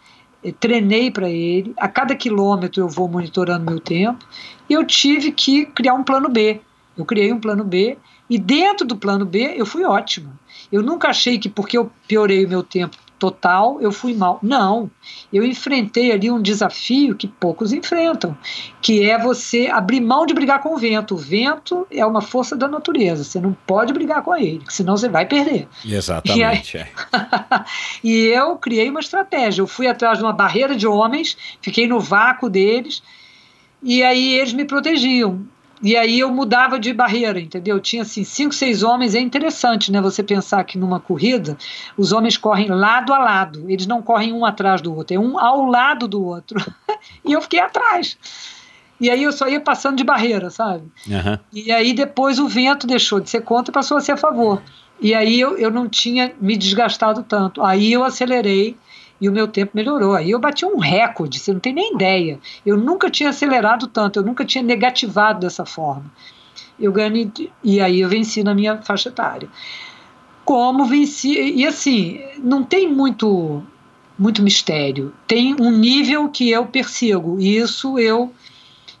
treinei 0.52 1.10
para 1.10 1.28
ele. 1.28 1.74
A 1.78 1.88
cada 1.88 2.14
quilômetro 2.14 2.82
eu 2.82 2.88
vou 2.88 3.08
monitorando 3.08 3.70
meu 3.70 3.80
tempo 3.80 4.24
e 4.68 4.72
eu 4.72 4.84
tive 4.84 5.32
que 5.32 5.66
criar 5.66 5.94
um 5.94 6.04
plano 6.04 6.28
B. 6.28 6.60
Eu 6.96 7.04
criei 7.04 7.32
um 7.32 7.40
plano 7.40 7.64
B 7.64 7.98
e 8.28 8.38
dentro 8.38 8.86
do 8.86 8.96
plano 8.96 9.24
B 9.24 9.54
eu 9.56 9.66
fui 9.66 9.84
ótima. 9.84 10.32
Eu 10.70 10.82
nunca 10.82 11.08
achei 11.08 11.38
que 11.38 11.48
porque 11.48 11.78
eu 11.78 11.90
piorei 12.08 12.44
o 12.44 12.48
meu 12.48 12.62
tempo 12.62 12.96
total 13.18 13.80
eu 13.80 13.90
fui 13.90 14.14
mal. 14.14 14.38
Não, 14.42 14.90
eu 15.32 15.44
enfrentei 15.44 16.12
ali 16.12 16.30
um 16.30 16.40
desafio 16.40 17.16
que 17.16 17.26
poucos 17.26 17.72
enfrentam, 17.72 18.36
que 18.80 19.08
é 19.08 19.18
você 19.18 19.68
abrir 19.68 20.00
mão 20.00 20.26
de 20.26 20.34
brigar 20.34 20.62
com 20.62 20.74
o 20.74 20.78
vento. 20.78 21.14
O 21.14 21.18
vento 21.18 21.86
é 21.90 22.04
uma 22.04 22.20
força 22.20 22.56
da 22.56 22.68
natureza, 22.68 23.24
você 23.24 23.40
não 23.40 23.56
pode 23.66 23.92
brigar 23.92 24.22
com 24.22 24.34
ele, 24.36 24.62
senão 24.68 24.96
você 24.96 25.08
vai 25.08 25.26
perder. 25.26 25.68
Exatamente. 25.84 26.76
E, 26.76 26.80
aí, 26.80 26.86
e 28.04 28.16
eu 28.28 28.56
criei 28.56 28.88
uma 28.88 29.00
estratégia. 29.00 29.62
Eu 29.62 29.66
fui 29.66 29.86
atrás 29.86 30.18
de 30.18 30.24
uma 30.24 30.32
barreira 30.32 30.74
de 30.76 30.86
homens, 30.86 31.36
fiquei 31.60 31.86
no 31.86 32.00
vácuo 32.00 32.48
deles 32.48 33.02
e 33.82 34.02
aí 34.02 34.34
eles 34.38 34.52
me 34.52 34.64
protegiam. 34.64 35.46
E 35.82 35.96
aí 35.96 36.20
eu 36.20 36.30
mudava 36.30 36.78
de 36.78 36.92
barreira, 36.92 37.38
entendeu? 37.38 37.78
Tinha 37.78 38.02
assim, 38.02 38.24
cinco, 38.24 38.54
seis 38.54 38.82
homens. 38.82 39.14
É 39.14 39.20
interessante, 39.20 39.92
né? 39.92 40.00
Você 40.00 40.22
pensar 40.22 40.64
que 40.64 40.78
numa 40.78 40.98
corrida 40.98 41.56
os 41.96 42.12
homens 42.12 42.36
correm 42.36 42.68
lado 42.68 43.12
a 43.12 43.18
lado. 43.18 43.64
Eles 43.68 43.86
não 43.86 44.00
correm 44.00 44.32
um 44.32 44.44
atrás 44.44 44.80
do 44.80 44.94
outro, 44.94 45.14
é 45.14 45.18
um 45.18 45.38
ao 45.38 45.66
lado 45.66 46.08
do 46.08 46.24
outro. 46.24 46.58
e 47.24 47.32
eu 47.32 47.42
fiquei 47.42 47.60
atrás. 47.60 48.16
E 48.98 49.10
aí 49.10 49.22
eu 49.22 49.32
só 49.32 49.46
ia 49.46 49.60
passando 49.60 49.96
de 49.96 50.04
barreira, 50.04 50.48
sabe? 50.48 50.84
Uhum. 51.06 51.38
E 51.52 51.70
aí 51.70 51.92
depois 51.92 52.38
o 52.38 52.48
vento 52.48 52.86
deixou 52.86 53.20
de 53.20 53.28
ser 53.28 53.42
contra 53.42 53.70
e 53.70 53.74
passou 53.74 53.98
a 53.98 54.00
ser 54.00 54.12
a 54.12 54.16
favor. 54.16 54.62
E 54.98 55.14
aí 55.14 55.38
eu, 55.38 55.58
eu 55.58 55.70
não 55.70 55.86
tinha 55.86 56.32
me 56.40 56.56
desgastado 56.56 57.22
tanto. 57.22 57.62
Aí 57.62 57.92
eu 57.92 58.02
acelerei 58.02 58.76
e 59.20 59.28
o 59.28 59.32
meu 59.32 59.48
tempo 59.48 59.72
melhorou. 59.74 60.14
Aí 60.14 60.30
eu 60.30 60.38
bati 60.38 60.64
um 60.64 60.78
recorde, 60.78 61.38
você 61.38 61.52
não 61.52 61.60
tem 61.60 61.72
nem 61.72 61.94
ideia. 61.94 62.38
Eu 62.64 62.76
nunca 62.76 63.10
tinha 63.10 63.30
acelerado 63.30 63.86
tanto, 63.86 64.18
eu 64.18 64.22
nunca 64.22 64.44
tinha 64.44 64.62
negativado 64.62 65.40
dessa 65.40 65.64
forma. 65.64 66.10
Eu 66.78 66.92
ganhei, 66.92 67.30
e 67.64 67.80
aí 67.80 68.00
eu 68.00 68.08
venci 68.08 68.42
na 68.42 68.54
minha 68.54 68.82
faixa 68.82 69.08
etária. 69.08 69.48
Como 70.44 70.84
venci, 70.84 71.32
e 71.32 71.66
assim, 71.66 72.20
não 72.38 72.62
tem 72.62 72.90
muito 72.92 73.62
muito 74.18 74.42
mistério. 74.42 75.12
Tem 75.26 75.54
um 75.60 75.70
nível 75.70 76.30
que 76.30 76.50
eu 76.50 76.64
persigo, 76.66 77.38
e 77.38 77.58
isso 77.58 77.98
eu 77.98 78.32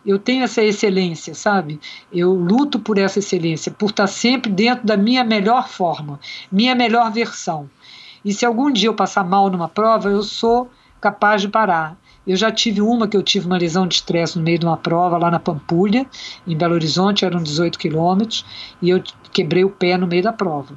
eu 0.04 0.20
tenho 0.20 0.44
essa 0.44 0.62
excelência, 0.62 1.34
sabe? 1.34 1.80
Eu 2.12 2.32
luto 2.32 2.78
por 2.78 2.96
essa 2.96 3.18
excelência, 3.18 3.72
por 3.72 3.90
estar 3.90 4.06
sempre 4.06 4.52
dentro 4.52 4.86
da 4.86 4.96
minha 4.96 5.24
melhor 5.24 5.68
forma, 5.68 6.20
minha 6.50 6.76
melhor 6.76 7.10
versão. 7.10 7.68
E 8.26 8.32
se 8.32 8.44
algum 8.44 8.72
dia 8.72 8.88
eu 8.88 8.94
passar 8.94 9.22
mal 9.22 9.48
numa 9.48 9.68
prova, 9.68 10.10
eu 10.10 10.20
sou 10.20 10.68
capaz 11.00 11.40
de 11.40 11.48
parar. 11.48 11.96
Eu 12.26 12.34
já 12.34 12.50
tive 12.50 12.80
uma 12.80 13.06
que 13.06 13.16
eu 13.16 13.22
tive 13.22 13.46
uma 13.46 13.56
lesão 13.56 13.86
de 13.86 13.94
estresse 13.94 14.36
no 14.36 14.42
meio 14.42 14.58
de 14.58 14.66
uma 14.66 14.76
prova 14.76 15.16
lá 15.16 15.30
na 15.30 15.38
Pampulha, 15.38 16.04
em 16.44 16.56
Belo 16.56 16.74
Horizonte, 16.74 17.24
eram 17.24 17.40
18 17.40 17.78
quilômetros, 17.78 18.44
e 18.82 18.90
eu 18.90 19.00
quebrei 19.32 19.62
o 19.62 19.70
pé 19.70 19.96
no 19.96 20.08
meio 20.08 20.24
da 20.24 20.32
prova. 20.32 20.74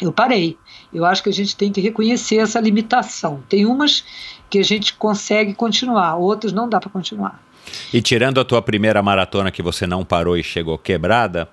Eu 0.00 0.12
parei. 0.12 0.58
Eu 0.92 1.04
acho 1.04 1.22
que 1.22 1.28
a 1.28 1.32
gente 1.32 1.54
tem 1.54 1.70
que 1.70 1.80
reconhecer 1.80 2.38
essa 2.38 2.58
limitação. 2.58 3.44
Tem 3.48 3.64
umas 3.64 4.04
que 4.50 4.58
a 4.58 4.64
gente 4.64 4.94
consegue 4.94 5.54
continuar, 5.54 6.16
outras 6.16 6.52
não 6.52 6.68
dá 6.68 6.80
para 6.80 6.90
continuar. 6.90 7.40
E 7.92 8.02
tirando 8.02 8.40
a 8.40 8.44
tua 8.44 8.60
primeira 8.60 9.00
maratona 9.00 9.52
que 9.52 9.62
você 9.62 9.86
não 9.86 10.04
parou 10.04 10.36
e 10.36 10.42
chegou 10.42 10.76
quebrada, 10.76 11.48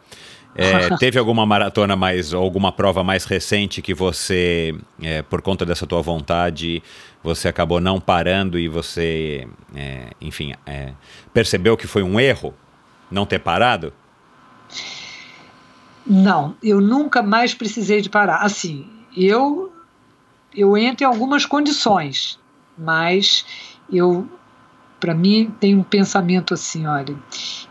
é, 0.56 0.96
teve 0.98 1.18
alguma 1.18 1.46
maratona 1.46 1.96
mais, 1.96 2.34
alguma 2.34 2.72
prova 2.72 3.04
mais 3.04 3.26
recente 3.26 3.82
que 3.82 3.94
você, 3.94 4.76
é, 5.02 5.22
por 5.22 5.42
conta 5.42 5.66
dessa 5.66 5.86
tua 5.86 6.02
vontade, 6.02 6.82
você 7.24 7.48
acabou 7.48 7.80
não 7.80 8.00
parando 8.00 8.58
e 8.58 8.68
você, 8.68 9.48
é, 9.76 10.10
enfim, 10.20 10.54
é, 10.66 10.94
percebeu 11.34 11.78
que 11.78 11.88
foi 11.88 12.04
um 12.04 12.20
erro 12.20 12.54
não 13.12 13.26
ter 13.26 13.40
parado? 13.40 13.94
Não, 16.06 16.56
eu 16.64 16.82
nunca 16.82 17.22
mais 17.22 17.54
precisei 17.54 18.02
de 18.02 18.10
parar. 18.10 18.38
Assim, 18.38 18.88
eu 19.16 19.72
eu 20.54 20.76
entro 20.76 21.04
em 21.04 21.08
algumas 21.08 21.46
condições, 21.46 22.40
mas 22.78 23.46
eu 23.92 24.28
para 25.00 25.14
mim 25.14 25.54
tem 25.60 25.76
um 25.76 25.84
pensamento 25.84 26.54
assim, 26.54 26.86
olha, 26.86 27.16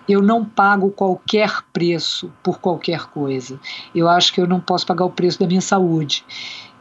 eu 0.09 0.23
não 0.23 0.45
pago 0.45 0.91
qualquer 0.91 1.63
preço 1.73 2.33
por 2.43 2.59
qualquer 2.59 3.07
coisa. 3.07 3.61
Eu 3.95 4.09
acho 4.09 4.33
que 4.33 4.41
eu 4.41 4.47
não 4.47 4.61
posso 4.61 4.87
pagar 4.87 5.05
o 5.05 5.11
preço 5.11 5.39
da 5.39 5.47
minha 5.47 5.61
saúde. 5.61 6.25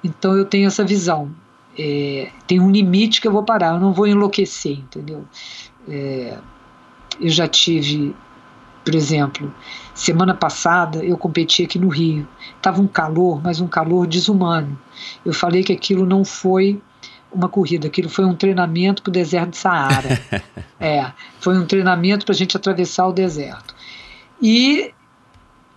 Então 0.03 0.35
eu 0.35 0.45
tenho 0.45 0.67
essa 0.67 0.83
visão. 0.83 1.29
É, 1.77 2.31
tem 2.47 2.59
um 2.59 2.71
limite 2.71 3.21
que 3.21 3.27
eu 3.27 3.31
vou 3.31 3.43
parar, 3.43 3.75
eu 3.75 3.79
não 3.79 3.93
vou 3.93 4.07
enlouquecer, 4.07 4.79
entendeu? 4.79 5.25
É, 5.87 6.37
eu 7.19 7.29
já 7.29 7.47
tive, 7.47 8.15
por 8.83 8.95
exemplo, 8.95 9.53
semana 9.93 10.33
passada 10.33 11.03
eu 11.03 11.17
competi 11.17 11.63
aqui 11.63 11.77
no 11.77 11.89
Rio. 11.89 12.27
Tava 12.61 12.81
um 12.81 12.87
calor, 12.87 13.41
mas 13.43 13.59
um 13.59 13.67
calor 13.67 14.07
desumano. 14.07 14.79
Eu 15.25 15.33
falei 15.33 15.63
que 15.63 15.73
aquilo 15.73 16.05
não 16.05 16.23
foi 16.23 16.81
uma 17.31 17.49
corrida, 17.49 17.87
aquilo 17.87 18.09
foi 18.09 18.25
um 18.25 18.35
treinamento 18.35 19.01
para 19.01 19.09
o 19.09 19.13
deserto 19.13 19.51
de 19.51 19.57
Saara. 19.57 20.19
é, 20.79 21.11
foi 21.39 21.57
um 21.57 21.65
treinamento 21.65 22.25
para 22.25 22.33
a 22.33 22.37
gente 22.37 22.55
atravessar 22.55 23.07
o 23.07 23.13
deserto. 23.13 23.75
E 24.41 24.93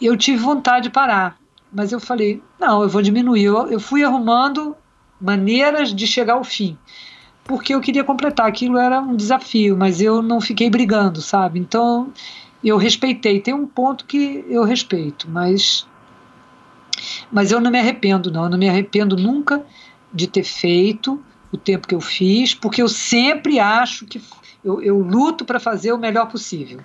eu 0.00 0.16
tive 0.16 0.38
vontade 0.38 0.84
de 0.84 0.90
parar, 0.90 1.38
mas 1.72 1.92
eu 1.92 2.00
falei, 2.00 2.42
não, 2.58 2.82
eu 2.82 2.88
vou 2.88 3.02
diminuir. 3.02 3.44
Eu, 3.44 3.68
eu 3.68 3.80
fui 3.80 4.04
arrumando 4.04 4.76
maneiras 5.20 5.94
de 5.94 6.06
chegar 6.06 6.34
ao 6.34 6.44
fim, 6.44 6.78
porque 7.44 7.74
eu 7.74 7.80
queria 7.80 8.04
completar. 8.04 8.46
Aquilo 8.46 8.78
era 8.78 9.00
um 9.00 9.14
desafio, 9.14 9.76
mas 9.76 10.00
eu 10.00 10.22
não 10.22 10.40
fiquei 10.40 10.70
brigando, 10.70 11.20
sabe? 11.20 11.58
Então 11.58 12.12
eu 12.62 12.76
respeitei. 12.76 13.40
Tem 13.40 13.54
um 13.54 13.66
ponto 13.66 14.04
que 14.04 14.44
eu 14.48 14.64
respeito, 14.64 15.28
mas 15.28 15.86
mas 17.30 17.50
eu 17.50 17.60
não 17.60 17.70
me 17.70 17.78
arrependo, 17.78 18.30
não. 18.30 18.44
Eu 18.44 18.50
não 18.50 18.58
me 18.58 18.68
arrependo 18.68 19.16
nunca 19.16 19.64
de 20.12 20.26
ter 20.26 20.42
feito 20.42 21.22
o 21.52 21.56
tempo 21.56 21.88
que 21.88 21.94
eu 21.94 22.00
fiz, 22.00 22.54
porque 22.54 22.82
eu 22.82 22.88
sempre 22.88 23.58
acho 23.58 24.06
que 24.06 24.20
eu, 24.64 24.82
eu 24.82 24.98
luto 24.98 25.44
para 25.44 25.58
fazer 25.58 25.92
o 25.92 25.98
melhor 25.98 26.26
possível. 26.26 26.80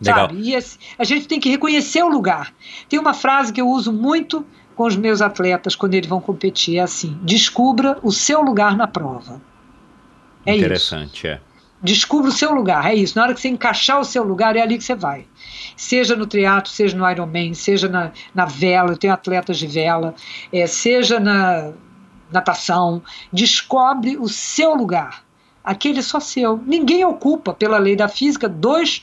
Legal. 0.00 0.28
Sabe? 0.28 0.40
E 0.40 0.56
assim, 0.56 0.78
a 0.98 1.04
gente 1.04 1.28
tem 1.28 1.38
que 1.38 1.50
reconhecer 1.50 2.02
o 2.02 2.08
lugar. 2.08 2.52
Tem 2.88 2.98
uma 2.98 3.12
frase 3.12 3.52
que 3.52 3.60
eu 3.60 3.68
uso 3.68 3.92
muito 3.92 4.44
com 4.74 4.84
os 4.84 4.96
meus 4.96 5.20
atletas 5.20 5.76
quando 5.76 5.94
eles 5.94 6.08
vão 6.08 6.20
competir, 6.20 6.78
é 6.78 6.80
assim: 6.80 7.18
descubra 7.22 7.98
o 8.02 8.10
seu 8.10 8.40
lugar 8.40 8.76
na 8.76 8.86
prova. 8.86 9.40
É 10.46 10.56
Interessante, 10.56 11.18
isso. 11.18 11.26
é. 11.26 11.40
Descubra 11.82 12.28
o 12.28 12.32
seu 12.32 12.52
lugar, 12.52 12.90
é 12.90 12.94
isso. 12.94 13.16
Na 13.16 13.24
hora 13.24 13.34
que 13.34 13.40
você 13.40 13.48
encaixar 13.48 13.98
o 14.00 14.04
seu 14.04 14.22
lugar, 14.22 14.54
é 14.54 14.60
ali 14.60 14.76
que 14.76 14.84
você 14.84 14.94
vai. 14.94 15.26
Seja 15.76 16.14
no 16.14 16.26
triatlo, 16.26 16.70
seja 16.70 16.96
no 16.96 17.10
Ironman, 17.10 17.54
seja 17.54 17.88
na, 17.88 18.12
na 18.34 18.44
vela, 18.44 18.92
eu 18.92 18.98
tenho 18.98 19.14
atletas 19.14 19.58
de 19.58 19.66
vela, 19.66 20.14
é, 20.52 20.66
seja 20.66 21.18
na 21.18 21.72
natação. 22.32 23.02
Descobre 23.32 24.16
o 24.16 24.28
seu 24.28 24.74
lugar. 24.74 25.24
Aquele 25.62 25.98
é 25.98 26.02
só 26.02 26.18
seu. 26.20 26.56
Ninguém 26.66 27.04
ocupa, 27.04 27.52
pela 27.52 27.78
lei 27.78 27.94
da 27.94 28.08
física, 28.08 28.48
dois, 28.48 29.02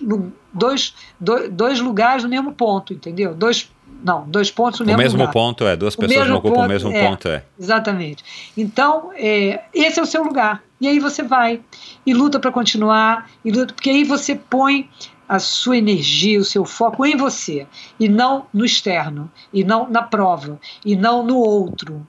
dois, 0.51 0.93
dois, 1.19 1.49
dois 1.51 1.79
lugares 1.79 2.23
no 2.23 2.29
mesmo 2.29 2.51
ponto, 2.51 2.93
entendeu? 2.93 3.35
Dois 3.35 3.69
não, 4.03 4.27
dois 4.27 4.51
pontos 4.51 4.79
no 4.79 4.85
o 4.85 4.87
mesmo, 4.87 5.01
mesmo 5.01 5.19
lugar. 5.19 5.33
ponto, 5.33 5.65
é. 5.65 5.75
Duas 5.75 5.95
pessoas 5.95 6.27
não 6.27 6.37
ocupam 6.37 6.65
o 6.65 6.67
mesmo 6.67 6.91
é, 6.91 7.07
ponto, 7.07 7.27
é. 7.27 7.43
Exatamente. 7.59 8.23
Então, 8.55 9.11
é, 9.15 9.63
esse 9.73 9.99
é 9.99 10.03
o 10.03 10.05
seu 10.05 10.23
lugar. 10.23 10.63
E 10.79 10.87
aí 10.87 10.99
você 10.99 11.23
vai 11.23 11.61
e 12.05 12.13
luta 12.13 12.39
para 12.39 12.51
continuar, 12.51 13.29
e 13.43 13.51
luta, 13.51 13.73
porque 13.73 13.89
aí 13.89 14.03
você 14.03 14.35
põe 14.35 14.89
a 15.27 15.39
sua 15.39 15.77
energia, 15.77 16.39
o 16.39 16.45
seu 16.45 16.63
foco 16.63 17.05
em 17.05 17.17
você, 17.17 17.67
e 17.99 18.07
não 18.07 18.45
no 18.53 18.63
externo, 18.63 19.29
e 19.51 19.63
não 19.63 19.89
na 19.89 20.01
prova, 20.01 20.59
e 20.85 20.95
não 20.95 21.23
no 21.23 21.37
outro. 21.37 22.05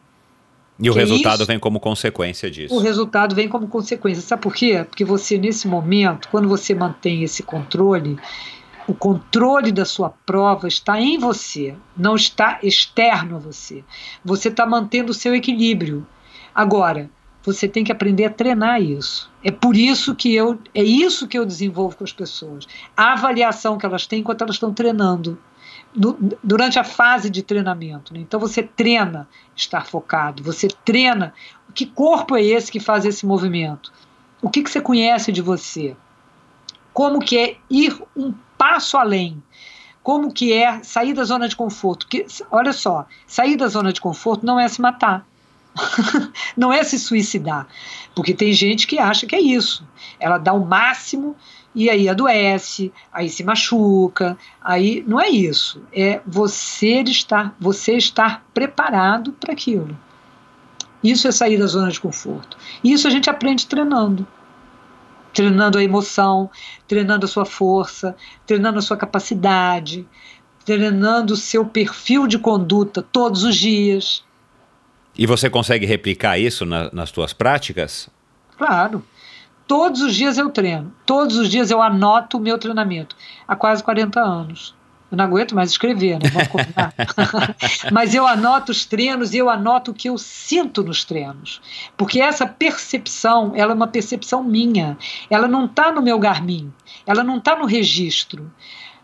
E 0.80 0.88
o 0.88 0.92
que 0.92 0.98
resultado 0.98 1.44
vem 1.44 1.58
como 1.58 1.80
consequência 1.80 2.50
disso. 2.50 2.74
O 2.74 2.78
resultado 2.78 3.34
vem 3.34 3.48
como 3.48 3.66
consequência. 3.66 4.22
Sabe 4.22 4.42
por 4.42 4.54
quê? 4.54 4.84
Porque 4.88 5.04
você, 5.04 5.36
nesse 5.36 5.66
momento, 5.66 6.28
quando 6.28 6.48
você 6.48 6.74
mantém 6.74 7.24
esse 7.24 7.42
controle, 7.42 8.16
o 8.86 8.94
controle 8.94 9.72
da 9.72 9.84
sua 9.84 10.08
prova 10.08 10.68
está 10.68 11.00
em 11.00 11.18
você, 11.18 11.74
não 11.96 12.14
está 12.14 12.58
externo 12.62 13.36
a 13.36 13.38
você. 13.38 13.84
Você 14.24 14.48
está 14.48 14.64
mantendo 14.64 15.10
o 15.10 15.14
seu 15.14 15.34
equilíbrio. 15.34 16.06
Agora, 16.54 17.10
você 17.44 17.68
tem 17.68 17.82
que 17.82 17.92
aprender 17.92 18.24
a 18.24 18.30
treinar 18.30 18.80
isso. 18.80 19.30
É 19.42 19.50
por 19.50 19.76
isso 19.76 20.14
que 20.14 20.34
eu 20.34 20.58
é 20.74 20.82
isso 20.82 21.26
que 21.26 21.38
eu 21.38 21.44
desenvolvo 21.44 21.96
com 21.96 22.04
as 22.04 22.12
pessoas. 22.12 22.66
A 22.96 23.12
avaliação 23.12 23.78
que 23.78 23.86
elas 23.86 24.06
têm 24.06 24.20
enquanto 24.20 24.42
elas 24.42 24.56
estão 24.56 24.72
treinando. 24.72 25.38
Durante 25.94 26.78
a 26.78 26.84
fase 26.84 27.30
de 27.30 27.42
treinamento. 27.42 28.12
Né? 28.12 28.20
Então 28.20 28.38
você 28.38 28.62
treina 28.62 29.28
estar 29.56 29.86
focado, 29.86 30.42
você 30.42 30.68
treina 30.84 31.32
que 31.78 31.86
corpo 31.86 32.36
é 32.36 32.42
esse 32.42 32.72
que 32.72 32.80
faz 32.80 33.04
esse 33.04 33.24
movimento? 33.24 33.92
O 34.42 34.50
que, 34.50 34.64
que 34.64 34.70
você 34.70 34.80
conhece 34.80 35.30
de 35.30 35.40
você? 35.40 35.96
Como 36.92 37.20
que 37.20 37.38
é 37.38 37.56
ir 37.70 37.96
um 38.16 38.34
passo 38.56 38.96
além? 38.96 39.40
Como 40.02 40.32
que 40.32 40.52
é 40.52 40.82
sair 40.82 41.14
da 41.14 41.22
zona 41.22 41.48
de 41.48 41.54
conforto? 41.54 42.08
Que, 42.08 42.26
olha 42.50 42.72
só, 42.72 43.06
sair 43.28 43.56
da 43.56 43.68
zona 43.68 43.92
de 43.92 44.00
conforto 44.00 44.44
não 44.44 44.58
é 44.58 44.66
se 44.66 44.80
matar. 44.80 45.24
não 46.56 46.72
é 46.72 46.82
se 46.82 46.98
suicidar. 46.98 47.68
Porque 48.12 48.34
tem 48.34 48.52
gente 48.52 48.84
que 48.84 48.98
acha 48.98 49.24
que 49.24 49.36
é 49.36 49.40
isso. 49.40 49.86
Ela 50.18 50.38
dá 50.38 50.52
o 50.52 50.66
máximo 50.66 51.36
e 51.78 51.88
aí 51.88 52.08
adoece, 52.08 52.92
aí 53.12 53.28
se 53.28 53.44
machuca, 53.44 54.36
aí 54.60 55.04
não 55.06 55.20
é 55.20 55.28
isso. 55.28 55.80
É 55.92 56.20
você 56.26 57.02
estar, 57.02 57.54
você 57.60 57.96
estar 57.96 58.44
preparado 58.52 59.30
para 59.30 59.52
aquilo. 59.52 59.96
Isso 61.04 61.28
é 61.28 61.30
sair 61.30 61.56
da 61.56 61.66
zona 61.66 61.92
de 61.92 62.00
conforto. 62.00 62.56
Isso 62.82 63.06
a 63.06 63.10
gente 63.12 63.30
aprende 63.30 63.64
treinando. 63.64 64.26
Treinando 65.32 65.78
a 65.78 65.84
emoção, 65.84 66.50
treinando 66.88 67.26
a 67.26 67.28
sua 67.28 67.44
força, 67.44 68.16
treinando 68.44 68.80
a 68.80 68.82
sua 68.82 68.96
capacidade, 68.96 70.04
treinando 70.64 71.34
o 71.34 71.36
seu 71.36 71.64
perfil 71.64 72.26
de 72.26 72.40
conduta 72.40 73.02
todos 73.02 73.44
os 73.44 73.54
dias. 73.54 74.24
E 75.16 75.26
você 75.26 75.48
consegue 75.48 75.86
replicar 75.86 76.38
isso 76.38 76.66
na, 76.66 76.90
nas 76.92 77.10
suas 77.10 77.32
práticas? 77.32 78.10
Claro. 78.56 79.04
Todos 79.68 80.00
os 80.00 80.14
dias 80.14 80.38
eu 80.38 80.48
treino. 80.48 80.92
Todos 81.04 81.36
os 81.36 81.50
dias 81.50 81.70
eu 81.70 81.82
anoto 81.82 82.38
o 82.38 82.40
meu 82.40 82.56
treinamento. 82.58 83.14
Há 83.46 83.54
quase 83.54 83.84
40 83.84 84.18
anos. 84.18 84.74
Eu 85.10 85.16
não 85.18 85.24
aguento 85.24 85.54
mais 85.54 85.70
escrever, 85.70 86.18
né? 86.18 86.30
Vamos 86.30 86.48
combinar. 86.48 86.94
Mas 87.92 88.14
eu 88.14 88.26
anoto 88.26 88.72
os 88.72 88.86
treinos 88.86 89.34
e 89.34 89.38
eu 89.38 89.50
anoto 89.50 89.90
o 89.90 89.94
que 89.94 90.08
eu 90.08 90.16
sinto 90.16 90.82
nos 90.82 91.04
treinos. 91.04 91.60
Porque 91.98 92.18
essa 92.20 92.46
percepção, 92.46 93.52
ela 93.54 93.72
é 93.72 93.74
uma 93.74 93.86
percepção 93.86 94.42
minha. 94.42 94.96
Ela 95.28 95.46
não 95.46 95.66
está 95.66 95.92
no 95.92 96.00
meu 96.00 96.18
Garmin. 96.18 96.72
Ela 97.06 97.22
não 97.22 97.36
está 97.36 97.54
no 97.54 97.66
registro. 97.66 98.50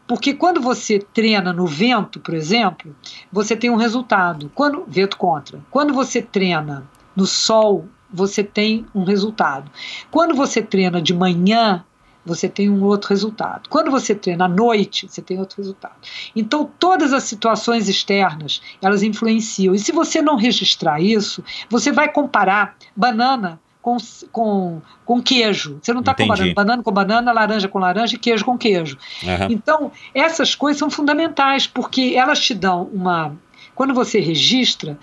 Porque 0.07 0.33
quando 0.33 0.63
você 0.63 0.99
treina 0.99 1.53
no 1.53 1.67
vento, 1.67 2.21
por 2.21 2.35
exemplo, 2.35 2.97
você 3.31 3.55
tem 3.55 3.69
um 3.69 3.77
resultado. 3.77 4.51
Quando 4.55 4.85
vento 4.87 5.19
contra. 5.19 5.61
Quando 5.71 5.93
você 5.93 6.23
treina 6.23 6.87
no 7.15 7.27
sol, 7.27 7.87
você 8.15 8.45
tem 8.45 8.87
um 8.95 9.03
resultado. 9.03 9.71
Quando 10.11 10.35
você 10.35 10.63
treina 10.63 11.03
de 11.03 11.13
manhã, 11.13 11.85
você 12.25 12.49
tem 12.49 12.71
um 12.71 12.83
outro 12.85 13.11
resultado. 13.11 13.69
Quando 13.69 13.91
você 13.91 14.15
treina 14.15 14.45
à 14.45 14.49
noite, 14.49 15.09
você 15.09 15.21
tem 15.21 15.39
outro 15.39 15.59
resultado. 15.59 15.95
Então, 16.35 16.71
todas 16.79 17.13
as 17.13 17.25
situações 17.25 17.89
externas, 17.89 18.63
elas 18.81 19.03
influenciam. 19.03 19.75
E 19.75 19.79
se 19.79 19.93
você 19.93 20.23
não 20.23 20.37
registrar 20.37 21.01
isso, 21.01 21.45
você 21.69 21.93
vai 21.93 22.11
comparar 22.11 22.77
banana 22.97 23.61
com, 23.83 23.97
com, 24.33 24.81
com 25.05 25.21
queijo. 25.21 25.79
Você 25.83 25.93
não 25.93 26.01
está 26.01 26.15
comparando 26.15 26.55
banana 26.55 26.83
com 26.83 26.93
banana, 26.93 27.33
laranja 27.33 27.69
com 27.69 27.79
laranja 27.79 28.15
e 28.15 28.19
queijo 28.19 28.45
com 28.45 28.57
queijo. 28.57 28.97
Uhum. 29.23 29.47
Então, 29.51 29.93
essas 30.15 30.55
coisas 30.55 30.79
são 30.79 30.89
fundamentais, 30.89 31.67
porque 31.67 32.15
elas 32.17 32.41
te 32.41 32.55
dão 32.55 32.85
uma. 32.85 33.37
Quando 33.75 33.93
você 33.93 34.21
registra, 34.21 34.97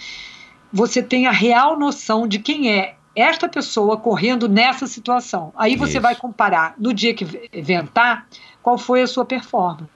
você 0.74 1.04
tem 1.04 1.28
a 1.28 1.32
real 1.32 1.78
noção 1.78 2.28
de 2.28 2.40
quem 2.40 2.72
é 2.72 2.96
esta 3.16 3.48
pessoa 3.50 3.98
correndo 3.98 4.48
nessa 4.48 4.88
situação. 4.88 5.52
Aí 5.56 5.76
você 5.76 5.94
Isso. 5.94 6.02
vai 6.02 6.16
comparar 6.16 6.76
no 6.78 6.94
dia 6.94 7.14
que 7.14 7.26
ventar 7.62 8.28
qual 8.62 8.78
foi 8.78 9.02
a 9.02 9.08
sua 9.08 9.26
performance. 9.26 9.90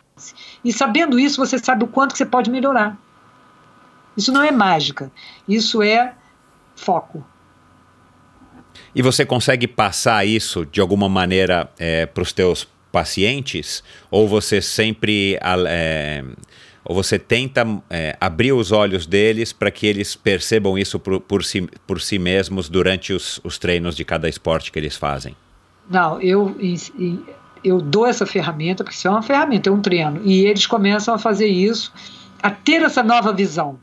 E 0.63 0.71
sabendo 0.71 1.19
isso, 1.19 1.37
você 1.37 1.59
sabe 1.59 1.83
o 1.83 1.87
quanto 1.87 2.13
que 2.13 2.17
você 2.17 2.25
pode 2.25 2.49
melhorar. 2.49 2.97
Isso 4.15 4.31
não 4.31 4.41
é 4.41 4.51
mágica, 4.51 5.11
isso 5.47 5.81
é 5.81 6.13
foco. 6.75 7.25
E 8.93 9.01
você 9.01 9.25
consegue 9.25 9.67
passar 9.67 10.25
isso 10.25 10.65
de 10.65 10.79
alguma 10.79 11.09
maneira 11.09 11.69
é, 11.77 12.05
para 12.05 12.23
os 12.23 12.31
teus 12.31 12.67
pacientes? 12.95 13.83
Ou 14.09 14.25
você 14.25 14.61
sempre 14.61 15.37
é, 15.67 16.23
ou 16.85 16.95
você 16.95 17.19
tenta 17.19 17.67
é, 17.89 18.15
abrir 18.21 18.53
os 18.53 18.71
olhos 18.71 19.05
deles 19.05 19.51
para 19.51 19.69
que 19.69 19.85
eles 19.85 20.15
percebam 20.15 20.77
isso 20.77 20.97
por, 20.97 21.19
por, 21.19 21.43
si, 21.43 21.67
por 21.85 21.99
si 21.99 22.17
mesmos 22.17 22.69
durante 22.69 23.11
os, 23.11 23.41
os 23.43 23.57
treinos 23.57 23.97
de 23.97 24.05
cada 24.05 24.29
esporte 24.29 24.71
que 24.71 24.79
eles 24.79 24.95
fazem? 24.95 25.35
Não, 25.89 26.21
eu, 26.21 26.55
eu 27.61 27.81
dou 27.81 28.05
essa 28.05 28.25
ferramenta, 28.25 28.81
porque 28.81 28.95
isso 28.95 29.09
é 29.09 29.11
uma 29.11 29.21
ferramenta, 29.21 29.67
é 29.67 29.73
um 29.73 29.81
treino. 29.81 30.21
E 30.23 30.45
eles 30.45 30.65
começam 30.65 31.13
a 31.13 31.17
fazer 31.17 31.47
isso, 31.47 31.91
a 32.41 32.49
ter 32.49 32.81
essa 32.81 33.03
nova 33.03 33.33
visão 33.33 33.77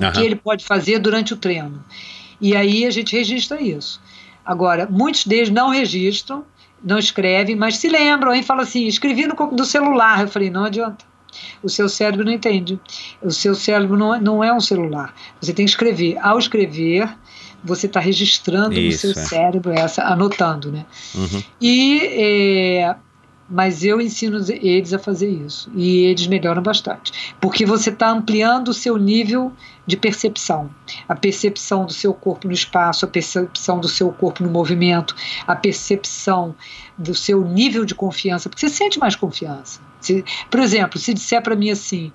uhum. 0.00 0.10
que 0.10 0.20
ele 0.20 0.34
pode 0.34 0.64
fazer 0.64 0.98
durante 0.98 1.32
o 1.32 1.36
treino. 1.36 1.84
E 2.40 2.56
aí 2.56 2.84
a 2.84 2.90
gente 2.90 3.14
registra 3.14 3.62
isso. 3.62 4.00
Agora, 4.44 4.88
muitos 4.90 5.24
deles 5.24 5.50
não 5.50 5.68
registram, 5.68 6.44
não 6.82 6.98
escrevem, 6.98 7.56
mas 7.56 7.76
se 7.76 7.88
lembram 7.88 8.34
e 8.34 8.42
falam 8.42 8.62
assim: 8.62 8.86
escrevi 8.86 9.26
no, 9.26 9.34
no 9.34 9.64
celular. 9.64 10.22
Eu 10.22 10.28
falei: 10.28 10.50
não 10.50 10.64
adianta. 10.64 11.04
O 11.62 11.68
seu 11.68 11.88
cérebro 11.88 12.24
não 12.24 12.32
entende. 12.32 12.78
O 13.22 13.30
seu 13.30 13.54
cérebro 13.54 13.96
não, 13.96 14.14
é, 14.14 14.20
não 14.20 14.44
é 14.44 14.52
um 14.52 14.60
celular. 14.60 15.14
Você 15.40 15.52
tem 15.52 15.64
que 15.64 15.70
escrever. 15.70 16.18
Ao 16.20 16.38
escrever, 16.38 17.08
você 17.64 17.86
está 17.86 18.00
registrando 18.00 18.74
Isso, 18.78 19.06
no 19.06 19.14
seu 19.14 19.22
é. 19.22 19.26
cérebro 19.26 19.72
essa, 19.72 20.04
anotando, 20.04 20.70
né? 20.70 20.84
Uhum. 21.14 21.42
E 21.60 22.00
é, 22.02 22.96
mas 23.52 23.84
eu 23.84 24.00
ensino 24.00 24.38
eles 24.48 24.94
a 24.94 24.98
fazer 24.98 25.28
isso. 25.28 25.70
E 25.74 26.04
eles 26.04 26.26
melhoram 26.26 26.62
bastante, 26.62 27.34
porque 27.38 27.66
você 27.66 27.90
está 27.90 28.10
ampliando 28.10 28.68
o 28.68 28.74
seu 28.74 28.96
nível 28.96 29.52
de 29.86 29.94
percepção, 29.94 30.70
a 31.06 31.14
percepção 31.14 31.84
do 31.84 31.92
seu 31.92 32.14
corpo 32.14 32.46
no 32.46 32.54
espaço, 32.54 33.04
a 33.04 33.08
percepção 33.08 33.78
do 33.78 33.88
seu 33.88 34.10
corpo 34.10 34.42
no 34.42 34.48
movimento, 34.48 35.14
a 35.46 35.54
percepção 35.54 36.54
do 36.96 37.14
seu 37.14 37.46
nível 37.46 37.84
de 37.84 37.94
confiança, 37.94 38.48
porque 38.48 38.66
você 38.66 38.74
sente 38.74 38.98
mais 38.98 39.14
confiança. 39.14 39.80
Se, 40.00 40.24
por 40.50 40.60
exemplo, 40.60 40.98
se 40.98 41.12
disser 41.12 41.42
para 41.42 41.54
mim 41.54 41.70
assim, 41.70 42.10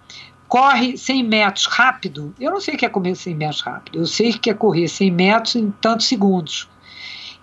corre 0.47 0.97
100 0.97 1.23
metros 1.23 1.67
rápido, 1.67 2.33
eu 2.39 2.49
não 2.49 2.59
sei 2.59 2.73
o 2.73 2.77
que 2.77 2.85
é 2.85 2.89
correr 2.89 3.13
100 3.13 3.35
metros 3.35 3.61
rápido, 3.61 3.99
eu 3.99 4.07
sei 4.07 4.33
que 4.33 4.49
é 4.49 4.55
correr 4.55 4.87
100 4.87 5.11
metros 5.11 5.55
em 5.55 5.69
tantos 5.69 6.07
segundos. 6.07 6.67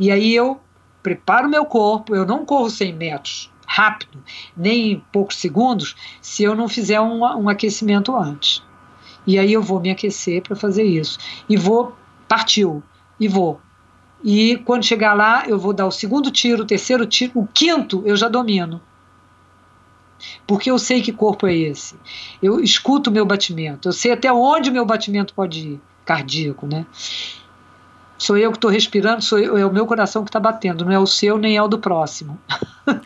E 0.00 0.10
aí 0.10 0.34
eu 0.34 0.60
preparo 1.00 1.48
meu 1.48 1.64
corpo, 1.64 2.16
eu 2.16 2.26
não 2.26 2.44
corro 2.44 2.68
100 2.68 2.92
metros 2.94 3.53
rápido, 3.66 4.22
nem 4.56 4.92
em 4.92 5.04
poucos 5.12 5.36
segundos, 5.36 5.96
se 6.20 6.42
eu 6.42 6.54
não 6.54 6.68
fizer 6.68 7.00
um, 7.00 7.20
um 7.20 7.48
aquecimento 7.48 8.14
antes. 8.16 8.62
E 9.26 9.38
aí 9.38 9.52
eu 9.52 9.62
vou 9.62 9.80
me 9.80 9.90
aquecer 9.90 10.42
para 10.42 10.54
fazer 10.54 10.84
isso. 10.84 11.18
E 11.48 11.56
vou, 11.56 11.96
partiu, 12.28 12.82
e 13.18 13.26
vou. 13.26 13.60
E 14.22 14.56
quando 14.64 14.84
chegar 14.84 15.14
lá, 15.14 15.44
eu 15.46 15.58
vou 15.58 15.72
dar 15.72 15.86
o 15.86 15.90
segundo 15.90 16.30
tiro, 16.30 16.62
o 16.62 16.66
terceiro 16.66 17.06
tiro, 17.06 17.32
o 17.34 17.46
quinto 17.46 18.02
eu 18.06 18.16
já 18.16 18.28
domino. 18.28 18.80
Porque 20.46 20.70
eu 20.70 20.78
sei 20.78 21.02
que 21.02 21.12
corpo 21.12 21.46
é 21.46 21.54
esse. 21.54 21.96
Eu 22.42 22.60
escuto 22.60 23.10
o 23.10 23.12
meu 23.12 23.26
batimento, 23.26 23.88
eu 23.88 23.92
sei 23.92 24.12
até 24.12 24.32
onde 24.32 24.70
o 24.70 24.72
meu 24.72 24.86
batimento 24.86 25.34
pode 25.34 25.68
ir, 25.68 25.80
cardíaco, 26.04 26.66
né? 26.66 26.86
Sou 28.24 28.38
eu 28.38 28.50
que 28.50 28.56
estou 28.56 28.70
respirando, 28.70 29.22
sou 29.22 29.38
eu, 29.38 29.58
é 29.58 29.66
o 29.66 29.70
meu 29.70 29.84
coração 29.84 30.24
que 30.24 30.30
está 30.30 30.40
batendo, 30.40 30.82
não 30.82 30.92
é 30.92 30.98
o 30.98 31.06
seu 31.06 31.36
nem 31.36 31.58
é 31.58 31.62
o 31.62 31.68
do 31.68 31.78
próximo. 31.78 32.40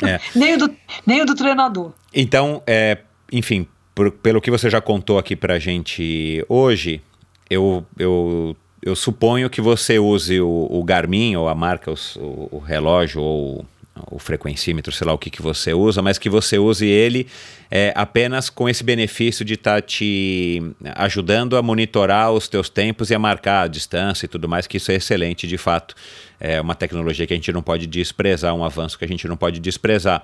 É. 0.01 0.21
nem, 0.33 0.55
o 0.55 0.59
do, 0.59 0.77
nem 1.05 1.23
o 1.23 1.27
do 1.27 1.35
treinador. 1.35 1.91
Então, 2.15 2.63
é, 2.65 2.99
enfim, 3.33 3.67
por, 3.97 4.13
pelo 4.13 4.41
que 4.41 4.49
você 4.49 4.71
já 4.71 4.81
contou 4.81 5.19
aqui 5.19 5.35
pra 5.35 5.59
gente 5.59 6.45
hoje, 6.49 7.03
eu, 7.51 7.85
eu, 7.99 8.57
eu 8.81 8.95
suponho 8.95 9.51
que 9.51 9.61
você 9.61 9.99
use 9.99 10.41
o, 10.41 10.69
o 10.71 10.85
Garmin 10.85 11.35
ou 11.35 11.49
a 11.49 11.55
marca, 11.55 11.91
o, 11.91 12.49
o 12.53 12.59
relógio 12.61 13.21
ou 13.21 13.67
o 14.13 14.21
frequencímetro, 14.21 14.93
sei 14.93 15.05
lá 15.05 15.13
o 15.13 15.19
que, 15.19 15.31
que 15.31 15.43
você 15.43 15.75
usa, 15.75 16.01
mas 16.01 16.17
que 16.17 16.31
você 16.31 16.61
use 16.61 16.87
ele 16.87 17.27
é, 17.71 17.93
apenas 17.95 18.49
com 18.49 18.69
esse 18.69 18.83
benefício 18.83 19.45
de 19.45 19.55
estar 19.55 19.77
tá 19.77 19.83
te 19.83 20.63
ajudando 20.95 21.57
a 21.57 21.63
monitorar 21.63 22.33
os 22.33 22.49
teus 22.49 22.69
tempos 22.69 23.11
e 23.11 23.15
a 23.15 23.19
marcar 23.19 23.63
a 23.63 23.69
distância 23.69 24.25
e 24.25 24.29
tudo 24.29 24.49
mais, 24.49 24.67
que 24.67 24.79
isso 24.79 24.91
é 24.91 24.95
excelente 24.95 25.47
de 25.47 25.59
fato. 25.59 25.95
É 26.41 26.61
uma 26.61 26.75
tecnologia 26.75 27.27
que 27.27 27.33
a 27.33 27.37
gente 27.37 27.53
não 27.53 27.63
pode 27.63 27.87
desprezar, 27.87 28.55
um 28.55 28.65
avanço 28.65 28.97
que 28.97 29.05
a 29.05 29.09
gente 29.09 29.27
não 29.27 29.37
pode 29.37 29.59
desprezar. 29.59 30.23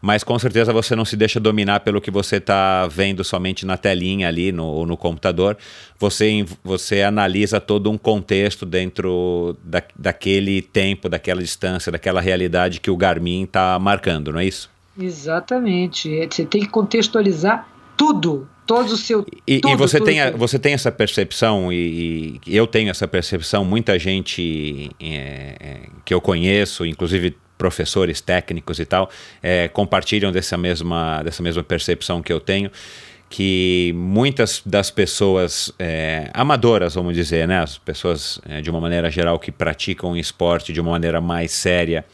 Mas 0.00 0.22
com 0.22 0.38
certeza 0.38 0.72
você 0.72 0.94
não 0.94 1.04
se 1.04 1.16
deixa 1.16 1.40
dominar 1.40 1.80
pelo 1.80 2.00
que 2.00 2.10
você 2.10 2.36
está 2.36 2.86
vendo 2.86 3.24
somente 3.24 3.66
na 3.66 3.76
telinha 3.76 4.28
ali 4.28 4.52
no, 4.52 4.86
no 4.86 4.96
computador. 4.96 5.58
Você, 5.98 6.46
você 6.62 7.02
analisa 7.02 7.60
todo 7.60 7.90
um 7.90 7.98
contexto 7.98 8.64
dentro 8.64 9.56
da, 9.64 9.82
daquele 9.98 10.62
tempo, 10.62 11.08
daquela 11.08 11.42
distância, 11.42 11.90
daquela 11.90 12.20
realidade 12.20 12.80
que 12.80 12.90
o 12.90 12.96
Garmin 12.96 13.42
está 13.42 13.76
marcando, 13.80 14.32
não 14.32 14.38
é 14.38 14.44
isso? 14.44 14.75
Exatamente. 14.98 16.18
É, 16.18 16.26
você 16.26 16.44
tem 16.44 16.62
que 16.62 16.68
contextualizar 16.68 17.68
tudo, 17.96 18.48
todo 18.66 18.90
o 18.90 18.96
seu. 18.96 19.26
E, 19.46 19.60
tudo, 19.60 19.72
e 19.72 19.76
você, 19.76 19.98
tudo, 19.98 20.06
tem 20.06 20.20
a, 20.20 20.30
você 20.30 20.58
tem 20.58 20.74
essa 20.74 20.92
percepção, 20.92 21.72
e, 21.72 22.40
e, 22.46 22.56
eu 22.56 22.66
tenho 22.66 22.90
essa 22.90 23.08
percepção, 23.08 23.64
muita 23.64 23.98
gente 23.98 24.90
é, 25.00 25.56
é, 25.58 25.80
que 26.04 26.12
eu 26.12 26.20
conheço, 26.20 26.84
inclusive 26.84 27.36
professores 27.56 28.20
técnicos 28.20 28.78
e 28.78 28.84
tal, 28.84 29.10
é, 29.42 29.68
compartilham 29.68 30.30
dessa 30.30 30.58
mesma, 30.58 31.22
dessa 31.22 31.42
mesma 31.42 31.62
percepção 31.62 32.22
que 32.22 32.32
eu 32.32 32.40
tenho. 32.40 32.70
Que 33.28 33.92
muitas 33.96 34.62
das 34.64 34.88
pessoas 34.88 35.72
é, 35.80 36.30
amadoras, 36.32 36.94
vamos 36.94 37.12
dizer, 37.12 37.48
né, 37.48 37.58
as 37.58 37.76
pessoas 37.76 38.40
é, 38.48 38.60
de 38.60 38.70
uma 38.70 38.80
maneira 38.80 39.10
geral 39.10 39.36
que 39.36 39.50
praticam 39.50 40.16
esporte 40.16 40.72
de 40.72 40.80
uma 40.80 40.92
maneira 40.92 41.20
mais 41.20 41.50
séria, 41.50 42.04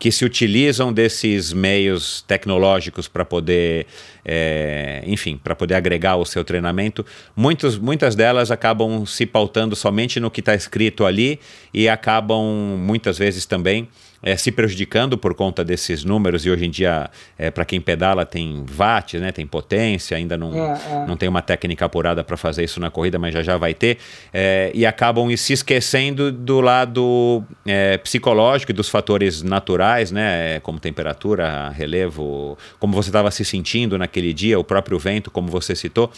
que 0.00 0.10
se 0.10 0.24
utilizam 0.24 0.90
desses 0.90 1.52
meios 1.52 2.24
tecnológicos 2.26 3.06
para 3.06 3.22
poder, 3.22 3.86
é, 4.24 5.02
enfim, 5.06 5.36
para 5.36 5.54
poder 5.54 5.74
agregar 5.74 6.16
o 6.16 6.24
seu 6.24 6.42
treinamento, 6.42 7.04
muitos, 7.36 7.76
muitas 7.76 8.14
delas 8.14 8.50
acabam 8.50 9.04
se 9.04 9.26
pautando 9.26 9.76
somente 9.76 10.18
no 10.18 10.30
que 10.30 10.40
está 10.40 10.54
escrito 10.54 11.04
ali 11.04 11.38
e 11.72 11.86
acabam 11.86 12.42
muitas 12.78 13.18
vezes 13.18 13.44
também 13.44 13.90
é, 14.22 14.36
se 14.36 14.52
prejudicando 14.52 15.16
por 15.16 15.34
conta 15.34 15.64
desses 15.64 16.04
números, 16.04 16.44
e 16.44 16.50
hoje 16.50 16.66
em 16.66 16.70
dia, 16.70 17.10
é, 17.38 17.50
para 17.50 17.64
quem 17.64 17.80
pedala, 17.80 18.26
tem 18.26 18.64
watt, 18.76 19.18
né, 19.18 19.32
tem 19.32 19.46
potência, 19.46 20.16
ainda 20.16 20.36
não, 20.36 20.54
é, 20.54 20.80
é. 20.90 21.06
não 21.06 21.16
tem 21.16 21.28
uma 21.28 21.42
técnica 21.42 21.86
apurada 21.86 22.22
para 22.22 22.36
fazer 22.36 22.64
isso 22.64 22.78
na 22.80 22.90
corrida, 22.90 23.18
mas 23.18 23.32
já 23.32 23.42
já 23.42 23.56
vai 23.56 23.74
ter, 23.74 23.98
é, 24.32 24.70
e 24.74 24.84
acabam 24.84 25.34
se 25.36 25.52
esquecendo 25.52 26.30
do 26.30 26.60
lado 26.60 27.42
é, 27.66 27.96
psicológico 27.98 28.72
e 28.72 28.74
dos 28.74 28.88
fatores 28.88 29.42
naturais, 29.42 30.10
né, 30.10 30.60
como 30.60 30.78
temperatura, 30.78 31.70
relevo, 31.70 32.58
como 32.78 32.92
você 32.94 33.08
estava 33.08 33.30
se 33.30 33.44
sentindo 33.44 33.96
naquele 33.96 34.32
dia, 34.32 34.58
o 34.58 34.64
próprio 34.64 34.98
vento, 34.98 35.30
como 35.30 35.48
você 35.48 35.74
citou, 35.74 36.10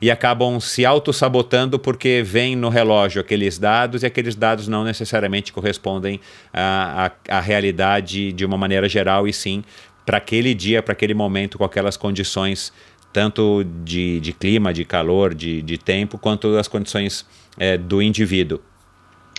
e 0.00 0.10
acabam 0.10 0.58
se 0.60 0.84
auto-sabotando 0.84 1.78
porque 1.78 2.22
vem 2.24 2.56
no 2.56 2.68
relógio 2.68 3.20
aqueles 3.20 3.58
dados 3.58 4.02
e 4.02 4.06
aqueles 4.06 4.34
dados 4.34 4.68
não 4.68 4.84
necessariamente 4.84 5.52
correspondem 5.52 6.20
a, 6.52 7.12
a, 7.28 7.36
a 7.38 7.40
realidade 7.50 8.32
de 8.32 8.44
uma 8.44 8.56
maneira 8.56 8.88
geral 8.88 9.26
e 9.26 9.32
sim 9.32 9.64
para 10.06 10.18
aquele 10.18 10.54
dia, 10.54 10.80
para 10.82 10.92
aquele 10.92 11.14
momento, 11.14 11.58
com 11.58 11.64
aquelas 11.64 11.96
condições 11.96 12.72
tanto 13.12 13.64
de, 13.84 14.20
de 14.20 14.32
clima, 14.32 14.72
de 14.72 14.84
calor, 14.84 15.34
de, 15.34 15.60
de 15.62 15.76
tempo, 15.76 16.16
quanto 16.16 16.56
as 16.56 16.68
condições 16.68 17.26
é, 17.58 17.76
do 17.76 18.00
indivíduo. 18.00 18.60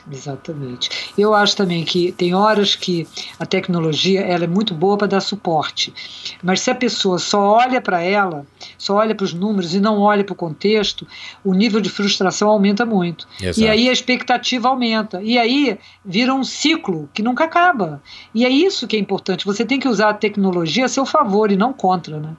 Exatamente. 0.10 1.12
Eu 1.18 1.34
acho 1.34 1.56
também 1.56 1.84
que 1.84 2.12
tem 2.12 2.34
horas 2.34 2.76
que 2.76 3.08
a 3.40 3.46
tecnologia 3.46 4.22
ela 4.22 4.46
é 4.46 4.48
muito 4.48 4.74
boa 4.74 4.98
para 4.98 5.08
dar 5.08 5.22
suporte, 5.22 5.94
mas 6.42 6.62
se 6.62 6.72
a 6.72 6.76
pessoa 6.76 7.20
só 7.20 7.40
olha 7.40 7.82
para 7.82 8.02
ela, 8.02 8.46
só 8.78 8.96
olha 8.96 9.14
para 9.14 9.24
os 9.24 9.34
números 9.34 9.76
e 9.76 9.80
não 9.80 10.00
olha 10.00 10.24
para 10.24 10.34
o 10.34 10.36
contexto, 10.36 11.08
o 11.44 11.54
nível 11.54 11.80
de 11.80 11.90
frustração 11.90 12.50
aumenta 12.50 12.86
muito. 12.86 13.28
Exato. 13.40 13.60
E 13.60 13.68
aí 13.70 13.90
a 13.90 13.92
expectativa 13.92 14.70
aumenta. 14.70 15.22
E 15.22 15.38
aí 15.38 15.78
vira 16.04 16.34
um 16.34 16.44
ciclo 16.44 17.10
que 17.14 17.22
nunca 17.22 17.44
acaba. 17.44 18.02
E 18.34 18.46
é 18.46 18.50
isso 18.50 18.88
que 18.88 18.96
é 18.96 19.00
importante. 19.00 19.46
Você 19.46 19.66
tem 19.66 19.80
que 19.80 19.88
usar 19.88 20.10
a 20.10 20.14
tecnologia 20.14 20.86
a 20.86 20.90
seu 20.90 21.06
favor 21.06 21.52
e 21.52 21.56
não 21.56 21.74
contra, 21.74 22.20
né? 22.20 22.36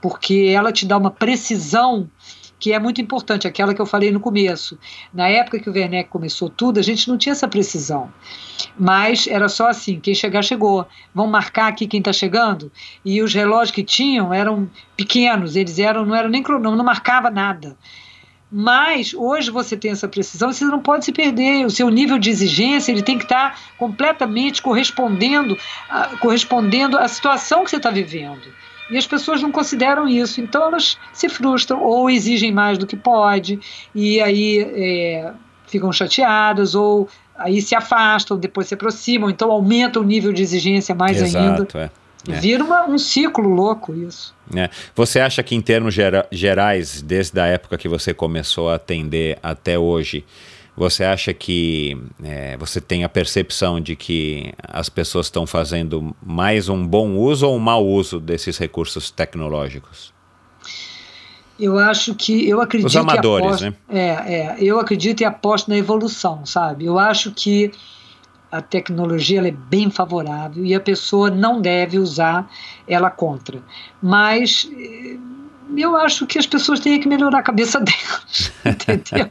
Porque 0.00 0.52
ela 0.54 0.72
te 0.72 0.84
dá 0.86 0.96
uma 0.96 1.10
precisão 1.10 2.08
que 2.58 2.72
é 2.72 2.78
muito 2.78 3.00
importante, 3.00 3.46
aquela 3.46 3.74
que 3.74 3.80
eu 3.80 3.86
falei 3.86 4.10
no 4.10 4.20
começo. 4.20 4.78
Na 5.12 5.28
época 5.28 5.58
que 5.58 5.68
o 5.68 5.72
Werneck 5.72 6.08
começou 6.08 6.48
tudo, 6.48 6.80
a 6.80 6.82
gente 6.82 7.08
não 7.08 7.18
tinha 7.18 7.32
essa 7.32 7.46
precisão. 7.46 8.10
Mas 8.78 9.26
era 9.26 9.48
só 9.48 9.68
assim: 9.68 10.00
quem 10.00 10.14
chegar, 10.14 10.42
chegou. 10.42 10.86
Vão 11.14 11.26
marcar 11.26 11.68
aqui 11.68 11.86
quem 11.86 11.98
está 11.98 12.12
chegando? 12.12 12.72
E 13.04 13.20
os 13.22 13.34
relógios 13.34 13.70
que 13.70 13.84
tinham 13.84 14.32
eram 14.32 14.68
pequenos, 14.96 15.56
eles 15.56 15.78
eram, 15.78 16.06
não 16.06 16.14
eram 16.14 16.28
nem 16.28 16.42
cronômetro, 16.42 16.76
não 16.76 16.84
marcava 16.84 17.30
nada. 17.30 17.76
Mas 18.50 19.12
hoje 19.12 19.50
você 19.50 19.76
tem 19.76 19.90
essa 19.90 20.06
precisão, 20.06 20.52
você 20.52 20.64
não 20.64 20.80
pode 20.80 21.04
se 21.04 21.12
perder. 21.12 21.66
O 21.66 21.70
seu 21.70 21.88
nível 21.90 22.16
de 22.16 22.30
exigência 22.30 22.92
ele 22.92 23.02
tem 23.02 23.18
que 23.18 23.24
estar 23.24 23.50
tá 23.50 23.58
completamente 23.76 24.62
correspondendo, 24.62 25.58
correspondendo 26.20 26.96
à 26.96 27.08
situação 27.08 27.64
que 27.64 27.70
você 27.70 27.76
está 27.76 27.90
vivendo. 27.90 28.48
E 28.90 28.96
as 28.96 29.06
pessoas 29.06 29.42
não 29.42 29.50
consideram 29.50 30.08
isso, 30.08 30.40
então 30.40 30.62
elas 30.64 30.96
se 31.12 31.28
frustram 31.28 31.82
ou 31.82 32.08
exigem 32.08 32.52
mais 32.52 32.78
do 32.78 32.86
que 32.86 32.96
pode, 32.96 33.58
e 33.94 34.20
aí 34.20 34.60
é, 34.60 35.32
ficam 35.66 35.92
chateadas, 35.92 36.74
ou 36.74 37.08
aí 37.36 37.60
se 37.60 37.74
afastam, 37.74 38.38
depois 38.38 38.68
se 38.68 38.74
aproximam, 38.74 39.28
então 39.28 39.50
aumenta 39.50 39.98
o 40.00 40.04
nível 40.04 40.32
de 40.32 40.42
exigência 40.42 40.94
mais 40.94 41.20
Exato, 41.20 41.76
ainda. 41.76 41.84
É. 41.84 42.06
É. 42.28 42.40
Vira 42.40 42.64
uma, 42.64 42.88
um 42.88 42.98
ciclo 42.98 43.48
louco 43.48 43.94
isso. 43.94 44.34
É. 44.54 44.68
Você 44.94 45.20
acha 45.20 45.42
que 45.42 45.54
em 45.54 45.60
termos 45.60 45.94
gera, 45.94 46.26
gerais, 46.30 47.00
desde 47.00 47.38
a 47.38 47.46
época 47.46 47.78
que 47.78 47.88
você 47.88 48.12
começou 48.12 48.68
a 48.68 48.74
atender 48.74 49.38
até 49.42 49.78
hoje, 49.78 50.24
você 50.76 51.04
acha 51.04 51.32
que 51.32 51.96
é, 52.22 52.56
você 52.58 52.80
tem 52.80 53.02
a 53.02 53.08
percepção 53.08 53.80
de 53.80 53.96
que 53.96 54.52
as 54.62 54.88
pessoas 54.88 55.26
estão 55.26 55.46
fazendo 55.46 56.14
mais 56.24 56.68
um 56.68 56.86
bom 56.86 57.16
uso 57.16 57.48
ou 57.48 57.56
um 57.56 57.58
mau 57.58 57.86
uso 57.86 58.20
desses 58.20 58.58
recursos 58.58 59.10
tecnológicos? 59.10 60.14
Eu 61.58 61.78
acho 61.78 62.14
que 62.14 62.46
eu 62.46 62.60
acredito 62.60 62.88
Os 62.88 62.96
amadores, 62.96 63.46
aposto, 63.46 63.64
né? 63.64 63.74
É, 63.88 64.34
é, 64.34 64.56
eu 64.60 64.78
acredito 64.78 65.22
e 65.22 65.24
aposto 65.24 65.68
na 65.68 65.78
evolução, 65.78 66.44
sabe? 66.44 66.84
Eu 66.84 66.98
acho 66.98 67.32
que 67.32 67.72
a 68.52 68.60
tecnologia 68.60 69.40
é 69.46 69.50
bem 69.50 69.90
favorável 69.90 70.64
e 70.64 70.74
a 70.74 70.80
pessoa 70.80 71.30
não 71.30 71.60
deve 71.60 71.98
usar 71.98 72.50
ela 72.86 73.10
contra. 73.10 73.62
Mas 74.02 74.68
eu 75.76 75.96
acho 75.96 76.26
que 76.26 76.38
as 76.38 76.46
pessoas 76.46 76.80
têm 76.80 77.00
que 77.00 77.08
melhorar 77.08 77.38
a 77.38 77.42
cabeça 77.42 77.80
delas, 77.80 78.52
entendeu? 78.64 79.30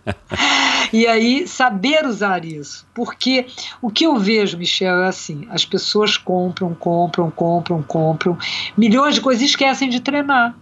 e 0.91 1.06
aí 1.07 1.48
saber 1.48 2.06
usar 2.06 2.44
isso, 2.44 2.86
porque 2.94 3.45
o 3.82 3.90
que 3.90 4.06
eu 4.06 4.18
vejo, 4.18 4.57
Michel, 4.57 5.03
é 5.03 5.07
assim: 5.07 5.48
as 5.49 5.66
pessoas 5.66 6.18
compram, 6.18 6.74
compram, 6.74 7.30
compram, 7.32 7.84
compram 7.84 8.38
milhões 8.78 9.16
de 9.16 9.22
coisas 9.22 9.41
e 9.41 9.45
esquecem 9.45 9.90
de 9.90 9.99
treinar. 9.99 10.56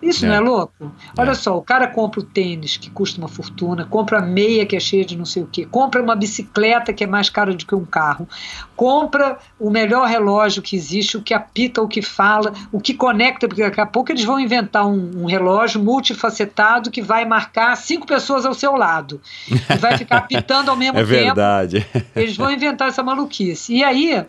Isso 0.00 0.24
é. 0.24 0.28
não 0.28 0.34
é 0.36 0.40
louco? 0.40 0.92
Olha 1.16 1.32
é. 1.32 1.34
só, 1.34 1.56
o 1.56 1.62
cara 1.62 1.88
compra 1.88 2.20
o 2.20 2.22
tênis 2.22 2.76
que 2.76 2.88
custa 2.90 3.20
uma 3.20 3.28
fortuna, 3.28 3.84
compra 3.84 4.18
a 4.18 4.22
meia 4.22 4.64
que 4.64 4.76
é 4.76 4.80
cheia 4.80 5.04
de 5.04 5.16
não 5.16 5.24
sei 5.24 5.42
o 5.42 5.46
quê, 5.46 5.66
compra 5.66 6.02
uma 6.02 6.14
bicicleta 6.14 6.92
que 6.92 7.02
é 7.02 7.06
mais 7.06 7.28
cara 7.28 7.52
do 7.52 7.66
que 7.66 7.74
um 7.74 7.84
carro, 7.84 8.28
compra 8.76 9.38
o 9.58 9.70
melhor 9.70 10.06
relógio 10.06 10.62
que 10.62 10.76
existe, 10.76 11.16
o 11.16 11.22
que 11.22 11.34
apita, 11.34 11.82
o 11.82 11.88
que 11.88 12.00
fala, 12.00 12.52
o 12.70 12.80
que 12.80 12.94
conecta, 12.94 13.48
porque 13.48 13.62
daqui 13.62 13.80
a 13.80 13.86
pouco 13.86 14.12
eles 14.12 14.24
vão 14.24 14.38
inventar 14.38 14.86
um, 14.86 15.22
um 15.22 15.26
relógio 15.26 15.82
multifacetado 15.82 16.90
que 16.90 17.02
vai 17.02 17.24
marcar 17.24 17.76
cinco 17.76 18.06
pessoas 18.06 18.46
ao 18.46 18.54
seu 18.54 18.76
lado 18.76 19.20
e 19.48 19.76
vai 19.78 19.98
ficar 19.98 20.18
apitando 20.18 20.70
ao 20.70 20.76
mesmo 20.78 20.98
é 20.98 21.04
tempo. 21.04 21.12
É 21.12 21.24
verdade. 21.24 21.86
Eles 22.14 22.36
vão 22.36 22.52
inventar 22.52 22.88
essa 22.88 23.02
maluquice. 23.02 23.74
E 23.74 23.82
aí 23.82 24.24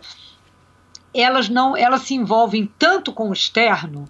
elas 1.14 1.48
não, 1.48 1.76
elas 1.76 2.02
se 2.02 2.14
envolvem 2.14 2.70
tanto 2.78 3.12
com 3.12 3.30
o 3.30 3.32
externo 3.32 4.08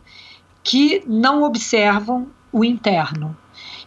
que 0.62 1.02
não 1.06 1.42
observam 1.42 2.28
o 2.52 2.64
interno 2.64 3.36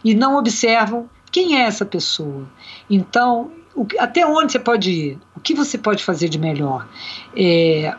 e 0.04 0.14
não 0.14 0.36
observam 0.36 1.08
quem 1.30 1.60
é 1.60 1.62
essa 1.62 1.84
pessoa. 1.84 2.46
Então, 2.88 3.50
o, 3.74 3.86
até 3.98 4.26
onde 4.26 4.52
você 4.52 4.58
pode 4.58 4.90
ir? 4.90 5.18
O 5.36 5.40
que 5.40 5.54
você 5.54 5.76
pode 5.76 6.04
fazer 6.04 6.28
de 6.28 6.38
melhor? 6.38 6.86
É, 7.36 7.94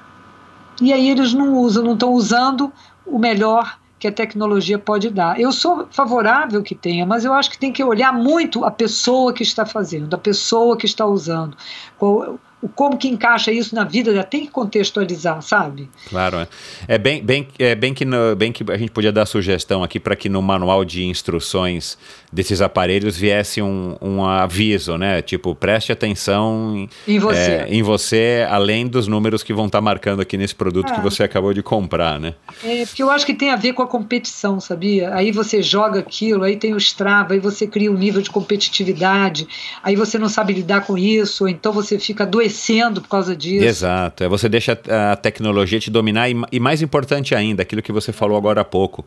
e 0.82 0.94
aí 0.94 1.10
eles 1.10 1.34
não 1.34 1.56
usam, 1.56 1.84
não 1.84 1.94
estão 1.94 2.14
usando 2.14 2.72
o 3.06 3.20
melhor 3.20 3.78
que 4.00 4.08
a 4.08 4.12
tecnologia 4.12 4.78
pode 4.78 5.10
dar. 5.10 5.40
Eu 5.40 5.52
sou 5.52 5.88
favorável 5.90 6.62
que 6.62 6.76
tenha, 6.76 7.06
mas 7.06 7.26
eu 7.26 7.34
acho 7.34 7.50
que 7.50 7.58
tem 7.58 7.72
que 7.72 7.84
olhar 7.84 8.14
muito 8.14 8.64
a 8.64 8.72
pessoa 8.72 9.34
que 9.34 9.44
está 9.44 9.66
fazendo, 9.66 10.14
a 10.14 10.18
pessoa 10.18 10.78
que 10.78 10.86
está 10.86 11.06
usando. 11.06 11.58
Qual, 11.98 12.40
como 12.74 12.98
que 12.98 13.08
encaixa 13.08 13.52
isso 13.52 13.76
na 13.76 13.84
vida, 13.84 14.14
já 14.14 14.24
tem 14.24 14.46
que 14.46 14.52
contextualizar, 14.52 15.42
sabe? 15.42 15.90
Claro, 16.10 16.38
é, 16.38 16.48
é 16.88 16.98
bem, 16.98 17.24
bem, 17.24 17.48
é 17.60 17.76
bem 17.76 17.94
que 17.94 18.06
no, 18.06 18.36
bem 18.36 18.52
que 18.52 18.64
a 18.72 18.78
gente 18.78 18.92
podia 18.92 19.12
dar 19.12 19.26
sugestão 19.26 19.84
aqui 19.84 20.00
para 20.00 20.16
que 20.16 20.30
no 20.30 20.42
manual 20.42 20.84
de 20.84 21.06
instruções 21.06 21.98
desses 22.36 22.62
aparelhos 22.62 23.16
viesse 23.16 23.62
um, 23.62 23.96
um 24.02 24.26
aviso, 24.26 24.98
né? 24.98 25.22
Tipo, 25.22 25.56
preste 25.56 25.94
atenção 25.94 26.74
em, 26.76 27.14
em 27.16 27.18
você. 27.18 27.40
É, 27.40 27.68
em 27.70 27.82
você, 27.82 28.46
além 28.50 28.86
dos 28.86 29.08
números 29.08 29.42
que 29.42 29.54
vão 29.54 29.68
estar 29.68 29.78
tá 29.78 29.82
marcando 29.82 30.20
aqui 30.20 30.36
nesse 30.38 30.54
produto 30.54 30.94
que 30.94 31.00
é. 31.00 31.02
você 31.02 31.24
acabou 31.24 31.54
de 31.54 31.64
comprar, 31.64 32.20
né? 32.20 32.34
É, 32.62 32.86
porque 32.86 33.02
eu 33.02 33.10
acho 33.10 33.26
que 33.26 33.34
tem 33.34 33.52
a 33.52 33.56
ver 33.56 33.72
com 33.72 33.82
a 33.82 33.88
competição, 33.88 34.60
sabia? 34.60 35.16
Aí 35.16 35.32
você 35.32 35.64
joga 35.64 36.02
aquilo, 36.02 36.44
aí 36.44 36.58
tem 36.58 36.74
o 36.74 36.78
Strava, 36.78 37.34
aí 37.34 37.40
você 37.40 37.66
cria 37.66 37.90
um 37.90 37.98
nível 37.98 38.22
de 38.22 38.30
competitividade, 38.30 39.48
aí 39.82 39.96
você 39.96 40.20
não 40.20 40.28
sabe 40.28 40.52
lidar 40.52 40.82
com 40.82 40.98
isso, 40.98 41.48
então 41.48 41.72
você 41.72 41.98
fica 41.98 42.24
adoecendo 42.24 43.00
por 43.02 43.08
causa 43.08 43.34
disso. 43.34 43.64
Exato. 43.64 44.26
É 44.26 44.28
você 44.28 44.50
deixa 44.50 44.78
a 44.90 45.16
tecnologia 45.16 45.80
te 45.80 45.90
dominar 45.90 46.30
e, 46.30 46.36
e 46.52 46.60
mais 46.60 46.82
importante 46.82 47.34
ainda, 47.34 47.62
aquilo 47.62 47.82
que 47.82 47.94
você 47.94 48.12
falou 48.12 48.38
agora 48.38 48.60
há 48.60 48.66
pouco, 48.66 49.06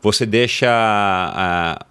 você 0.00 0.24
deixa 0.24 0.68
a, 0.70 1.84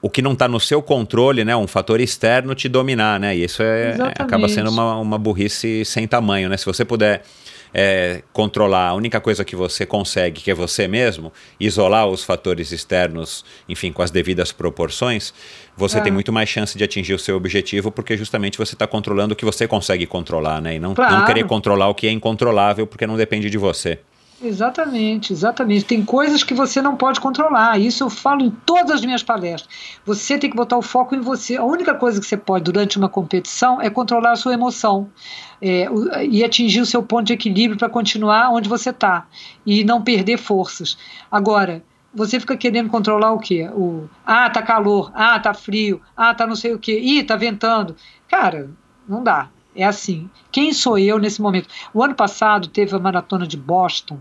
o 0.00 0.08
que 0.08 0.22
não 0.22 0.32
está 0.32 0.46
no 0.46 0.60
seu 0.60 0.80
controle, 0.80 1.44
né, 1.44 1.56
um 1.56 1.66
fator 1.66 2.00
externo 2.00 2.54
te 2.54 2.68
dominar, 2.68 3.18
né? 3.18 3.36
E 3.36 3.44
isso 3.44 3.62
é, 3.62 3.96
acaba 4.18 4.48
sendo 4.48 4.70
uma, 4.70 4.96
uma 4.96 5.18
burrice 5.18 5.84
sem 5.84 6.06
tamanho, 6.06 6.48
né? 6.48 6.56
Se 6.56 6.64
você 6.64 6.84
puder 6.84 7.22
é, 7.74 8.22
controlar 8.32 8.88
a 8.88 8.94
única 8.94 9.20
coisa 9.20 9.44
que 9.44 9.56
você 9.56 9.84
consegue, 9.84 10.40
que 10.40 10.50
é 10.50 10.54
você 10.54 10.86
mesmo, 10.86 11.32
isolar 11.58 12.06
os 12.06 12.24
fatores 12.24 12.72
externos, 12.72 13.44
enfim, 13.68 13.92
com 13.92 14.02
as 14.02 14.10
devidas 14.10 14.52
proporções, 14.52 15.34
você 15.76 15.98
é. 15.98 16.00
tem 16.00 16.12
muito 16.12 16.32
mais 16.32 16.48
chance 16.48 16.78
de 16.78 16.84
atingir 16.84 17.14
o 17.14 17.18
seu 17.18 17.36
objetivo, 17.36 17.90
porque 17.90 18.16
justamente 18.16 18.56
você 18.56 18.74
está 18.74 18.86
controlando 18.86 19.34
o 19.34 19.36
que 19.36 19.44
você 19.44 19.66
consegue 19.66 20.06
controlar, 20.06 20.60
né? 20.60 20.76
E 20.76 20.78
não, 20.78 20.94
claro. 20.94 21.16
não 21.16 21.26
querer 21.26 21.44
controlar 21.44 21.88
o 21.88 21.94
que 21.94 22.06
é 22.06 22.10
incontrolável, 22.10 22.86
porque 22.86 23.06
não 23.06 23.16
depende 23.16 23.50
de 23.50 23.58
você. 23.58 23.98
Exatamente, 24.40 25.32
exatamente. 25.32 25.84
Tem 25.84 26.04
coisas 26.04 26.44
que 26.44 26.54
você 26.54 26.80
não 26.80 26.96
pode 26.96 27.20
controlar. 27.20 27.76
Isso 27.78 28.04
eu 28.04 28.10
falo 28.10 28.42
em 28.42 28.50
todas 28.50 28.92
as 28.92 29.04
minhas 29.04 29.22
palestras. 29.22 29.68
Você 30.06 30.38
tem 30.38 30.48
que 30.48 30.56
botar 30.56 30.76
o 30.78 30.82
foco 30.82 31.14
em 31.14 31.20
você. 31.20 31.56
A 31.56 31.64
única 31.64 31.92
coisa 31.94 32.20
que 32.20 32.26
você 32.26 32.36
pode 32.36 32.64
durante 32.64 32.98
uma 32.98 33.08
competição 33.08 33.80
é 33.80 33.90
controlar 33.90 34.32
a 34.32 34.36
sua 34.36 34.54
emoção 34.54 35.10
é, 35.60 35.88
e 36.24 36.44
atingir 36.44 36.80
o 36.80 36.86
seu 36.86 37.02
ponto 37.02 37.26
de 37.26 37.32
equilíbrio 37.32 37.76
para 37.76 37.88
continuar 37.88 38.50
onde 38.50 38.68
você 38.68 38.90
está 38.90 39.26
e 39.66 39.82
não 39.82 40.02
perder 40.02 40.38
forças. 40.38 40.96
Agora, 41.30 41.82
você 42.14 42.38
fica 42.38 42.56
querendo 42.56 42.88
controlar 42.88 43.32
o 43.32 43.40
quê? 43.40 43.68
O, 43.74 44.08
ah, 44.24 44.48
tá 44.48 44.62
calor, 44.62 45.10
ah, 45.14 45.38
tá 45.40 45.52
frio, 45.52 46.00
ah, 46.16 46.32
tá 46.32 46.46
não 46.46 46.56
sei 46.56 46.74
o 46.74 46.78
quê, 46.78 46.98
ih, 47.00 47.24
tá 47.24 47.34
ventando. 47.34 47.96
Cara, 48.28 48.70
não 49.08 49.22
dá. 49.22 49.50
É 49.78 49.84
assim. 49.84 50.28
Quem 50.50 50.72
sou 50.72 50.98
eu 50.98 51.20
nesse 51.20 51.40
momento? 51.40 51.68
O 51.94 52.02
ano 52.02 52.16
passado 52.16 52.66
teve 52.66 52.96
a 52.96 52.98
maratona 52.98 53.46
de 53.46 53.56
Boston, 53.56 54.18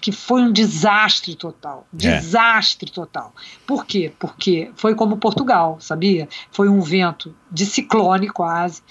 que 0.00 0.10
foi 0.10 0.42
um 0.42 0.50
desastre 0.50 1.36
total. 1.36 1.86
É. 1.94 1.96
Desastre 1.96 2.90
é. 2.90 2.92
total. 2.92 3.32
Por 3.64 3.86
quê? 3.86 4.12
Porque 4.18 4.72
foi 4.74 4.96
como 4.96 5.16
Portugal, 5.16 5.76
sabia? 5.78 6.28
Foi 6.50 6.68
um 6.68 6.80
vento 6.80 7.32
de 7.48 7.66
ciclone 7.66 8.28
quase, 8.28 8.82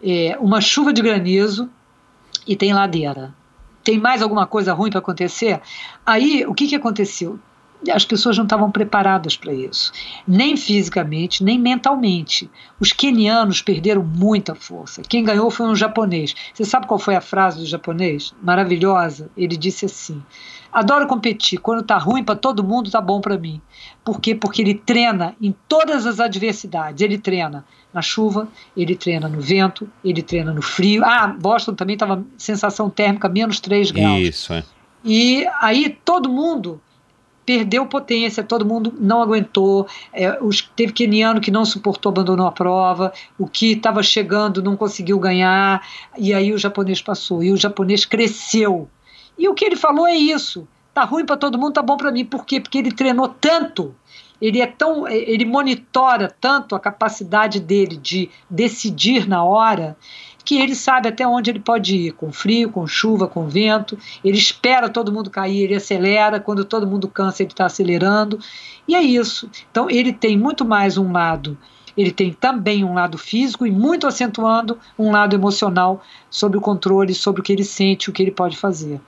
é, 0.00 0.38
uma 0.38 0.60
chuva 0.60 0.92
de 0.92 1.02
granizo 1.02 1.68
e 2.46 2.54
tem 2.54 2.72
ladeira. 2.72 3.34
Tem 3.82 3.98
mais 3.98 4.22
alguma 4.22 4.46
coisa 4.46 4.72
ruim 4.72 4.90
para 4.90 5.00
acontecer? 5.00 5.60
Aí, 6.06 6.44
o 6.46 6.54
que, 6.54 6.68
que 6.68 6.76
aconteceu? 6.76 7.40
As 7.88 8.04
pessoas 8.04 8.36
não 8.36 8.44
estavam 8.44 8.70
preparadas 8.70 9.36
para 9.36 9.54
isso, 9.54 9.92
nem 10.26 10.56
fisicamente, 10.56 11.42
nem 11.42 11.58
mentalmente. 11.58 12.50
Os 12.78 12.92
quenianos 12.92 13.62
perderam 13.62 14.02
muita 14.02 14.54
força. 14.54 15.02
Quem 15.02 15.24
ganhou 15.24 15.50
foi 15.50 15.66
um 15.66 15.76
japonês. 15.76 16.34
Você 16.52 16.64
sabe 16.64 16.86
qual 16.86 16.98
foi 16.98 17.14
a 17.14 17.20
frase 17.20 17.58
do 17.58 17.66
japonês? 17.66 18.34
Maravilhosa. 18.42 19.30
Ele 19.36 19.56
disse 19.56 19.86
assim: 19.86 20.22
Adoro 20.72 21.06
competir. 21.06 21.58
Quando 21.58 21.82
tá 21.82 21.96
ruim 21.98 22.22
para 22.22 22.36
todo 22.36 22.62
mundo, 22.62 22.90
tá 22.90 23.00
bom 23.00 23.20
para 23.20 23.36
mim. 23.36 23.60
Por 24.04 24.20
quê? 24.20 24.34
Porque 24.34 24.62
ele 24.62 24.74
treina 24.74 25.34
em 25.40 25.54
todas 25.68 26.06
as 26.06 26.20
adversidades. 26.20 27.02
Ele 27.02 27.18
treina 27.18 27.64
na 27.92 28.02
chuva, 28.02 28.48
ele 28.76 28.94
treina 28.94 29.28
no 29.28 29.40
vento, 29.40 29.90
ele 30.04 30.22
treina 30.22 30.52
no 30.52 30.62
frio. 30.62 31.04
Ah, 31.04 31.26
Boston 31.26 31.74
também 31.74 31.94
estava 31.94 32.24
sensação 32.36 32.88
térmica 32.88 33.28
menos 33.28 33.58
3 33.58 33.90
graus. 33.90 34.20
Isso, 34.20 34.52
é. 34.52 34.62
E 35.04 35.46
aí 35.60 35.98
todo 36.04 36.28
mundo 36.28 36.80
perdeu 37.50 37.84
potência, 37.84 38.44
todo 38.44 38.64
mundo 38.64 38.94
não 38.96 39.20
aguentou, 39.20 39.88
é, 40.12 40.38
os, 40.40 40.60
teve 40.60 40.92
que 40.92 41.50
não 41.50 41.64
suportou, 41.64 42.10
abandonou 42.10 42.46
a 42.46 42.52
prova, 42.52 43.12
o 43.36 43.44
que 43.44 43.72
estava 43.72 44.04
chegando 44.04 44.62
não 44.62 44.76
conseguiu 44.76 45.18
ganhar, 45.18 45.84
e 46.16 46.32
aí 46.32 46.52
o 46.52 46.58
japonês 46.58 47.02
passou, 47.02 47.42
e 47.42 47.50
o 47.50 47.56
japonês 47.56 48.04
cresceu. 48.04 48.88
E 49.36 49.48
o 49.48 49.54
que 49.54 49.64
ele 49.64 49.74
falou 49.74 50.06
é 50.06 50.14
isso, 50.14 50.68
tá 50.94 51.02
ruim 51.02 51.26
para 51.26 51.36
todo 51.36 51.58
mundo, 51.58 51.72
tá 51.72 51.82
bom 51.82 51.96
para 51.96 52.12
mim, 52.12 52.24
por 52.24 52.46
quê? 52.46 52.60
Porque 52.60 52.78
ele 52.78 52.92
treinou 52.92 53.26
tanto, 53.26 53.96
ele 54.40 54.60
é 54.60 54.66
tão, 54.68 55.08
ele 55.08 55.44
monitora 55.44 56.32
tanto 56.40 56.76
a 56.76 56.80
capacidade 56.80 57.58
dele 57.58 57.96
de 57.96 58.30
decidir 58.48 59.28
na 59.28 59.42
hora, 59.42 59.96
que 60.44 60.58
ele 60.60 60.74
sabe 60.74 61.08
até 61.08 61.26
onde 61.26 61.50
ele 61.50 61.60
pode 61.60 61.96
ir, 61.96 62.12
com 62.12 62.32
frio, 62.32 62.70
com 62.70 62.86
chuva, 62.86 63.26
com 63.26 63.48
vento. 63.48 63.98
Ele 64.24 64.38
espera 64.38 64.88
todo 64.88 65.12
mundo 65.12 65.30
cair, 65.30 65.64
ele 65.64 65.74
acelera. 65.74 66.40
Quando 66.40 66.64
todo 66.64 66.86
mundo 66.86 67.08
cansa, 67.08 67.42
ele 67.42 67.50
está 67.50 67.66
acelerando. 67.66 68.38
E 68.86 68.94
é 68.94 69.02
isso. 69.02 69.50
Então, 69.70 69.88
ele 69.90 70.12
tem 70.12 70.36
muito 70.36 70.64
mais 70.64 70.96
um 70.96 71.12
lado. 71.12 71.56
Ele 71.96 72.10
tem 72.10 72.32
também 72.32 72.84
um 72.84 72.94
lado 72.94 73.18
físico 73.18 73.66
e 73.66 73.70
muito 73.70 74.06
acentuando 74.06 74.78
um 74.98 75.10
lado 75.10 75.34
emocional 75.34 76.02
sobre 76.30 76.56
o 76.56 76.60
controle, 76.60 77.14
sobre 77.14 77.40
o 77.40 77.44
que 77.44 77.52
ele 77.52 77.64
sente, 77.64 78.08
o 78.08 78.12
que 78.12 78.22
ele 78.22 78.30
pode 78.30 78.56
fazer. 78.56 79.00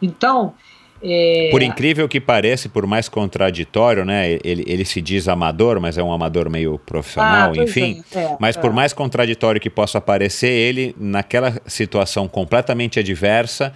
Então, 0.00 0.54
é... 1.02 1.48
Por 1.50 1.62
incrível 1.62 2.08
que 2.08 2.20
pareça, 2.20 2.68
por 2.68 2.86
mais 2.86 3.08
contraditório, 3.08 4.04
né? 4.04 4.38
Ele, 4.44 4.64
ele 4.66 4.84
se 4.84 5.00
diz 5.00 5.28
amador, 5.28 5.80
mas 5.80 5.96
é 5.96 6.02
um 6.02 6.12
amador 6.12 6.50
meio 6.50 6.78
profissional, 6.78 7.52
ah, 7.54 7.62
enfim. 7.62 8.02
É, 8.14 8.18
é, 8.18 8.36
mas 8.40 8.56
por 8.56 8.70
é. 8.70 8.74
mais 8.74 8.92
contraditório 8.92 9.60
que 9.60 9.70
possa 9.70 10.00
parecer, 10.00 10.50
ele, 10.50 10.94
naquela 10.98 11.54
situação 11.66 12.26
completamente 12.26 12.98
adversa, 12.98 13.72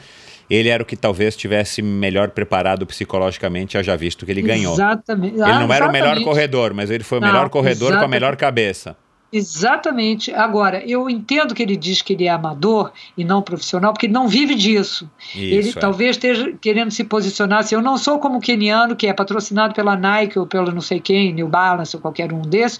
ele 0.51 0.69
era 0.69 0.82
o 0.82 0.86
que 0.86 0.97
talvez 0.97 1.36
tivesse 1.36 1.81
melhor 1.81 2.31
preparado 2.31 2.86
psicologicamente, 2.86 3.81
já 3.82 3.97
visto 3.97 4.27
que 4.27 4.32
ele 4.32 4.43
ganhou. 4.43 4.74
Exatamente. 4.74 5.35
Ele 5.35 5.59
não 5.59 5.73
era 5.73 5.89
o 5.89 5.93
melhor 5.93 6.20
corredor, 6.23 6.74
mas 6.74 6.90
ele 6.90 7.05
foi 7.05 7.19
o 7.19 7.20
não, 7.20 7.28
melhor 7.28 7.49
corredor 7.49 7.93
exatamente. 7.93 8.01
com 8.01 8.05
a 8.05 8.09
melhor 8.09 8.36
cabeça. 8.36 8.97
Exatamente. 9.32 10.30
Agora, 10.32 10.84
eu 10.86 11.09
entendo 11.09 11.54
que 11.54 11.62
ele 11.62 11.74
diz 11.74 12.02
que 12.02 12.12
ele 12.12 12.26
é 12.26 12.30
amador 12.30 12.92
e 13.16 13.24
não 13.24 13.40
profissional, 13.40 13.92
porque 13.92 14.04
ele 14.04 14.12
não 14.12 14.28
vive 14.28 14.54
disso. 14.54 15.10
Isso, 15.34 15.38
ele 15.38 15.68
é. 15.70 15.72
talvez 15.72 16.16
esteja 16.16 16.52
querendo 16.60 16.90
se 16.90 17.02
posicionar 17.02 17.60
assim, 17.60 17.74
eu 17.74 17.80
não 17.80 17.96
sou 17.96 18.18
como 18.18 18.36
o 18.36 18.40
keniano, 18.40 18.94
que 18.94 19.06
é 19.06 19.12
patrocinado 19.12 19.74
pela 19.74 19.96
Nike 19.96 20.38
ou 20.38 20.46
pelo 20.46 20.70
não 20.70 20.82
sei 20.82 21.00
quem, 21.00 21.32
New 21.32 21.48
Balance 21.48 21.96
ou 21.96 22.02
qualquer 22.02 22.30
um 22.30 22.42
desses, 22.42 22.78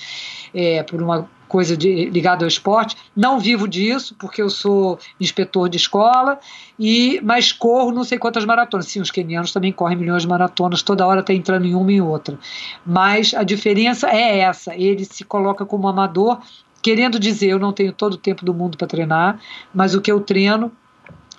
é, 0.55 0.83
por 0.83 1.03
uma 1.03 1.27
coisa 1.53 1.77
de, 1.77 2.07
ligada 2.07 2.47
ao 2.47 2.49
esporte. 2.49 2.97
Não 3.15 3.39
vivo 3.39 3.69
disso, 3.69 4.17
porque 4.19 4.41
eu 4.41 4.49
sou 4.49 4.99
inspetor 5.21 5.69
de 5.69 5.77
escola, 5.77 6.41
e 6.79 7.21
mas 7.23 7.53
corro 7.53 7.93
não 7.93 8.05
sei 8.05 8.19
quantas 8.19 8.47
maratonas. 8.47 8.87
Sim, 8.87 9.03
os 9.03 9.11
quenianos 9.11 9.53
também 9.53 9.71
correm 9.71 9.99
milhões 9.99 10.23
de 10.23 10.29
maratonas, 10.29 10.83
toda 10.83 11.07
hora 11.07 11.21
está 11.21 11.35
entrando 11.35 11.67
em 11.67 11.75
uma 11.75 11.93
e 11.93 12.01
outra. 12.01 12.39
Mas 12.87 13.35
a 13.35 13.43
diferença 13.43 14.09
é 14.09 14.39
essa: 14.39 14.75
ele 14.75 15.05
se 15.05 15.25
coloca 15.25 15.67
como 15.67 15.87
amador, 15.87 16.41
querendo 16.81 17.21
dizer, 17.21 17.49
eu 17.49 17.59
não 17.59 17.71
tenho 17.71 17.93
todo 17.93 18.15
o 18.15 18.17
tempo 18.17 18.47
do 18.47 18.55
mundo 18.55 18.79
para 18.79 18.89
treinar, 18.89 19.39
mas 19.75 19.95
o 19.95 20.01
que 20.01 20.11
eu 20.11 20.21
treino, 20.21 20.73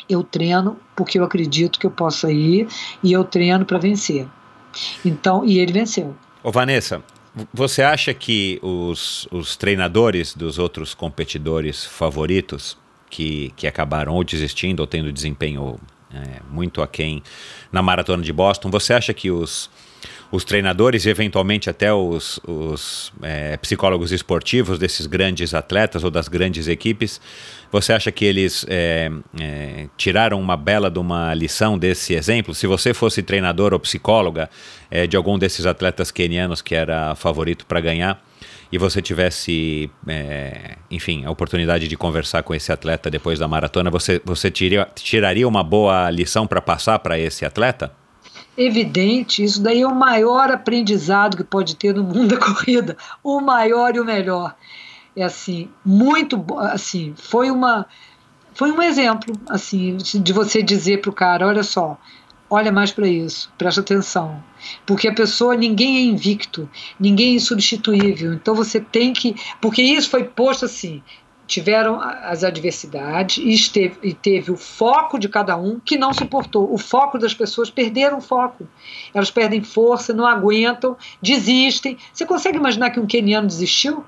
eu 0.07 0.23
treino 0.23 0.77
porque 0.95 1.17
eu 1.17 1.23
acredito 1.23 1.79
que 1.79 1.87
eu 1.87 1.91
possa 1.91 2.31
ir 2.31 2.67
e 3.01 3.11
eu 3.11 3.23
treino 3.23 3.65
para 3.65 3.79
vencer. 3.79 4.27
Então, 5.03 5.43
e 5.43 5.57
ele 5.57 5.73
venceu. 5.73 6.15
Ô 6.43 6.51
Vanessa, 6.51 7.01
você 7.53 7.81
acha 7.81 8.13
que 8.13 8.59
os, 8.61 9.27
os 9.31 9.55
treinadores 9.55 10.35
dos 10.35 10.59
outros 10.59 10.93
competidores 10.93 11.83
favoritos 11.83 12.77
que, 13.09 13.51
que 13.55 13.67
acabaram 13.67 14.13
ou 14.13 14.23
desistindo 14.23 14.81
ou 14.81 14.87
tendo 14.87 15.11
desempenho 15.11 15.79
é, 16.13 16.41
muito 16.49 16.81
aquém 16.81 17.23
na 17.71 17.81
maratona 17.81 18.21
de 18.21 18.31
Boston, 18.31 18.69
você 18.69 18.93
acha 18.93 19.13
que 19.13 19.31
os, 19.31 19.69
os 20.31 20.43
treinadores 20.43 21.05
e 21.05 21.09
eventualmente 21.09 21.69
até 21.69 21.91
os, 21.91 22.39
os 22.47 23.11
é, 23.21 23.57
psicólogos 23.57 24.11
esportivos 24.11 24.77
desses 24.77 25.07
grandes 25.07 25.53
atletas 25.53 26.03
ou 26.03 26.11
das 26.11 26.27
grandes 26.27 26.67
equipes 26.67 27.19
você 27.73 27.91
acha 27.91 28.11
que 28.11 28.23
eles 28.23 28.63
é, 28.69 29.11
é, 29.41 29.87
tiraram 29.97 30.39
uma 30.39 30.55
bela 30.55 30.91
de 30.91 30.99
uma 30.99 31.33
lição 31.33 31.75
desse 31.75 32.13
exemplo? 32.13 32.53
Se 32.53 32.67
você 32.67 32.93
fosse 32.93 33.23
treinador 33.23 33.73
ou 33.73 33.79
psicóloga 33.79 34.47
é, 34.91 35.07
de 35.07 35.17
algum 35.17 35.39
desses 35.39 35.65
atletas 35.65 36.11
quenianos 36.11 36.61
que 36.61 36.75
era 36.75 37.15
favorito 37.15 37.65
para 37.65 37.81
ganhar 37.81 38.23
e 38.71 38.77
você 38.77 39.01
tivesse, 39.01 39.89
é, 40.07 40.77
enfim, 40.91 41.25
a 41.25 41.31
oportunidade 41.31 41.87
de 41.87 41.97
conversar 41.97 42.43
com 42.43 42.53
esse 42.53 42.71
atleta 42.71 43.09
depois 43.09 43.39
da 43.39 43.47
maratona, 43.47 43.89
você, 43.89 44.21
você 44.23 44.51
tiraria, 44.51 44.87
tiraria 44.93 45.47
uma 45.47 45.63
boa 45.63 46.11
lição 46.11 46.45
para 46.45 46.61
passar 46.61 46.99
para 46.99 47.17
esse 47.17 47.43
atleta? 47.43 47.91
evidente, 48.55 49.43
isso 49.43 49.59
daí 49.63 49.81
é 49.81 49.87
o 49.87 49.95
maior 49.95 50.51
aprendizado 50.51 51.35
que 51.35 51.43
pode 51.43 51.75
ter 51.75 51.95
no 51.95 52.03
mundo 52.03 52.27
da 52.27 52.37
corrida, 52.45 52.95
o 53.23 53.41
maior 53.41 53.95
e 53.95 53.99
o 53.99 54.05
melhor. 54.05 54.55
É 55.15 55.23
assim, 55.23 55.69
muito 55.85 56.43
assim, 56.59 57.13
foi 57.15 57.51
uma 57.51 57.85
foi 58.55 58.71
um 58.71 58.81
exemplo 58.81 59.35
assim 59.47 59.97
de 59.97 60.33
você 60.33 60.61
dizer 60.61 61.01
para 61.01 61.09
o 61.09 61.13
cara, 61.13 61.47
olha 61.47 61.63
só, 61.63 61.97
olha 62.49 62.71
mais 62.71 62.91
para 62.91 63.07
isso, 63.07 63.51
presta 63.57 63.81
atenção, 63.81 64.43
porque 64.85 65.07
a 65.07 65.13
pessoa 65.13 65.55
ninguém 65.55 65.97
é 65.97 66.01
invicto, 66.01 66.69
ninguém 66.99 67.33
é 67.33 67.35
insubstituível, 67.35 68.33
então 68.33 68.55
você 68.55 68.79
tem 68.79 69.13
que, 69.13 69.35
porque 69.61 69.81
isso 69.81 70.09
foi 70.09 70.23
posto 70.23 70.65
assim, 70.65 71.01
tiveram 71.45 71.99
as 72.01 72.43
adversidades 72.43 73.37
e, 73.37 73.53
esteve, 73.53 73.97
e 74.01 74.13
teve 74.13 74.51
o 74.51 74.57
foco 74.57 75.19
de 75.19 75.27
cada 75.27 75.55
um 75.57 75.79
que 75.79 75.97
não 75.97 76.13
suportou. 76.13 76.73
O 76.73 76.77
foco 76.77 77.19
das 77.19 77.33
pessoas 77.33 77.69
perderam 77.69 78.17
o 78.17 78.21
foco. 78.21 78.67
Elas 79.13 79.29
perdem 79.29 79.61
força, 79.61 80.13
não 80.13 80.25
aguentam, 80.25 80.97
desistem. 81.21 81.97
Você 82.11 82.25
consegue 82.25 82.57
imaginar 82.57 82.91
que 82.91 82.99
um 82.99 83.05
queniano 83.05 83.45
desistiu? 83.45 84.03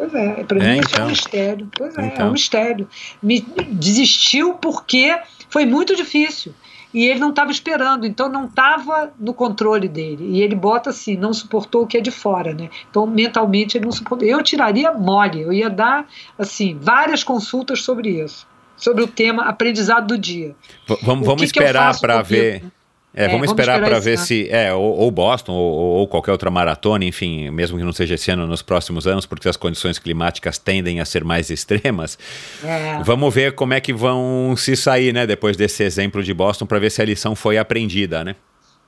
Pois 0.00 0.14
é, 0.14 0.44
para 0.44 0.64
É, 0.64 0.72
mim 0.72 0.80
isso 0.80 0.88
é 0.88 0.92
então. 0.94 1.04
um 1.04 1.08
mistério. 1.10 1.68
Pois 1.76 1.98
é, 1.98 2.02
é 2.02 2.06
Então. 2.06 2.28
um 2.28 2.32
mistério. 2.32 2.88
Me, 3.22 3.40
desistiu 3.68 4.54
porque 4.54 5.18
foi 5.50 5.66
muito 5.66 5.94
difícil. 5.94 6.54
E 6.92 7.06
ele 7.06 7.20
não 7.20 7.30
estava 7.30 7.50
esperando, 7.52 8.04
então 8.06 8.28
não 8.28 8.46
estava 8.46 9.12
no 9.18 9.32
controle 9.34 9.86
dele. 9.88 10.26
E 10.30 10.42
ele 10.42 10.54
bota 10.56 10.90
assim, 10.90 11.16
não 11.16 11.32
suportou 11.32 11.82
o 11.82 11.86
que 11.86 11.98
é 11.98 12.00
de 12.00 12.10
fora, 12.10 12.52
né? 12.54 12.68
Então 12.90 13.06
mentalmente 13.06 13.76
ele 13.76 13.84
não 13.84 13.92
suportou. 13.92 14.26
Eu 14.26 14.42
tiraria 14.42 14.90
mole, 14.92 15.42
eu 15.42 15.52
ia 15.52 15.68
dar 15.70 16.06
assim 16.38 16.76
várias 16.80 17.22
consultas 17.22 17.82
sobre 17.82 18.20
isso, 18.24 18.44
sobre 18.76 19.04
o 19.04 19.06
tema 19.06 19.44
aprendizado 19.44 20.06
do 20.08 20.18
dia. 20.18 20.56
V- 20.88 20.98
vamos 21.02 21.24
vamos 21.26 21.42
que 21.42 21.46
esperar 21.46 22.00
para 22.00 22.22
ver. 22.22 22.62
né? 22.64 22.70
É, 23.14 23.24
É, 23.24 23.28
vamos 23.28 23.46
vamos 23.46 23.50
esperar 23.50 23.78
esperar 23.78 23.90
para 23.90 23.98
ver 23.98 24.16
ano. 24.16 24.26
se. 24.26 24.48
É, 24.50 24.72
ou, 24.72 24.98
ou 24.98 25.10
Boston, 25.10 25.52
ou, 25.52 25.98
ou 25.98 26.08
qualquer 26.08 26.32
outra 26.32 26.50
maratona, 26.50 27.04
enfim, 27.04 27.50
mesmo 27.50 27.76
que 27.76 27.84
não 27.84 27.92
seja 27.92 28.14
esse 28.14 28.30
ano, 28.30 28.46
nos 28.46 28.62
próximos 28.62 29.06
anos, 29.06 29.26
porque 29.26 29.48
as 29.48 29.56
condições 29.56 29.98
climáticas 29.98 30.58
tendem 30.58 31.00
a 31.00 31.04
ser 31.04 31.24
mais 31.24 31.50
extremas. 31.50 32.18
É, 32.64 33.02
Vamos 33.04 33.34
ver 33.34 33.52
como 33.54 33.74
é 33.74 33.80
que 33.80 33.92
vão 33.92 34.54
se 34.56 34.76
sair, 34.76 35.12
né, 35.12 35.26
depois 35.26 35.56
desse 35.56 35.82
exemplo 35.82 36.22
de 36.22 36.32
Boston, 36.32 36.66
para 36.66 36.78
ver 36.78 36.90
se 36.90 37.02
a 37.02 37.04
lição 37.04 37.34
foi 37.34 37.58
aprendida, 37.58 38.22
né? 38.24 38.36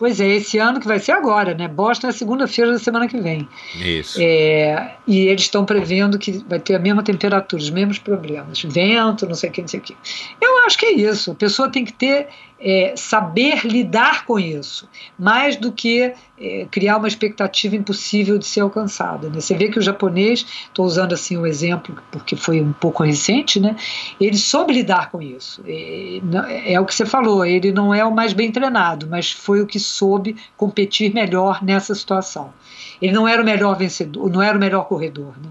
pois 0.03 0.19
é, 0.19 0.27
esse 0.31 0.59
ano 0.59 0.81
que 0.81 0.89
vai 0.89 0.99
ser 0.99 1.13
agora, 1.13 1.55
né? 1.55 1.69
Boston 1.69 2.09
é 2.09 2.13
segunda-feira 2.13 2.73
da 2.73 2.79
semana 2.81 3.07
que 3.07 3.21
vem. 3.21 3.49
Isso. 3.77 4.19
É, 4.21 4.97
e 5.07 5.29
eles 5.29 5.43
estão 5.43 5.65
prevendo 5.65 6.19
que 6.19 6.45
vai 6.49 6.59
ter 6.59 6.75
a 6.75 6.79
mesma 6.81 7.05
temperatura, 7.05 7.63
os 7.63 7.71
mesmos 7.71 8.01
problemas, 8.01 8.61
vento, 8.65 9.29
não 9.29 9.37
sei 9.37 9.51
o 9.51 9.53
que, 9.53 9.61
não 9.61 9.69
sei 9.69 9.79
o 9.79 9.83
que. 9.85 9.97
Eu 10.41 10.67
acho 10.67 10.77
que 10.77 10.87
é 10.87 10.93
isso. 10.93 11.31
A 11.31 11.35
pessoa 11.37 11.71
tem 11.71 11.85
que 11.85 11.93
ter 11.93 12.27
é, 12.65 12.95
saber 12.97 13.67
lidar 13.67 14.25
com 14.25 14.39
isso, 14.39 14.89
mais 15.19 15.57
do 15.57 15.73
que 15.73 16.15
é, 16.39 16.67
criar 16.71 16.97
uma 16.97 17.09
expectativa 17.09 17.75
impossível 17.75 18.39
de 18.39 18.47
ser 18.47 18.61
alcançada. 18.61 19.29
Né? 19.29 19.41
Você 19.41 19.57
vê 19.57 19.69
que 19.69 19.79
o 19.79 19.83
japonês, 19.83 20.47
estou 20.65 20.87
usando 20.87 21.13
assim 21.13 21.37
o 21.37 21.45
exemplo 21.45 22.01
porque 22.13 22.37
foi 22.37 22.61
um 22.61 22.73
pouco 22.73 23.03
recente, 23.03 23.59
né? 23.59 23.75
Ele 24.21 24.37
soube 24.37 24.73
lidar 24.73 25.11
com 25.11 25.21
isso. 25.21 25.63
É, 25.67 26.73
é 26.75 26.81
o 26.81 26.87
que 26.87 26.95
você 26.95 27.05
falou. 27.05 27.45
Ele 27.45 27.73
não 27.73 27.93
é 27.93 28.05
o 28.05 28.15
mais 28.15 28.33
bem 28.33 28.53
treinado, 28.53 29.09
mas 29.11 29.33
foi 29.33 29.61
o 29.61 29.67
que 29.67 29.81
soube 29.81 30.37
competir 30.57 31.13
melhor 31.13 31.63
nessa 31.65 31.95
situação. 31.95 32.53
Ele 33.01 33.13
não 33.13 33.27
era 33.27 33.43
o 33.43 33.45
melhor 33.45 33.77
vencedor, 33.77 34.31
não 34.31 34.41
era 34.41 34.57
o 34.57 34.61
melhor 34.61 34.85
corredor, 34.87 35.35
né? 35.43 35.51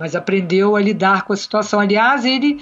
mas 0.00 0.16
aprendeu 0.16 0.76
a 0.76 0.80
lidar 0.80 1.24
com 1.24 1.34
a 1.34 1.36
situação. 1.36 1.78
Aliás, 1.78 2.24
ele, 2.24 2.58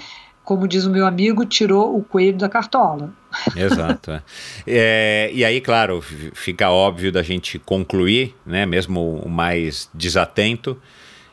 como 0.49 0.67
diz 0.67 0.83
o 0.83 0.89
meu 0.89 1.05
amigo, 1.05 1.45
tirou 1.45 1.95
o 1.95 2.03
coelho 2.03 2.39
da 2.39 2.49
cartola. 2.49 3.13
Exato. 3.55 4.09
é. 4.09 4.23
É, 4.65 5.29
e 5.31 5.45
aí, 5.45 5.61
claro, 5.61 6.01
fica 6.01 6.71
óbvio 6.71 7.11
da 7.11 7.21
gente 7.21 7.59
concluir, 7.59 8.35
né, 8.43 8.65
mesmo 8.65 9.21
o 9.23 9.29
mais 9.29 9.87
desatento, 9.93 10.75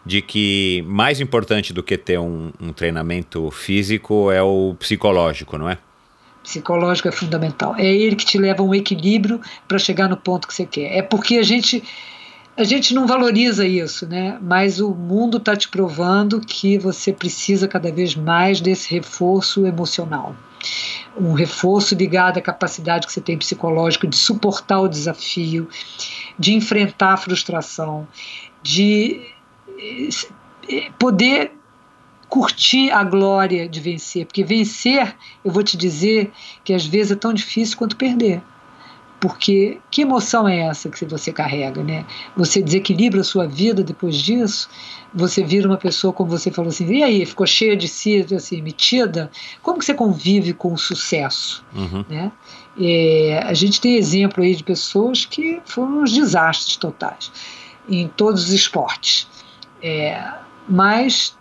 de 0.04 0.20
que 0.20 0.84
mais 0.86 1.18
importante 1.18 1.72
do 1.72 1.82
que 1.82 1.96
ter 1.96 2.18
um, 2.18 2.52
um 2.60 2.74
treinamento 2.74 3.50
físico 3.50 4.30
é 4.30 4.42
o 4.42 4.76
psicológico, 4.78 5.56
não 5.56 5.70
é? 5.70 5.78
Psicológico 6.42 7.08
é 7.08 7.12
fundamental. 7.12 7.74
É 7.74 7.86
ele 7.86 8.16
que 8.16 8.26
te 8.26 8.36
leva 8.36 8.62
a 8.62 8.66
um 8.66 8.74
equilíbrio 8.74 9.40
para 9.66 9.78
chegar 9.78 10.10
no 10.10 10.18
ponto 10.18 10.46
que 10.46 10.52
você 10.52 10.66
quer. 10.66 10.94
É 10.94 11.00
porque 11.00 11.38
a 11.38 11.42
gente 11.42 11.82
a 12.56 12.64
gente 12.64 12.94
não 12.94 13.06
valoriza 13.06 13.66
isso, 13.66 14.06
né? 14.08 14.38
Mas 14.40 14.80
o 14.80 14.94
mundo 14.94 15.36
está 15.36 15.54
te 15.54 15.68
provando 15.68 16.40
que 16.40 16.78
você 16.78 17.12
precisa 17.12 17.68
cada 17.68 17.92
vez 17.92 18.14
mais 18.14 18.60
desse 18.60 18.94
reforço 18.94 19.66
emocional. 19.66 20.34
Um 21.18 21.34
reforço 21.34 21.94
ligado 21.94 22.38
à 22.38 22.40
capacidade 22.40 23.06
que 23.06 23.12
você 23.12 23.20
tem 23.20 23.36
psicológica 23.36 24.06
de 24.06 24.16
suportar 24.16 24.80
o 24.80 24.88
desafio, 24.88 25.68
de 26.38 26.54
enfrentar 26.54 27.12
a 27.12 27.16
frustração, 27.18 28.08
de 28.62 29.20
eh, 30.68 30.90
poder 30.98 31.52
curtir 32.28 32.90
a 32.90 33.04
glória 33.04 33.68
de 33.68 33.80
vencer, 33.80 34.26
porque 34.26 34.42
vencer, 34.42 35.14
eu 35.44 35.52
vou 35.52 35.62
te 35.62 35.76
dizer 35.76 36.32
que 36.64 36.72
às 36.72 36.84
vezes 36.86 37.12
é 37.12 37.16
tão 37.16 37.32
difícil 37.32 37.76
quanto 37.76 37.96
perder. 37.96 38.42
Porque 39.18 39.80
que 39.90 40.02
emoção 40.02 40.46
é 40.46 40.60
essa 40.60 40.90
que 40.90 41.04
você 41.06 41.32
carrega, 41.32 41.82
né? 41.82 42.04
Você 42.36 42.62
desequilibra 42.62 43.22
a 43.22 43.24
sua 43.24 43.46
vida 43.46 43.82
depois 43.82 44.16
disso, 44.16 44.68
você 45.14 45.42
vira 45.42 45.66
uma 45.66 45.78
pessoa, 45.78 46.12
como 46.12 46.28
você 46.30 46.50
falou 46.50 46.68
assim, 46.68 46.86
e 46.92 47.02
aí, 47.02 47.24
ficou 47.24 47.46
cheia 47.46 47.74
de 47.74 47.88
si, 47.88 48.26
assim, 48.34 48.60
metida? 48.60 49.30
Como 49.62 49.78
que 49.78 49.84
você 49.86 49.94
convive 49.94 50.52
com 50.52 50.72
o 50.74 50.78
sucesso, 50.78 51.64
Uhum. 51.74 52.04
né? 52.08 52.30
É, 52.78 53.42
a 53.46 53.54
gente 53.54 53.80
tem 53.80 53.96
exemplo 53.96 54.44
aí 54.44 54.54
de 54.54 54.62
pessoas 54.62 55.24
que 55.24 55.62
foram 55.64 56.02
uns 56.02 56.12
desastres 56.12 56.76
totais 56.76 57.32
em 57.88 58.08
todos 58.08 58.44
os 58.44 58.52
esportes. 58.52 59.26
É, 59.82 60.22
mas 60.68 61.36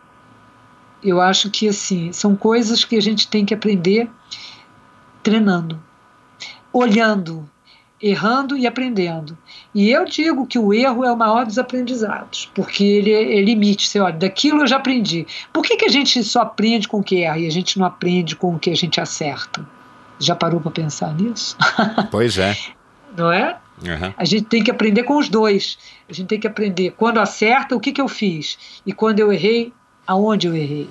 eu 1.04 1.20
acho 1.20 1.50
que 1.50 1.68
assim 1.68 2.14
são 2.14 2.36
coisas 2.38 2.86
que 2.86 2.96
a 2.96 3.02
gente 3.02 3.28
tem 3.28 3.46
que 3.46 3.54
aprender 3.54 4.10
treinando, 5.22 5.78
olhando, 6.72 7.50
errando 8.02 8.58
e 8.58 8.68
aprendendo. 8.68 9.38
E 9.74 9.90
eu 9.90 10.06
digo 10.06 10.46
que 10.46 10.60
o 10.60 10.74
erro 10.74 11.04
é 11.04 11.12
o 11.12 11.18
maior 11.18 11.46
dos 11.46 11.58
aprendizados, 11.58 12.52
porque 12.54 12.84
ele 12.84 13.12
é 13.12 13.42
limite. 13.42 13.88
Você 13.88 14.00
olha, 14.00 14.16
daquilo 14.16 14.62
eu 14.62 14.68
já 14.68 14.78
aprendi. 14.78 15.26
Por 15.52 15.64
que, 15.64 15.78
que 15.78 15.86
a 15.86 15.90
gente 15.90 16.24
só 16.24 16.42
aprende 16.42 16.88
com 16.88 17.00
o 17.00 17.04
que 17.04 17.24
erra 17.24 17.40
e 17.40 17.48
a 17.48 17.52
gente 17.52 17.80
não 17.80 17.86
aprende 17.86 18.36
com 18.36 18.56
o 18.56 18.60
que 18.60 18.70
a 18.70 18.76
gente 18.76 19.00
acerta? 19.00 19.66
Já 20.20 20.36
parou 20.36 20.62
para 20.62 20.72
pensar 20.72 21.14
nisso? 21.14 21.58
Pois 22.12 22.38
é. 22.38 22.56
Não 23.18 23.32
é? 23.32 23.58
Uhum. 23.82 24.14
A 24.18 24.26
gente 24.26 24.46
tem 24.46 24.64
que 24.64 24.72
aprender 24.72 25.04
com 25.04 25.18
os 25.18 25.28
dois. 25.28 25.78
A 26.10 26.14
gente 26.14 26.28
tem 26.28 26.40
que 26.40 26.48
aprender 26.48 26.92
quando 26.92 27.20
acerta, 27.20 27.76
o 27.76 27.80
que, 27.80 27.92
que 27.92 28.02
eu 28.02 28.08
fiz. 28.08 28.82
E 28.86 28.94
quando 28.94 29.20
eu 29.20 29.32
errei, 29.32 29.74
aonde 30.08 30.48
eu 30.48 30.56
errei. 30.56 30.90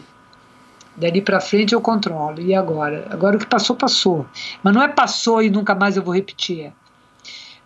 Dali 0.96 1.20
para 1.20 1.40
frente 1.40 1.74
eu 1.74 1.80
controlo. 1.80 2.40
E 2.40 2.54
agora? 2.54 3.06
Agora 3.10 3.36
o 3.36 3.38
que 3.38 3.46
passou, 3.46 3.74
passou. 3.74 4.26
Mas 4.62 4.74
não 4.74 4.82
é 4.82 4.88
passou 4.88 5.42
e 5.42 5.50
nunca 5.50 5.74
mais 5.74 5.96
eu 5.96 6.02
vou 6.02 6.14
repetir. 6.14 6.72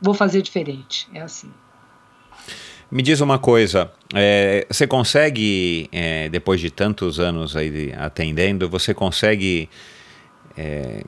Vou 0.00 0.14
fazer 0.14 0.42
diferente. 0.42 1.08
É 1.12 1.20
assim. 1.22 1.50
Me 2.90 3.02
diz 3.02 3.20
uma 3.20 3.38
coisa, 3.38 3.92
é, 4.14 4.66
você 4.70 4.86
consegue, 4.86 5.88
é, 5.92 6.28
depois 6.30 6.58
de 6.58 6.70
tantos 6.70 7.20
anos 7.20 7.54
aí 7.54 7.68
de- 7.70 7.92
atendendo, 7.92 8.66
você 8.68 8.94
consegue 8.94 9.68
é, 10.56 11.02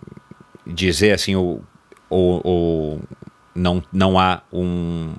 dizer 0.67 1.13
assim, 1.13 1.35
o, 1.37 1.63
o, 2.11 2.41
o- 2.45 3.01
não, 3.55 3.83
não 3.91 4.19
há 4.19 4.43
um, 4.53 5.15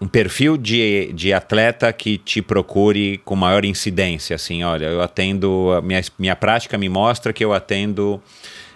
um 0.00 0.08
perfil 0.08 0.56
de, 0.56 1.12
de 1.12 1.32
atleta 1.32 1.92
que 1.92 2.18
te 2.18 2.42
procure 2.42 3.18
com 3.18 3.36
maior 3.36 3.64
incidência, 3.64 4.34
assim, 4.34 4.64
olha, 4.64 4.86
eu 4.86 5.00
atendo, 5.00 5.68
minha, 5.84 6.00
minha 6.18 6.34
prática 6.34 6.76
me 6.76 6.88
mostra 6.88 7.32
que 7.32 7.44
eu 7.44 7.52
atendo 7.52 8.20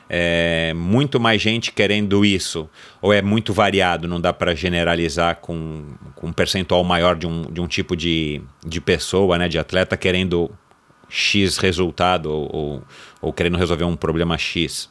é, 0.09 0.73
muito 0.75 1.19
mais 1.19 1.41
gente 1.41 1.73
querendo 1.73 2.25
isso, 2.25 2.69
ou 3.01 3.13
é 3.13 3.21
muito 3.21 3.53
variado, 3.53 4.07
não 4.07 4.21
dá 4.21 4.33
para 4.33 4.55
generalizar 4.55 5.37
com, 5.37 5.85
com 6.15 6.29
um 6.29 6.33
percentual 6.33 6.85
maior 6.85 7.17
de 7.17 7.27
um, 7.27 7.43
de 7.43 7.61
um 7.61 7.67
tipo 7.67 7.97
de, 7.97 8.41
de 8.65 8.81
pessoa, 8.81 9.39
né, 9.39 9.49
de 9.49 9.59
atleta 9.59 9.97
querendo 9.97 10.51
X 11.09 11.59
resultado 11.59 12.31
ou, 12.31 12.51
ou, 12.55 12.83
ou 13.21 13.33
querendo 13.33 13.57
resolver 13.57 13.85
um 13.85 13.97
problema 13.97 14.37
X. 14.39 14.91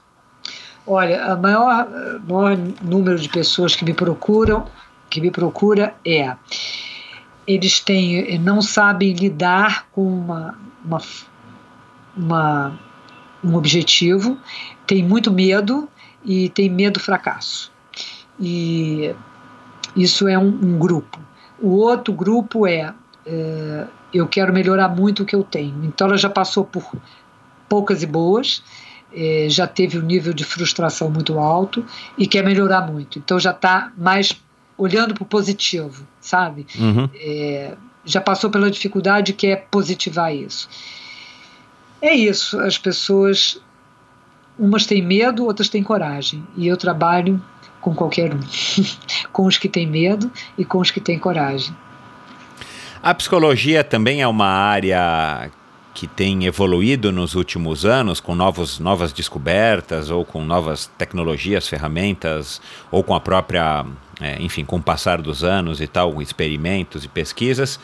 Olha, 0.88 1.34
o 1.34 1.42
maior, 1.42 1.88
maior 2.28 2.58
número 2.82 3.18
de 3.18 3.28
pessoas 3.30 3.76
que 3.76 3.84
me 3.84 3.94
procuram, 3.94 4.68
que 5.10 5.20
me 5.20 5.32
procura 5.32 5.96
é 6.06 6.36
eles 7.48 7.80
têm, 7.80 8.40
não 8.40 8.62
sabem 8.62 9.14
lidar 9.14 9.88
com 9.92 10.02
uma, 10.02 10.58
uma, 10.84 11.02
uma, 12.18 12.80
um 13.44 13.56
objetivo, 13.56 14.38
tem 14.86 15.04
muito 15.04 15.32
medo 15.32 15.90
e 16.24 16.50
tem 16.50 16.70
medo 16.70 16.94
do 16.94 17.00
fracasso. 17.00 17.72
E 18.40 19.14
isso 19.96 20.28
é 20.28 20.38
um, 20.38 20.48
um 20.48 20.78
grupo. 20.78 21.20
O 21.60 21.70
outro 21.70 22.14
grupo 22.14 22.68
é, 22.68 22.94
é 23.26 23.88
eu 24.14 24.28
quero 24.28 24.54
melhorar 24.54 24.90
muito 24.90 25.24
o 25.24 25.26
que 25.26 25.36
eu 25.36 25.44
tenho. 25.44 25.84
Então 25.84 26.08
ela 26.08 26.18
já 26.18 26.30
passou 26.30 26.64
por 26.64 26.90
poucas 27.68 28.02
e 28.02 28.06
boas, 28.06 28.64
é, 29.14 29.48
já 29.50 29.68
teve 29.68 29.98
um 29.98 30.02
nível 30.02 30.34
de 30.34 30.44
frustração 30.44 31.10
muito 31.10 31.38
alto 31.38 31.86
e 32.18 32.28
quer 32.28 32.44
melhorar 32.44 32.82
muito. 32.82 33.20
Então 33.20 33.40
já 33.40 33.52
está 33.52 33.92
mais 33.98 34.34
olhando 34.78 35.14
para 35.14 35.24
o 35.24 35.26
positivo, 35.26 36.06
sabe? 36.20 36.66
Uhum. 36.78 37.10
É, 37.16 37.76
já 38.06 38.22
passou 38.22 38.50
pela 38.50 38.70
dificuldade 38.70 39.32
e 39.32 39.36
quer 39.36 39.68
positivar 39.70 40.34
isso. 40.34 40.70
É 42.02 42.14
isso, 42.14 42.60
as 42.60 42.78
pessoas, 42.78 43.60
umas 44.58 44.86
têm 44.86 45.02
medo, 45.02 45.46
outras 45.46 45.70
têm 45.70 45.84
coragem. 45.84 46.44
E 46.56 46.68
eu 46.68 46.78
trabalho 46.78 47.42
com 47.82 47.94
qualquer 47.94 48.34
um, 48.34 48.40
com 49.32 49.46
os 49.46 49.58
que 49.58 49.70
têm 49.70 49.86
medo 49.86 50.32
e 50.58 50.66
com 50.66 50.80
os 50.80 50.92
que 50.92 51.00
têm 51.00 51.20
coragem. 51.20 51.76
A 53.02 53.14
psicologia 53.14 53.84
também 53.84 54.22
é 54.22 54.28
uma 54.28 54.48
área 54.48 55.52
que 55.94 56.08
tem 56.08 56.46
evoluído 56.46 57.12
nos 57.12 57.36
últimos 57.36 57.86
anos 57.86 58.20
com 58.20 58.36
novos, 58.36 58.80
novas 58.80 59.14
descobertas 59.14 60.10
ou 60.10 60.26
com 60.26 60.44
novas 60.44 60.88
tecnologias, 60.98 61.68
ferramentas 61.68 62.62
ou 62.92 63.02
com 63.02 63.16
a 63.16 63.20
própria, 63.20 63.86
é, 64.20 64.42
enfim, 64.42 64.66
com 64.66 64.76
o 64.76 64.82
passar 64.82 65.22
dos 65.22 65.44
anos 65.44 65.80
e 65.80 65.88
tal, 65.88 66.22
experimentos 66.22 67.06
e 67.06 67.08
pesquisas? 67.08 67.80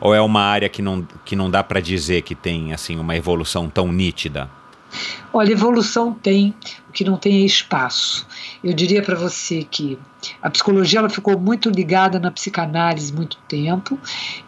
Ou 0.00 0.14
é 0.14 0.20
uma 0.20 0.42
área 0.42 0.68
que 0.68 0.82
não, 0.82 1.06
que 1.24 1.34
não 1.34 1.50
dá 1.50 1.64
para 1.64 1.80
dizer 1.80 2.22
que 2.22 2.34
tem 2.34 2.72
assim 2.72 2.98
uma 2.98 3.16
evolução 3.16 3.68
tão 3.68 3.90
nítida? 3.90 4.48
Olha, 5.32 5.52
evolução 5.52 6.12
tem, 6.12 6.54
o 6.88 6.92
que 6.92 7.04
não 7.04 7.16
tem 7.16 7.42
é 7.42 7.46
espaço. 7.46 8.26
Eu 8.62 8.72
diria 8.72 9.02
para 9.02 9.14
você 9.14 9.64
que 9.64 9.98
a 10.42 10.50
psicologia 10.50 10.98
ela 10.98 11.10
ficou 11.10 11.38
muito 11.38 11.70
ligada 11.70 12.18
na 12.18 12.30
psicanálise 12.30 13.12
muito 13.12 13.36
tempo 13.48 13.98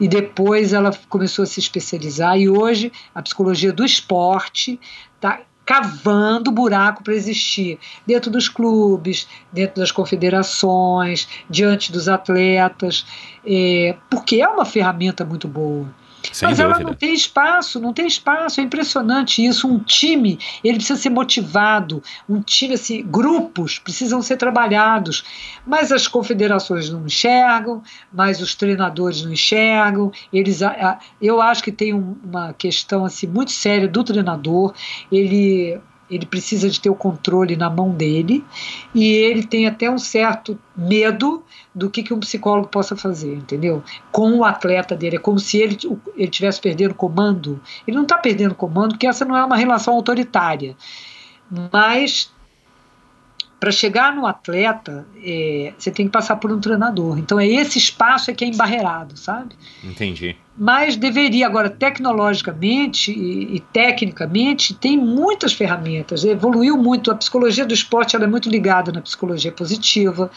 e 0.00 0.08
depois 0.08 0.72
ela 0.72 0.90
começou 1.08 1.42
a 1.42 1.46
se 1.46 1.60
especializar 1.60 2.38
e 2.38 2.48
hoje 2.48 2.92
a 3.14 3.22
psicologia 3.22 3.72
do 3.72 3.84
esporte 3.84 4.80
está 5.16 5.40
cavando 5.68 6.50
buraco 6.50 7.04
para 7.04 7.12
existir 7.12 7.78
dentro 8.06 8.30
dos 8.30 8.48
clubes, 8.48 9.28
dentro 9.52 9.82
das 9.82 9.92
confederações, 9.92 11.28
diante 11.50 11.92
dos 11.92 12.08
atletas, 12.08 13.04
é, 13.46 13.94
porque 14.08 14.40
é 14.40 14.48
uma 14.48 14.64
ferramenta 14.64 15.26
muito 15.26 15.46
boa. 15.46 15.86
Sem 16.32 16.48
Mas 16.48 16.58
dúvida. 16.58 16.76
ela 16.76 16.84
não 16.84 16.94
tem 16.94 17.14
espaço, 17.14 17.80
não 17.80 17.92
tem 17.92 18.06
espaço, 18.06 18.60
é 18.60 18.64
impressionante 18.64 19.44
isso. 19.44 19.68
Um 19.68 19.78
time, 19.78 20.38
ele 20.64 20.78
precisa 20.78 21.00
ser 21.00 21.10
motivado, 21.10 22.02
um 22.28 22.40
time, 22.40 22.74
assim, 22.74 23.02
grupos 23.04 23.78
precisam 23.78 24.20
ser 24.20 24.36
trabalhados, 24.36 25.24
mas 25.66 25.92
as 25.92 26.08
confederações 26.08 26.90
não 26.90 27.06
enxergam, 27.06 27.82
mas 28.12 28.40
os 28.40 28.54
treinadores 28.54 29.22
não 29.22 29.32
enxergam. 29.32 30.10
Eles, 30.32 30.60
eu 31.20 31.40
acho 31.40 31.62
que 31.62 31.72
tem 31.72 31.92
uma 31.92 32.52
questão 32.52 33.04
assim 33.04 33.26
muito 33.26 33.52
séria 33.52 33.88
do 33.88 34.02
treinador. 34.02 34.74
Ele 35.10 35.80
ele 36.10 36.26
precisa 36.26 36.68
de 36.68 36.80
ter 36.80 36.90
o 36.90 36.94
controle 36.94 37.56
na 37.56 37.68
mão 37.68 37.90
dele 37.90 38.44
e 38.94 39.12
ele 39.12 39.44
tem 39.46 39.66
até 39.66 39.90
um 39.90 39.98
certo 39.98 40.58
medo 40.76 41.42
do 41.74 41.90
que, 41.90 42.02
que 42.02 42.14
um 42.14 42.20
psicólogo 42.20 42.68
possa 42.68 42.96
fazer, 42.96 43.34
entendeu? 43.34 43.82
Com 44.10 44.38
o 44.38 44.44
atleta 44.44 44.96
dele. 44.96 45.16
É 45.16 45.20
como 45.20 45.38
se 45.38 45.58
ele 45.58 45.78
ele 46.16 46.28
tivesse 46.28 46.60
perdendo 46.60 46.94
comando. 46.94 47.60
Ele 47.86 47.96
não 47.96 48.04
está 48.04 48.18
perdendo 48.18 48.54
comando, 48.54 48.90
porque 48.90 49.06
essa 49.06 49.24
não 49.24 49.36
é 49.36 49.44
uma 49.44 49.56
relação 49.56 49.94
autoritária. 49.94 50.76
Mas 51.72 52.30
para 53.60 53.72
chegar 53.72 54.14
no 54.14 54.24
atleta, 54.24 55.04
é, 55.22 55.72
você 55.76 55.90
tem 55.90 56.06
que 56.06 56.12
passar 56.12 56.36
por 56.36 56.52
um 56.52 56.60
treinador. 56.60 57.18
Então 57.18 57.40
é 57.40 57.46
esse 57.46 57.76
espaço 57.76 58.30
é 58.30 58.34
que 58.34 58.44
é 58.44 58.48
embarreirado, 58.48 59.16
sabe? 59.16 59.56
Entendi. 59.82 60.36
Mas 60.56 60.96
deveria 60.96 61.46
agora 61.46 61.68
tecnologicamente 61.68 63.10
e, 63.10 63.56
e, 63.56 63.60
tecnicamente 63.60 64.74
tem 64.74 64.96
muitas 64.96 65.52
ferramentas. 65.52 66.24
Evoluiu 66.24 66.76
muito. 66.76 67.10
A 67.10 67.16
psicologia 67.16 67.66
do 67.66 67.74
esporte 67.74 68.14
ela 68.14 68.24
é 68.24 68.28
muito 68.28 68.48
ligada 68.48 68.92
na 68.92 69.00
psicologia 69.00 69.50
positiva. 69.50 70.30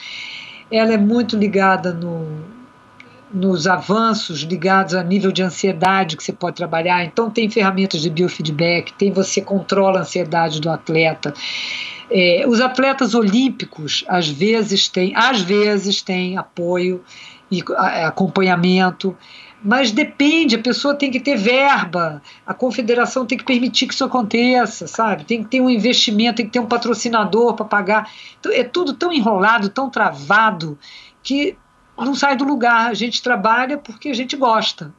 Ela 0.71 0.93
é 0.93 0.97
muito 0.97 1.37
ligada 1.37 1.91
no, 1.93 2.25
nos 3.33 3.67
avanços 3.67 4.41
ligados 4.41 4.93
a 4.93 5.03
nível 5.03 5.31
de 5.31 5.41
ansiedade 5.41 6.17
que 6.17 6.23
você 6.23 6.33
pode 6.33 6.55
trabalhar. 6.55 7.03
Então 7.03 7.29
tem 7.29 7.49
ferramentas 7.49 8.01
de 8.01 8.09
biofeedback. 8.09 8.93
Tem 8.93 9.11
você 9.11 9.41
controla 9.41 9.99
a 9.99 10.01
ansiedade 10.01 10.59
do 10.59 10.69
atleta. 10.69 11.33
É, 12.09 12.43
os 12.47 12.59
atletas 12.59 13.13
olímpicos 13.15 14.03
às 14.07 14.27
vezes 14.27 14.87
têm, 14.89 15.13
às 15.15 15.41
vezes 15.41 16.01
têm 16.01 16.37
apoio 16.37 17.01
e 17.49 17.63
acompanhamento, 18.05 19.15
mas 19.63 19.91
depende, 19.91 20.55
a 20.55 20.59
pessoa 20.59 20.95
tem 20.95 21.11
que 21.11 21.19
ter 21.19 21.37
verba, 21.37 22.21
a 22.45 22.53
confederação 22.53 23.25
tem 23.25 23.37
que 23.37 23.43
permitir 23.43 23.87
que 23.87 23.93
isso 23.93 24.03
aconteça, 24.03 24.87
sabe? 24.87 25.23
Tem 25.23 25.43
que 25.43 25.49
ter 25.49 25.61
um 25.61 25.69
investimento, 25.69 26.37
tem 26.37 26.45
que 26.47 26.51
ter 26.51 26.59
um 26.59 26.65
patrocinador 26.65 27.53
para 27.53 27.65
pagar. 27.65 28.09
Então, 28.39 28.51
é 28.51 28.63
tudo 28.63 28.93
tão 28.93 29.13
enrolado, 29.13 29.69
tão 29.69 29.89
travado, 29.89 30.79
que 31.21 31.55
não 32.05 32.15
sai 32.15 32.35
do 32.35 32.43
lugar. 32.43 32.89
A 32.89 32.93
gente 32.93 33.21
trabalha 33.21 33.77
porque 33.77 34.09
a 34.09 34.13
gente 34.13 34.35
gosta, 34.35 34.93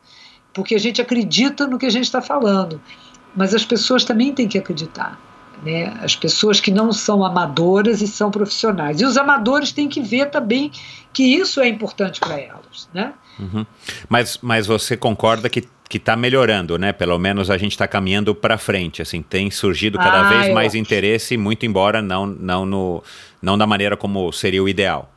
porque 0.52 0.74
a 0.74 0.78
gente 0.78 1.00
acredita 1.00 1.66
no 1.66 1.78
que 1.78 1.86
a 1.86 1.90
gente 1.90 2.04
está 2.04 2.20
falando. 2.20 2.80
Mas 3.34 3.54
as 3.54 3.64
pessoas 3.64 4.04
também 4.04 4.32
têm 4.32 4.46
que 4.48 4.58
acreditar 4.58 5.18
né? 5.62 5.96
As 6.02 6.16
pessoas 6.16 6.60
que 6.60 6.70
não 6.70 6.92
são 6.92 7.24
amadoras 7.24 8.02
e 8.02 8.08
são 8.08 8.30
profissionais. 8.30 9.00
E 9.00 9.04
os 9.04 9.16
amadores 9.16 9.72
têm 9.72 9.88
que 9.88 10.00
ver 10.00 10.26
também 10.26 10.70
que 11.12 11.22
isso 11.22 11.60
é 11.60 11.68
importante 11.68 12.20
para 12.20 12.38
elas, 12.38 12.88
né? 12.92 13.12
Uhum. 13.38 13.64
Mas, 14.08 14.38
mas 14.42 14.66
você 14.66 14.96
concorda 14.96 15.48
que 15.48 15.66
que 15.88 15.98
está 15.98 16.16
melhorando, 16.16 16.78
né? 16.78 16.90
Pelo 16.90 17.18
menos 17.18 17.50
a 17.50 17.58
gente 17.58 17.72
está 17.72 17.86
caminhando 17.86 18.34
para 18.34 18.56
frente. 18.56 19.02
Assim, 19.02 19.20
tem 19.20 19.50
surgido 19.50 19.98
cada 19.98 20.22
Ah, 20.22 20.28
vez 20.30 20.54
mais 20.54 20.68
acho. 20.68 20.78
interesse, 20.78 21.36
muito 21.36 21.66
embora 21.66 22.00
não, 22.00 22.24
não, 22.24 22.64
no, 22.64 23.04
não 23.42 23.58
da 23.58 23.66
maneira 23.66 23.94
como 23.94 24.32
seria 24.32 24.62
o 24.62 24.68
ideal. 24.70 25.12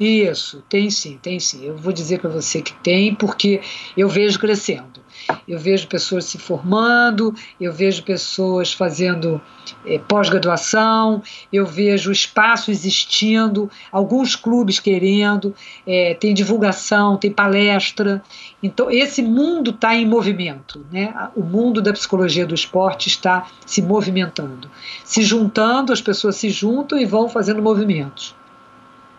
Isso, 0.00 0.64
tem 0.66 0.88
sim, 0.88 1.18
tem 1.20 1.38
sim. 1.38 1.66
Eu 1.66 1.76
vou 1.76 1.92
dizer 1.92 2.20
para 2.20 2.30
você 2.30 2.62
que 2.62 2.72
tem, 2.76 3.14
porque 3.14 3.60
eu 3.94 4.08
vejo 4.08 4.38
crescendo. 4.38 4.98
Eu 5.46 5.58
vejo 5.58 5.86
pessoas 5.88 6.24
se 6.24 6.38
formando, 6.38 7.34
eu 7.60 7.70
vejo 7.70 8.02
pessoas 8.02 8.72
fazendo 8.72 9.38
eh, 9.84 9.98
pós-graduação, 9.98 11.22
eu 11.52 11.66
vejo 11.66 12.10
espaço 12.10 12.70
existindo, 12.70 13.70
alguns 13.92 14.34
clubes 14.34 14.80
querendo, 14.80 15.54
eh, 15.86 16.16
tem 16.18 16.32
divulgação, 16.32 17.18
tem 17.18 17.30
palestra. 17.30 18.22
Então, 18.62 18.90
esse 18.90 19.20
mundo 19.22 19.70
está 19.70 19.94
em 19.94 20.06
movimento. 20.06 20.84
Né? 20.90 21.12
O 21.36 21.42
mundo 21.42 21.82
da 21.82 21.92
psicologia 21.92 22.46
do 22.46 22.54
esporte 22.54 23.08
está 23.08 23.46
se 23.66 23.82
movimentando. 23.82 24.70
Se 25.04 25.22
juntando, 25.22 25.92
as 25.92 26.00
pessoas 26.00 26.36
se 26.36 26.48
juntam 26.48 26.98
e 26.98 27.04
vão 27.04 27.28
fazendo 27.28 27.60
movimentos. 27.60 28.34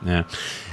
né? 0.01 0.25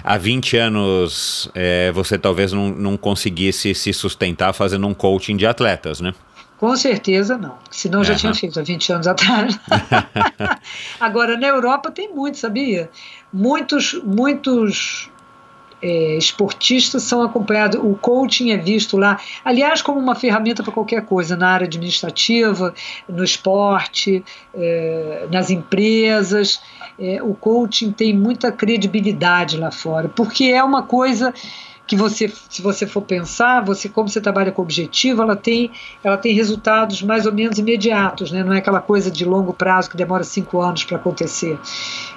Há 0.03 0.17
20 0.17 0.57
anos 0.57 1.51
é, 1.55 1.91
você 1.93 2.19
talvez 2.19 2.53
não, 2.53 2.69
não 2.71 2.97
conseguisse 2.97 3.75
se 3.75 3.93
sustentar 3.93 4.53
fazendo 4.53 4.87
um 4.87 4.95
coaching 4.95 5.37
de 5.37 5.47
atletas, 5.47 6.01
né? 6.01 6.15
Com 6.59 6.75
certeza 6.77 7.39
não, 7.39 7.57
senão 7.71 8.01
eu 8.01 8.05
já 8.05 8.17
tinha 8.17 8.35
feito 8.35 8.59
há 8.59 8.63
20 8.63 8.93
anos 8.93 9.07
atrás. 9.07 9.59
Agora, 10.99 11.37
na 11.37 11.47
Europa 11.47 11.89
tem 11.91 12.13
muito, 12.13 12.37
sabia? 12.37 12.91
Muitos, 13.33 13.95
muitos 14.03 15.09
é, 15.83 16.17
esportistas 16.17 17.03
são 17.03 17.23
acompanhados, 17.23 17.81
o 17.83 17.95
coaching 17.95 18.51
é 18.51 18.57
visto 18.57 18.97
lá, 18.97 19.19
aliás, 19.45 19.81
como 19.83 19.99
uma 19.99 20.15
ferramenta 20.15 20.63
para 20.63 20.73
qualquer 20.73 21.05
coisa, 21.05 21.37
na 21.37 21.49
área 21.49 21.67
administrativa, 21.67 22.75
no 23.09 23.23
esporte, 23.23 24.25
é, 24.55 25.27
nas 25.31 25.51
empresas. 25.51 26.61
É, 26.99 27.23
o 27.23 27.35
coaching 27.35 27.93
tem 27.93 28.17
muita 28.17 28.51
credibilidade 28.51 29.57
lá 29.57 29.71
fora, 29.71 30.09
porque 30.09 30.45
é 30.47 30.63
uma 30.63 30.83
coisa 30.83 31.33
que 31.89 31.97
você, 31.97 32.31
se 32.51 32.61
você 32.61 32.87
for 32.87 33.01
pensar, 33.01 33.65
você 33.65 33.89
como 33.89 34.11
você 34.11 34.21
trabalha 34.21 34.53
com 34.53 34.61
objetivo, 34.61 35.23
ela 35.23 35.35
tem, 35.35 35.71
ela 36.05 36.19
tem 36.19 36.35
resultados 36.35 37.01
mais 37.03 37.25
ou 37.25 37.33
menos 37.33 37.59
imediatos, 37.59 38.31
né? 38.31 38.45
não 38.45 38.53
é 38.53 38.59
aquela 38.59 38.83
coisa 38.83 39.11
de 39.11 39.25
longo 39.25 39.55
prazo 39.55 39.89
que 39.89 39.97
demora 39.97 40.23
cinco 40.23 40.61
anos 40.61 40.85
para 40.85 40.99
acontecer. 40.99 41.59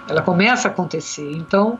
Ela 0.10 0.22
começa 0.22 0.68
a 0.68 0.72
acontecer. 0.72 1.32
Então, 1.32 1.80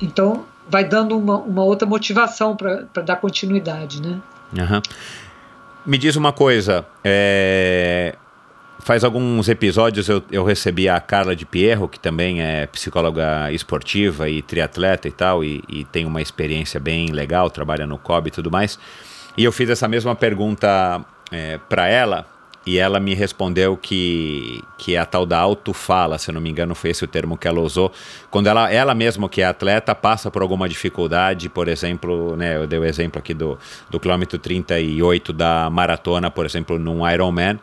então 0.00 0.44
vai 0.68 0.84
dando 0.84 1.16
uma, 1.16 1.36
uma 1.38 1.62
outra 1.62 1.86
motivação 1.86 2.56
para 2.56 3.02
dar 3.02 3.16
continuidade, 3.16 4.00
né? 4.00 4.20
Aham. 4.58 4.82
Me 5.84 5.98
diz 5.98 6.16
uma 6.16 6.32
coisa, 6.32 6.86
é, 7.04 8.16
faz 8.78 9.04
alguns 9.04 9.48
episódios 9.48 10.08
eu, 10.08 10.22
eu 10.30 10.44
recebi 10.44 10.88
a 10.88 10.98
Carla 10.98 11.36
de 11.36 11.44
Pierro, 11.44 11.88
que 11.88 12.00
também 12.00 12.40
é 12.42 12.66
psicóloga 12.66 13.52
esportiva 13.52 14.28
e 14.28 14.40
triatleta 14.40 15.08
e 15.08 15.12
tal, 15.12 15.44
e, 15.44 15.62
e 15.68 15.84
tem 15.84 16.06
uma 16.06 16.22
experiência 16.22 16.80
bem 16.80 17.08
legal, 17.08 17.50
trabalha 17.50 17.86
no 17.86 17.98
COB 17.98 18.28
e 18.28 18.30
tudo 18.30 18.50
mais. 18.50 18.78
E 19.36 19.44
eu 19.44 19.52
fiz 19.52 19.68
essa 19.68 19.86
mesma 19.86 20.14
pergunta 20.14 21.04
é, 21.30 21.58
para 21.68 21.88
ela, 21.88 22.26
e 22.66 22.78
ela 22.78 22.98
me 22.98 23.14
respondeu 23.14 23.76
que, 23.76 24.62
que 24.78 24.96
a 24.96 25.04
tal 25.04 25.26
da 25.26 25.38
autofala, 25.38 26.18
se 26.18 26.32
não 26.32 26.40
me 26.40 26.50
engano 26.50 26.74
foi 26.74 26.90
esse 26.90 27.04
o 27.04 27.08
termo 27.08 27.36
que 27.36 27.46
ela 27.46 27.60
usou, 27.60 27.92
quando 28.30 28.46
ela, 28.46 28.72
ela 28.72 28.94
mesma 28.94 29.28
que 29.28 29.42
é 29.42 29.44
atleta 29.44 29.94
passa 29.94 30.30
por 30.30 30.42
alguma 30.42 30.68
dificuldade, 30.68 31.48
por 31.48 31.68
exemplo, 31.68 32.36
né, 32.36 32.56
eu 32.56 32.66
dei 32.66 32.78
o 32.78 32.84
exemplo 32.84 33.18
aqui 33.18 33.34
do, 33.34 33.58
do 33.90 34.00
quilômetro 34.00 34.38
38 34.38 35.32
da 35.32 35.68
maratona, 35.70 36.30
por 36.30 36.46
exemplo, 36.46 36.78
num 36.78 37.08
Ironman, 37.08 37.58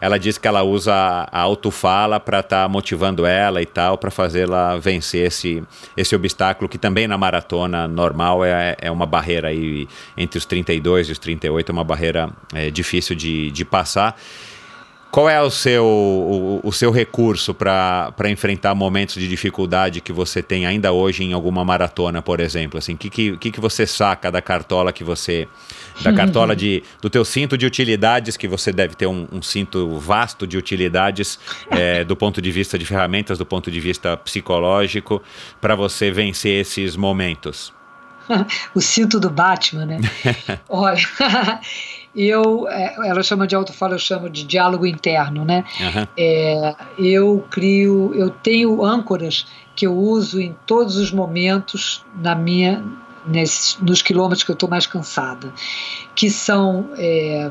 ela 0.00 0.18
diz 0.18 0.38
que 0.38 0.46
ela 0.46 0.62
usa 0.62 0.92
a 0.94 1.40
autofala 1.40 2.18
para 2.20 2.40
estar 2.40 2.62
tá 2.62 2.68
motivando 2.68 3.26
ela 3.26 3.62
e 3.62 3.66
tal, 3.66 3.98
para 3.98 4.10
fazê-la 4.10 4.76
vencer 4.76 5.26
esse, 5.26 5.62
esse 5.96 6.14
obstáculo, 6.14 6.68
que 6.68 6.78
também 6.78 7.06
na 7.06 7.18
maratona 7.18 7.88
normal 7.88 8.44
é, 8.44 8.76
é 8.80 8.90
uma 8.90 9.06
barreira 9.06 9.48
aí 9.48 9.88
entre 10.16 10.38
os 10.38 10.44
32 10.44 11.08
e 11.08 11.12
os 11.12 11.18
38, 11.18 11.70
é 11.70 11.72
uma 11.72 11.84
barreira 11.84 12.30
é, 12.54 12.70
difícil 12.70 13.16
de, 13.16 13.50
de 13.50 13.64
passar. 13.64 14.16
Qual 15.10 15.30
é 15.30 15.40
o 15.40 15.50
seu, 15.50 15.84
o, 15.84 16.60
o 16.62 16.72
seu 16.72 16.90
recurso 16.90 17.54
para 17.54 18.12
enfrentar 18.26 18.74
momentos 18.74 19.14
de 19.14 19.26
dificuldade 19.26 20.00
que 20.00 20.12
você 20.12 20.42
tem 20.42 20.66
ainda 20.66 20.92
hoje 20.92 21.24
em 21.24 21.32
alguma 21.32 21.64
maratona, 21.64 22.20
por 22.20 22.38
exemplo? 22.38 22.78
Assim, 22.78 22.94
o 22.94 22.98
que, 22.98 23.36
que, 23.36 23.50
que 23.50 23.60
você 23.60 23.86
saca 23.86 24.30
da 24.30 24.42
cartola 24.42 24.92
que 24.92 25.02
você. 25.02 25.48
Da 26.02 26.12
cartola 26.14 26.54
de, 26.54 26.82
do 27.00 27.08
teu 27.08 27.24
cinto 27.24 27.56
de 27.56 27.64
utilidades, 27.64 28.36
que 28.36 28.46
você 28.46 28.72
deve 28.72 28.94
ter 28.94 29.06
um, 29.06 29.26
um 29.32 29.40
cinto 29.40 29.98
vasto 29.98 30.46
de 30.46 30.58
utilidades 30.58 31.38
é, 31.70 32.02
do 32.04 32.14
ponto 32.14 32.42
de 32.42 32.50
vista 32.50 32.78
de 32.78 32.84
ferramentas, 32.84 33.38
do 33.38 33.46
ponto 33.46 33.70
de 33.70 33.80
vista 33.80 34.16
psicológico, 34.18 35.22
para 35.60 35.74
você 35.74 36.10
vencer 36.10 36.60
esses 36.60 36.94
momentos? 36.94 37.72
o 38.74 38.80
cinto 38.80 39.18
do 39.18 39.30
Batman, 39.30 39.86
né? 39.86 40.00
Olha, 40.68 40.98
eu, 42.16 42.66
é, 42.68 42.94
ela 43.06 43.22
chama 43.22 43.46
de 43.46 43.54
autofala, 43.54 43.94
eu 43.94 43.98
chamo 43.98 44.30
de 44.30 44.44
diálogo 44.44 44.86
interno, 44.86 45.44
né? 45.44 45.64
Uhum. 45.78 46.06
É, 46.16 46.74
eu 46.98 47.44
crio, 47.50 48.12
eu 48.14 48.30
tenho 48.30 48.82
âncoras 48.82 49.46
que 49.74 49.86
eu 49.86 49.94
uso 49.94 50.40
em 50.40 50.56
todos 50.66 50.96
os 50.96 51.12
momentos 51.12 52.04
na 52.14 52.34
minha, 52.34 52.82
nesse, 53.26 53.82
nos 53.84 54.00
quilômetros 54.00 54.42
que 54.42 54.50
eu 54.50 54.54
estou 54.54 54.68
mais 54.68 54.86
cansada, 54.86 55.52
que 56.14 56.30
são 56.30 56.88
é, 56.96 57.50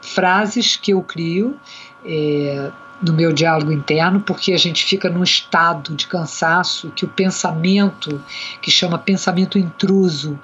frases 0.00 0.76
que 0.76 0.92
eu 0.92 1.02
crio. 1.02 1.58
É, 2.04 2.70
no 3.04 3.12
meu 3.12 3.32
diálogo 3.32 3.70
interno, 3.70 4.20
porque 4.20 4.52
a 4.52 4.56
gente 4.56 4.84
fica 4.84 5.10
num 5.10 5.22
estado 5.22 5.94
de 5.94 6.06
cansaço 6.06 6.90
que 6.90 7.04
o 7.04 7.08
pensamento, 7.08 8.22
que 8.62 8.70
chama 8.70 8.98
pensamento 8.98 9.58
intruso, 9.58 10.38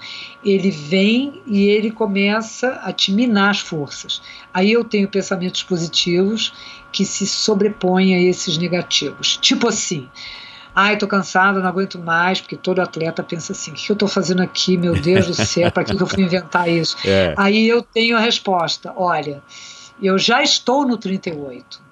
ele 0.44 0.70
vem 0.70 1.42
e 1.46 1.64
ele 1.68 1.90
começa 1.90 2.80
a 2.82 2.92
te 2.92 3.12
minar 3.12 3.50
as 3.50 3.60
forças. 3.60 4.20
Aí 4.52 4.70
eu 4.70 4.84
tenho 4.84 5.08
pensamentos 5.08 5.62
positivos 5.62 6.52
que 6.92 7.04
se 7.04 7.26
sobrepõem 7.26 8.14
a 8.14 8.20
esses 8.20 8.58
negativos. 8.58 9.36
Tipo 9.36 9.68
assim, 9.68 10.08
Ai, 10.72 10.96
tô 10.96 11.08
cansada, 11.08 11.60
não 11.60 11.68
aguento 11.68 11.98
mais, 11.98 12.40
porque 12.40 12.56
todo 12.56 12.80
atleta 12.80 13.22
pensa 13.22 13.52
assim: 13.52 13.72
o 13.72 13.74
que 13.74 13.90
eu 13.90 13.96
tô 13.96 14.06
fazendo 14.06 14.40
aqui, 14.40 14.76
meu 14.76 14.94
Deus 14.94 15.26
do 15.26 15.34
céu, 15.34 15.70
para 15.70 15.82
que 15.82 16.00
eu 16.00 16.06
fui 16.06 16.22
inventar 16.22 16.68
isso? 16.68 16.96
É. 17.04 17.34
Aí 17.36 17.68
eu 17.68 17.82
tenho 17.82 18.16
a 18.16 18.20
resposta: 18.20 18.92
olha, 18.96 19.42
eu 20.00 20.16
já 20.16 20.42
estou 20.42 20.86
no 20.86 20.96
38 20.96 21.89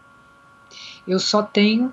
eu 1.09 1.19
só 1.19 1.43
tenho 1.43 1.93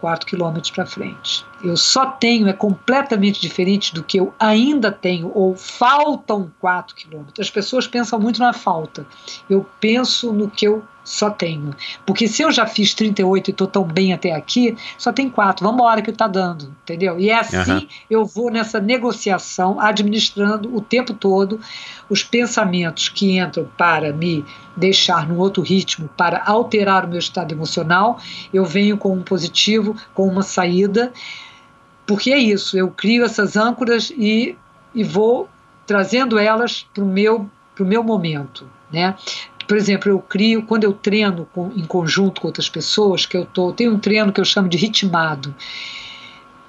4 0.00 0.26
quilômetros 0.26 0.70
para 0.70 0.86
frente. 0.86 1.44
Eu 1.62 1.76
só 1.76 2.06
tenho, 2.06 2.48
é 2.48 2.52
completamente 2.52 3.40
diferente 3.40 3.94
do 3.94 4.02
que 4.02 4.18
eu 4.18 4.32
ainda 4.38 4.92
tenho, 4.92 5.32
ou 5.34 5.56
faltam 5.56 6.52
4 6.60 6.94
quilômetros. 6.94 7.40
As 7.40 7.50
pessoas 7.50 7.86
pensam 7.86 8.18
muito 8.18 8.38
na 8.38 8.52
falta. 8.52 9.06
Eu 9.48 9.66
penso 9.80 10.32
no 10.32 10.48
que 10.48 10.66
eu 10.66 10.84
só 11.06 11.30
tenho. 11.30 11.70
Porque 12.04 12.26
se 12.26 12.42
eu 12.42 12.50
já 12.50 12.66
fiz 12.66 12.92
38 12.92 13.48
e 13.48 13.50
estou 13.52 13.66
tão 13.68 13.84
bem 13.84 14.12
até 14.12 14.32
aqui, 14.32 14.76
só 14.98 15.12
tem 15.12 15.30
quatro. 15.30 15.64
Vamos 15.64 15.80
embora 15.80 16.02
que 16.02 16.10
está 16.10 16.26
dando, 16.26 16.74
entendeu? 16.82 17.18
E 17.18 17.30
é 17.30 17.38
assim 17.38 17.72
uhum. 17.72 17.88
eu 18.10 18.26
vou 18.26 18.50
nessa 18.50 18.80
negociação, 18.80 19.80
administrando 19.80 20.74
o 20.76 20.80
tempo 20.80 21.14
todo 21.14 21.60
os 22.10 22.24
pensamentos 22.24 23.08
que 23.08 23.38
entram 23.38 23.68
para 23.78 24.12
me 24.12 24.44
deixar 24.76 25.28
num 25.28 25.38
outro 25.38 25.62
ritmo, 25.62 26.08
para 26.16 26.42
alterar 26.44 27.04
o 27.04 27.08
meu 27.08 27.20
estado 27.20 27.52
emocional. 27.52 28.18
Eu 28.52 28.64
venho 28.64 28.98
com 28.98 29.14
um 29.14 29.22
positivo, 29.22 29.96
com 30.12 30.26
uma 30.26 30.42
saída, 30.42 31.12
porque 32.04 32.32
é 32.32 32.38
isso. 32.38 32.76
Eu 32.76 32.90
crio 32.90 33.24
essas 33.24 33.56
âncoras 33.56 34.10
e, 34.10 34.56
e 34.92 35.04
vou 35.04 35.48
trazendo 35.86 36.36
elas 36.36 36.84
para 36.92 37.04
o 37.04 37.06
meu, 37.06 37.48
meu 37.78 38.02
momento. 38.02 38.68
Né? 38.92 39.14
Por 39.66 39.76
exemplo, 39.76 40.10
eu 40.10 40.18
crio, 40.18 40.62
quando 40.62 40.84
eu 40.84 40.92
treino 40.92 41.46
com, 41.52 41.70
em 41.74 41.84
conjunto 41.84 42.40
com 42.40 42.46
outras 42.46 42.68
pessoas, 42.68 43.26
que 43.26 43.36
eu 43.36 43.44
tô, 43.44 43.72
tenho 43.72 43.92
um 43.94 43.98
treino 43.98 44.32
que 44.32 44.40
eu 44.40 44.44
chamo 44.44 44.68
de 44.68 44.76
ritmado. 44.76 45.54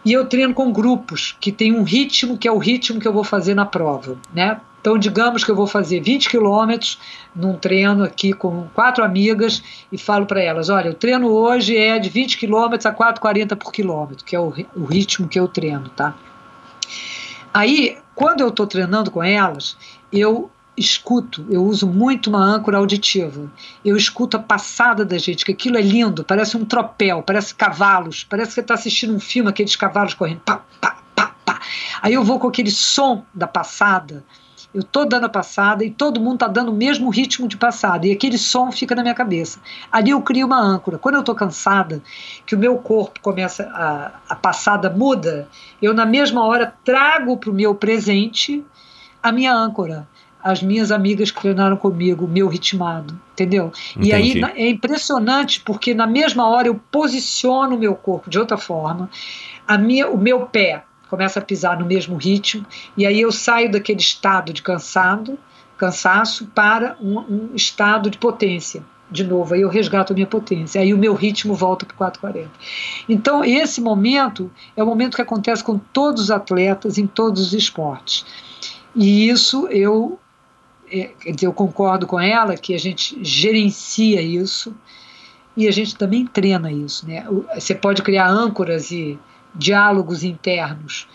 E 0.03 0.13
eu 0.13 0.25
treino 0.25 0.53
com 0.53 0.71
grupos 0.71 1.35
que 1.39 1.51
tem 1.51 1.73
um 1.73 1.83
ritmo 1.83 2.37
que 2.37 2.47
é 2.47 2.51
o 2.51 2.57
ritmo 2.57 2.99
que 2.99 3.07
eu 3.07 3.13
vou 3.13 3.23
fazer 3.23 3.53
na 3.53 3.65
prova, 3.65 4.17
né? 4.33 4.59
Então, 4.79 4.97
digamos 4.97 5.43
que 5.43 5.51
eu 5.51 5.55
vou 5.55 5.67
fazer 5.67 5.99
20 5.99 6.29
quilômetros 6.29 6.97
num 7.35 7.57
treino 7.57 8.05
aqui 8.05 8.31
com 8.31 8.69
quatro 8.73 9.03
amigas 9.03 9.61
e 9.91 9.97
falo 9.97 10.25
para 10.25 10.41
elas: 10.41 10.69
olha, 10.69 10.91
o 10.91 10.93
treino 10.93 11.27
hoje 11.27 11.75
é 11.75 11.99
de 11.99 12.07
20 12.07 12.37
quilômetros 12.37 12.85
a 12.85 12.93
4,40 12.93 13.57
por 13.57 13.71
quilômetro, 13.71 14.23
que 14.23 14.33
é 14.33 14.39
o, 14.39 14.53
o 14.75 14.85
ritmo 14.85 15.27
que 15.27 15.37
eu 15.37 15.47
treino, 15.47 15.89
tá? 15.89 16.15
Aí, 17.53 17.97
quando 18.15 18.39
eu 18.41 18.47
estou 18.47 18.65
treinando 18.65 19.11
com 19.11 19.21
elas, 19.21 19.75
eu 20.09 20.49
escuto, 20.77 21.45
eu 21.49 21.63
uso 21.63 21.87
muito 21.87 22.29
uma 22.29 22.39
âncora 22.39 22.77
auditiva. 22.77 23.51
Eu 23.83 23.97
escuto 23.97 24.37
a 24.37 24.39
passada 24.39 25.03
da 25.03 25.17
gente, 25.17 25.43
que 25.43 25.51
aquilo 25.51 25.77
é 25.77 25.81
lindo, 25.81 26.23
parece 26.23 26.55
um 26.55 26.63
tropel, 26.63 27.23
parece 27.23 27.55
cavalos, 27.55 28.23
parece 28.23 28.49
que 28.49 28.53
você 28.55 28.61
está 28.61 28.73
assistindo 28.75 29.15
um 29.15 29.19
filme, 29.19 29.49
aqueles 29.49 29.75
cavalos 29.75 30.13
correndo, 30.13 30.41
pá, 30.41 30.63
pá, 30.79 30.97
pá, 31.15 31.35
pá. 31.43 31.59
Aí 32.01 32.13
eu 32.13 32.23
vou 32.23 32.39
com 32.39 32.47
aquele 32.47 32.69
som 32.69 33.25
da 33.33 33.47
passada, 33.47 34.23
eu 34.71 34.83
tô 34.83 35.05
dando 35.05 35.25
a 35.25 35.29
passada 35.29 35.83
e 35.83 35.89
todo 35.89 36.21
mundo 36.21 36.39
tá 36.39 36.47
dando 36.47 36.69
o 36.69 36.75
mesmo 36.75 37.09
ritmo 37.09 37.47
de 37.47 37.57
passada, 37.57 38.05
e 38.05 38.11
aquele 38.11 38.37
som 38.37 38.71
fica 38.71 38.93
na 38.93 39.01
minha 39.01 39.15
cabeça. 39.15 39.59
Ali 39.91 40.11
eu 40.11 40.21
crio 40.21 40.45
uma 40.45 40.59
âncora. 40.59 40.99
Quando 40.99 41.15
eu 41.15 41.23
tô 41.23 41.33
cansada, 41.33 42.03
que 42.45 42.53
o 42.53 42.59
meu 42.59 42.77
corpo 42.77 43.19
começa, 43.21 43.63
a, 43.73 44.11
a 44.29 44.35
passada 44.35 44.91
muda, 44.91 45.47
eu 45.81 45.93
na 45.93 46.05
mesma 46.05 46.45
hora 46.45 46.71
trago 46.83 47.35
para 47.37 47.49
o 47.49 47.53
meu 47.53 47.73
presente 47.73 48.63
a 49.23 49.31
minha 49.31 49.53
âncora 49.53 50.07
as 50.43 50.61
minhas 50.61 50.91
amigas 50.91 51.31
que 51.31 51.41
treinaram 51.41 51.77
comigo, 51.77 52.27
meu 52.27 52.47
ritmado, 52.47 53.19
entendeu? 53.34 53.72
Entendi. 53.91 54.09
E 54.09 54.14
aí 54.14 54.41
é 54.55 54.69
impressionante 54.69 55.61
porque 55.61 55.93
na 55.93 56.07
mesma 56.07 56.47
hora 56.47 56.68
eu 56.68 56.80
posiciono 56.91 57.76
o 57.76 57.80
meu 57.80 57.95
corpo 57.95 58.30
de 58.30 58.39
outra 58.39 58.57
forma, 58.57 59.09
a 59.68 59.77
minha, 59.77 60.09
o 60.09 60.18
meu 60.18 60.45
pé 60.45 60.84
começa 61.09 61.39
a 61.39 61.41
pisar 61.41 61.80
no 61.80 61.85
mesmo 61.85 62.15
ritmo 62.18 62.65
e 62.95 63.05
aí 63.05 63.19
eu 63.19 63.31
saio 63.31 63.72
daquele 63.72 63.99
estado 63.99 64.53
de 64.53 64.61
cansado, 64.61 65.38
cansaço 65.77 66.47
para 66.47 66.97
um, 67.01 67.19
um 67.19 67.49
estado 67.55 68.09
de 68.09 68.18
potência 68.18 68.84
de 69.09 69.23
novo, 69.23 69.53
aí 69.53 69.61
eu 69.61 69.69
resgato 69.69 70.11
a 70.11 70.14
minha 70.14 70.27
potência, 70.27 70.81
aí 70.81 70.93
o 70.93 70.97
meu 70.97 71.14
ritmo 71.14 71.53
volta 71.53 71.85
para 71.85 71.95
440. 71.95 72.49
Então, 73.07 73.43
esse 73.43 73.80
momento 73.80 74.51
é 74.76 74.84
o 74.84 74.85
momento 74.85 75.15
que 75.15 75.22
acontece 75.22 75.64
com 75.64 75.77
todos 75.77 76.23
os 76.23 76.31
atletas 76.31 76.97
em 76.97 77.07
todos 77.07 77.41
os 77.41 77.53
esportes. 77.53 78.26
E 78.93 79.30
isso 79.30 79.68
eu 79.68 80.19
quer 80.89 81.31
dizer, 81.31 81.47
eu 81.47 81.53
concordo 81.53 82.07
com 82.07 82.19
ela 82.19 82.55
que 82.55 82.73
a 82.73 82.80
gente 82.80 83.18
gerencia 83.23 84.22
isso 84.22 84.76
e 85.55 85.68
a 85.68 85.72
gente 85.72 85.95
também 85.95 86.26
treina 86.26 86.72
isso. 86.72 87.07
Né? 87.07 87.26
Você 87.55 87.73
pode 87.76 88.01
criar 88.01 88.30
âncoras 88.30 88.91
e 88.91 89.19
diálogos 89.53 90.23
internos, 90.23 91.07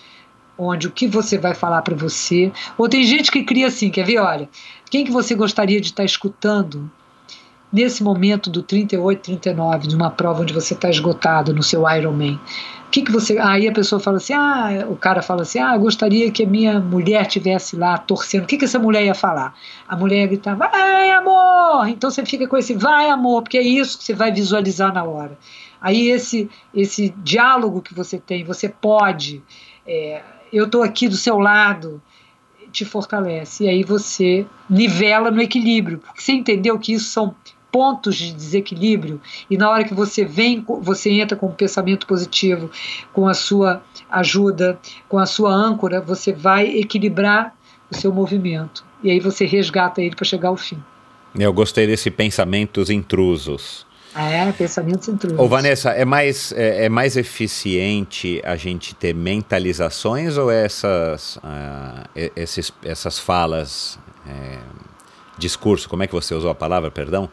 onde 0.59 0.89
o 0.89 0.91
que 0.91 1.07
você 1.07 1.39
vai 1.39 1.55
falar 1.55 1.83
para 1.83 1.95
você. 1.95 2.53
Ou 2.77 2.89
tem 2.89 3.05
gente 3.05 3.31
que 3.31 3.45
cria 3.45 3.69
assim, 3.69 3.91
quer 3.91 4.05
ver? 4.05 4.19
Olha, 4.19 4.49
quem 4.91 5.05
que 5.05 5.11
você 5.11 5.35
gostaria 5.35 5.81
de 5.81 5.89
estar 5.89 6.05
escutando 6.05 6.91
nesse 7.73 8.03
momento 8.03 8.51
do 8.51 8.63
38, 8.63 9.21
39, 9.21 9.89
de 9.89 9.97
uma 9.97 10.11
prova 10.11 10.43
onde 10.43 10.53
você 10.53 10.75
está 10.75 10.91
esgotado 10.91 11.55
no 11.55 11.63
seu 11.63 11.89
Ironman? 11.89 12.39
que, 12.93 13.01
que 13.03 13.11
você. 13.11 13.39
Aí 13.39 13.67
a 13.67 13.73
pessoa 13.73 13.99
fala 13.99 14.19
assim: 14.19 14.35
ah, 14.35 14.87
o 14.89 14.97
cara 14.97 15.23
fala 15.23 15.43
assim: 15.43 15.59
ah, 15.59 15.77
gostaria 15.79 16.31
que 16.31 16.45
a 16.45 16.47
minha 16.47 16.79
mulher 16.79 17.27
tivesse 17.27 17.75
lá 17.75 17.97
torcendo. 17.97 18.45
O 18.45 18.47
que, 18.47 18.59
que 18.59 18.67
essa 18.67 18.79
mulher 18.79 19.03
ia 19.03 19.15
falar? 19.15 19.55
A 19.89 19.97
mulher 19.97 20.19
ia 20.19 20.27
gritar: 20.27 20.55
vai, 20.55 21.11
amor! 21.11 21.89
Então 21.89 22.11
você 22.11 22.25
fica 22.25 22.47
com 22.47 22.57
esse 22.57 22.75
vai, 22.75 23.09
amor, 23.09 23.43
porque 23.43 23.57
é 23.57 23.63
isso 23.63 23.97
que 23.97 24.05
você 24.05 24.13
vai 24.13 24.31
visualizar 24.31 24.93
na 24.93 25.03
hora. 25.03 25.39
Aí 25.81 26.11
esse, 26.11 26.49
esse 26.75 27.09
diálogo 27.25 27.81
que 27.81 27.95
você 27.95 28.19
tem, 28.19 28.45
você 28.45 28.69
pode, 28.69 29.43
é, 29.87 30.21
eu 30.53 30.67
estou 30.67 30.83
aqui 30.83 31.09
do 31.09 31.17
seu 31.17 31.39
lado, 31.39 32.01
te 32.71 32.85
fortalece. 32.85 33.65
E 33.65 33.69
aí 33.69 33.83
você 33.83 34.47
nivela 34.69 35.31
no 35.31 35.41
equilíbrio, 35.41 35.99
porque 35.99 36.21
você 36.21 36.33
entendeu 36.33 36.79
que 36.79 36.93
isso 36.93 37.07
são 37.07 37.35
pontos 37.73 38.15
de 38.15 38.33
desequilíbrio 38.33 39.19
e 39.51 39.57
na 39.57 39.71
hora 39.71 39.83
que 39.83 39.95
você 39.95 40.25
vem, 40.25 40.65
você 40.83 41.11
entra 41.11 41.37
com 41.37 41.47
um 41.47 41.53
pensamento 41.53 42.07
positivo, 42.07 42.71
com 43.15 43.27
a 43.27 43.33
sua 43.33 43.83
ajuda, 44.11 44.79
com 45.09 45.19
a 45.19 45.25
sua 45.25 45.51
âncora, 45.51 46.01
você 46.01 46.33
vai 46.33 46.67
equilibrar 46.67 47.55
o 47.91 47.97
seu 47.97 48.13
movimento 48.13 48.85
e 49.03 49.11
aí 49.11 49.19
você 49.19 49.47
resgata 49.47 50.03
ele 50.03 50.15
para 50.15 50.27
chegar 50.27 50.51
ao 50.51 50.57
fim. 50.57 50.81
Eu 51.39 51.53
gostei 51.53 51.87
desse 51.87 52.11
pensamentos 52.11 52.91
intrusos. 52.91 53.87
É, 54.15 54.53
pensamentos 54.53 55.09
intrusos. 55.09 55.39
Ô 55.39 55.49
Vanessa, 55.49 55.91
é 55.91 56.05
mais, 56.05 56.53
é, 56.53 56.85
é 56.85 56.89
mais 56.91 57.17
eficiente 57.17 58.43
a 58.45 58.57
gente 58.57 58.95
ter 58.95 59.15
mentalizações 59.15 60.37
ou 60.37 60.51
essas, 60.51 61.37
uh, 61.37 62.31
esses, 62.37 62.71
essas 62.85 63.19
falas, 63.19 63.99
é, 64.29 64.59
discurso, 65.39 65.89
como 65.89 66.03
é 66.03 66.07
que 66.07 66.13
você 66.13 66.35
usou 66.35 66.51
a 66.51 66.55
palavra, 66.55 66.91
perdão? 66.91 67.31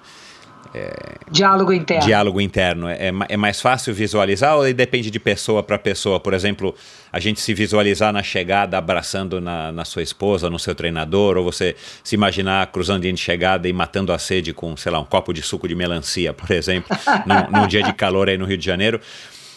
Diálogo 1.31 1.73
interno. 1.73 2.05
diálogo 2.05 2.39
interno? 2.41 2.87
É, 2.87 3.11
ma- 3.11 3.25
é 3.29 3.35
mais 3.37 3.59
fácil 3.61 3.93
visualizar 3.93 4.55
ou 4.57 4.71
depende 4.73 5.09
de 5.09 5.19
pessoa 5.19 5.63
para 5.63 5.77
pessoa? 5.79 6.19
Por 6.19 6.33
exemplo, 6.33 6.75
a 7.11 7.19
gente 7.19 7.39
se 7.41 7.53
visualizar 7.53 8.13
na 8.13 8.21
chegada 8.21 8.77
abraçando 8.77 9.41
na, 9.41 9.71
na 9.71 9.83
sua 9.85 10.03
esposa, 10.03 10.49
no 10.49 10.59
seu 10.59 10.75
treinador, 10.75 11.37
ou 11.37 11.43
você 11.43 11.75
se 12.03 12.15
imaginar 12.15 12.67
cruzando 12.67 13.01
de 13.01 13.17
chegada 13.17 13.67
e 13.67 13.73
matando 13.73 14.13
a 14.13 14.19
sede 14.19 14.53
com, 14.53 14.75
sei 14.77 14.91
lá, 14.91 14.99
um 14.99 15.05
copo 15.05 15.33
de 15.33 15.41
suco 15.41 15.67
de 15.67 15.75
melancia, 15.75 16.33
por 16.33 16.51
exemplo, 16.51 16.95
num, 17.25 17.61
num 17.61 17.67
dia 17.67 17.81
de 17.83 17.93
calor 17.93 18.29
aí 18.29 18.37
no 18.37 18.45
Rio 18.45 18.57
de 18.57 18.65
Janeiro. 18.65 18.99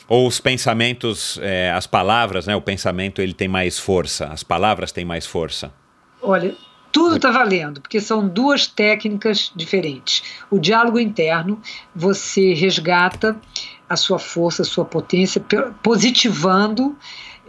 Ou 0.08 0.26
os 0.26 0.40
pensamentos, 0.40 1.38
é, 1.42 1.70
as 1.70 1.86
palavras, 1.86 2.46
né? 2.46 2.54
O 2.56 2.60
pensamento 2.60 3.22
ele 3.22 3.32
tem 3.32 3.48
mais 3.48 3.78
força, 3.78 4.26
as 4.26 4.42
palavras 4.42 4.92
têm 4.92 5.04
mais 5.04 5.24
força. 5.26 5.72
Olha, 6.20 6.54
tudo 6.92 7.16
está 7.16 7.30
valendo, 7.30 7.80
porque 7.80 8.00
são 8.00 8.28
duas 8.28 8.66
técnicas 8.66 9.50
diferentes. 9.56 10.22
O 10.50 10.58
diálogo 10.58 11.00
interno, 11.00 11.60
você 11.96 12.52
resgata 12.52 13.40
a 13.88 13.96
sua 13.96 14.18
força, 14.18 14.62
a 14.62 14.64
sua 14.64 14.84
potência, 14.84 15.42
positivando, 15.82 16.96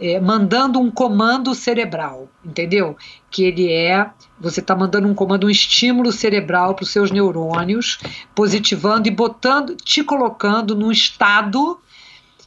eh, 0.00 0.18
mandando 0.18 0.80
um 0.80 0.90
comando 0.90 1.54
cerebral, 1.54 2.28
entendeu? 2.44 2.96
Que 3.30 3.44
ele 3.44 3.70
é, 3.70 4.10
você 4.40 4.60
está 4.60 4.74
mandando 4.74 5.06
um 5.06 5.14
comando, 5.14 5.46
um 5.46 5.50
estímulo 5.50 6.10
cerebral 6.10 6.74
para 6.74 6.82
os 6.82 6.90
seus 6.90 7.10
neurônios, 7.10 7.98
positivando 8.34 9.08
e 9.08 9.10
botando, 9.10 9.76
te 9.76 10.02
colocando 10.02 10.74
num 10.74 10.90
estado 10.90 11.78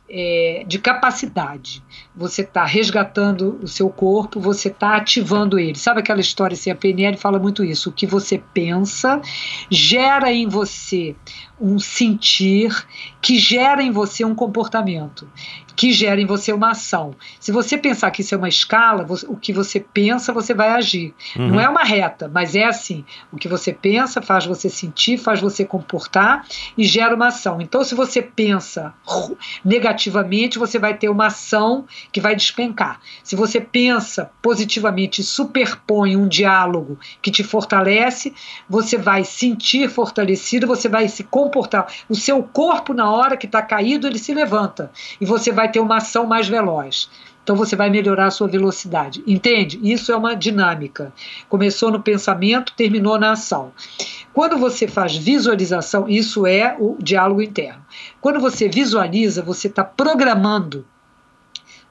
é, 0.10 0.64
de 0.68 0.80
capacidade. 0.80 1.84
Você 2.16 2.42
está 2.42 2.66
resgatando 2.66 3.60
o 3.62 3.68
seu 3.68 3.90
corpo, 3.90 4.40
você 4.40 4.70
está 4.70 4.96
ativando 4.96 5.60
ele. 5.60 5.78
Sabe 5.78 6.00
aquela 6.00 6.22
história 6.22 6.54
assim? 6.54 6.72
A 6.72 6.76
PNL 6.76 7.18
fala 7.18 7.40
muito 7.40 7.64
isso. 7.64 7.90
O 7.90 7.94
que 7.94 8.08
você 8.08 8.42
pensa 8.54 9.22
gera 9.70 10.32
em 10.32 10.48
você 10.48 11.16
um 11.60 11.80
sentir, 11.80 12.72
que 13.22 13.38
gera 13.38 13.82
em 13.82 13.92
você 13.92 14.24
um 14.24 14.36
comportamento, 14.36 15.28
que 15.78 15.94
gera 15.94 16.20
em 16.20 16.26
você 16.26 16.52
uma 16.52 16.72
ação. 16.72 17.16
Se 17.40 17.52
você 17.52 17.78
pensar 17.78 18.10
que 18.10 18.22
isso 18.22 18.34
é 18.34 18.38
uma 18.38 18.50
escala, 18.50 19.06
o 19.28 19.38
que 19.38 19.54
você 19.54 19.80
pensa, 19.80 20.34
você 20.34 20.52
vai 20.52 20.70
agir. 20.70 21.14
Uhum. 21.36 21.50
Não 21.50 21.60
é 21.62 21.70
uma 21.70 21.84
reta, 21.84 22.28
mas 22.28 22.56
é 22.56 22.64
assim. 22.64 23.06
O 23.32 23.38
que 23.38 23.48
você 23.48 23.72
pensa 23.72 24.20
faz 24.20 24.48
você 24.48 24.70
sentir, 24.70 25.20
faz 25.20 25.40
você 25.40 25.64
comportar 25.64 26.48
e 26.76 26.84
gera 26.84 27.14
uma 27.14 27.28
ação. 27.28 27.62
Então, 27.62 27.84
se 27.84 27.94
você 27.94 28.24
pensa 28.24 28.92
negativamente, 29.64 30.58
você 30.58 30.80
vai 30.80 30.96
ter 30.96 31.10
uma 31.10 31.28
ação 31.28 31.86
que 32.12 32.20
vai 32.20 32.36
despencar. 32.36 33.00
Se 33.24 33.36
você 33.36 33.62
pensa 33.62 34.32
positivamente 34.42 35.22
e 35.22 35.24
superpõe 35.24 36.18
um 36.18 36.28
diálogo 36.28 36.98
que 37.22 37.30
te 37.30 37.44
fortalece, 37.44 38.34
você 38.68 38.98
vai 38.98 39.24
sentir 39.24 39.92
fortalecido, 39.92 40.66
você 40.66 40.90
vai 40.90 41.08
se 41.08 41.24
comportar. 41.24 41.86
O 42.10 42.16
seu 42.16 42.42
corpo, 42.42 42.96
na 42.96 43.12
hora 43.12 43.38
que 43.38 43.46
está 43.46 43.62
caído, 43.62 44.08
ele 44.08 44.18
se 44.18 44.34
levanta 44.34 44.92
e 45.22 45.26
você 45.26 45.52
vai 45.52 45.67
ter 45.68 45.80
uma 45.80 45.98
ação 45.98 46.26
mais 46.26 46.48
veloz. 46.48 47.10
Então 47.44 47.56
você 47.56 47.78
vai 47.78 47.90
melhorar 47.90 48.26
a 48.26 48.32
sua 48.32 48.48
velocidade. 48.48 49.24
Entende? 49.26 49.80
Isso 49.82 50.12
é 50.12 50.18
uma 50.18 50.36
dinâmica. 50.36 51.14
Começou 51.48 51.90
no 51.90 52.02
pensamento, 52.02 52.74
terminou 52.76 53.18
na 53.18 53.32
ação. 53.32 53.72
Quando 54.34 54.58
você 54.58 54.86
faz 54.86 55.16
visualização, 55.16 56.10
isso 56.10 56.46
é 56.46 56.76
o 56.78 56.98
diálogo 57.00 57.42
interno. 57.42 57.86
Quando 58.20 58.40
você 58.40 58.68
visualiza, 58.68 59.42
você 59.42 59.68
está 59.68 59.84
programando 59.84 60.86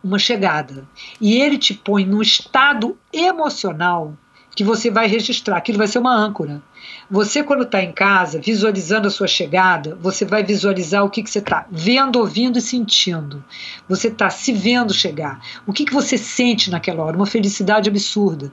uma 0.05 0.19
chegada. 0.19 0.86
E 1.20 1.40
ele 1.40 1.57
te 1.57 1.73
põe 1.73 2.05
num 2.05 2.20
estado 2.20 2.97
emocional 3.12 4.15
que 4.55 4.62
você 4.62 4.90
vai 4.90 5.07
registrar. 5.07 5.57
Aquilo 5.57 5.78
vai 5.78 5.89
ser 5.89 5.98
uma 5.98 6.15
âncora. 6.15 6.62
Você, 7.08 7.44
quando 7.44 7.62
está 7.62 7.82
em 7.82 7.92
casa, 7.92 8.40
visualizando 8.40 9.06
a 9.06 9.10
sua 9.10 9.28
chegada, 9.28 9.96
você 10.00 10.24
vai 10.24 10.42
visualizar 10.42 11.04
o 11.04 11.10
que, 11.10 11.22
que 11.22 11.30
você 11.30 11.38
está 11.38 11.66
vendo, 11.70 12.18
ouvindo 12.18 12.58
e 12.58 12.62
sentindo. 12.62 13.44
Você 13.88 14.08
está 14.08 14.28
se 14.28 14.52
vendo 14.52 14.92
chegar. 14.92 15.40
O 15.66 15.72
que, 15.72 15.84
que 15.84 15.94
você 15.94 16.18
sente 16.18 16.70
naquela 16.70 17.04
hora? 17.04 17.16
Uma 17.16 17.26
felicidade 17.26 17.88
absurda. 17.88 18.52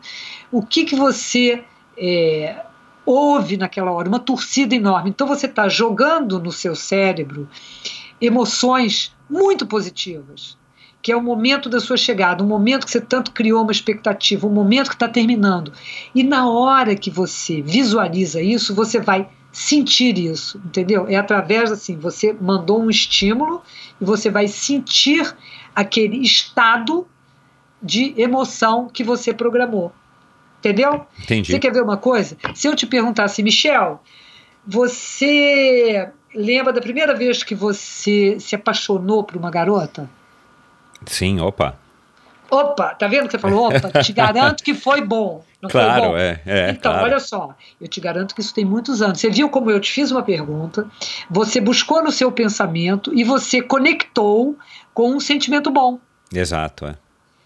O 0.51 0.61
que, 0.63 0.85
que 0.85 0.95
você 0.95 1.63
é, 1.97 2.63
ouve 3.05 3.57
naquela 3.57 3.91
hora? 3.91 4.07
Uma 4.07 4.19
torcida 4.19 4.75
enorme. 4.75 5.09
Então 5.09 5.25
você 5.25 5.47
está 5.47 5.67
jogando 5.67 6.39
no 6.39 6.51
seu 6.51 6.75
cérebro 6.75 7.49
emoções 8.21 9.15
muito 9.27 9.65
positivas 9.65 10.57
que 11.03 11.11
é 11.11 11.17
o 11.17 11.21
momento 11.21 11.69
da 11.69 11.81
sua 11.81 11.97
chegada, 11.97 12.41
um 12.41 12.47
momento 12.47 12.85
que 12.85 12.91
você 12.91 13.01
tanto 13.01 13.31
criou 13.31 13.61
uma 13.61 13.73
expectativa, 13.73 14.47
um 14.47 14.53
momento 14.53 14.87
que 14.87 14.95
está 14.95 15.09
terminando. 15.09 15.73
E 16.15 16.23
na 16.23 16.49
hora 16.49 16.95
que 16.95 17.11
você 17.11 17.61
visualiza 17.61 18.41
isso, 18.41 18.73
você 18.73 19.01
vai 19.01 19.27
sentir 19.51 20.17
isso, 20.17 20.59
entendeu? 20.65 21.05
É 21.09 21.17
através 21.17 21.73
assim, 21.73 21.97
você 21.97 22.31
mandou 22.31 22.81
um 22.81 22.89
estímulo 22.89 23.61
e 23.99 24.05
você 24.05 24.31
vai 24.31 24.47
sentir 24.47 25.35
aquele 25.75 26.23
estado 26.23 27.05
de 27.81 28.13
emoção 28.17 28.87
que 28.87 29.03
você 29.03 29.33
programou. 29.33 29.91
Entendeu? 30.59 31.05
Entendi. 31.21 31.51
Você 31.51 31.59
quer 31.59 31.73
ver 31.73 31.83
uma 31.83 31.97
coisa? 31.97 32.37
Se 32.55 32.65
eu 32.65 32.73
te 32.77 32.87
perguntasse, 32.87 33.43
Michel, 33.43 34.01
você 34.65 36.09
lembra 36.33 36.71
da 36.71 36.79
primeira 36.79 37.13
vez 37.13 37.43
que 37.43 37.53
você 37.53 38.39
se 38.39 38.55
apaixonou 38.55 39.25
por 39.25 39.35
uma 39.35 39.51
garota? 39.51 40.09
Sim, 41.05 41.39
opa. 41.39 41.75
Opa, 42.51 42.93
tá 42.93 43.07
vendo 43.07 43.25
que 43.25 43.31
você 43.31 43.39
falou? 43.39 43.67
Opa, 43.75 44.03
te 44.03 44.13
garanto 44.13 44.63
que 44.63 44.73
foi 44.75 45.01
bom. 45.01 45.43
Não 45.61 45.69
claro, 45.69 46.01
foi 46.01 46.09
bom? 46.09 46.17
é, 46.17 46.41
é. 46.45 46.69
Então, 46.71 46.91
claro. 46.91 47.05
olha 47.07 47.19
só, 47.19 47.55
eu 47.81 47.87
te 47.87 47.99
garanto 47.99 48.35
que 48.35 48.41
isso 48.41 48.53
tem 48.53 48.63
muitos 48.65 49.01
anos. 49.01 49.19
Você 49.19 49.29
viu 49.29 49.49
como 49.49 49.71
eu 49.71 49.79
te 49.79 49.91
fiz 49.91 50.11
uma 50.11 50.21
pergunta, 50.21 50.85
você 51.29 51.59
buscou 51.59 52.03
no 52.03 52.11
seu 52.11 52.31
pensamento 52.31 53.11
e 53.13 53.23
você 53.23 53.61
conectou 53.61 54.55
com 54.93 55.15
um 55.15 55.19
sentimento 55.19 55.71
bom. 55.71 55.99
Exato, 56.31 56.85
é. 56.85 56.95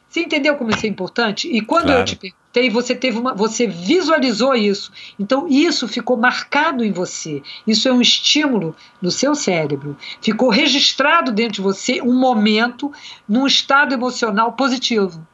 Você 0.09 0.21
entendeu 0.21 0.55
como 0.55 0.71
isso 0.71 0.85
é 0.85 0.89
importante? 0.89 1.47
E 1.47 1.61
quando 1.61 1.85
Claro. 1.85 1.99
eu 2.01 2.05
te 2.05 2.19
perguntei, 2.57 2.69
você 2.69 2.95
teve 2.95 3.19
uma, 3.19 3.33
você 3.33 3.67
visualizou 3.67 4.55
isso. 4.55 4.91
Então 5.19 5.47
isso 5.47 5.87
ficou 5.87 6.17
marcado 6.17 6.83
em 6.83 6.91
você. 6.91 7.41
Isso 7.65 7.87
é 7.87 7.93
um 7.93 8.01
estímulo 8.01 8.75
no 9.01 9.11
seu 9.11 9.35
cérebro. 9.35 9.95
Ficou 10.21 10.49
registrado 10.49 11.31
dentro 11.31 11.55
de 11.55 11.61
você 11.61 12.01
um 12.01 12.13
momento 12.19 12.91
num 13.27 13.45
estado 13.45 13.93
emocional 13.93 14.53
positivo. 14.53 15.25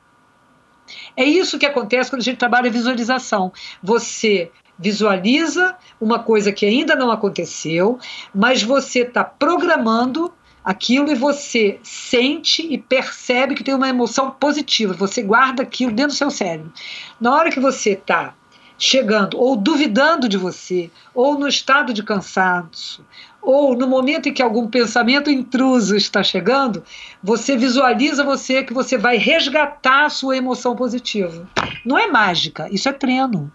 É 1.16 1.24
isso 1.24 1.58
que 1.58 1.66
acontece 1.66 2.10
quando 2.10 2.22
a 2.22 2.26
gente 2.26 2.38
trabalha 2.38 2.70
visualização. 2.70 3.52
Você 3.82 4.52
visualiza 4.78 5.78
uma 6.02 6.20
coisa 6.20 6.52
que 6.52 6.66
ainda 6.66 6.96
não 6.96 7.12
aconteceu, 7.12 8.00
mas 8.34 8.64
você 8.64 9.02
está 9.02 9.24
programando 9.24 10.34
aquilo 10.64 11.12
e 11.12 11.16
você 11.16 11.80
sente 11.84 12.62
e 12.62 12.78
percebe 12.78 13.56
que 13.56 13.64
tem 13.64 13.74
uma 13.74 13.90
emoção 13.90 14.32
positiva. 14.32 14.94
Você 14.94 15.22
guarda 15.22 15.64
aquilo 15.64 15.92
dentro 15.92 16.14
do 16.14 16.18
seu 16.18 16.32
cérebro. 16.32 16.72
Na 17.20 17.36
hora 17.36 17.52
que 17.52 17.60
você 17.60 17.92
está 17.92 18.34
chegando 18.78 19.40
ou 19.40 19.56
duvidando 19.56 20.28
de 20.28 20.38
você, 20.38 20.90
ou 21.14 21.38
no 21.38 21.48
estado 21.48 21.94
de 21.94 22.04
cansaço, 22.04 23.06
ou 23.42 23.76
no 23.76 23.88
momento 23.88 24.30
em 24.30 24.34
que 24.34 24.42
algum 24.42 24.68
pensamento 24.68 25.30
intruso 25.30 25.96
está 25.96 26.24
chegando, 26.24 26.84
você 27.22 27.58
visualiza 27.58 28.24
você 28.24 28.64
que 28.64 28.74
você 28.74 28.98
vai 28.98 29.18
resgatar 29.18 30.06
a 30.06 30.10
sua 30.10 30.38
emoção 30.38 30.76
positiva. 30.76 31.48
Não 31.86 31.98
é 31.98 32.08
mágica, 32.08 32.68
isso 32.72 32.88
é 32.88 32.94
treino. 32.94 33.52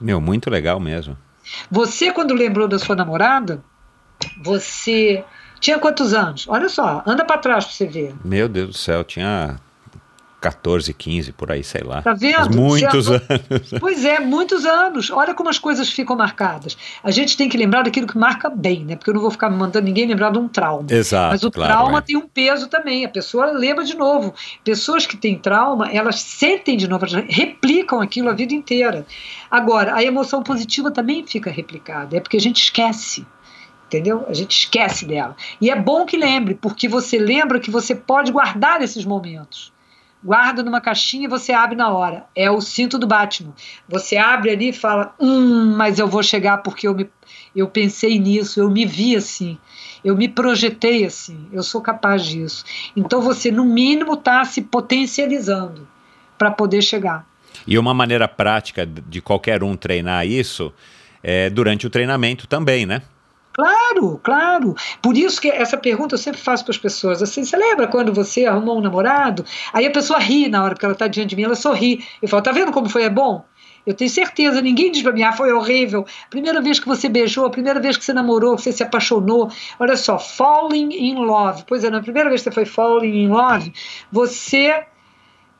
Meu, 0.00 0.20
muito 0.20 0.48
legal 0.48 0.80
mesmo. 0.80 1.16
Você, 1.70 2.12
quando 2.12 2.34
lembrou 2.34 2.68
da 2.68 2.78
sua 2.78 2.94
namorada, 2.94 3.62
você 4.42 5.24
tinha 5.62 5.78
quantos 5.78 6.12
anos? 6.12 6.44
Olha 6.48 6.68
só, 6.68 7.02
anda 7.06 7.24
para 7.24 7.38
trás 7.38 7.64
para 7.64 7.72
você 7.72 7.86
ver. 7.86 8.14
Meu 8.24 8.48
Deus 8.48 8.68
do 8.70 8.76
céu, 8.76 9.04
tinha 9.04 9.60
14, 10.40 10.92
15, 10.92 11.30
por 11.30 11.52
aí, 11.52 11.62
sei 11.62 11.82
lá. 11.84 12.02
Tá 12.02 12.12
vendo? 12.12 12.56
Muitos 12.56 13.06
anos. 13.08 13.22
Pois 13.78 14.04
é, 14.04 14.18
muitos 14.18 14.66
anos. 14.66 15.08
Olha 15.08 15.34
como 15.34 15.48
as 15.48 15.60
coisas 15.60 15.88
ficam 15.88 16.16
marcadas. 16.16 16.76
A 17.04 17.12
gente 17.12 17.36
tem 17.36 17.48
que 17.48 17.56
lembrar 17.56 17.82
daquilo 17.82 18.08
que 18.08 18.18
marca 18.18 18.50
bem, 18.50 18.84
né? 18.84 18.96
Porque 18.96 19.10
eu 19.10 19.14
não 19.14 19.20
vou 19.20 19.30
ficar 19.30 19.48
mandando 19.48 19.84
ninguém 19.86 20.04
lembrar 20.04 20.32
de 20.32 20.38
um 20.38 20.48
trauma. 20.48 20.86
Exato, 20.90 21.30
Mas 21.30 21.44
o 21.44 21.50
claro. 21.50 21.72
trauma 21.72 21.98
é. 21.98 22.00
tem 22.02 22.16
um 22.16 22.26
peso 22.26 22.66
também. 22.66 23.04
A 23.04 23.08
pessoa 23.08 23.52
lembra 23.52 23.84
de 23.84 23.96
novo. 23.96 24.34
Pessoas 24.64 25.06
que 25.06 25.16
têm 25.16 25.38
trauma, 25.38 25.88
elas 25.92 26.20
sentem 26.20 26.76
de 26.76 26.88
novo, 26.88 27.06
elas 27.06 27.24
replicam 27.28 28.00
aquilo 28.00 28.28
a 28.28 28.32
vida 28.32 28.52
inteira. 28.52 29.06
Agora, 29.48 29.94
a 29.94 30.02
emoção 30.02 30.42
positiva 30.42 30.90
também 30.90 31.24
fica 31.24 31.52
replicada. 31.52 32.16
É 32.16 32.20
porque 32.20 32.36
a 32.36 32.40
gente 32.40 32.60
esquece. 32.60 33.24
Entendeu? 33.92 34.24
A 34.26 34.32
gente 34.32 34.52
esquece 34.52 35.04
dela. 35.04 35.36
E 35.60 35.70
é 35.70 35.76
bom 35.76 36.06
que 36.06 36.16
lembre, 36.16 36.54
porque 36.54 36.88
você 36.88 37.18
lembra 37.18 37.60
que 37.60 37.70
você 37.70 37.94
pode 37.94 38.32
guardar 38.32 38.80
esses 38.80 39.04
momentos. 39.04 39.70
Guarda 40.24 40.62
numa 40.62 40.80
caixinha 40.80 41.26
e 41.26 41.28
você 41.28 41.52
abre 41.52 41.76
na 41.76 41.90
hora. 41.90 42.24
É 42.34 42.50
o 42.50 42.58
cinto 42.62 42.98
do 42.98 43.06
Batman. 43.06 43.52
Você 43.86 44.16
abre 44.16 44.50
ali 44.50 44.70
e 44.70 44.72
fala: 44.72 45.14
Hum, 45.20 45.74
mas 45.76 45.98
eu 45.98 46.08
vou 46.08 46.22
chegar 46.22 46.62
porque 46.62 46.88
eu, 46.88 46.94
me, 46.94 47.10
eu 47.54 47.68
pensei 47.68 48.18
nisso, 48.18 48.60
eu 48.60 48.70
me 48.70 48.86
vi 48.86 49.14
assim, 49.14 49.58
eu 50.02 50.16
me 50.16 50.26
projetei 50.26 51.04
assim, 51.04 51.46
eu 51.52 51.62
sou 51.62 51.82
capaz 51.82 52.24
disso. 52.24 52.64
Então 52.96 53.20
você, 53.20 53.50
no 53.50 53.66
mínimo, 53.66 54.14
está 54.14 54.42
se 54.46 54.62
potencializando 54.62 55.86
para 56.38 56.50
poder 56.50 56.80
chegar. 56.80 57.26
E 57.66 57.78
uma 57.78 57.92
maneira 57.92 58.26
prática 58.26 58.86
de 58.86 59.20
qualquer 59.20 59.62
um 59.62 59.76
treinar 59.76 60.26
isso 60.26 60.72
é, 61.22 61.50
durante 61.50 61.86
o 61.86 61.90
treinamento 61.90 62.46
também, 62.46 62.86
né? 62.86 63.02
Claro, 63.52 64.18
claro. 64.22 64.74
Por 65.02 65.16
isso 65.16 65.40
que 65.40 65.48
essa 65.50 65.76
pergunta 65.76 66.14
eu 66.14 66.18
sempre 66.18 66.40
faço 66.40 66.64
para 66.64 66.72
as 66.72 66.78
pessoas. 66.78 67.22
Assim, 67.22 67.44
você 67.44 67.56
lembra 67.56 67.86
quando 67.86 68.12
você 68.12 68.46
arrumou 68.46 68.78
um 68.78 68.80
namorado? 68.80 69.44
Aí 69.72 69.86
a 69.86 69.90
pessoa 69.90 70.18
ri 70.18 70.48
na 70.48 70.64
hora 70.64 70.74
que 70.74 70.84
ela 70.84 70.94
está 70.94 71.06
diante 71.06 71.30
de 71.30 71.36
mim, 71.36 71.42
ela 71.42 71.54
sorri. 71.54 72.04
Eu 72.20 72.28
falo, 72.28 72.42
tá 72.42 72.50
vendo 72.50 72.72
como 72.72 72.88
foi 72.88 73.02
é 73.02 73.10
bom? 73.10 73.44
Eu 73.84 73.94
tenho 73.94 74.08
certeza, 74.08 74.62
ninguém 74.62 74.92
diz 74.92 75.02
para 75.02 75.12
mim, 75.12 75.22
ah, 75.22 75.32
foi 75.32 75.52
horrível. 75.52 76.06
Primeira 76.30 76.62
vez 76.62 76.78
que 76.78 76.86
você 76.86 77.08
beijou, 77.08 77.44
a 77.46 77.50
primeira 77.50 77.80
vez 77.80 77.96
que 77.96 78.04
você 78.04 78.12
namorou, 78.12 78.56
que 78.56 78.62
você 78.62 78.72
se 78.72 78.82
apaixonou. 78.82 79.50
Olha 79.78 79.96
só, 79.96 80.18
falling 80.18 80.94
in 80.94 81.16
love. 81.16 81.64
Pois 81.66 81.84
é, 81.84 81.90
na 81.90 82.00
primeira 82.00 82.28
vez 82.28 82.40
que 82.42 82.44
você 82.44 82.54
foi 82.54 82.64
falling 82.64 83.24
in 83.24 83.28
love, 83.28 83.72
você 84.10 84.86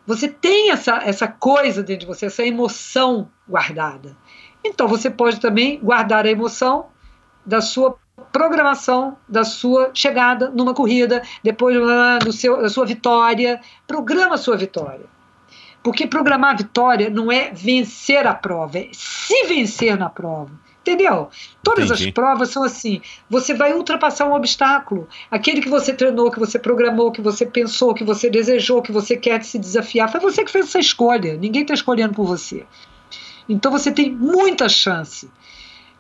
você 0.05 0.27
tem 0.27 0.71
essa, 0.71 0.97
essa 1.05 1.29
coisa 1.29 1.81
dentro 1.83 2.01
de 2.01 2.07
você, 2.07 2.27
essa 2.27 2.45
emoção 2.45 3.29
guardada. 3.49 4.17
Então 4.65 4.89
você 4.89 5.11
pode 5.11 5.41
também 5.41 5.79
guardar 5.81 6.27
a 6.27 6.31
emoção 6.31 6.87
da 7.45 7.61
sua 7.61 7.97
programação 8.31 9.17
da 9.29 9.45
sua 9.45 9.91
chegada 9.95 10.51
numa 10.51 10.75
corrida, 10.75 11.23
depois 11.43 11.77
do 12.25 12.33
seu, 12.33 12.61
da 12.61 12.69
sua 12.69 12.87
vitória. 12.87 13.61
Programa 13.87 14.35
a 14.35 14.39
sua 14.39 14.57
vitória. 14.57 15.07
Porque 15.83 16.07
programar 16.07 16.53
a 16.53 16.57
vitória 16.57 17.11
não 17.11 17.33
é 17.33 17.51
vencer 17.51 18.27
a 18.27 18.35
prova, 18.35 18.79
é 18.79 18.89
se 18.93 19.47
vencer 19.47 19.99
na 19.99 20.09
prova. 20.09 20.51
Entendeu? 20.81 21.29
Todas 21.63 21.87
Entendi. 21.87 22.09
as 22.09 22.11
provas 22.11 22.49
são 22.51 22.65
assim. 22.65 23.01
Você 23.31 23.55
vai 23.55 23.73
ultrapassar 23.73 24.27
um 24.27 24.35
obstáculo. 24.35 25.09
Aquele 25.31 25.61
que 25.61 25.69
você 25.69 25.93
treinou, 25.93 26.29
que 26.29 26.41
você 26.41 26.59
programou, 26.59 27.13
que 27.13 27.21
você 27.21 27.47
pensou, 27.47 27.95
que 27.95 28.03
você 28.03 28.29
desejou, 28.29 28.83
que 28.83 28.91
você 28.91 29.17
quer 29.17 29.45
se 29.45 29.61
desafiar. 29.61 30.11
Foi 30.11 30.21
você 30.21 30.45
que 30.45 30.51
fez 30.51 30.67
essa 30.67 30.81
escolha. 30.81 31.37
Ninguém 31.37 31.63
está 31.63 31.73
escolhendo 31.73 32.15
por 32.15 32.27
você. 32.27 32.67
Então 33.49 33.71
você 33.71 33.93
tem 33.93 34.11
muita 34.11 34.69
chance. 34.69 35.31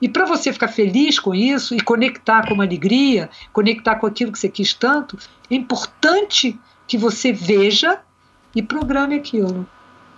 E 0.03 0.09
para 0.09 0.27
você 0.27 0.53
ficar 0.53 0.66
feliz 0.66 1.20
com 1.20 1.33
isso 1.33 1.77
e 1.77 1.81
conectar 1.81 2.45
com 2.49 2.55
uma 2.55 2.65
alegria, 2.65 3.31
conectar 3.53 3.95
com 3.95 4.07
aquilo 4.07 4.33
que 4.33 4.39
você 4.39 4.49
quis 4.49 4.74
tanto, 4.74 5.16
é 5.49 5.55
importante 5.55 6.59
que 6.89 6.99
você 6.99 7.33
veja 7.33 8.01
e 8.53 8.61
programe 8.61 9.15
aquilo. 9.15 9.65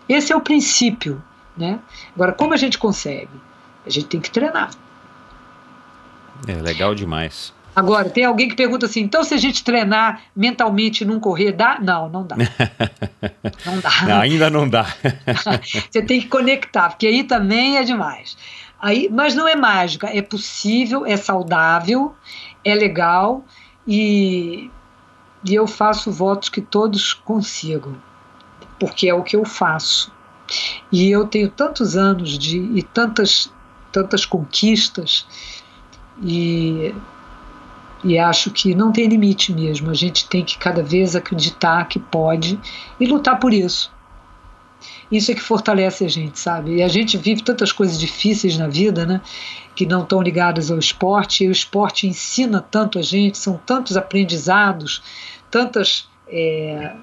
Esse 0.08 0.32
é 0.32 0.36
o 0.36 0.40
princípio. 0.40 1.22
Né? 1.54 1.78
Agora, 2.14 2.32
como 2.32 2.54
a 2.54 2.56
gente 2.56 2.78
consegue? 2.78 3.28
A 3.86 3.90
gente 3.90 4.06
tem 4.06 4.20
que 4.20 4.30
treinar. 4.30 4.70
É 6.48 6.54
legal 6.54 6.94
demais. 6.94 7.52
Agora, 7.76 8.08
tem 8.08 8.24
alguém 8.24 8.48
que 8.48 8.54
pergunta 8.54 8.86
assim: 8.86 9.00
então, 9.00 9.22
se 9.22 9.34
a 9.34 9.36
gente 9.36 9.64
treinar 9.64 10.22
mentalmente 10.34 11.02
e 11.02 11.06
não 11.06 11.18
correr, 11.20 11.52
dá? 11.52 11.78
Não, 11.80 12.08
não 12.08 12.26
dá. 12.26 12.36
não 13.66 13.80
dá. 13.80 13.90
Não, 14.06 14.20
ainda 14.20 14.48
não 14.48 14.68
dá. 14.68 14.86
Você 15.90 16.02
tem 16.02 16.20
que 16.20 16.28
conectar, 16.28 16.90
porque 16.90 17.06
aí 17.06 17.24
também 17.24 17.76
é 17.76 17.82
demais. 17.82 18.36
Aí, 18.84 19.08
mas 19.10 19.34
não 19.34 19.48
é 19.48 19.56
mágica, 19.56 20.08
é 20.08 20.20
possível, 20.20 21.06
é 21.06 21.16
saudável, 21.16 22.14
é 22.62 22.74
legal 22.74 23.42
e, 23.88 24.70
e 25.42 25.54
eu 25.54 25.66
faço 25.66 26.12
votos 26.12 26.50
que 26.50 26.60
todos 26.60 27.14
consigam, 27.14 27.96
porque 28.78 29.08
é 29.08 29.14
o 29.14 29.22
que 29.22 29.36
eu 29.36 29.42
faço. 29.46 30.12
E 30.92 31.10
eu 31.10 31.26
tenho 31.26 31.48
tantos 31.48 31.96
anos 31.96 32.38
de 32.38 32.58
e 32.58 32.82
tantas 32.82 33.50
tantas 33.90 34.26
conquistas 34.26 35.26
e, 36.22 36.94
e 38.04 38.18
acho 38.18 38.50
que 38.50 38.74
não 38.74 38.92
tem 38.92 39.08
limite 39.08 39.50
mesmo. 39.50 39.90
A 39.90 39.94
gente 39.94 40.28
tem 40.28 40.44
que 40.44 40.58
cada 40.58 40.82
vez 40.82 41.16
acreditar 41.16 41.88
que 41.88 41.98
pode 41.98 42.60
e 43.00 43.06
lutar 43.06 43.38
por 43.38 43.54
isso. 43.54 43.93
Isso 45.10 45.30
é 45.30 45.34
que 45.34 45.40
fortalece 45.40 46.04
a 46.04 46.08
gente, 46.08 46.38
sabe? 46.38 46.76
E 46.76 46.82
a 46.82 46.88
gente 46.88 47.16
vive 47.16 47.42
tantas 47.42 47.72
coisas 47.72 47.98
difíceis 47.98 48.56
na 48.56 48.68
vida, 48.68 49.04
né? 49.04 49.20
Que 49.74 49.86
não 49.86 50.02
estão 50.02 50.22
ligadas 50.22 50.70
ao 50.70 50.78
esporte. 50.78 51.44
E 51.44 51.48
o 51.48 51.52
esporte 51.52 52.06
ensina 52.06 52.60
tanto 52.60 52.98
a 52.98 53.02
gente, 53.02 53.38
são 53.38 53.60
tantos 53.64 53.96
aprendizados, 53.96 55.02
tantas. 55.50 56.08
É, 56.28 56.94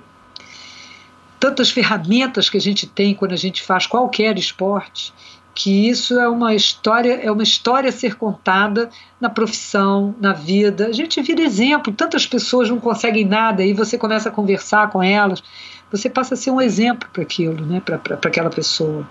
tantas 1.39 1.71
ferramentas 1.71 2.51
que 2.51 2.57
a 2.57 2.61
gente 2.61 2.85
tem 2.85 3.15
quando 3.15 3.31
a 3.31 3.37
gente 3.37 3.63
faz 3.63 3.87
qualquer 3.87 4.37
esporte 4.37 5.11
que 5.53 5.89
isso 5.89 6.19
é 6.19 6.27
uma 6.27 6.55
história, 6.55 7.19
é 7.21 7.31
uma 7.31 7.43
história 7.43 7.89
a 7.89 7.91
ser 7.91 8.15
contada 8.15 8.89
na 9.19 9.29
profissão, 9.29 10.15
na 10.19 10.33
vida. 10.33 10.87
A 10.87 10.91
gente 10.91 11.21
vira 11.21 11.41
exemplo, 11.41 11.93
tantas 11.93 12.25
pessoas 12.25 12.69
não 12.69 12.79
conseguem 12.79 13.25
nada 13.25 13.63
e 13.63 13.73
você 13.73 13.97
começa 13.97 14.29
a 14.29 14.31
conversar 14.31 14.89
com 14.89 15.03
elas, 15.03 15.43
você 15.91 16.09
passa 16.09 16.35
a 16.35 16.37
ser 16.37 16.51
um 16.51 16.61
exemplo 16.61 17.09
para 17.11 17.21
aquilo, 17.21 17.65
né, 17.65 17.81
para 17.81 18.15
aquela 18.15 18.49
pessoa. 18.49 19.05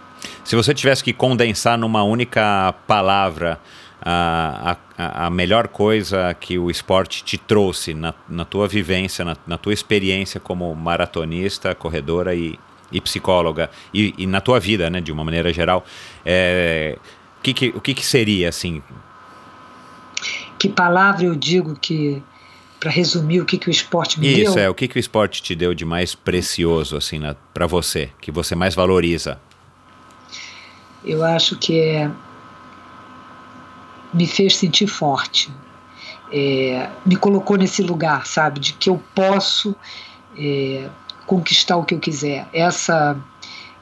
Se 0.45 0.57
você 0.57 0.73
tivesse 0.73 1.05
que 1.05 1.13
condensar 1.13 1.77
numa 1.79 2.03
única 2.03 2.75
palavra 2.87 3.61
a, 4.03 4.77
a, 4.97 5.27
a 5.27 5.31
melhor 5.31 5.69
coisa 5.69 6.35
que 6.35 6.59
o 6.59 6.71
esporte 6.71 7.23
te 7.23 7.37
trouxe 7.37 7.93
na, 7.93 8.15
na 8.29 8.45
tua 8.45 8.67
vivência, 8.67 9.25
na, 9.25 9.37
na 9.47 9.59
tua 9.59 9.75
experiência 9.75 10.41
como 10.41 10.75
maratonista, 10.75 11.75
corredora 11.75 12.35
e, 12.35 12.59
e 12.91 13.01
psicóloga 13.01 13.71
e, 13.93 14.15
e, 14.17 14.27
na 14.27 14.41
tua 14.41 14.59
vida, 14.59 14.89
né, 14.89 15.01
de 15.01 15.13
uma 15.13 15.23
maneira 15.23 15.53
geral, 15.53 15.85
é, 16.25 16.99
que 17.43 17.53
que, 17.53 17.69
o 17.69 17.81
que, 17.81 17.95
que 17.95 18.05
seria 18.05 18.49
assim? 18.49 18.83
Que 20.59 20.69
palavra 20.69 21.25
eu 21.25 21.35
digo 21.35 21.75
que 21.75 22.23
para 22.81 22.91
resumir 22.91 23.43
o 23.43 23.45
que, 23.45 23.59
que 23.59 23.69
o 23.69 23.71
esporte 23.71 24.19
me 24.19 24.27
Isso, 24.27 24.37
deu? 24.37 24.51
Isso 24.51 24.59
é 24.59 24.69
o 24.69 24.75
que, 24.75 24.89
que 24.89 24.97
o 24.97 24.99
esporte 24.99 25.43
te 25.43 25.55
deu 25.55 25.75
de 25.75 25.85
mais 25.85 26.15
precioso 26.15 26.97
assim 26.97 27.21
para 27.53 27.67
você, 27.67 28.11
que 28.21 28.33
você 28.33 28.57
mais 28.57 28.75
valoriza? 28.75 29.39
Eu 31.05 31.23
acho 31.23 31.57
que 31.57 31.79
é 31.79 32.11
me 34.13 34.27
fez 34.27 34.57
sentir 34.57 34.89
forte, 34.89 35.51
é, 36.33 36.89
me 37.07 37.15
colocou 37.15 37.57
nesse 37.57 37.83
lugar, 37.83 38.27
sabe, 38.27 38.59
de 38.59 38.73
que 38.73 38.91
eu 38.91 39.01
posso 39.15 39.77
é, 40.37 40.89
conquistar 41.27 41.77
o 41.77 41.85
que 41.85 41.95
eu 41.95 42.01
quiser. 42.01 42.49
Essa, 42.53 43.17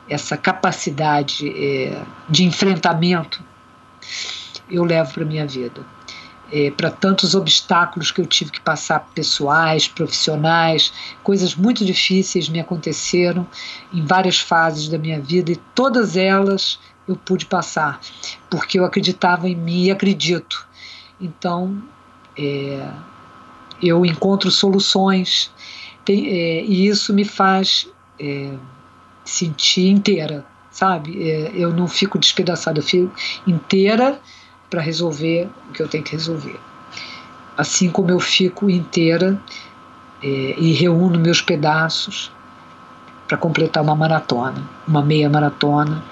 essa 0.06 0.36
capacidade 0.36 1.48
é, 1.48 2.02
de 2.28 2.44
enfrentamento 2.44 3.42
eu 4.70 4.84
levo 4.84 5.14
para 5.14 5.24
minha 5.24 5.46
vida. 5.46 5.80
É, 6.50 6.70
para 6.70 6.90
tantos 6.90 7.34
obstáculos 7.34 8.10
que 8.10 8.22
eu 8.22 8.26
tive 8.26 8.50
que 8.50 8.60
passar, 8.60 9.00
pessoais, 9.14 9.86
profissionais, 9.86 10.90
coisas 11.22 11.54
muito 11.54 11.84
difíceis 11.84 12.48
me 12.48 12.58
aconteceram 12.58 13.46
em 13.92 14.02
várias 14.02 14.40
fases 14.40 14.88
da 14.88 14.96
minha 14.96 15.20
vida 15.20 15.52
e 15.52 15.56
todas 15.74 16.16
elas 16.16 16.78
eu 17.06 17.16
pude 17.16 17.46
passar, 17.46 18.00
porque 18.50 18.78
eu 18.78 18.84
acreditava 18.84 19.48
em 19.48 19.54
mim 19.54 19.84
e 19.84 19.90
acredito. 19.90 20.66
Então, 21.20 21.82
é, 22.36 22.88
eu 23.82 24.04
encontro 24.04 24.50
soluções, 24.50 25.50
tem, 26.04 26.28
é, 26.28 26.64
e 26.64 26.86
isso 26.86 27.12
me 27.12 27.24
faz 27.24 27.88
é, 28.18 28.54
sentir 29.24 29.88
inteira, 29.88 30.44
sabe? 30.70 31.30
É, 31.30 31.52
eu 31.54 31.72
não 31.72 31.88
fico 31.88 32.18
despedaçada, 32.18 32.78
eu 32.78 32.82
fico 32.82 33.12
inteira 33.46 34.20
para 34.68 34.80
resolver 34.80 35.48
o 35.68 35.72
que 35.72 35.82
eu 35.82 35.88
tenho 35.88 36.04
que 36.04 36.12
resolver. 36.12 36.58
Assim 37.56 37.90
como 37.90 38.10
eu 38.10 38.20
fico 38.20 38.70
inteira 38.70 39.40
é, 40.22 40.26
e 40.26 40.72
reúno 40.72 41.18
meus 41.18 41.40
pedaços 41.40 42.30
para 43.26 43.36
completar 43.36 43.82
uma 43.82 43.94
maratona, 43.94 44.62
uma 44.86 45.02
meia 45.02 45.28
maratona. 45.28 46.02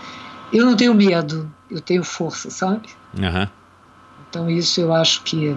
Eu 0.53 0.67
não 0.67 0.77
tenho 0.77 0.95
medo, 0.95 1.51
eu 1.71 1.81
tenho 1.81 2.05
força, 2.05 2.51
sabe? 2.51 2.89
Uhum. 3.15 3.49
Então 4.29 4.51
isso 4.51 4.81
eu 4.81 4.93
acho 4.93 5.23
que 5.23 5.57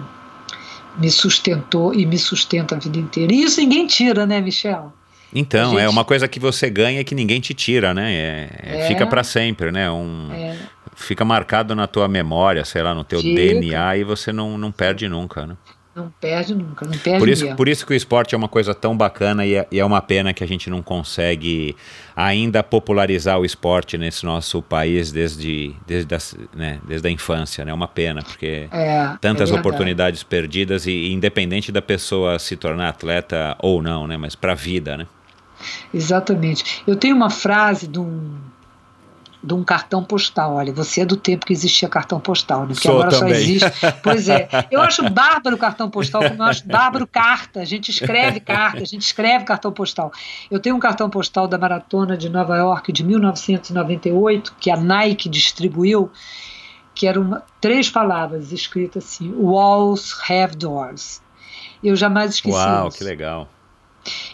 me 0.96 1.10
sustentou 1.10 1.94
e 1.94 2.06
me 2.06 2.18
sustenta 2.18 2.74
a 2.74 2.78
vida 2.78 2.98
inteira. 2.98 3.32
E 3.32 3.42
isso 3.42 3.60
ninguém 3.60 3.86
tira, 3.86 4.26
né, 4.26 4.40
Michel? 4.40 4.92
Então, 5.34 5.72
é 5.72 5.82
gente... 5.82 5.84
é 5.84 5.88
uma 5.88 6.04
coisa 6.04 6.26
que 6.26 6.40
você 6.40 6.68
ganha 6.68 7.04
que 7.04 7.14
ninguém 7.14 7.40
te 7.40 7.54
tira, 7.54 7.94
né? 7.94 8.12
É, 8.12 8.48
é, 8.62 8.88
fica 8.88 9.06
para 9.06 9.22
sempre, 9.22 9.70
né? 9.70 9.90
Um, 9.90 10.28
é. 10.32 10.56
Fica 10.96 11.24
marcado 11.24 11.74
na 11.74 11.86
tua 11.86 12.08
memória, 12.08 12.64
sei 12.64 12.82
lá, 12.82 12.94
no 12.94 13.04
teu 13.04 13.20
fica. 13.20 13.34
DNA 13.34 13.96
e 13.96 14.04
você 14.04 14.32
não, 14.32 14.58
não 14.58 14.70
perde 14.70 15.08
nunca, 15.08 15.46
né? 15.46 15.56
Não 15.94 16.08
perde 16.20 16.54
nunca, 16.54 16.86
não 16.86 16.96
perde 16.96 17.18
por 17.18 17.28
isso, 17.28 17.56
Por 17.56 17.68
isso 17.68 17.84
que 17.84 17.92
o 17.92 17.96
esporte 17.96 18.34
é 18.34 18.38
uma 18.38 18.48
coisa 18.48 18.72
tão 18.72 18.96
bacana 18.96 19.44
e 19.44 19.56
é, 19.56 19.66
e 19.72 19.80
é, 19.80 19.84
uma 19.84 20.00
pena 20.00 20.32
que 20.32 20.44
a 20.44 20.46
gente 20.46 20.70
não 20.70 20.82
consegue 20.82 21.74
ainda 22.14 22.62
popularizar 22.62 23.40
o 23.40 23.44
esporte 23.44 23.98
nesse 23.98 24.24
nosso 24.24 24.62
país 24.62 25.10
desde, 25.10 25.74
desde, 25.86 26.14
a, 26.14 26.18
né, 26.54 26.78
desde 26.86 27.08
a 27.08 27.10
infância. 27.10 27.62
É 27.62 27.64
né? 27.64 27.74
uma 27.74 27.88
pena, 27.88 28.22
porque 28.22 28.68
é, 28.70 29.16
tantas 29.20 29.50
é 29.50 29.54
oportunidades 29.54 30.22
perdidas 30.22 30.86
e, 30.86 30.92
e, 30.92 31.12
independente 31.12 31.72
da 31.72 31.82
pessoa 31.82 32.38
se 32.38 32.56
tornar 32.56 32.88
atleta 32.90 33.56
ou 33.58 33.82
não, 33.82 34.06
né? 34.06 34.16
mas 34.16 34.36
para 34.36 34.52
a 34.52 34.54
vida. 34.54 34.96
Né? 34.96 35.06
Exatamente. 35.92 36.82
Eu 36.86 36.96
tenho 36.96 37.14
uma 37.14 37.30
frase 37.30 37.86
de 37.86 37.98
um 37.98 38.38
de 39.42 39.54
um 39.54 39.64
cartão 39.64 40.04
postal. 40.04 40.54
Olha, 40.54 40.72
você 40.72 41.00
é 41.00 41.04
do 41.04 41.16
tempo 41.16 41.46
que 41.46 41.52
existia 41.52 41.88
cartão 41.88 42.20
postal, 42.20 42.60
né? 42.60 42.74
Porque 42.74 42.86
Sou 42.86 43.00
agora 43.00 43.10
também. 43.10 43.34
só 43.34 43.40
existe. 43.40 43.70
Pois 44.02 44.28
é. 44.28 44.48
Eu 44.70 44.80
acho 44.80 45.08
bárbaro 45.10 45.56
cartão 45.56 45.90
postal, 45.90 46.22
como 46.22 46.42
eu 46.42 46.46
acho 46.46 46.66
bárbaro 46.66 47.06
carta. 47.06 47.60
A 47.60 47.64
gente 47.64 47.90
escreve 47.90 48.40
carta, 48.40 48.82
a 48.82 48.84
gente 48.84 49.02
escreve 49.02 49.44
cartão 49.44 49.72
postal. 49.72 50.12
Eu 50.50 50.60
tenho 50.60 50.76
um 50.76 50.78
cartão 50.78 51.08
postal 51.08 51.48
da 51.48 51.56
maratona 51.56 52.16
de 52.16 52.28
Nova 52.28 52.56
York 52.56 52.92
de 52.92 53.04
1998, 53.04 54.54
que 54.60 54.70
a 54.70 54.76
Nike 54.76 55.28
distribuiu, 55.28 56.10
que 56.94 57.06
eram 57.06 57.42
três 57.60 57.88
palavras 57.90 58.52
escritas 58.52 59.04
assim: 59.04 59.32
Walls 59.34 60.18
have 60.28 60.56
doors. 60.56 61.22
Eu 61.82 61.96
jamais 61.96 62.34
esqueci 62.34 62.56
Uau, 62.56 62.88
isso. 62.88 62.98
que 62.98 63.04
legal. 63.04 63.48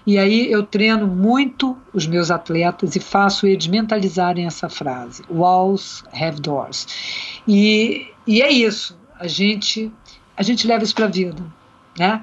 E 0.07 0.19
aí 0.19 0.51
eu 0.51 0.63
treino 0.63 1.07
muito 1.07 1.77
os 1.93 2.07
meus 2.07 2.31
atletas 2.31 2.95
e 2.95 3.01
faço 3.01 3.47
eles 3.47 3.67
mentalizarem 3.67 4.47
essa 4.47 4.69
frase: 4.69 5.23
Walls 5.29 6.05
have 6.13 6.41
doors. 6.41 6.87
E, 7.47 8.07
e 8.27 8.43
é 8.43 8.51
isso. 8.51 8.97
A 9.19 9.27
gente 9.27 9.93
a 10.37 10.43
gente 10.43 10.67
leva 10.67 10.85
isso 10.85 10.95
para 10.95 11.07
a 11.07 11.09
vida, 11.09 11.43
né? 11.99 12.23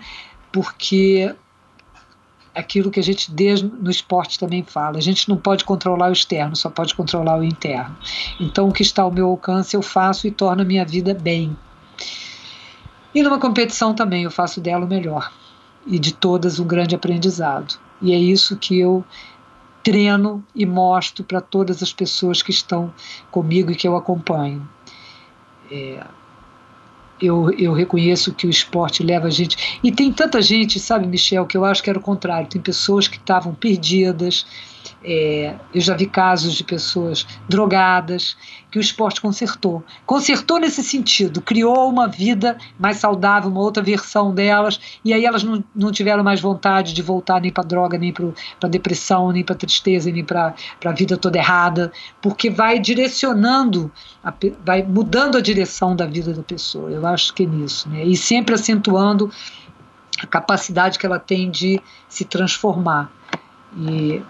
Porque 0.51 1.35
aquilo 2.53 2.91
que 2.91 2.99
a 2.99 3.03
gente 3.03 3.31
desde 3.31 3.65
no 3.65 3.89
esporte 3.89 4.37
também 4.37 4.63
fala, 4.63 4.97
a 4.97 5.01
gente 5.01 5.27
não 5.27 5.35
pode 5.35 5.65
controlar 5.65 6.09
o 6.09 6.13
externo, 6.13 6.55
só 6.55 6.69
pode 6.69 6.93
controlar 6.93 7.39
o 7.39 7.43
interno. 7.43 7.97
Então 8.39 8.69
o 8.69 8.71
que 8.71 8.83
está 8.83 9.01
ao 9.01 9.11
meu 9.11 9.27
alcance 9.27 9.75
eu 9.75 9.81
faço 9.81 10.27
e 10.27 10.31
torno 10.31 10.61
a 10.61 10.65
minha 10.65 10.85
vida 10.85 11.13
bem. 11.13 11.57
E 13.13 13.21
numa 13.21 13.39
competição 13.39 13.93
também 13.93 14.23
eu 14.23 14.31
faço 14.31 14.61
dela 14.61 14.85
o 14.85 14.87
melhor 14.87 15.31
e 15.85 15.99
de 15.99 16.13
todas 16.13 16.59
um 16.59 16.65
grande 16.65 16.95
aprendizado. 16.95 17.79
E 18.01 18.13
é 18.13 18.17
isso 18.17 18.57
que 18.57 18.79
eu 18.79 19.03
treino 19.83 20.43
e 20.55 20.65
mostro 20.65 21.23
para 21.23 21.41
todas 21.41 21.83
as 21.83 21.91
pessoas 21.91 22.41
que 22.41 22.51
estão 22.51 22.93
comigo 23.29 23.71
e 23.71 23.75
que 23.75 23.87
eu 23.87 23.95
acompanho. 23.95 24.67
É, 25.69 26.05
eu, 27.21 27.51
eu 27.51 27.73
reconheço 27.73 28.33
que 28.33 28.47
o 28.47 28.49
esporte 28.49 29.03
leva 29.03 29.27
a 29.27 29.29
gente. 29.29 29.79
E 29.83 29.91
tem 29.91 30.11
tanta 30.11 30.41
gente, 30.41 30.79
sabe, 30.79 31.07
Michel, 31.07 31.45
que 31.45 31.55
eu 31.55 31.63
acho 31.65 31.83
que 31.83 31.89
era 31.89 31.99
o 31.99 32.01
contrário. 32.01 32.49
Tem 32.49 32.61
pessoas 32.61 33.07
que 33.07 33.17
estavam 33.17 33.53
perdidas. 33.53 34.45
É, 35.03 35.55
eu 35.73 35.81
já 35.81 35.95
vi 35.95 36.05
casos 36.05 36.53
de 36.53 36.63
pessoas 36.63 37.25
drogadas 37.47 38.37
que 38.71 38.77
o 38.77 38.81
esporte 38.81 39.21
consertou. 39.21 39.83
Consertou 40.05 40.59
nesse 40.59 40.83
sentido, 40.83 41.41
criou 41.41 41.89
uma 41.89 42.07
vida 42.07 42.57
mais 42.79 42.97
saudável, 42.97 43.51
uma 43.51 43.61
outra 43.61 43.83
versão 43.83 44.33
delas, 44.33 44.79
e 45.05 45.13
aí 45.13 45.25
elas 45.25 45.43
não, 45.43 45.63
não 45.75 45.91
tiveram 45.91 46.23
mais 46.23 46.41
vontade 46.41 46.93
de 46.93 47.01
voltar 47.01 47.39
nem 47.39 47.51
para 47.51 47.63
droga, 47.63 47.97
nem 47.97 48.11
para 48.11 48.69
depressão, 48.69 49.31
nem 49.31 49.43
para 49.43 49.55
tristeza, 49.55 50.11
nem 50.11 50.23
para 50.23 50.55
a 50.83 50.91
vida 50.91 51.17
toda 51.17 51.37
errada, 51.37 51.91
porque 52.21 52.49
vai 52.49 52.79
direcionando, 52.79 53.91
a, 54.23 54.33
vai 54.65 54.81
mudando 54.81 55.37
a 55.37 55.41
direção 55.41 55.95
da 55.95 56.05
vida 56.05 56.33
da 56.33 56.43
pessoa. 56.43 56.89
Eu 56.89 57.05
acho 57.05 57.33
que 57.33 57.43
é 57.43 57.45
nisso, 57.45 57.87
né? 57.89 58.03
E 58.03 58.17
sempre 58.17 58.55
acentuando 58.55 59.29
a 60.21 60.27
capacidade 60.27 60.97
que 60.97 61.05
ela 61.05 61.19
tem 61.19 61.51
de 61.51 61.81
se 62.07 62.25
transformar. 62.25 63.11
E 63.77 64.21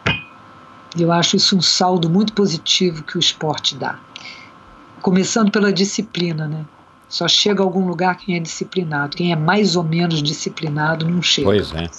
eu 0.97 1.11
acho 1.11 1.35
isso 1.35 1.57
um 1.57 1.61
saldo 1.61 2.09
muito 2.09 2.33
positivo 2.33 3.03
que 3.03 3.17
o 3.17 3.19
esporte 3.19 3.75
dá. 3.75 3.99
Começando 5.01 5.51
pela 5.51 5.73
disciplina, 5.73 6.47
né? 6.47 6.65
Só 7.09 7.27
chega 7.27 7.61
a 7.61 7.65
algum 7.65 7.85
lugar 7.85 8.17
quem 8.17 8.35
é 8.35 8.39
disciplinado. 8.39 9.15
Quem 9.15 9.31
é 9.31 9.35
mais 9.35 9.75
ou 9.75 9.83
menos 9.83 10.23
disciplinado 10.23 11.07
não 11.07 11.21
chega. 11.21 11.47
Pois 11.47 11.73
é. 11.73 11.89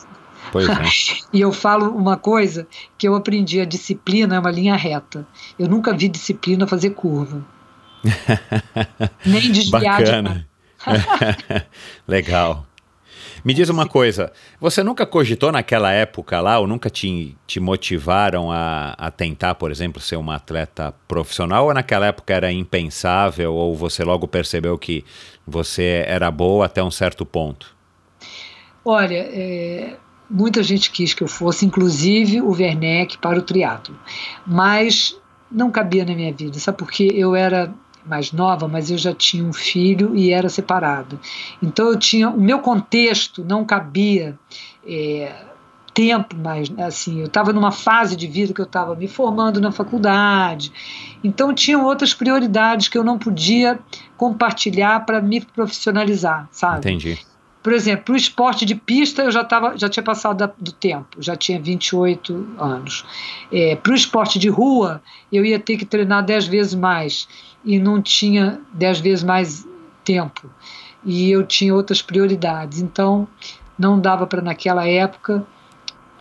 Pois 0.51 0.69
é. 0.69 0.83
e 1.33 1.41
eu 1.41 1.53
falo 1.53 1.91
uma 1.91 2.17
coisa 2.17 2.67
que 2.99 3.07
eu 3.07 3.15
aprendi: 3.15 3.61
a 3.61 3.65
disciplina 3.65 4.37
é 4.37 4.39
uma 4.39 4.51
linha 4.51 4.77
reta. 4.77 5.27
Eu 5.59 5.69
nunca 5.69 5.93
vi 5.93 6.09
disciplina 6.09 6.67
fazer 6.67 6.91
curva. 6.91 7.45
Nem 9.25 9.53
desviar 9.53 10.01
Bacana. 10.01 10.47
de 10.87 11.67
Legal. 12.07 12.67
Me 13.45 13.53
diz 13.53 13.69
uma 13.69 13.87
coisa, 13.87 14.33
você 14.59 14.83
nunca 14.83 15.05
cogitou 15.05 15.53
naquela 15.53 15.93
época 15.93 16.41
lá, 16.41 16.59
ou 16.59 16.67
nunca 16.67 16.89
te, 16.89 17.37
te 17.47 17.61
motivaram 17.61 18.51
a, 18.51 18.95
a 18.97 19.11
tentar, 19.11 19.55
por 19.57 19.71
exemplo, 19.71 20.01
ser 20.01 20.17
uma 20.17 20.37
atleta 20.37 20.95
profissional, 21.07 21.67
ou 21.67 21.75
naquela 21.75 22.07
época 22.07 22.33
era 22.33 22.51
impensável, 22.51 23.53
ou 23.53 23.77
você 23.77 24.03
logo 24.03 24.27
percebeu 24.27 24.79
que 24.79 25.05
você 25.47 26.05
era 26.07 26.31
boa 26.31 26.65
até 26.65 26.83
um 26.83 26.91
certo 26.91 27.27
ponto? 27.27 27.77
Olha, 28.83 29.29
é, 29.31 29.95
muita 30.31 30.63
gente 30.63 30.91
quis 30.91 31.13
que 31.13 31.23
eu 31.23 31.29
fosse, 31.29 31.67
inclusive 31.67 32.41
o 32.41 32.53
Werneck 32.53 33.19
para 33.19 33.39
o 33.39 33.43
triatlo, 33.43 33.95
mas 34.47 35.21
não 35.51 35.71
cabia 35.71 36.07
na 36.07 36.15
minha 36.15 36.33
vida, 36.33 36.59
sabe 36.59 36.79
porque 36.79 37.13
eu 37.15 37.37
era 37.37 37.75
mais 38.07 38.33
nova, 38.33 38.69
mas 38.69 38.91
eu 38.91 38.99
já 38.99 39.15
tinha 39.15 39.45
um 39.45 39.53
filho 39.53 40.15
e 40.15 40.31
era 40.31 40.49
separado. 40.49 41.19
Então 41.63 41.89
eu 41.89 41.99
tinha 41.99 42.29
o 42.29 42.41
meu 42.41 42.59
contexto 42.59 43.45
não 43.45 43.65
cabia 43.65 44.39
é, 44.87 45.33
tempo 45.95 46.37
mais 46.37 46.71
assim. 46.79 47.21
Eu 47.21 47.27
estava 47.27 47.53
numa 47.53 47.71
fase 47.71 48.17
de 48.17 48.27
vida 48.27 48.53
que 48.53 48.61
eu 48.61 48.67
estava 48.67 48.95
me 48.97 49.07
formando 49.07 49.61
na 49.61 49.71
faculdade. 49.71 50.73
Então 51.23 51.55
tinham 51.55 51.85
outras 51.85 52.13
prioridades 52.13 52.89
que 52.89 52.99
eu 52.99 53.05
não 53.05 53.19
podia 53.19 53.79
compartilhar 54.17 55.07
para 55.07 55.23
me 55.23 55.41
profissionalizar, 55.41 56.49
sabe? 56.51 56.79
Entendi. 56.79 57.19
Por 57.63 57.73
exemplo, 57.73 58.05
para 58.05 58.13
o 58.13 58.17
esporte 58.17 58.67
de 58.67 58.75
pista 58.75 59.23
eu 59.23 59.31
já, 59.31 59.43
tava, 59.43 59.79
já 59.79 59.89
tinha 59.89 60.03
passado 60.03 60.37
da, 60.37 60.53
do 60.59 60.71
tempo, 60.71 61.17
já 61.23 61.35
tinha 61.35 61.59
28 61.59 62.57
anos. 62.59 63.07
É, 63.51 63.75
para 63.75 63.93
o 63.93 63.95
esporte 63.95 64.39
de 64.39 64.51
rua 64.51 65.01
eu 65.33 65.47
ia 65.47 65.59
ter 65.59 65.79
que 65.79 65.87
treinar 65.87 66.23
10 66.23 66.47
vezes 66.47 66.75
mais 66.75 67.27
e 67.65 67.79
não 67.79 68.01
tinha 68.01 68.61
dez 68.73 69.01
vezes 69.01 69.25
mais 69.25 69.67
tempo. 70.05 70.51
E 71.05 71.31
eu 71.31 71.47
tinha 71.47 71.75
outras 71.75 72.03
prioridades. 72.03 72.81
Então 72.81 73.27
não 73.79 73.99
dava 73.99 74.27
para 74.27 74.43
naquela 74.43 74.87
época 74.87 75.47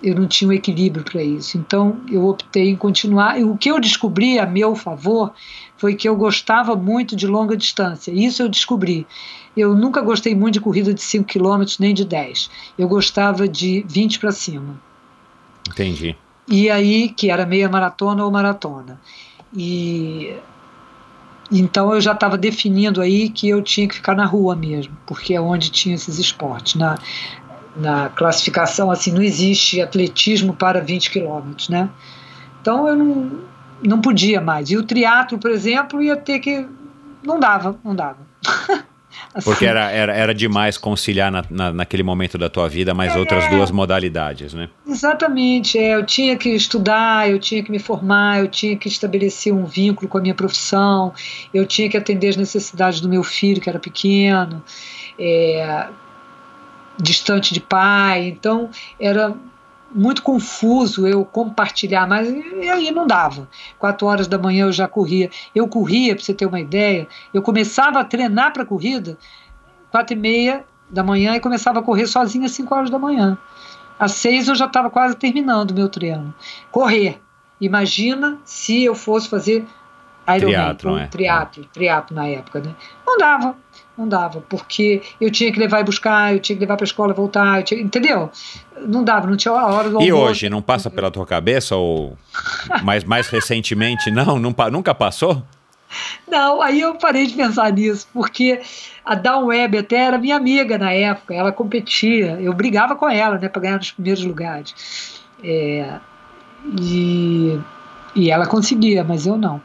eu 0.04 0.14
não 0.16 0.28
tinha 0.28 0.50
um 0.50 0.54
equilíbrio 0.54 1.06
para 1.06 1.24
isso. 1.24 1.58
Então 1.58 2.02
eu 2.12 2.28
optei 2.28 2.70
em 2.70 2.76
continuar. 2.76 3.40
E 3.40 3.46
o 3.46 3.56
que 3.56 3.72
eu 3.72 3.80
descobri 3.80 4.38
a 4.38 4.46
meu 4.46 4.76
favor 4.76 5.32
foi 5.78 5.96
que 5.96 6.08
eu 6.08 6.16
gostava 6.16 6.76
muito 6.76 7.16
de 7.16 7.26
longa 7.26 7.56
distância. 7.56 8.12
Isso 8.12 8.44
eu 8.44 8.50
descobri. 8.50 9.08
Eu 9.56 9.74
nunca 9.74 10.02
gostei 10.02 10.36
muito 10.36 10.56
de 10.56 10.60
corrida 10.60 10.94
de 10.94 11.02
5 11.02 11.26
km 11.26 11.64
nem 11.80 11.94
de 11.94 12.04
10 12.04 12.50
eu 12.78 12.88
gostava 12.88 13.48
de 13.48 13.86
20 13.88 14.20
para 14.20 14.32
cima. 14.32 14.82
Entendi. 15.70 16.18
E 16.48 16.70
aí 16.70 17.08
que 17.08 17.30
era 17.30 17.46
meia 17.46 17.70
maratona 17.70 18.26
ou 18.26 18.32
maratona. 18.32 19.00
E 19.56 20.36
então 21.60 21.94
eu 21.94 22.02
já 22.02 22.14
estava 22.14 22.38
definindo 22.38 23.02
aí 23.02 23.30
que 23.30 23.50
eu 23.50 23.62
tinha 23.62 23.88
que 23.88 23.96
ficar 23.96 24.16
na 24.16 24.26
rua 24.26 24.56
mesmo, 24.56 24.96
porque 25.06 25.34
é 25.34 25.42
onde 25.42 25.70
tinha 25.70 25.96
esses 25.96 26.18
esportes. 26.20 26.76
Na, 26.76 26.98
na 27.76 28.10
classificação, 28.10 28.92
assim, 28.92 29.12
não 29.12 29.22
existe 29.22 29.82
atletismo 29.82 30.54
para 30.54 30.80
20 30.80 31.12
quilômetros, 31.12 31.70
né? 31.70 31.90
Então 32.62 32.88
eu 32.88 32.96
não, 32.96 33.32
não 33.84 34.02
podia 34.02 34.40
mais. 34.40 34.70
E 34.70 34.78
o 34.78 34.84
triatlo, 34.84 35.38
por 35.38 35.52
exemplo, 35.52 36.02
ia 36.02 36.16
ter 36.16 36.40
que... 36.40 36.66
Não 37.24 37.40
dava, 37.40 37.78
não 37.84 37.96
dava. 37.96 38.20
Porque 39.44 39.66
era, 39.66 39.90
era, 39.90 40.14
era 40.14 40.34
demais 40.34 40.78
conciliar 40.78 41.32
na, 41.32 41.44
na, 41.50 41.74
naquele 41.74 42.04
momento 42.04 42.38
da 42.38 42.50
tua 42.50 42.70
vida 42.70 42.94
mais 42.94 43.16
é, 43.16 43.18
outras 43.18 43.50
duas 43.50 43.72
modalidades, 43.72 44.54
né? 44.54 44.70
Exatamente. 44.88 45.78
É, 45.78 45.96
eu 45.96 46.06
tinha 46.06 46.36
que 46.36 46.50
estudar, 46.50 47.30
eu 47.30 47.40
tinha 47.40 47.64
que 47.64 47.72
me 47.72 47.80
formar, 47.80 48.40
eu 48.40 48.48
tinha 48.48 48.78
que 48.78 48.88
estabelecer 48.88 49.54
um 49.54 49.66
vínculo 49.66 50.08
com 50.08 50.18
a 50.18 50.22
minha 50.22 50.36
profissão, 50.36 51.14
eu 51.54 51.66
tinha 51.66 51.90
que 51.90 51.98
atender 51.98 52.30
as 52.30 52.38
necessidades 52.38 53.02
do 53.02 53.10
meu 53.10 53.24
filho, 53.24 53.60
que 53.60 53.70
era 53.70 53.80
pequeno, 53.80 54.64
é, 55.18 55.88
distante 57.02 57.54
de 57.54 57.60
pai. 57.60 58.28
Então, 58.28 58.70
era 59.00 59.34
muito 59.94 60.22
confuso 60.24 61.08
eu 61.08 61.24
compartilhar, 61.24 62.08
mas 62.08 62.28
e 62.30 62.70
aí 62.70 62.92
não 62.92 63.06
dava. 63.06 63.48
Quatro 63.78 64.08
horas 64.08 64.28
da 64.28 64.38
manhã 64.38 64.66
eu 64.66 64.72
já 64.72 64.88
corria. 64.88 65.30
Eu 65.54 65.68
corria, 65.68 66.16
para 66.16 66.24
você 66.24 66.34
ter 66.34 66.46
uma 66.46 66.60
ideia, 66.60 67.08
eu 67.34 67.42
começava 67.42 68.00
a 68.00 68.04
treinar 68.04 68.54
para 68.54 68.66
corrida 68.66 69.18
quatro 69.92 70.16
e 70.16 70.20
meia 70.20 70.66
da 70.90 71.04
manhã 71.04 71.36
e 71.36 71.40
começava 71.40 71.80
a 71.80 71.84
correr 71.84 72.08
sozinha 72.08 72.46
às 72.46 72.52
cinco 72.52 72.74
horas 72.74 72.90
da 72.90 72.98
manhã. 72.98 73.38
Às 74.00 74.14
seis 74.14 74.48
eu 74.48 74.56
já 74.56 74.66
estava 74.66 74.90
quase 74.90 75.16
terminando 75.16 75.72
o 75.72 75.76
meu 75.76 75.88
treino. 75.88 76.34
Correr. 76.72 77.22
Imagina 77.62 78.38
se 78.44 78.84
eu 78.84 78.96
fosse 78.96 79.30
fazer 79.30 79.66
Ironman, 80.28 80.76
triatlo, 80.76 80.98
é. 80.98 81.08
triatlo, 81.08 81.66
triatlo 81.66 82.16
na 82.16 82.28
época, 82.28 82.60
né? 82.60 82.74
Não 83.06 83.18
dava, 83.18 83.56
não 83.98 84.08
dava, 84.08 84.42
porque 84.50 85.02
eu 85.22 85.30
tinha 85.32 85.52
que 85.52 85.60
levar 85.60 85.82
e 85.82 85.84
buscar, 85.84 86.34
eu 86.34 86.40
tinha 86.40 86.56
que 86.56 86.62
levar 86.62 86.76
para 86.78 86.84
a 86.84 86.88
escola 86.88 87.14
e 87.14 87.16
voltar, 87.16 87.64
tinha, 87.64 87.80
entendeu? 87.80 88.32
Não 88.88 89.04
dava, 89.04 89.28
não 89.28 89.38
tinha 89.38 89.54
a 89.54 89.68
hora 89.68 89.90
do 89.90 90.02
E 90.02 90.10
almoço. 90.10 90.32
hoje, 90.32 90.50
não 90.50 90.62
passa 90.62 90.90
pela 90.90 91.12
tua 91.12 91.26
cabeça 91.26 91.76
ou 91.76 92.18
mais, 92.82 93.04
mais 93.04 93.28
recentemente, 93.28 94.10
não, 94.12 94.40
não? 94.40 94.54
Nunca 94.72 94.96
passou? 94.96 95.44
Não, 96.28 96.60
aí 96.60 96.82
eu 96.82 96.96
parei 96.96 97.28
de 97.28 97.36
pensar 97.36 97.72
nisso, 97.72 98.08
porque 98.12 98.60
a 99.06 99.14
Dawn 99.14 99.46
Web 99.46 99.78
até 99.78 99.98
era 99.98 100.18
minha 100.18 100.36
amiga 100.36 100.76
na 100.76 100.92
época, 100.92 101.36
ela 101.36 101.52
competia, 101.52 102.40
eu 102.42 102.52
brigava 102.52 102.96
com 102.96 103.08
ela, 103.08 103.38
né, 103.38 103.48
para 103.48 103.62
ganhar 103.62 103.78
nos 103.78 103.92
primeiros 103.92 104.24
lugares. 104.26 105.22
É, 105.44 106.00
e, 106.80 107.60
e 108.16 108.32
ela 108.32 108.48
conseguia, 108.48 109.04
mas 109.04 109.28
eu 109.28 109.38
não. 109.38 109.62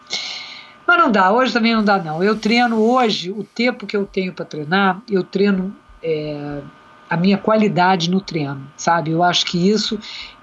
Mas 0.89 0.97
não 0.97 1.12
dá, 1.12 1.31
hoje 1.31 1.52
também 1.52 1.74
não 1.74 1.85
dá, 1.85 2.02
não. 2.02 2.23
Eu 2.24 2.35
treino 2.35 2.81
hoje, 2.81 3.31
o 3.31 3.44
tempo 3.44 3.86
que 3.86 3.94
eu 3.94 4.06
tenho 4.06 4.32
para 4.32 4.47
treinar, 4.47 5.02
eu 5.06 5.23
treino 5.23 5.77
é, 6.02 6.62
a 7.10 7.15
minha 7.15 7.36
qualidade 7.36 8.10
no 8.10 8.23
treino, 8.23 8.66
sabe? 8.74 9.10
Eu 9.10 9.23
acho 9.23 9.44
que 9.44 9.69
isso 9.69 9.98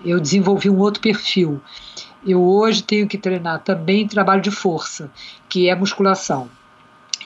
eu 0.05 0.19
desenvolvi 0.19 0.69
um 0.69 0.77
outro 0.77 1.01
perfil. 1.01 1.59
Eu 2.23 2.43
hoje 2.43 2.83
tenho 2.83 3.07
que 3.07 3.17
treinar 3.17 3.63
também 3.63 4.07
trabalho 4.07 4.39
de 4.39 4.51
força, 4.51 5.09
que 5.49 5.67
é 5.67 5.73
musculação. 5.73 6.47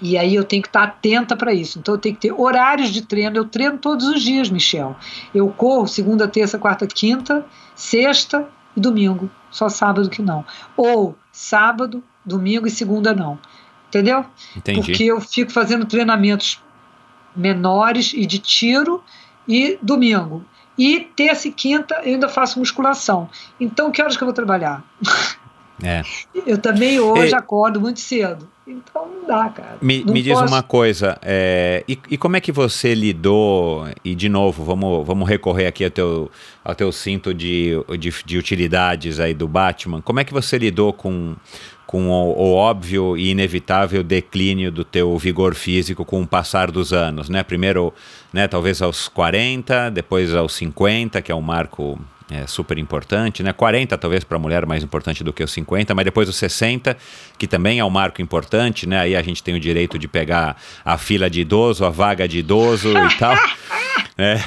E 0.02 0.18
aí 0.18 0.34
eu 0.34 0.46
tenho 0.46 0.62
que 0.62 0.70
estar 0.70 0.84
atenta 0.84 1.36
para 1.36 1.54
isso. 1.54 1.78
Então 1.78 1.96
eu 1.96 2.00
tenho 2.00 2.16
que 2.16 2.22
ter 2.22 2.32
horários 2.32 2.90
de 2.90 3.02
treino. 3.02 3.36
Eu 3.36 3.44
treino 3.44 3.78
todos 3.78 4.08
os 4.08 4.24
dias, 4.24 4.50
Michel. 4.50 4.96
Eu 5.36 5.50
corro 5.50 5.88
segunda, 5.88 6.26
terça, 6.26 6.58
quarta, 6.58 6.88
quinta, 6.88 7.46
sexta 7.76 8.48
e 8.78 8.80
domingo. 8.80 9.30
Só 9.52 9.68
sábado 9.68 10.10
que 10.10 10.22
não. 10.22 10.46
Ou 10.78 11.18
sábado, 11.34 12.02
domingo 12.30 12.66
e 12.68 12.70
segunda 12.72 13.14
não. 13.14 13.38
Entendeu? 13.90 14.24
Entendi. 14.56 14.80
Porque 14.82 15.04
eu 15.04 15.20
fico 15.20 15.52
fazendo 15.52 15.86
treinamentos 15.86 16.62
menores 17.36 18.14
e 18.14 18.26
de 18.26 18.40
tiro 18.40 19.04
e 19.48 19.78
domingo. 19.82 20.44
E 20.78 21.02
terça 21.16 21.48
e 21.48 21.52
quinta 21.52 21.96
eu 22.04 22.14
ainda 22.14 22.30
faço 22.30 22.58
musculação. 22.60 23.30
Então, 23.60 23.92
que 23.92 24.02
horas 24.02 24.16
que 24.16 24.24
eu 24.24 24.28
vou 24.28 24.34
trabalhar? 24.34 24.84
É. 25.84 26.04
Eu 26.46 26.58
também 26.58 27.00
hoje 27.00 27.32
E- 27.32 27.36
acordo 27.36 27.80
muito 27.80 28.00
cedo. 28.02 28.50
Então 28.68 29.08
não 29.08 29.26
dá, 29.28 29.50
cara. 29.50 29.78
Me, 29.82 30.04
me 30.04 30.22
diz 30.22 30.34
posso- 30.34 30.46
uma 30.54 30.62
coisa, 30.62 31.18
é, 31.22 31.84
e, 31.88 31.98
e 32.12 32.18
como 32.18 32.36
é 32.36 32.42
que 32.42 32.52
você 32.52 32.94
lidou, 32.94 33.88
e 34.06 34.14
de 34.14 34.30
novo, 34.30 34.64
vamos, 34.64 35.08
vamos 35.08 35.28
recorrer 35.28 35.66
aqui 35.68 35.84
ao 35.86 35.90
teu, 35.90 36.32
ao 36.64 36.76
teu 36.76 36.92
cinto 36.92 37.34
de, 37.34 37.72
de, 37.98 38.14
de 38.26 38.38
utilidades 38.38 39.20
aí 39.20 39.34
do 39.34 39.48
Batman, 39.48 40.02
como 40.02 40.20
é 40.20 40.24
que 40.24 40.32
você 40.34 40.58
lidou 40.58 40.94
com, 40.94 41.36
com 41.90 42.08
o, 42.08 42.38
o 42.38 42.54
óbvio 42.54 43.18
e 43.18 43.32
inevitável 43.32 44.04
declínio 44.04 44.72
do 44.72 44.84
teu 44.84 45.18
vigor 45.18 45.56
físico 45.56 46.06
com 46.06 46.22
o 46.22 46.28
passar 46.28 46.70
dos 46.70 46.94
anos, 46.94 47.30
né? 47.30 47.42
Primeiro, 47.42 47.92
né, 48.32 48.48
talvez 48.48 48.80
aos 48.80 49.08
40, 49.08 49.90
depois 49.90 50.36
aos 50.36 50.54
50, 50.54 51.20
que 51.20 51.32
é 51.32 51.36
um 51.36 51.42
marco 51.42 52.00
é, 52.32 52.46
super 52.48 52.78
importante, 52.78 53.42
né? 53.42 53.52
40 53.54 53.98
talvez 53.98 54.24
para 54.24 54.38
a 54.38 54.40
mulher 54.40 54.66
mais 54.66 54.84
importante 54.84 55.24
do 55.24 55.34
que 55.34 55.44
os 55.44 55.52
50, 55.52 55.96
mas 55.96 56.06
depois 56.06 56.30
os 56.30 56.36
60, 56.36 56.96
que 57.38 57.48
também 57.48 57.80
é 57.80 57.86
um 57.86 57.90
marco 57.90 58.22
importante, 58.22 58.88
né? 58.88 59.00
Aí 59.00 59.16
a 59.16 59.22
gente 59.22 59.42
tem 59.42 59.56
o 59.56 59.60
direito 59.60 59.98
de 59.98 60.08
pegar 60.08 60.56
a 60.86 60.98
fila 60.98 61.30
de 61.30 61.42
idoso, 61.42 61.84
a 61.86 61.90
vaga 61.90 62.28
de 62.28 62.40
idoso 62.40 62.90
e 62.92 63.18
tal. 63.18 63.36
É, 64.22 64.38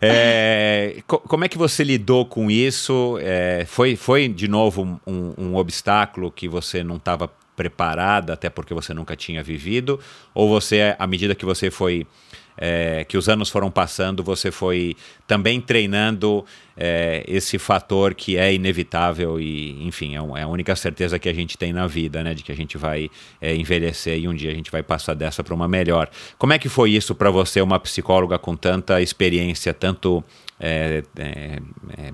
é, 0.00 1.02
co- 1.06 1.18
como 1.18 1.44
é 1.44 1.48
que 1.48 1.58
você 1.58 1.82
lidou 1.82 2.24
com 2.24 2.48
isso? 2.50 3.18
É, 3.20 3.64
foi, 3.66 3.96
foi 3.96 4.28
de 4.28 4.46
novo 4.48 5.00
um, 5.06 5.34
um 5.36 5.56
obstáculo 5.56 6.30
que 6.30 6.48
você 6.48 6.84
não 6.84 6.94
estava 6.96 7.28
preparada, 7.56 8.32
até 8.32 8.48
porque 8.48 8.72
você 8.72 8.94
nunca 8.94 9.16
tinha 9.16 9.42
vivido? 9.42 9.98
Ou 10.32 10.48
você, 10.48 10.94
à 10.98 11.06
medida 11.06 11.34
que 11.34 11.44
você 11.44 11.70
foi 11.70 12.06
é, 12.56 13.04
que 13.04 13.16
os 13.16 13.28
anos 13.28 13.48
foram 13.48 13.70
passando, 13.70 14.22
você 14.22 14.50
foi 14.50 14.96
também 15.26 15.60
treinando 15.60 16.44
é, 16.76 17.24
esse 17.28 17.58
fator 17.58 18.14
que 18.14 18.36
é 18.38 18.54
inevitável 18.54 19.38
e, 19.38 19.86
enfim, 19.86 20.14
é, 20.14 20.22
um- 20.22 20.34
é 20.36 20.42
a 20.42 20.48
única 20.48 20.74
certeza 20.74 21.18
que 21.18 21.28
a 21.28 21.34
gente 21.34 21.58
tem 21.58 21.72
na 21.74 21.86
vida, 21.86 22.22
né? 22.22 22.32
De 22.32 22.42
que 22.42 22.50
a 22.50 22.56
gente 22.56 22.78
vai 22.78 23.10
é, 23.40 23.54
envelhecer 23.54 24.18
e 24.18 24.26
um 24.26 24.34
dia 24.34 24.50
a 24.50 24.54
gente 24.54 24.70
vai 24.70 24.82
passar 24.82 25.14
dessa 25.14 25.44
para 25.44 25.54
uma 25.54 25.68
melhor. 25.68 26.08
Como 26.38 26.52
é 26.54 26.58
que 26.58 26.68
foi 26.70 26.92
isso 26.92 27.14
para 27.14 27.30
você, 27.30 27.60
uma 27.60 27.78
psicóloga 27.78 28.38
com 28.38 28.56
tanta 28.56 29.00
experiência, 29.02 29.74
tanto 29.74 30.24
é, 30.58 31.02
é, 31.16 31.58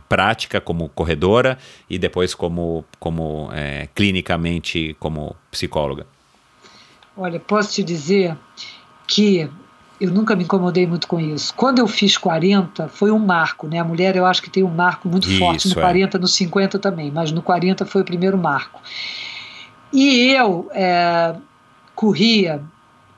prática 0.09 0.61
como 0.61 0.89
corredora 0.89 1.59
e 1.89 1.99
depois 1.99 2.35
como, 2.35 2.85
como 2.99 3.51
clinicamente 3.95 4.97
como 4.99 5.37
psicóloga? 5.51 6.07
Olha, 7.17 7.41
posso 7.41 7.73
te 7.73 7.83
dizer 7.83 8.37
que 9.07 9.49
eu 10.01 10.11
nunca 10.11 10.37
me 10.37 10.45
incomodei 10.45 10.87
muito 10.87 11.07
com 11.07 11.19
isso. 11.19 11.55
Quando 11.55 11.79
eu 11.79 11.87
fiz 11.87 12.19
40, 12.19 12.89
foi 12.89 13.11
um 13.11 13.19
marco, 13.19 13.67
né? 13.67 13.79
A 13.79 13.85
mulher 13.85 14.15
eu 14.17 14.27
acho 14.27 14.43
que 14.43 14.51
tem 14.51 14.63
um 14.63 14.71
marco 14.71 15.09
muito 15.09 15.27
forte 15.39 15.67
Isso, 15.67 15.75
no 15.75 15.81
é. 15.81 15.85
40, 15.85 16.19
no 16.19 16.29
50 16.29 16.79
também, 16.79 17.11
mas 17.11 17.33
no 17.33 17.41
40 17.41 17.87
foi 17.87 18.03
o 18.03 18.05
primeiro 18.05 18.37
marco. 18.37 18.81
E 19.93 20.31
eu 20.33 20.69
é, 20.73 21.35
corria 21.95 22.63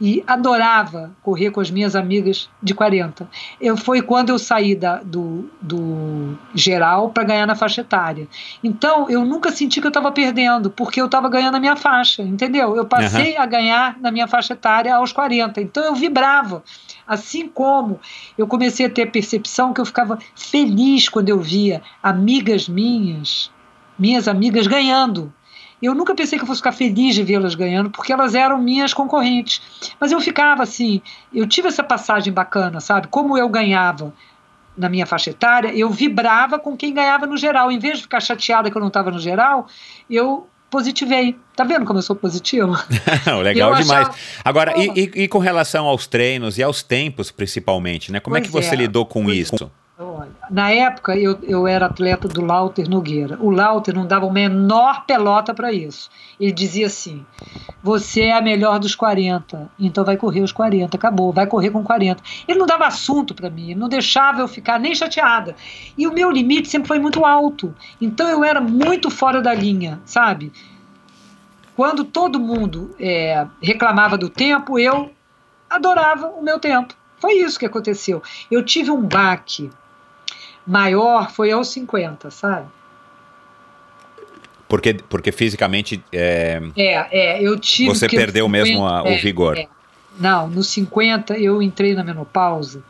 e 0.01 0.23
adorava 0.27 1.11
correr 1.23 1.51
com 1.51 1.61
as 1.61 1.71
minhas 1.71 1.97
amigas 1.97 2.49
de 2.63 2.73
40. 2.73 3.29
Eu, 3.61 3.77
foi 3.77 4.01
quando 4.01 4.31
eu 4.31 4.39
saí 4.39 4.75
da, 4.75 4.97
do, 4.99 5.51
do 5.61 6.39
geral 6.55 7.11
para 7.11 7.25
ganhar 7.25 7.47
na 7.47 7.57
faixa 7.57 7.81
etária. 7.81 8.29
Então, 8.63 9.11
eu 9.11 9.25
nunca 9.25 9.51
senti 9.51 9.81
que 9.81 9.87
eu 9.87 9.91
estava 9.91 10.13
perdendo, 10.13 10.71
porque 10.71 11.01
eu 11.01 11.07
estava 11.07 11.29
ganhando 11.29 11.57
a 11.57 11.61
minha 11.61 11.77
faixa, 11.77 12.23
entendeu? 12.23 12.77
Eu 12.77 12.85
passei 12.85 13.37
a 13.37 13.45
ganhar 13.45 13.99
na 14.01 14.11
minha 14.11 14.29
faixa 14.29 14.53
etária 14.53 14.95
aos 14.95 15.13
40. 15.13 15.61
Então, 15.61 15.83
eu 15.83 15.95
vibrava. 15.95 16.63
Assim 17.07 17.49
como 17.49 17.99
eu 18.37 18.47
comecei 18.47 18.87
a 18.87 18.91
ter 18.91 19.07
percepção 19.07 19.73
que 19.73 19.81
eu 19.81 19.87
ficava 19.87 20.19
feliz 20.37 21.09
quando 21.09 21.31
eu 21.31 21.41
via 21.41 21.83
amigas 22.03 22.69
minhas, 22.69 23.51
minhas 23.99 24.29
amigas 24.29 24.67
ganhando. 24.67 25.33
Eu 25.83 25.95
nunca 25.95 26.15
pensei 26.15 26.39
que 26.39 26.43
eu 26.43 26.47
fosse 26.47 26.61
ficar 26.61 26.73
feliz 26.73 27.15
de 27.15 27.23
vê-las 27.23 27.55
ganhando, 27.55 27.91
porque 27.91 28.13
elas 28.13 28.35
eram 28.35 28.59
minhas 28.61 28.93
concorrentes. 28.93 29.61
Mas 30.01 30.11
eu 30.13 30.21
ficava 30.21 30.63
assim, 30.65 31.01
eu 31.33 31.47
tive 31.47 31.69
essa 31.69 31.85
passagem 31.85 32.33
bacana, 32.33 32.81
sabe? 32.81 33.07
Como 33.09 33.39
eu 33.39 33.49
ganhava 33.49 34.13
na 34.77 34.89
minha 34.89 35.07
faixa 35.07 35.31
etária, 35.31 35.73
eu 35.77 35.91
vibrava 35.91 36.59
com 36.59 36.77
quem 36.77 36.93
ganhava 36.95 37.27
no 37.27 37.37
geral. 37.37 37.71
Em 37.71 37.79
vez 37.79 37.97
de 37.99 38.03
ficar 38.03 38.21
chateada 38.21 38.71
que 38.71 38.77
eu 38.77 38.81
não 38.81 38.89
estava 38.89 39.11
no 39.11 39.19
geral, 39.19 39.67
eu 40.11 40.49
positivei. 40.71 41.37
Tá 41.57 41.65
vendo 41.65 41.85
como 41.87 41.99
eu 41.99 42.03
sou 42.03 42.15
positiva? 42.15 42.85
Legal 43.43 43.71
Eu 43.71 43.77
demais. 43.83 44.09
achava- 44.09 44.19
Agora, 44.45 44.75
e, 44.79 44.89
e- 45.15 45.23
e 45.25 45.29
com 45.29 45.39
relação 45.39 45.87
aos 45.87 46.07
treinos 46.07 46.59
e 46.59 46.63
aos 46.63 46.83
tempos, 46.83 47.31
principalmente, 47.31 48.13
né? 48.13 48.21
Como 48.21 48.37
é 48.37 48.41
que 48.41 48.51
Pois 48.51 48.67
você 48.67 48.75
é, 48.75 48.79
lidou 48.79 49.07
com 49.07 49.25
pois 49.25 49.39
isso? 49.39 49.57
Olha, 49.61 49.71
na 50.49 50.71
época 50.71 51.17
eu, 51.17 51.37
eu 51.43 51.67
era 51.67 51.87
atleta 51.87 52.29
do 52.29 52.41
Lauter 52.45 52.89
Nogueira. 52.89 53.37
O 53.41 53.51
Lauter 53.51 53.93
não 53.93 54.07
dava 54.07 54.27
o 54.27 54.33
menor 54.33 55.05
pelota 55.05 55.53
para 55.53 55.73
isso. 55.73 56.09
Ele 56.39 56.53
dizia 56.53 56.87
assim: 56.87 57.27
você 57.83 58.23
é 58.23 58.37
a 58.37 58.41
melhor 58.41 58.79
dos 58.79 58.95
40, 58.95 59.69
então 59.79 60.05
vai 60.05 60.17
correr 60.17 60.41
os 60.41 60.53
40, 60.53 60.97
acabou, 60.97 61.33
vai 61.33 61.49
correr 61.49 61.71
com 61.71 61.83
40. 61.83 62.23
Ele 62.47 62.59
não 62.59 62.67
dava 62.67 62.87
assunto 62.87 63.35
para 63.35 63.51
mim, 63.51 63.75
não 63.75 63.89
deixava 63.89 64.41
eu 64.41 64.47
ficar 64.47 64.79
nem 64.79 64.95
chateada. 64.95 65.57
E 65.97 66.07
o 66.07 66.13
meu 66.13 66.31
limite 66.31 66.69
sempre 66.69 66.87
foi 66.87 67.01
muito 67.01 67.25
alto, 67.25 67.75
então 68.01 68.29
eu 68.29 68.45
era 68.45 68.61
muito 68.61 69.11
fora 69.11 69.43
da 69.43 69.53
linha, 69.53 70.01
sabe? 70.05 70.53
Quando 71.75 72.05
todo 72.05 72.39
mundo 72.39 72.95
é, 73.01 73.47
reclamava 73.61 74.17
do 74.17 74.29
tempo, 74.29 74.79
eu 74.79 75.11
adorava 75.69 76.29
o 76.29 76.43
meu 76.43 76.61
tempo. 76.61 76.95
Foi 77.19 77.35
isso 77.35 77.59
que 77.59 77.67
aconteceu. 77.67 78.23
Eu 78.49 78.65
tive 78.65 78.93
um 78.93 79.01
baque 79.01 79.71
maior, 80.69 81.31
foi 81.31 81.51
aos 81.51 81.69
50, 81.69 82.31
sabe? 82.31 82.67
Porque, 84.69 84.95
porque 85.09 85.33
fisicamente 85.33 86.05
é, 86.13 86.61
É, 86.77 86.93
é, 87.11 87.43
eu 87.43 87.59
tive. 87.59 87.89
você 87.89 88.07
perdeu 88.07 88.47
mesmo 88.49 88.85
a- 88.87 89.03
o 89.03 89.09
é, 89.09 89.17
vigor. 89.17 89.57
é. 89.57 89.67
Não, 90.21 90.47
nos 90.49 90.69
50 90.69 91.39
eu 91.39 91.63
entrei 91.63 91.95
na 91.95 92.05
menopausa 92.05 92.83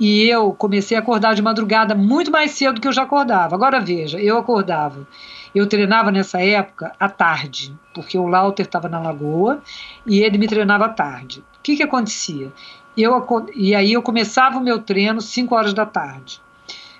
e 0.00 0.24
eu 0.28 0.52
comecei 0.52 0.96
a 0.96 1.00
acordar 1.00 1.34
de 1.34 1.42
madrugada 1.42 1.94
muito 1.94 2.30
mais 2.30 2.52
cedo 2.52 2.76
do 2.76 2.80
que 2.80 2.88
eu 2.88 2.92
já 2.92 3.02
acordava. 3.02 3.54
Agora 3.54 3.78
veja, 3.80 4.18
eu 4.18 4.38
acordava. 4.38 5.06
Eu 5.54 5.66
treinava 5.66 6.10
nessa 6.10 6.40
época 6.42 6.92
à 6.98 7.08
tarde, 7.08 7.72
porque 7.94 8.18
o 8.18 8.26
Lauter 8.26 8.66
estava 8.66 8.88
na 8.88 8.98
lagoa 8.98 9.62
e 10.06 10.20
ele 10.20 10.36
me 10.38 10.48
treinava 10.48 10.86
à 10.86 10.88
tarde. 10.88 11.40
O 11.58 11.62
que, 11.62 11.76
que 11.76 11.82
acontecia? 11.82 12.50
Eu, 12.96 13.24
e 13.54 13.74
aí 13.74 13.92
eu 13.92 14.02
começava 14.02 14.58
o 14.58 14.62
meu 14.62 14.78
treino 14.80 15.20
5 15.20 15.54
horas 15.54 15.72
da 15.74 15.86
tarde. 15.86 16.40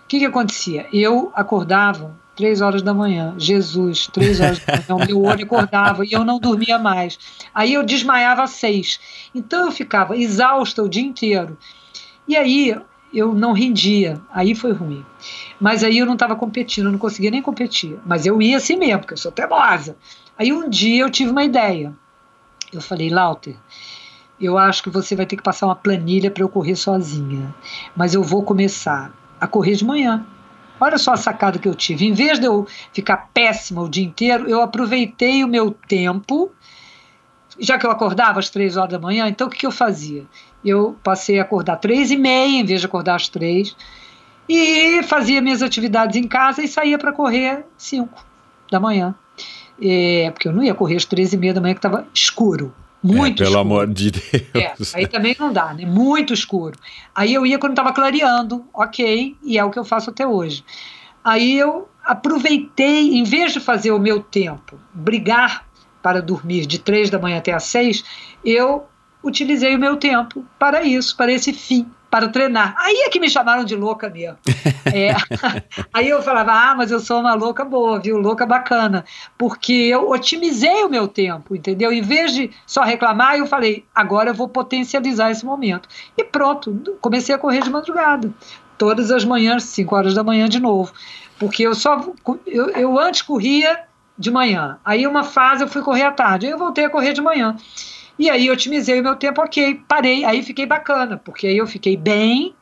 O 0.09 0.11
que, 0.11 0.21
que 0.21 0.25
acontecia? 0.25 0.87
Eu 0.91 1.31
acordava 1.35 2.17
três 2.35 2.63
horas 2.63 2.81
da 2.81 2.95
manhã. 2.95 3.35
Jesus, 3.37 4.07
três 4.07 4.41
horas 4.41 4.59
da 4.59 4.95
manhã, 4.95 5.07
meu 5.07 5.23
olho 5.23 5.45
acordava 5.45 6.03
e 6.03 6.13
eu 6.13 6.25
não 6.25 6.39
dormia 6.39 6.79
mais. 6.79 7.19
Aí 7.55 7.75
eu 7.75 7.85
desmaiava 7.85 8.43
às 8.43 8.53
seis. 8.53 8.99
Então 9.35 9.67
eu 9.67 9.71
ficava 9.71 10.17
exausta 10.17 10.83
o 10.83 10.89
dia 10.89 11.03
inteiro. 11.03 11.59
E 12.27 12.35
aí 12.39 12.75
eu 13.13 13.35
não 13.35 13.53
rendia. 13.53 14.19
Aí 14.33 14.55
foi 14.55 14.73
ruim. 14.73 15.05
Mas 15.61 15.85
aí 15.85 15.99
eu 15.99 16.07
não 16.07 16.15
estava 16.15 16.35
competindo, 16.35 16.87
eu 16.87 16.93
não 16.93 16.99
conseguia 16.99 17.31
nem 17.31 17.43
competir. 17.43 17.99
Mas 18.07 18.25
eu 18.25 18.41
ia 18.41 18.57
assim 18.57 18.79
mesmo, 18.79 19.01
porque 19.01 19.13
eu 19.13 19.19
sou 19.19 19.31
teimosa. 19.31 19.95
Aí 20.39 20.51
um 20.55 20.71
dia 20.71 21.03
eu 21.03 21.11
tive 21.11 21.33
uma 21.33 21.45
ideia. 21.45 21.93
Eu 22.73 22.81
falei, 22.81 23.11
Lauter, 23.11 23.57
eu 24.41 24.57
acho 24.57 24.83
que 24.83 24.89
você 24.89 25.15
vai 25.15 25.27
ter 25.27 25.37
que 25.37 25.43
passar 25.43 25.67
uma 25.67 25.77
planilha 25.77 26.31
para 26.31 26.43
eu 26.43 26.49
correr 26.49 26.77
sozinha. 26.77 27.55
Mas 27.95 28.15
eu 28.15 28.23
vou 28.23 28.43
começar 28.43 29.13
a 29.41 29.47
correr 29.47 29.75
de 29.75 29.85
manhã. 29.85 30.25
Olha 30.81 30.99
só 30.99 31.13
a 31.13 31.17
sacada 31.17 31.59
que 31.59 31.69
eu 31.69 31.75
tive. 31.75 32.07
Em 32.07 32.13
vez 32.13 32.39
de 32.39 32.47
eu 32.47 32.67
ficar 32.93 33.31
péssima 33.35 33.83
o 33.83 33.89
dia 33.89 34.05
inteiro, 34.05 34.49
eu 34.49 34.63
aproveitei 34.63 35.43
o 35.43 35.49
meu 35.49 35.73
tempo. 35.73 36.53
Já 37.59 37.77
que 37.77 37.85
eu 37.85 37.91
acordava 37.91 38.39
às 38.39 38.51
três 38.51 38.77
horas 38.77 38.93
da 38.93 38.99
manhã, 38.99 39.27
então 39.29 39.49
o 39.49 39.51
que, 39.51 39.59
que 39.59 39.67
eu 39.67 39.73
fazia? 39.73 40.25
Eu 40.65 40.97
passei 41.03 41.41
a 41.41 41.43
acordar 41.43 41.77
três 41.77 42.11
e 42.11 42.17
meia, 42.17 42.61
em 42.61 42.65
vez 42.65 42.81
de 42.81 42.87
acordar 42.87 43.17
às 43.17 43.29
três, 43.29 43.75
e 44.49 45.03
fazia 45.03 45.43
minhas 45.43 45.63
atividades 45.63 46.17
em 46.17 46.29
casa 46.29 46.63
e 46.63 46.69
saía 46.69 46.97
para 46.97 47.13
correr 47.13 47.65
cinco 47.77 48.25
da 48.71 48.79
manhã. 48.79 49.15
É, 49.81 50.31
porque 50.31 50.47
eu 50.47 50.53
não 50.53 50.63
ia 50.63 50.75
correr 50.75 50.97
às 50.97 51.05
três 51.05 51.33
e 51.33 51.37
meia 51.37 51.55
da 51.55 51.61
manhã, 51.61 51.75
que 51.75 51.79
estava 51.79 52.07
escuro. 52.15 52.73
Muito 53.03 53.43
É, 53.43 53.47
pelo 53.47 53.57
escuro. 53.57 53.61
amor 53.61 53.87
de 53.87 54.09
É, 54.55 54.75
Deus. 54.77 54.95
aí 54.95 55.07
também 55.07 55.37
não 55.39 55.53
dá, 55.53 55.73
né? 55.73 55.87
Muito 55.87 56.33
escuro. 56.35 56.77
Aí 57.15 57.33
eu 57.33 57.47
ia 57.47 57.59
quando 57.59 57.73
estava 57.73 57.93
clareando, 57.93 58.65
ok, 58.75 59.37
e 59.43 59.57
é 59.59 59.65
o 59.65 59.71
que 59.71 59.79
eu 59.79 59.85
faço 59.85 60.11
até 60.11 60.27
hoje. 60.27 60.65
Aí 61.23 61.57
eu 61.59 61.89
aproveitei, 62.05 63.15
em 63.17 63.23
vez 63.25 63.53
de 63.53 63.61
fazer 63.61 63.91
o 63.93 63.99
meu 63.99 64.21
tempo, 64.21 64.79
brigar 64.93 65.67
para 66.03 66.23
dormir 66.23 66.67
de 66.67 66.79
três 66.79 67.11
da 67.11 67.19
manhã 67.19 67.39
até 67.39 67.53
às 67.53 67.65
seis, 67.65 68.05
eu 68.45 68.87
utilizei 69.23 69.75
o 69.75 69.79
meu 69.79 69.97
tempo 69.97 70.45
para 70.59 70.83
isso, 70.83 71.17
para 71.17 71.33
esse 71.33 71.53
fim, 71.53 71.87
para 72.11 72.29
treinar. 72.29 72.75
Aí 72.79 73.05
é 73.07 73.09
que 73.09 73.21
me 73.21 73.29
chamaram 73.29 73.65
de 73.65 73.77
louca 73.77 74.09
mesmo. 74.09 74.39
É, 74.91 75.15
aí 75.93 76.09
eu 76.09 76.23
falava, 76.23 76.51
ah, 76.51 76.75
mas 76.75 76.91
eu 76.91 76.99
sou 76.99 77.21
uma 77.21 77.35
louca 77.35 77.63
boa, 77.63 78.01
viu? 78.01 78.17
Louca 78.17 78.47
bacana. 78.47 79.05
Porque 79.37 79.73
eu 79.73 80.09
otimizei 80.09 80.83
o 80.83 80.89
meu 80.89 81.07
tempo, 81.07 81.55
entendeu? 81.55 81.93
Em 81.93 82.01
vez 82.01 82.33
de 82.33 82.51
só 82.67 82.83
reclamar, 82.83 83.37
eu 83.37 83.47
falei, 83.47 83.85
agora 83.95 84.31
eu 84.31 84.35
vou 84.35 84.49
potencializar 84.49 85.31
esse 85.31 85.45
momento. 85.45 85.87
E 86.17 86.25
pronto, 86.25 86.97
comecei 87.03 87.35
a 87.35 87.39
correr 87.39 87.63
de 87.63 87.69
madrugada. 87.69 88.33
Todas 88.79 89.11
as 89.11 89.27
manhãs, 89.27 89.65
5 89.65 89.95
horas 89.95 90.15
da 90.15 90.25
manhã 90.25 90.49
de 90.49 90.59
novo. 90.59 90.91
Porque 91.39 91.65
eu 91.65 91.75
só. 91.75 92.01
Eu, 92.47 92.71
eu 92.71 92.99
antes 92.99 93.21
corria 93.21 93.81
de 94.19 94.31
manhã. 94.31 94.79
Aí 94.85 95.07
uma 95.07 95.23
fase 95.23 95.63
eu 95.63 95.69
fui 95.69 95.83
correr 95.83 96.05
à 96.05 96.13
tarde. 96.13 96.47
Aí 96.47 96.53
eu 96.53 96.59
voltei 96.59 96.85
a 96.85 96.91
correr 96.91 97.13
de 97.13 97.21
manhã. 97.21 97.57
E 98.19 98.29
aí 98.29 98.51
otimizei 98.51 99.01
o 99.01 99.03
meu 99.03 99.17
tempo, 99.17 99.41
ok, 99.41 99.83
parei, 99.87 100.25
aí 100.25 100.43
fiquei 100.43 100.67
bacana, 100.67 101.17
porque 101.19 101.47
aí 101.47 101.57
eu 101.57 101.67
fiquei 101.67 101.97
bem, 101.97 102.55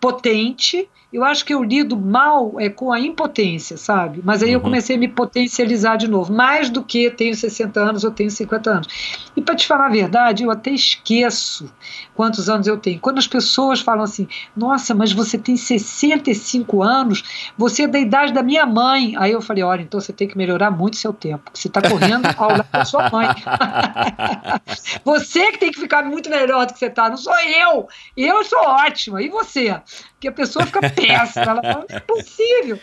potente. 0.00 0.88
Eu 1.10 1.24
acho 1.24 1.42
que 1.42 1.54
eu 1.54 1.62
lido 1.62 1.96
mal 1.96 2.60
é, 2.60 2.68
com 2.68 2.92
a 2.92 3.00
impotência, 3.00 3.78
sabe? 3.78 4.20
Mas 4.22 4.42
aí 4.42 4.50
uhum. 4.50 4.54
eu 4.56 4.60
comecei 4.60 4.96
a 4.96 4.98
me 4.98 5.08
potencializar 5.08 5.96
de 5.96 6.06
novo, 6.06 6.30
mais 6.32 6.68
do 6.68 6.84
que 6.84 7.10
tenho 7.10 7.34
60 7.34 7.80
anos 7.80 8.04
ou 8.04 8.10
tenho 8.10 8.30
50 8.30 8.70
anos. 8.70 8.88
E 9.34 9.40
para 9.40 9.54
te 9.54 9.66
falar 9.66 9.86
a 9.86 9.90
verdade, 9.90 10.44
eu 10.44 10.50
até 10.50 10.70
esqueço 10.70 11.72
quantos 12.14 12.50
anos 12.50 12.66
eu 12.66 12.76
tenho. 12.76 13.00
Quando 13.00 13.18
as 13.18 13.26
pessoas 13.26 13.80
falam 13.80 14.04
assim, 14.04 14.28
nossa, 14.54 14.94
mas 14.94 15.10
você 15.10 15.38
tem 15.38 15.56
65 15.56 16.82
anos, 16.82 17.52
você 17.56 17.84
é 17.84 17.88
da 17.88 17.98
idade 17.98 18.34
da 18.34 18.42
minha 18.42 18.66
mãe. 18.66 19.14
Aí 19.16 19.32
eu 19.32 19.40
falei, 19.40 19.62
olha, 19.62 19.80
então 19.80 19.98
você 19.98 20.12
tem 20.12 20.28
que 20.28 20.36
melhorar 20.36 20.70
muito 20.70 20.96
seu 20.96 21.14
tempo, 21.14 21.50
você 21.54 21.68
está 21.68 21.80
correndo 21.80 22.26
ao 22.36 22.50
lado 22.50 22.68
da 22.70 22.84
sua 22.84 23.08
mãe. 23.08 23.28
você 25.02 25.52
que 25.52 25.58
tem 25.58 25.72
que 25.72 25.80
ficar 25.80 26.04
muito 26.04 26.28
melhor 26.28 26.66
do 26.66 26.74
que 26.74 26.78
você 26.78 26.86
está, 26.86 27.08
não 27.08 27.16
sou 27.16 27.38
eu. 27.40 27.88
Eu 28.14 28.44
sou 28.44 28.60
ótima. 28.60 29.22
E 29.22 29.28
você? 29.30 29.80
Que 30.20 30.28
a 30.28 30.32
pessoa 30.32 30.66
fica 30.66 30.80
péssima. 30.90 31.44
Ela 31.44 31.62
fala, 31.62 31.86
é 31.88 31.96
impossível. 31.96 32.78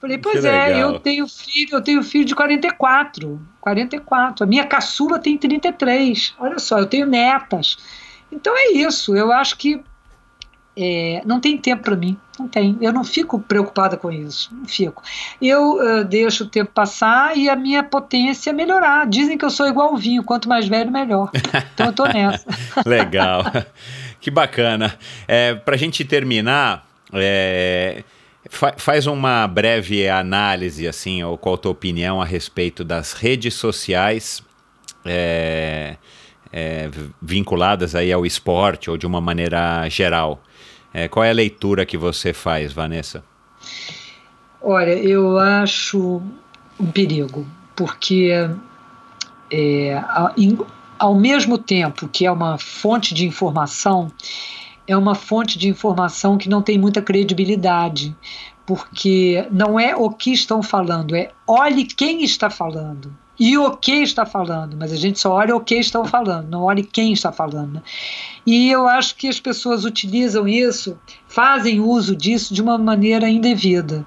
Falei, 0.00 0.18
pois 0.18 0.40
que 0.40 0.46
é, 0.46 0.66
legal. 0.66 0.92
eu 0.92 1.00
tenho 1.00 1.26
filho, 1.26 1.68
eu 1.72 1.82
tenho 1.82 2.02
filho 2.02 2.24
de 2.24 2.34
44. 2.34 3.40
44. 3.60 4.44
A 4.44 4.46
minha 4.46 4.66
caçula 4.66 5.18
tem 5.18 5.38
33. 5.38 6.34
Olha 6.38 6.58
só, 6.58 6.78
eu 6.78 6.86
tenho 6.86 7.06
netas. 7.06 7.78
Então 8.30 8.54
é 8.56 8.72
isso. 8.72 9.16
Eu 9.16 9.32
acho 9.32 9.56
que 9.56 9.82
é, 10.76 11.22
não 11.24 11.40
tem 11.40 11.56
tempo 11.56 11.84
para 11.84 11.96
mim. 11.96 12.18
Não 12.38 12.48
tem. 12.48 12.76
Eu 12.80 12.92
não 12.92 13.04
fico 13.04 13.38
preocupada 13.38 13.96
com 13.96 14.10
isso. 14.10 14.50
Não 14.52 14.66
fico. 14.66 15.02
Eu 15.40 15.76
uh, 15.76 16.04
deixo 16.04 16.44
o 16.44 16.48
tempo 16.48 16.72
passar 16.72 17.36
e 17.36 17.48
a 17.48 17.54
minha 17.54 17.82
potência 17.82 18.52
melhorar. 18.52 19.06
Dizem 19.06 19.38
que 19.38 19.44
eu 19.44 19.50
sou 19.50 19.68
igual 19.68 19.90
ao 19.90 19.96
vinho. 19.96 20.24
Quanto 20.24 20.48
mais 20.48 20.66
velho, 20.66 20.90
melhor. 20.90 21.30
Então 21.72 21.86
eu 21.86 21.92
tô 21.92 22.04
nessa. 22.06 22.44
Legal. 22.84 23.44
Que 24.24 24.30
bacana. 24.30 24.98
É, 25.28 25.54
Para 25.54 25.74
a 25.74 25.78
gente 25.78 26.02
terminar, 26.02 26.88
é, 27.12 28.02
fa 28.48 28.72
faz 28.78 29.06
uma 29.06 29.46
breve 29.46 30.08
análise, 30.08 30.88
assim, 30.88 31.22
ou 31.22 31.36
qual 31.36 31.56
a 31.56 31.58
tua 31.58 31.72
opinião 31.72 32.22
a 32.22 32.24
respeito 32.24 32.82
das 32.82 33.12
redes 33.12 33.52
sociais 33.52 34.42
é, 35.04 35.96
é, 36.50 36.88
vinculadas 37.20 37.94
aí 37.94 38.10
ao 38.10 38.24
esporte 38.24 38.88
ou 38.88 38.96
de 38.96 39.06
uma 39.06 39.20
maneira 39.20 39.86
geral. 39.90 40.42
É, 40.94 41.06
qual 41.06 41.22
é 41.22 41.28
a 41.28 41.34
leitura 41.34 41.84
que 41.84 41.98
você 41.98 42.32
faz, 42.32 42.72
Vanessa? 42.72 43.22
Olha, 44.62 44.94
eu 44.94 45.36
acho 45.36 46.22
um 46.80 46.86
perigo, 46.86 47.46
porque 47.76 48.32
é, 49.50 50.02
ao 50.98 51.14
mesmo 51.14 51.58
tempo 51.58 52.08
que 52.08 52.26
é 52.26 52.30
uma 52.30 52.58
fonte 52.58 53.14
de 53.14 53.26
informação, 53.26 54.10
é 54.86 54.96
uma 54.96 55.14
fonte 55.14 55.58
de 55.58 55.68
informação 55.68 56.36
que 56.36 56.48
não 56.48 56.62
tem 56.62 56.78
muita 56.78 57.00
credibilidade, 57.00 58.14
porque 58.66 59.46
não 59.50 59.78
é 59.78 59.94
o 59.94 60.10
que 60.10 60.32
estão 60.32 60.62
falando, 60.62 61.14
é 61.14 61.30
olhe 61.46 61.84
quem 61.84 62.22
está 62.22 62.48
falando 62.48 63.14
e 63.38 63.58
o 63.58 63.76
que 63.76 63.92
está 63.92 64.24
falando, 64.24 64.76
mas 64.76 64.92
a 64.92 64.96
gente 64.96 65.18
só 65.18 65.32
olha 65.32 65.56
o 65.56 65.60
que 65.60 65.74
estão 65.74 66.04
falando, 66.04 66.48
não 66.48 66.62
olhe 66.62 66.84
quem 66.84 67.12
está 67.12 67.32
falando. 67.32 67.74
Né? 67.74 67.82
E 68.46 68.70
eu 68.70 68.86
acho 68.86 69.16
que 69.16 69.28
as 69.28 69.40
pessoas 69.40 69.84
utilizam 69.84 70.46
isso, 70.46 70.96
fazem 71.26 71.80
uso 71.80 72.14
disso 72.14 72.54
de 72.54 72.62
uma 72.62 72.78
maneira 72.78 73.28
indevida. 73.28 74.06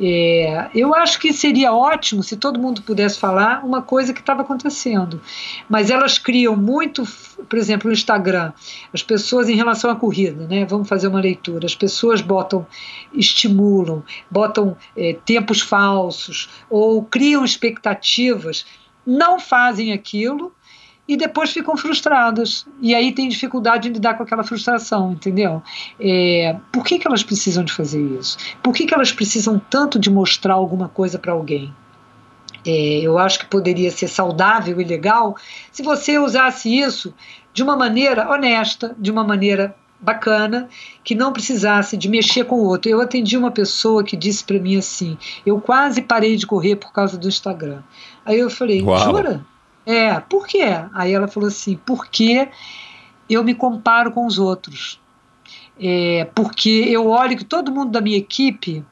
É, 0.00 0.70
eu 0.74 0.92
acho 0.92 1.20
que 1.20 1.32
seria 1.32 1.72
ótimo 1.72 2.22
se 2.22 2.36
todo 2.36 2.58
mundo 2.58 2.82
pudesse 2.82 3.18
falar 3.18 3.64
uma 3.64 3.80
coisa 3.80 4.12
que 4.12 4.18
estava 4.18 4.42
acontecendo, 4.42 5.20
mas 5.68 5.88
elas 5.88 6.18
criam 6.18 6.56
muito, 6.56 7.04
por 7.48 7.56
exemplo, 7.56 7.86
no 7.86 7.92
Instagram, 7.92 8.52
as 8.92 9.04
pessoas 9.04 9.48
em 9.48 9.54
relação 9.54 9.90
à 9.90 9.96
corrida, 9.96 10.46
né? 10.48 10.64
Vamos 10.64 10.88
fazer 10.88 11.06
uma 11.06 11.20
leitura. 11.20 11.66
As 11.66 11.76
pessoas 11.76 12.20
botam, 12.20 12.66
estimulam, 13.12 14.02
botam 14.28 14.76
é, 14.96 15.16
tempos 15.24 15.60
falsos 15.60 16.48
ou 16.68 17.04
criam 17.04 17.44
expectativas, 17.44 18.66
não 19.06 19.38
fazem 19.38 19.92
aquilo 19.92 20.52
e 21.06 21.16
depois 21.16 21.50
ficam 21.50 21.76
frustradas. 21.76 22.66
E 22.80 22.94
aí 22.94 23.12
tem 23.12 23.28
dificuldade 23.28 23.88
de 23.88 23.94
lidar 23.94 24.14
com 24.14 24.22
aquela 24.22 24.42
frustração, 24.42 25.12
entendeu? 25.12 25.62
É, 26.00 26.56
por 26.72 26.84
que, 26.84 26.98
que 26.98 27.06
elas 27.06 27.22
precisam 27.22 27.64
de 27.64 27.72
fazer 27.72 28.00
isso? 28.18 28.38
Por 28.62 28.74
que, 28.74 28.86
que 28.86 28.94
elas 28.94 29.12
precisam 29.12 29.60
tanto 29.70 29.98
de 29.98 30.10
mostrar 30.10 30.54
alguma 30.54 30.88
coisa 30.88 31.18
para 31.18 31.32
alguém? 31.32 31.72
É, 32.66 33.00
eu 33.00 33.18
acho 33.18 33.38
que 33.38 33.46
poderia 33.46 33.90
ser 33.90 34.08
saudável 34.08 34.80
e 34.80 34.84
legal 34.84 35.36
se 35.70 35.82
você 35.82 36.18
usasse 36.18 36.74
isso 36.74 37.14
de 37.52 37.62
uma 37.62 37.76
maneira 37.76 38.30
honesta, 38.30 38.96
de 38.98 39.10
uma 39.10 39.22
maneira 39.22 39.76
bacana, 40.00 40.68
que 41.02 41.14
não 41.14 41.32
precisasse 41.32 41.96
de 41.96 42.08
mexer 42.08 42.44
com 42.44 42.56
o 42.56 42.64
outro. 42.64 42.90
Eu 42.90 43.00
atendi 43.00 43.36
uma 43.36 43.50
pessoa 43.50 44.02
que 44.02 44.16
disse 44.16 44.44
para 44.44 44.58
mim 44.58 44.76
assim: 44.76 45.16
eu 45.44 45.60
quase 45.60 46.02
parei 46.02 46.36
de 46.36 46.46
correr 46.46 46.76
por 46.76 46.92
causa 46.92 47.18
do 47.18 47.28
Instagram. 47.28 47.82
Aí 48.24 48.38
eu 48.38 48.50
falei: 48.50 48.82
Uau. 48.82 48.98
jura? 48.98 49.44
É, 49.86 50.18
por 50.20 50.46
quê? 50.46 50.64
Aí 50.92 51.12
ela 51.12 51.28
falou 51.28 51.48
assim: 51.48 51.78
porque 51.84 52.48
eu 53.28 53.44
me 53.44 53.54
comparo 53.54 54.10
com 54.12 54.26
os 54.26 54.38
outros. 54.38 55.00
É, 55.78 56.28
porque 56.34 56.86
eu 56.88 57.08
olho 57.08 57.36
que 57.36 57.44
todo 57.44 57.72
mundo 57.72 57.90
da 57.90 58.00
minha 58.00 58.16
equipe 58.16 58.84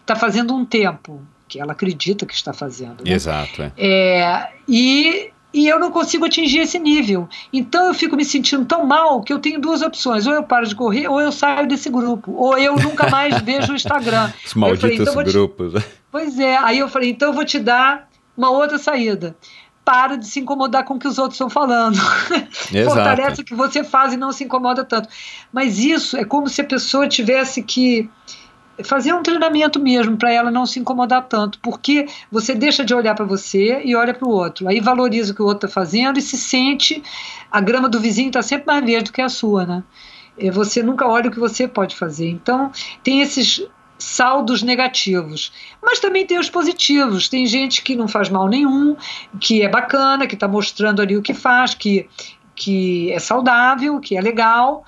está 0.00 0.16
fazendo 0.16 0.54
um 0.54 0.64
tempo, 0.64 1.20
que 1.46 1.60
ela 1.60 1.72
acredita 1.72 2.24
que 2.24 2.34
está 2.34 2.52
fazendo. 2.52 3.04
Né? 3.04 3.12
Exato. 3.12 3.62
É. 3.62 3.72
É, 3.76 4.52
e, 4.66 5.30
e 5.52 5.68
eu 5.68 5.78
não 5.78 5.90
consigo 5.90 6.24
atingir 6.24 6.60
esse 6.60 6.78
nível. 6.78 7.28
Então 7.52 7.86
eu 7.86 7.94
fico 7.94 8.16
me 8.16 8.24
sentindo 8.24 8.64
tão 8.64 8.86
mal 8.86 9.20
que 9.20 9.32
eu 9.32 9.38
tenho 9.38 9.60
duas 9.60 9.82
opções: 9.82 10.26
ou 10.26 10.32
eu 10.32 10.42
paro 10.42 10.66
de 10.66 10.74
correr, 10.74 11.06
ou 11.08 11.20
eu 11.20 11.30
saio 11.30 11.68
desse 11.68 11.90
grupo, 11.90 12.32
ou 12.32 12.58
eu 12.58 12.74
nunca 12.76 13.08
mais 13.10 13.38
vejo 13.42 13.72
o 13.72 13.76
Instagram. 13.76 14.32
Os 14.44 14.54
malditos 14.54 14.80
falei, 14.80 14.96
então 14.96 15.32
grupos. 15.32 15.74
Te... 15.74 15.88
Pois 16.10 16.38
é, 16.38 16.56
aí 16.56 16.78
eu 16.78 16.88
falei: 16.88 17.10
então 17.10 17.28
eu 17.28 17.34
vou 17.34 17.44
te 17.44 17.58
dar 17.58 18.08
uma 18.36 18.50
outra 18.50 18.78
saída 18.78 19.36
para 19.84 20.16
de 20.16 20.26
se 20.26 20.40
incomodar 20.40 20.84
com 20.84 20.94
o 20.94 20.98
que 20.98 21.08
os 21.08 21.18
outros 21.18 21.34
estão 21.34 21.50
falando. 21.50 21.96
Fortalece 22.84 23.42
o 23.42 23.44
que 23.44 23.54
você 23.54 23.82
faz 23.82 24.12
e 24.12 24.16
não 24.16 24.32
se 24.32 24.44
incomoda 24.44 24.84
tanto. 24.84 25.08
Mas 25.52 25.78
isso 25.78 26.16
é 26.16 26.24
como 26.24 26.48
se 26.48 26.60
a 26.60 26.64
pessoa 26.64 27.08
tivesse 27.08 27.62
que 27.62 28.08
fazer 28.84 29.12
um 29.12 29.22
treinamento 29.22 29.78
mesmo 29.78 30.16
para 30.16 30.32
ela 30.32 30.50
não 30.50 30.64
se 30.64 30.78
incomodar 30.78 31.26
tanto, 31.26 31.58
porque 31.60 32.06
você 32.30 32.54
deixa 32.54 32.84
de 32.84 32.94
olhar 32.94 33.14
para 33.14 33.24
você 33.24 33.82
e 33.84 33.94
olha 33.94 34.14
para 34.14 34.26
o 34.26 34.30
outro. 34.30 34.68
Aí 34.68 34.80
valoriza 34.80 35.32
o 35.32 35.36
que 35.36 35.42
o 35.42 35.46
outro 35.46 35.66
está 35.66 35.80
fazendo 35.80 36.18
e 36.18 36.22
se 36.22 36.36
sente 36.36 37.02
a 37.50 37.60
grama 37.60 37.88
do 37.88 38.00
vizinho 38.00 38.28
está 38.28 38.42
sempre 38.42 38.66
mais 38.66 38.84
verde 38.84 39.10
do 39.10 39.12
que 39.12 39.20
a 39.20 39.28
sua, 39.28 39.66
né? 39.66 39.82
Você 40.52 40.82
nunca 40.82 41.06
olha 41.06 41.28
o 41.28 41.32
que 41.32 41.38
você 41.38 41.68
pode 41.68 41.96
fazer. 41.96 42.28
Então, 42.28 42.70
tem 43.02 43.20
esses 43.20 43.66
saldos 44.00 44.62
negativos. 44.62 45.52
Mas 45.82 46.00
também 46.00 46.26
tem 46.26 46.38
os 46.38 46.50
positivos. 46.50 47.28
Tem 47.28 47.46
gente 47.46 47.82
que 47.82 47.94
não 47.94 48.08
faz 48.08 48.28
mal 48.28 48.48
nenhum, 48.48 48.96
que 49.38 49.62
é 49.62 49.68
bacana, 49.68 50.26
que 50.26 50.34
está 50.34 50.48
mostrando 50.48 51.00
ali 51.00 51.16
o 51.16 51.22
que 51.22 51.34
faz, 51.34 51.74
que, 51.74 52.08
que 52.56 53.12
é 53.12 53.18
saudável, 53.18 54.00
que 54.00 54.16
é 54.16 54.20
legal. 54.20 54.84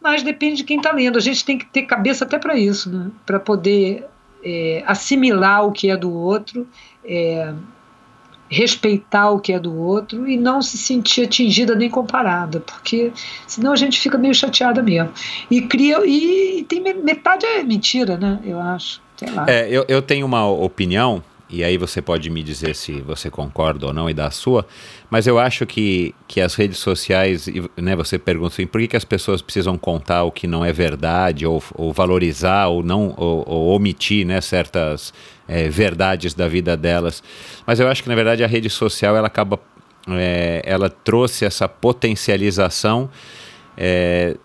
Mas 0.00 0.22
depende 0.22 0.58
de 0.58 0.64
quem 0.64 0.78
está 0.78 0.92
lendo. 0.92 1.18
A 1.18 1.20
gente 1.20 1.44
tem 1.44 1.58
que 1.58 1.66
ter 1.66 1.82
cabeça 1.82 2.24
até 2.24 2.38
para 2.38 2.56
isso, 2.56 2.90
né? 2.90 3.10
para 3.26 3.38
poder 3.38 4.06
é, 4.42 4.82
assimilar 4.86 5.66
o 5.66 5.72
que 5.72 5.90
é 5.90 5.96
do 5.96 6.12
outro. 6.12 6.66
É, 7.04 7.52
respeitar 8.50 9.30
o 9.30 9.38
que 9.38 9.52
é 9.52 9.58
do 9.60 9.74
outro 9.74 10.28
e 10.28 10.36
não 10.36 10.60
se 10.60 10.76
sentir 10.76 11.22
atingida 11.22 11.74
nem 11.76 11.88
comparada, 11.88 12.58
porque 12.58 13.12
senão 13.46 13.72
a 13.72 13.76
gente 13.76 14.00
fica 14.00 14.18
meio 14.18 14.34
chateada 14.34 14.82
mesmo. 14.82 15.12
E 15.48 15.62
cria 15.62 16.04
e, 16.04 16.64
tem 16.68 16.80
metade 16.80 17.46
é 17.46 17.62
mentira, 17.62 18.16
né? 18.16 18.40
Eu 18.44 18.58
acho. 18.58 19.00
Sei 19.16 19.30
lá. 19.30 19.46
É, 19.48 19.68
eu, 19.70 19.84
eu 19.86 20.02
tenho 20.02 20.26
uma 20.26 20.48
opinião 20.48 21.22
e 21.52 21.64
aí 21.64 21.76
você 21.76 22.00
pode 22.00 22.30
me 22.30 22.42
dizer 22.42 22.76
se 22.76 23.00
você 23.00 23.28
concorda 23.28 23.86
ou 23.86 23.92
não 23.92 24.08
e 24.08 24.14
dar 24.14 24.28
a 24.28 24.30
sua, 24.30 24.64
mas 25.10 25.26
eu 25.26 25.36
acho 25.38 25.66
que, 25.66 26.14
que 26.28 26.40
as 26.40 26.54
redes 26.54 26.78
sociais, 26.78 27.48
né, 27.76 27.96
você 27.96 28.18
pergunta 28.18 28.54
assim, 28.54 28.66
por 28.66 28.80
que, 28.80 28.88
que 28.88 28.96
as 28.96 29.04
pessoas 29.04 29.42
precisam 29.42 29.76
contar 29.76 30.22
o 30.22 30.30
que 30.30 30.46
não 30.46 30.64
é 30.64 30.72
verdade, 30.72 31.44
ou, 31.44 31.62
ou 31.74 31.92
valorizar, 31.92 32.68
ou 32.68 32.84
não, 32.84 33.14
ou, 33.16 33.44
ou 33.46 33.74
omitir 33.74 34.24
né, 34.24 34.40
certas 34.40 35.12
é, 35.50 35.68
verdades 35.68 36.32
da 36.32 36.46
vida 36.46 36.76
delas. 36.76 37.22
Mas 37.66 37.80
eu 37.80 37.88
acho 37.88 38.04
que, 38.04 38.08
na 38.08 38.14
verdade, 38.14 38.44
a 38.44 38.46
rede 38.46 38.70
social 38.70 39.16
ela 39.16 39.26
acaba. 39.26 39.58
É, 40.08 40.62
ela 40.64 40.88
trouxe 40.88 41.44
essa 41.44 41.68
potencialização. 41.68 43.10
É, 43.76 44.36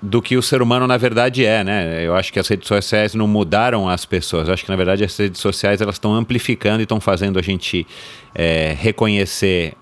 do 0.00 0.20
que 0.20 0.36
o 0.36 0.42
ser 0.42 0.60
humano 0.60 0.86
na 0.86 0.98
verdade 0.98 1.46
é, 1.46 1.64
né? 1.64 2.04
Eu 2.04 2.14
acho 2.14 2.30
que 2.30 2.38
as 2.38 2.46
redes 2.46 2.68
sociais 2.68 3.14
não 3.14 3.26
mudaram 3.26 3.88
as 3.88 4.04
pessoas. 4.04 4.48
Eu 4.48 4.52
acho 4.52 4.62
que 4.62 4.70
na 4.70 4.76
verdade 4.76 5.02
as 5.02 5.16
redes 5.16 5.40
sociais 5.40 5.80
elas 5.80 5.94
estão 5.94 6.14
amplificando 6.14 6.80
e 6.80 6.82
estão 6.82 7.00
fazendo 7.00 7.38
a 7.38 7.42
gente 7.42 7.86
é, 8.34 8.76
reconhecer 8.78 9.72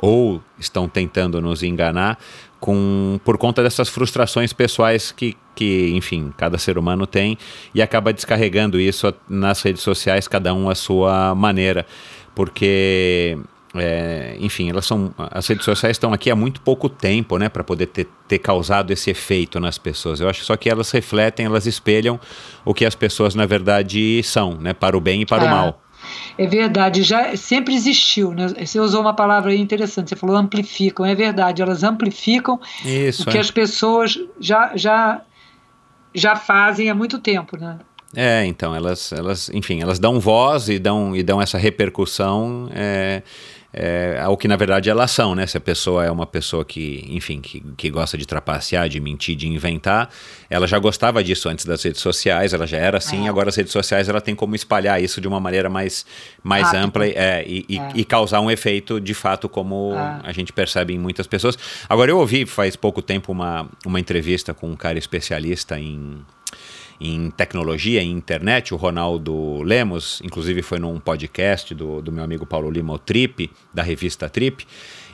ou 0.00 0.40
estão 0.56 0.88
tentando 0.88 1.40
nos 1.40 1.64
enganar 1.64 2.16
com 2.62 3.18
por 3.24 3.36
conta 3.36 3.60
dessas 3.60 3.88
frustrações 3.88 4.52
pessoais 4.52 5.10
que, 5.10 5.36
que 5.52 5.90
enfim 5.96 6.32
cada 6.36 6.56
ser 6.58 6.78
humano 6.78 7.08
tem 7.08 7.36
e 7.74 7.82
acaba 7.82 8.12
descarregando 8.12 8.78
isso 8.78 9.12
nas 9.28 9.60
redes 9.62 9.82
sociais 9.82 10.28
cada 10.28 10.54
um 10.54 10.70
à 10.70 10.74
sua 10.76 11.34
maneira 11.34 11.84
porque 12.36 13.36
é, 13.74 14.36
enfim, 14.38 14.68
elas 14.68 14.84
são. 14.84 15.14
As 15.16 15.46
redes 15.46 15.64
sociais 15.64 15.94
estão 15.94 16.12
aqui 16.12 16.30
há 16.30 16.36
muito 16.36 16.60
pouco 16.60 16.90
tempo, 16.90 17.38
né, 17.38 17.48
para 17.48 17.64
poder 17.64 17.86
ter, 17.86 18.06
ter 18.28 18.38
causado 18.38 18.90
esse 18.90 19.10
efeito 19.10 19.58
nas 19.58 19.78
pessoas. 19.78 20.20
Eu 20.20 20.28
acho 20.28 20.44
só 20.44 20.56
que 20.56 20.68
elas 20.68 20.90
refletem, 20.90 21.46
elas 21.46 21.66
espelham 21.66 22.20
o 22.66 22.74
que 22.74 22.84
as 22.84 22.94
pessoas 22.94 23.34
na 23.34 23.46
verdade 23.46 24.22
são, 24.22 24.56
né, 24.56 24.74
para 24.74 24.96
o 24.96 25.00
bem 25.00 25.22
e 25.22 25.26
para 25.26 25.44
o 25.44 25.48
mal. 25.48 25.81
É 26.36 26.46
verdade, 26.46 27.02
já 27.02 27.36
sempre 27.36 27.74
existiu, 27.74 28.32
né? 28.32 28.48
Você 28.48 28.80
usou 28.80 29.00
uma 29.00 29.14
palavra 29.14 29.54
interessante, 29.54 30.10
você 30.10 30.16
falou 30.16 30.36
amplificam, 30.36 31.04
é 31.04 31.14
verdade, 31.14 31.62
elas 31.62 31.82
amplificam 31.82 32.60
Isso, 32.84 33.22
o 33.22 33.26
que 33.26 33.36
é. 33.36 33.40
as 33.40 33.50
pessoas 33.50 34.18
já, 34.40 34.72
já, 34.74 35.20
já 36.14 36.36
fazem 36.36 36.90
há 36.90 36.94
muito 36.94 37.18
tempo, 37.18 37.56
né? 37.56 37.78
É, 38.14 38.44
então, 38.44 38.74
elas, 38.74 39.10
elas, 39.12 39.50
enfim, 39.54 39.80
elas 39.80 39.98
dão 39.98 40.20
voz 40.20 40.68
e 40.68 40.78
dão, 40.78 41.16
e 41.16 41.22
dão 41.22 41.40
essa 41.40 41.56
repercussão 41.56 42.68
é, 42.74 43.22
é, 43.72 44.18
ao 44.22 44.36
que 44.36 44.46
na 44.46 44.56
verdade 44.56 44.90
elas 44.90 45.10
são, 45.10 45.34
né? 45.34 45.46
Se 45.46 45.56
a 45.56 45.60
pessoa 45.60 46.04
é 46.04 46.10
uma 46.10 46.26
pessoa 46.26 46.64
que, 46.64 47.04
enfim, 47.08 47.40
que, 47.40 47.60
que 47.76 47.90
gosta 47.90 48.18
de 48.18 48.26
trapacear, 48.26 48.88
de 48.88 49.00
mentir, 49.00 49.34
de 49.34 49.48
inventar, 49.48 50.10
ela 50.50 50.66
já 50.66 50.78
gostava 50.78 51.24
disso 51.24 51.48
antes 51.48 51.64
das 51.64 51.82
redes 51.82 52.00
sociais, 52.00 52.52
ela 52.52 52.66
já 52.66 52.76
era 52.76 52.98
assim, 52.98 53.26
É. 53.26 53.28
agora 53.28 53.48
as 53.48 53.56
redes 53.56 53.72
sociais 53.72 54.08
ela 54.08 54.20
tem 54.20 54.34
como 54.34 54.54
espalhar 54.54 55.02
isso 55.02 55.20
de 55.20 55.26
uma 55.28 55.40
maneira 55.40 55.68
mais, 55.70 56.04
mais 56.42 56.64
Rápido. 56.64 56.84
ampla 56.84 57.06
é, 57.06 57.44
e, 57.46 57.64
e, 57.68 57.78
É. 57.78 57.88
e 57.94 58.04
causar 58.04 58.40
um 58.40 58.50
efeito 58.50 59.00
de 59.00 59.14
fato 59.14 59.48
como 59.48 59.94
É. 59.94 60.20
a 60.24 60.32
gente 60.32 60.52
percebe 60.52 60.92
em 60.94 60.98
muitas 60.98 61.26
pessoas. 61.26 61.56
Agora 61.88 62.10
eu 62.10 62.18
ouvi 62.18 62.44
faz 62.44 62.76
pouco 62.76 63.00
tempo 63.00 63.32
uma, 63.32 63.68
uma 63.86 63.98
entrevista 63.98 64.52
com 64.52 64.70
um 64.70 64.76
cara 64.76 64.98
especialista 64.98 65.78
em 65.78 66.20
em 67.02 67.30
tecnologia, 67.32 68.00
em 68.00 68.12
internet, 68.12 68.72
o 68.72 68.76
Ronaldo 68.76 69.60
Lemos, 69.62 70.22
inclusive 70.22 70.62
foi 70.62 70.78
num 70.78 71.00
podcast 71.00 71.74
do, 71.74 72.00
do 72.00 72.12
meu 72.12 72.22
amigo 72.22 72.46
Paulo 72.46 72.70
Lima, 72.70 72.92
o 72.92 72.98
Trip, 72.98 73.50
da 73.74 73.82
revista 73.82 74.28
Trip, 74.28 74.64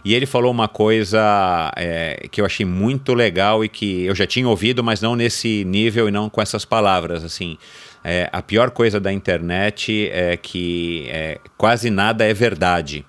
e 0.04 0.14
ele 0.14 0.26
falou 0.26 0.50
uma 0.50 0.68
coisa 0.68 1.72
é, 1.76 2.28
que 2.30 2.42
eu 2.42 2.44
achei 2.44 2.66
muito 2.66 3.14
legal 3.14 3.64
e 3.64 3.70
que 3.70 4.04
eu 4.04 4.14
já 4.14 4.26
tinha 4.26 4.46
ouvido, 4.46 4.84
mas 4.84 5.00
não 5.00 5.16
nesse 5.16 5.64
nível 5.64 6.08
e 6.08 6.12
não 6.12 6.28
com 6.28 6.42
essas 6.42 6.64
palavras, 6.64 7.24
assim, 7.24 7.56
é, 8.04 8.28
a 8.32 8.42
pior 8.42 8.70
coisa 8.70 9.00
da 9.00 9.10
internet 9.10 10.10
é 10.12 10.36
que 10.36 11.06
é, 11.08 11.40
quase 11.56 11.88
nada 11.88 12.24
é 12.24 12.34
verdade, 12.34 13.04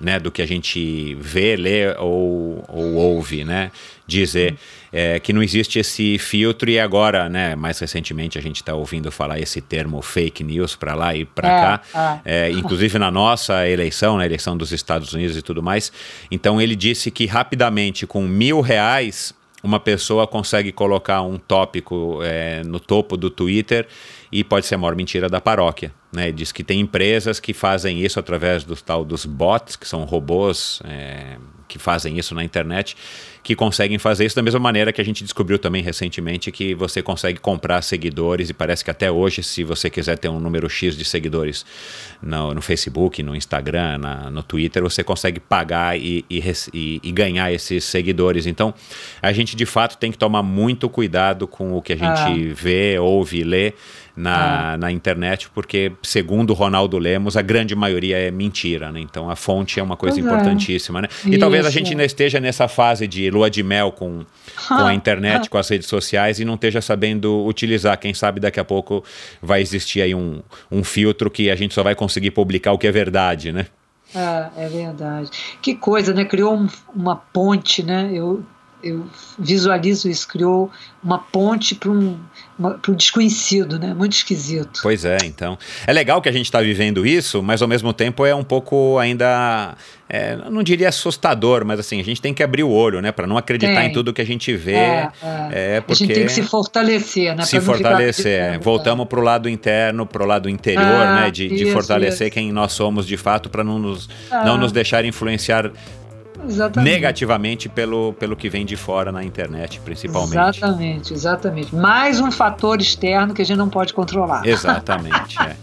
né, 0.00 0.18
do 0.18 0.30
que 0.30 0.40
a 0.40 0.46
gente 0.46 1.14
vê, 1.16 1.56
lê 1.56 1.94
ou, 1.98 2.64
ou 2.68 2.94
ouve, 2.94 3.44
né, 3.44 3.70
dizer. 4.06 4.56
É, 4.92 5.20
que 5.20 5.32
não 5.32 5.40
existe 5.40 5.78
esse 5.78 6.18
filtro 6.18 6.68
e 6.68 6.76
agora, 6.80 7.28
né, 7.28 7.54
mais 7.54 7.78
recentemente 7.78 8.36
a 8.36 8.42
gente 8.42 8.56
está 8.56 8.74
ouvindo 8.74 9.08
falar 9.12 9.38
esse 9.38 9.60
termo 9.60 10.02
fake 10.02 10.42
news 10.42 10.74
para 10.74 10.96
lá 10.96 11.14
e 11.14 11.24
para 11.24 11.48
É, 11.48 11.60
cá, 11.60 12.20
é, 12.24 12.50
inclusive 12.50 12.98
na 12.98 13.08
nossa 13.08 13.68
eleição, 13.68 14.16
na 14.16 14.26
eleição 14.26 14.56
dos 14.56 14.72
Estados 14.72 15.12
Unidos 15.12 15.36
e 15.36 15.42
tudo 15.42 15.62
mais. 15.62 15.92
Então 16.28 16.60
ele 16.60 16.74
disse 16.74 17.08
que 17.08 17.24
rapidamente 17.24 18.04
com 18.04 18.26
mil 18.26 18.60
reais 18.60 19.32
uma 19.62 19.78
pessoa 19.78 20.26
consegue 20.26 20.72
colocar 20.72 21.22
um 21.22 21.38
tópico 21.38 22.18
é, 22.22 22.62
no 22.64 22.80
topo 22.80 23.16
do 23.16 23.30
Twitter 23.30 23.86
e 24.32 24.44
pode 24.44 24.66
ser 24.66 24.76
a 24.76 24.78
maior 24.78 24.94
mentira 24.94 25.28
da 25.28 25.40
paróquia. 25.40 25.92
Né? 26.12 26.30
Diz 26.32 26.50
que 26.52 26.64
tem 26.64 26.80
empresas 26.80 27.38
que 27.40 27.52
fazem 27.52 28.00
isso 28.04 28.18
através 28.18 28.64
do 28.64 28.74
tal 28.76 29.04
dos 29.04 29.24
bots, 29.24 29.76
que 29.76 29.86
são 29.86 30.04
robôs 30.04 30.80
é, 30.84 31.36
que 31.68 31.78
fazem 31.78 32.18
isso 32.18 32.34
na 32.34 32.42
internet, 32.42 32.96
que 33.44 33.54
conseguem 33.54 33.96
fazer 33.96 34.26
isso 34.26 34.34
da 34.34 34.42
mesma 34.42 34.58
maneira 34.58 34.92
que 34.92 35.00
a 35.00 35.04
gente 35.04 35.22
descobriu 35.22 35.56
também 35.56 35.82
recentemente 35.82 36.50
que 36.50 36.74
você 36.74 37.00
consegue 37.00 37.38
comprar 37.38 37.80
seguidores 37.82 38.50
e 38.50 38.52
parece 38.52 38.84
que 38.84 38.90
até 38.90 39.08
hoje, 39.10 39.42
se 39.44 39.62
você 39.62 39.88
quiser 39.88 40.18
ter 40.18 40.28
um 40.28 40.40
número 40.40 40.68
X 40.68 40.96
de 40.96 41.04
seguidores 41.04 41.64
no, 42.20 42.52
no 42.54 42.60
Facebook, 42.60 43.22
no 43.22 43.34
Instagram, 43.36 43.98
na, 43.98 44.30
no 44.30 44.42
Twitter, 44.42 44.82
você 44.82 45.04
consegue 45.04 45.38
pagar 45.38 45.96
e, 45.96 46.24
e, 46.28 46.42
e- 46.74 47.00
e 47.04 47.12
ganhar 47.12 47.52
esses 47.52 47.84
seguidores. 47.84 48.46
Então, 48.46 48.74
a 49.22 49.32
gente 49.32 49.54
de 49.54 49.64
fato 49.64 49.96
tem 49.96 50.10
que 50.10 50.18
tomar 50.18 50.42
muito 50.42 50.88
cuidado 50.88 51.46
com 51.46 51.72
o 51.74 51.80
que 51.80 51.92
a 51.92 51.96
gente 51.96 52.48
vê, 52.52 52.98
ouve, 52.98 53.44
lê 53.44 53.74
na, 54.20 54.76
na 54.76 54.92
internet, 54.92 55.48
porque, 55.54 55.90
segundo 56.02 56.52
Ronaldo 56.54 56.98
Lemos, 56.98 57.36
a 57.36 57.42
grande 57.42 57.74
maioria 57.74 58.16
é 58.18 58.30
mentira, 58.30 58.92
né? 58.92 59.00
Então 59.00 59.28
a 59.30 59.34
fonte 59.36 59.80
é 59.80 59.82
uma 59.82 59.96
coisa 59.96 60.16
Pois 60.16 60.26
é. 60.26 60.28
importantíssima, 60.30 61.02
né? 61.02 61.08
E 61.26 61.38
talvez 61.38 61.64
a 61.64 61.68
Isso, 61.68 61.78
gente 61.78 61.88
é. 61.88 61.90
ainda 61.92 62.04
esteja 62.04 62.38
nessa 62.38 62.68
fase 62.68 63.06
de 63.06 63.30
lua 63.30 63.50
de 63.50 63.62
mel 63.62 63.90
com, 63.90 64.24
com 64.68 64.74
a 64.74 64.92
internet, 64.94 65.48
com 65.50 65.58
as 65.58 65.68
redes 65.68 65.88
sociais 65.88 66.38
e 66.38 66.44
não 66.44 66.54
esteja 66.54 66.80
sabendo 66.80 67.44
utilizar. 67.46 67.98
Quem 67.98 68.14
sabe 68.14 68.38
daqui 68.40 68.60
a 68.60 68.64
pouco 68.64 69.02
vai 69.42 69.60
existir 69.60 70.02
aí 70.02 70.14
um, 70.14 70.42
um 70.70 70.84
filtro 70.84 71.30
que 71.30 71.50
a 71.50 71.56
gente 71.56 71.74
só 71.74 71.82
vai 71.82 71.94
conseguir 71.94 72.30
publicar 72.30 72.72
o 72.72 72.78
que 72.78 72.86
é 72.86 72.92
verdade, 72.92 73.50
né? 73.52 73.66
É, 74.14 74.64
é 74.64 74.68
verdade. 74.68 75.30
Que 75.62 75.74
coisa, 75.74 76.12
né? 76.12 76.24
Criou 76.24 76.54
um- 76.56 76.68
uma 76.94 77.14
ponte, 77.16 77.82
né? 77.82 78.10
Eu, 78.12 78.44
eu 78.82 79.06
visualizo 79.38 80.08
isso, 80.08 80.26
criou 80.28 80.70
uma 81.02 81.18
ponte 81.18 81.74
para 81.74 81.90
um, 81.90 82.18
um 82.58 82.94
desconhecido, 82.94 83.78
né? 83.78 83.94
Muito 83.94 84.12
esquisito. 84.12 84.80
Pois 84.82 85.04
é, 85.04 85.18
então. 85.24 85.58
É 85.86 85.92
legal 85.92 86.20
que 86.20 86.28
a 86.28 86.32
gente 86.32 86.44
está 86.46 86.60
vivendo 86.60 87.06
isso, 87.06 87.42
mas 87.42 87.62
ao 87.62 87.68
mesmo 87.68 87.92
tempo 87.92 88.24
é 88.26 88.34
um 88.34 88.44
pouco 88.44 88.98
ainda. 88.98 89.74
é, 90.08 90.36
não 90.50 90.62
diria 90.62 90.88
assustador, 90.88 91.64
mas 91.64 91.78
assim, 91.80 92.00
a 92.00 92.04
gente 92.04 92.20
tem 92.20 92.34
que 92.34 92.42
abrir 92.42 92.62
o 92.64 92.70
olho, 92.70 93.00
né? 93.00 93.12
Para 93.12 93.26
não 93.26 93.36
acreditar 93.38 93.80
Tem. 93.80 93.90
em 93.90 93.92
tudo 93.92 94.12
que 94.12 94.20
a 94.20 94.26
gente 94.26 94.54
vê. 94.56 94.72
É, 94.74 95.08
É, 95.52 95.76
A 95.78 95.82
porque 95.82 96.04
gente 96.04 96.14
tem 96.14 96.26
que 96.26 96.32
se 96.32 96.42
fortalecer, 96.42 97.34
né? 97.34 97.44
se 97.44 97.56
pra 97.56 97.60
fortalecer. 97.62 98.26
é. 98.32 98.36
acreditando, 98.40 98.64
Voltamos 98.64 99.06
para 99.06 99.20
o 99.20 99.22
lado 99.22 99.48
interno, 99.48 100.06
para 100.06 100.22
o 100.22 100.26
lado 100.26 100.48
interior, 100.48 100.84
Ah, 100.84 101.20
né? 101.22 101.30
De, 101.30 101.48
de 101.48 101.62
isso, 101.64 101.72
fortalecer 101.72 102.26
isso. 102.28 102.34
quem 102.34 102.52
nós 102.52 102.72
somos 102.72 103.06
de 103.06 103.16
fato, 103.16 103.48
para 103.48 103.62
não 103.64 103.78
nos, 103.78 104.08
Ah. 104.30 104.44
não 104.44 104.56
nos 104.58 104.72
deixar 104.72 105.04
influenciar 105.04 105.70
Exatamente. 106.46 106.92
negativamente 106.92 107.68
pelo, 107.68 108.12
pelo 108.14 108.36
que 108.36 108.48
vem 108.48 108.64
de 108.64 108.76
fora 108.76 109.10
na 109.12 109.22
internet, 109.24 109.80
principalmente. 109.80 110.58
Exatamente, 110.58 111.12
exatamente. 111.12 111.74
Mais 111.74 112.20
um 112.20 112.30
fator 112.30 112.80
externo 112.80 113.34
que 113.34 113.42
a 113.42 113.44
gente 113.44 113.58
não 113.58 113.68
pode 113.68 113.92
controlar. 113.92 114.46
Exatamente. 114.46 115.38
é, 115.40 115.44
é. 115.44 115.56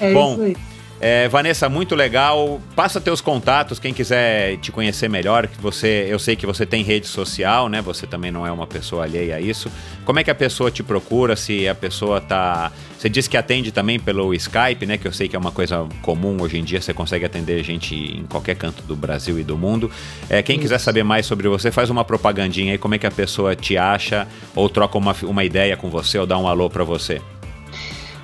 É 0.08 0.12
Bom, 0.12 0.34
isso 0.34 0.42
aí. 0.42 0.56
É, 1.00 1.28
Vanessa, 1.28 1.68
muito 1.68 1.94
legal. 1.94 2.60
Passa 2.74 3.00
teus 3.00 3.20
contatos, 3.20 3.78
quem 3.78 3.92
quiser 3.92 4.56
te 4.58 4.72
conhecer 4.72 5.08
melhor, 5.08 5.46
que 5.46 5.60
você, 5.60 6.06
eu 6.08 6.18
sei 6.18 6.34
que 6.34 6.46
você 6.46 6.64
tem 6.64 6.82
rede 6.82 7.06
social, 7.06 7.68
né? 7.68 7.82
Você 7.82 8.06
também 8.06 8.30
não 8.30 8.46
é 8.46 8.50
uma 8.50 8.66
pessoa 8.66 9.04
alheia 9.04 9.36
a 9.36 9.40
isso. 9.40 9.70
Como 10.04 10.18
é 10.18 10.24
que 10.24 10.30
a 10.30 10.34
pessoa 10.34 10.70
te 10.70 10.82
procura? 10.82 11.36
Se 11.36 11.68
a 11.68 11.74
pessoa 11.74 12.20
tá, 12.20 12.72
você 13.04 13.10
disse 13.10 13.28
que 13.28 13.36
atende 13.36 13.70
também 13.70 14.00
pelo 14.00 14.32
Skype, 14.32 14.86
né? 14.86 14.96
Que 14.96 15.06
eu 15.06 15.12
sei 15.12 15.28
que 15.28 15.36
é 15.36 15.38
uma 15.38 15.52
coisa 15.52 15.86
comum 16.00 16.40
hoje 16.40 16.56
em 16.56 16.64
dia. 16.64 16.80
Você 16.80 16.94
consegue 16.94 17.26
atender 17.26 17.62
gente 17.62 17.94
em 17.94 18.24
qualquer 18.24 18.56
canto 18.56 18.82
do 18.84 18.96
Brasil 18.96 19.38
e 19.38 19.44
do 19.44 19.58
mundo. 19.58 19.90
É, 20.30 20.42
quem 20.42 20.58
quiser 20.58 20.78
saber 20.78 21.04
mais 21.04 21.26
sobre 21.26 21.46
você, 21.46 21.70
faz 21.70 21.90
uma 21.90 22.02
propagandinha 22.02 22.72
aí. 22.72 22.78
Como 22.78 22.94
é 22.94 22.98
que 22.98 23.06
a 23.06 23.10
pessoa 23.10 23.54
te 23.54 23.76
acha 23.76 24.26
ou 24.56 24.70
troca 24.70 24.96
uma, 24.96 25.14
uma 25.24 25.44
ideia 25.44 25.76
com 25.76 25.90
você 25.90 26.18
ou 26.18 26.24
dá 26.24 26.38
um 26.38 26.48
alô 26.48 26.70
para 26.70 26.82
você? 26.82 27.20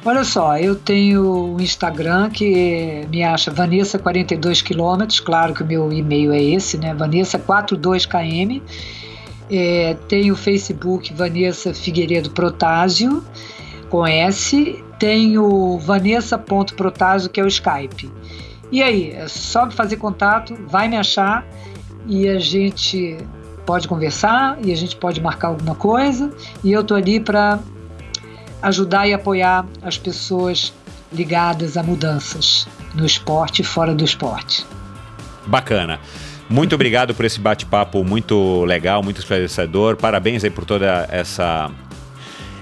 Olha 0.02 0.24
só, 0.24 0.56
eu 0.56 0.74
tenho 0.74 1.56
o 1.56 1.60
Instagram 1.60 2.30
que 2.30 3.06
me 3.10 3.22
acha 3.22 3.52
Vanessa42km, 3.52 5.22
claro 5.22 5.52
que 5.52 5.62
o 5.62 5.66
meu 5.66 5.92
e-mail 5.92 6.32
é 6.32 6.42
esse, 6.42 6.78
né? 6.78 6.94
Vanessa42km. 6.94 8.62
É, 9.50 9.94
tenho 10.08 10.32
o 10.32 10.36
Facebook 10.38 11.12
Vanessa 11.12 11.74
Figueiredo 11.74 12.30
Protásio, 12.30 13.22
com 13.90 14.06
S. 14.06 14.82
Tenho 14.98 15.78
Vanessa.protásio, 15.78 17.28
que 17.28 17.40
é 17.40 17.44
o 17.44 17.48
Skype. 17.48 18.10
E 18.72 18.82
aí, 18.82 19.10
é 19.10 19.26
só 19.26 19.68
fazer 19.70 19.96
contato, 19.96 20.56
vai 20.68 20.88
me 20.88 20.96
achar 20.96 21.44
e 22.06 22.28
a 22.28 22.38
gente 22.38 23.18
pode 23.66 23.88
conversar 23.88 24.58
e 24.64 24.72
a 24.72 24.76
gente 24.76 24.96
pode 24.96 25.20
marcar 25.20 25.48
alguma 25.48 25.74
coisa. 25.74 26.32
E 26.62 26.72
eu 26.72 26.84
tô 26.84 26.94
ali 26.94 27.18
para 27.18 27.58
ajudar 28.62 29.08
e 29.08 29.12
apoiar 29.12 29.66
as 29.82 29.98
pessoas 29.98 30.72
ligadas 31.12 31.76
a 31.76 31.82
mudanças. 31.82 32.68
no 32.94 33.06
esporte 33.06 33.62
e 33.62 33.64
fora 33.64 33.94
do 33.94 34.04
esporte. 34.04 34.66
Bacana. 35.46 36.00
Muito 36.48 36.74
obrigado 36.74 37.14
por 37.14 37.24
esse 37.24 37.38
bate-papo 37.38 38.02
muito 38.02 38.64
legal, 38.64 39.00
muito 39.00 39.20
esclarecedor. 39.20 39.96
Parabéns 39.96 40.42
aí 40.42 40.50
por 40.50 40.64
toda 40.64 41.06
essa 41.08 41.70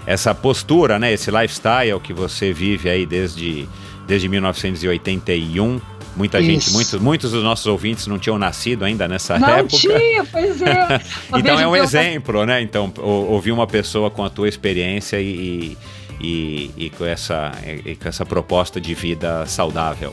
essa 0.09 0.35
postura, 0.35 0.99
né, 0.99 1.13
esse 1.13 1.31
lifestyle 1.31 2.01
que 2.03 2.13
você 2.13 2.53
vive 2.53 2.89
aí 2.89 3.05
desde 3.07 3.69
desde 4.07 4.29
1981. 4.29 5.81
Muita 6.17 6.41
Isso. 6.41 6.47
gente, 6.51 6.71
muitos, 6.73 6.95
muitos 7.01 7.31
dos 7.33 7.45
nossos 7.45 7.67
ouvintes 7.67 8.07
não 8.09 8.19
tinham 8.19 8.37
nascido 8.39 8.85
ainda 8.85 9.07
nessa 9.07 9.39
Não 9.39 9.49
época. 9.49 9.77
tinha, 9.77 10.25
pois 10.25 10.61
é. 10.63 11.01
Então 11.39 11.61
é 11.61 11.67
um 11.69 11.77
exemplo, 11.77 12.45
né? 12.45 12.61
Então, 12.61 12.93
ou- 12.99 13.31
ouvir 13.33 13.53
uma 13.53 13.67
pessoa 13.69 14.11
com 14.11 14.25
a 14.25 14.31
tua 14.31 14.49
experiência 14.49 15.21
e, 15.21 15.77
e, 16.21 16.71
e 16.77 16.91
com, 16.91 17.05
essa, 17.05 17.53
e 17.85 17.95
com 17.95 18.09
essa 18.09 18.27
proposta 18.27 18.81
de 18.81 18.95
vida 18.95 19.47
saudável. 19.47 20.13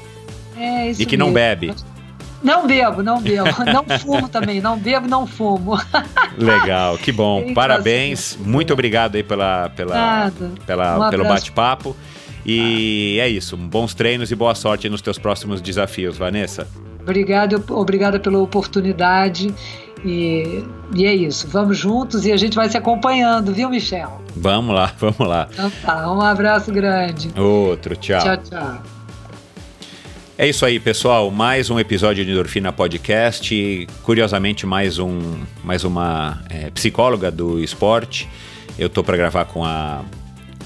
É 0.55 0.91
isso 0.91 1.01
E 1.01 1.05
que 1.07 1.17
não 1.17 1.27
mesmo. 1.31 1.33
bebe. 1.35 1.73
Não 2.43 2.67
bebo, 2.67 3.01
não 3.01 3.21
bebo. 3.21 3.49
Não 3.65 3.99
fumo 3.99 4.29
também. 4.29 4.61
Não 4.61 4.77
bebo, 4.77 5.07
não 5.07 5.25
fumo. 5.25 5.79
Legal, 6.37 6.97
que 6.97 7.11
bom. 7.11 7.39
Eita, 7.39 7.53
Parabéns. 7.53 8.37
Muito 8.39 8.71
obrigado 8.71 9.15
aí 9.15 9.23
pela, 9.23 9.69
pela, 9.69 9.95
Nada. 9.95 10.51
pela, 10.65 11.07
Um 11.07 11.09
pelo 11.09 11.23
bate-papo. 11.23 11.95
E 12.45 13.17
é 13.19 13.27
isso. 13.27 13.57
Bons 13.57 13.93
treinos 13.93 14.29
e 14.31 14.35
boa 14.35 14.53
sorte 14.53 14.87
nos 14.87 15.01
teus 15.01 15.17
próximos 15.17 15.61
desafios, 15.61 16.17
Vanessa. 16.17 16.67
Obrigado, 17.01 17.63
obrigada 17.69 18.19
pela 18.19 18.37
oportunidade. 18.39 19.53
E, 20.03 20.63
e 20.93 21.05
é 21.05 21.13
isso. 21.13 21.47
Vamos 21.47 21.77
juntos 21.77 22.25
e 22.25 22.31
a 22.31 22.37
gente 22.37 22.55
vai 22.55 22.69
se 22.69 22.77
acompanhando, 22.77 23.51
viu, 23.51 23.69
Michel? 23.69 24.21
Vamos 24.35 24.75
lá, 24.75 24.91
vamos 24.99 25.19
lá. 25.19 25.47
Então 25.51 25.71
tá. 25.83 26.11
Um 26.13 26.21
abraço 26.21 26.71
grande. 26.71 27.31
Outro, 27.39 27.95
tchau. 27.95 28.21
Tchau, 28.21 28.37
tchau. 28.37 28.94
É 30.37 30.45
isso 30.49 30.65
aí, 30.65 30.81
pessoal. 30.81 31.31
Mais 31.31 31.69
um 31.69 31.79
episódio 31.79 32.25
de 32.25 32.29
Endorfina 32.29 32.69
Podcast. 32.69 33.87
Curiosamente, 34.03 34.65
mais, 34.65 34.99
um, 34.99 35.17
mais 35.63 35.85
uma 35.85 36.43
é, 36.49 36.69
psicóloga 36.71 37.31
do 37.31 37.57
esporte. 37.61 38.27
Eu 38.77 38.89
tô 38.89 39.01
para 39.01 39.15
gravar 39.15 39.45
com 39.45 39.63
a, 39.63 40.03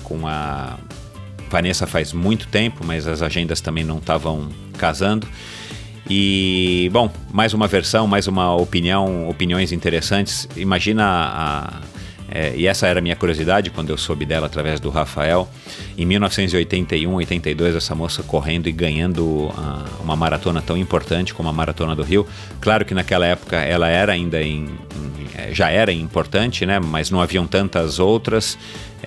com 0.04 0.26
a 0.26 0.76
Vanessa 1.52 1.86
faz 1.86 2.14
muito 2.14 2.48
tempo, 2.48 2.84
mas 2.84 3.06
as 3.06 3.22
agendas 3.22 3.62
também 3.62 3.84
não 3.84 4.00
estavam 4.00 4.50
casando. 4.76 5.28
E, 6.10 6.90
bom, 6.92 7.12
mais 7.32 7.54
uma 7.54 7.68
versão, 7.68 8.08
mais 8.08 8.28
uma 8.28 8.56
opinião, 8.56 9.30
opiniões 9.30 9.72
interessantes. 9.72 10.50
Imagina 10.56 11.06
a. 11.06 11.82
é, 12.32 12.54
e 12.56 12.68
essa 12.68 12.88
era 12.88 13.00
a 13.00 13.02
minha 13.02 13.16
curiosidade 13.16 13.70
quando 13.70 13.90
eu 13.90 13.98
soube 13.98 14.26
dela 14.26 14.48
através 14.48 14.80
do 14.80 14.90
Rafael. 14.90 15.50
Em 15.98 16.06
1981, 16.06 17.14
82, 17.14 17.76
essa 17.76 17.96
moça 17.96 18.24
correndo 18.24 18.68
e 18.68 18.72
ganhando 18.72 19.52
ah, 19.58 19.86
uma 20.02 20.16
maratona 20.16 20.62
tão 20.62 20.78
importante 20.78 21.34
como 21.34 21.50
a 21.50 21.54
Maratona 21.54 21.96
do 21.96 22.04
Rio. 22.04 22.26
Claro 22.62 22.86
que 22.86 22.94
naquela 22.94 23.26
época 23.26 23.58
ela 23.58 23.88
era 23.90 24.14
ainda 24.14 24.42
em, 24.42 24.66
em- 24.66 24.70
eh, 25.36 25.50
já 25.54 25.70
era 25.70 25.92
importante, 25.92 26.66
né? 26.66 26.80
Mas 26.80 27.10
não 27.10 27.22
haviam 27.22 27.46
tantas 27.48 28.00
outras. 28.00 28.58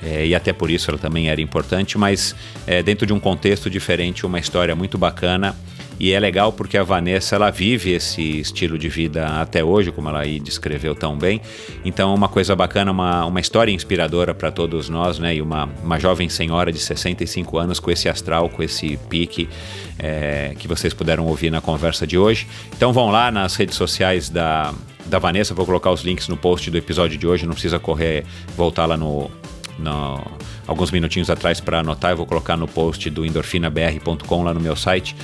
eh, 0.03 0.27
e 0.27 0.35
até 0.35 0.53
por 0.53 0.71
isso 0.71 0.91
ela 0.91 0.99
também 0.99 1.29
era 1.29 1.41
importante, 1.41 1.97
mas 1.99 2.35
eh, 2.67 2.83
dentro 2.83 3.07
de 3.07 3.13
um 3.13 3.21
contexto 3.21 3.69
diferente, 3.71 4.25
uma 4.27 4.39
história 4.39 4.75
muito 4.75 4.97
bacana. 4.99 5.55
E 6.03 6.11
é 6.13 6.19
legal 6.19 6.53
porque 6.53 6.77
a 6.77 6.83
Vanessa 6.83 7.37
ela 7.37 7.49
vive 7.49 7.93
esse 7.93 8.41
estilo 8.41 8.77
de 8.77 8.89
vida 8.89 9.25
até 9.41 9.63
hoje, 9.63 9.93
como 9.93 10.09
ela 10.09 10.19
aí 10.23 10.41
descreveu 10.41 10.97
tão 10.97 11.17
bem. 11.17 11.41
Então, 11.85 12.11
é 12.11 12.15
uma 12.17 12.29
coisa 12.29 12.57
bacana, 12.57 12.91
uma, 12.91 13.25
uma 13.25 13.39
história 13.39 13.71
inspiradora 13.71 14.35
para 14.35 14.51
todos 14.51 14.89
nós, 14.89 15.21
né? 15.21 15.37
E 15.37 15.41
uma, 15.41 15.71
uma 15.81 16.01
jovem 16.01 16.29
senhora 16.29 16.73
de 16.73 16.81
65 16.81 17.57
anos 17.57 17.79
com 17.79 17.89
esse 17.89 18.09
astral, 18.09 18.49
com 18.49 18.65
esse 18.65 18.97
pique 19.09 19.49
é, 19.97 20.57
que 20.59 20.67
vocês 20.67 20.93
puderam 20.93 21.25
ouvir 21.25 21.51
na 21.53 21.61
conversa 21.61 22.05
de 22.05 22.19
hoje. 22.19 22.49
Então, 22.77 22.93
vão 22.93 23.09
lá 23.13 23.31
nas 23.31 23.55
redes 23.55 23.77
sociais 23.77 24.29
da, 24.29 24.75
da 25.07 25.21
Vanessa, 25.21 25.55
vou 25.55 25.65
colocar 25.65 25.93
os 25.93 26.03
links 26.03 26.27
no 26.27 26.37
post 26.37 26.69
do 26.69 26.77
episódio 26.77 27.17
de 27.17 27.29
hoje, 27.29 27.47
não 27.47 27.53
precisa 27.53 27.79
correr, 27.79 28.25
voltar 28.57 28.87
lá 28.87 28.97
no, 28.97 29.31
no- 29.79 30.21
alguns 30.67 30.91
minutinhos 30.91 31.31
atrás 31.31 31.61
para 31.61 31.79
anotar. 31.79 32.11
Eu 32.11 32.17
vou 32.17 32.27
colocar 32.27 32.57
no 32.57 32.67
post 32.67 33.09
do 33.09 33.25
endorfinabr.com 33.25 34.43
lá 34.43 34.53
no 34.53 34.59
meu 34.59 34.75
site 34.75 35.15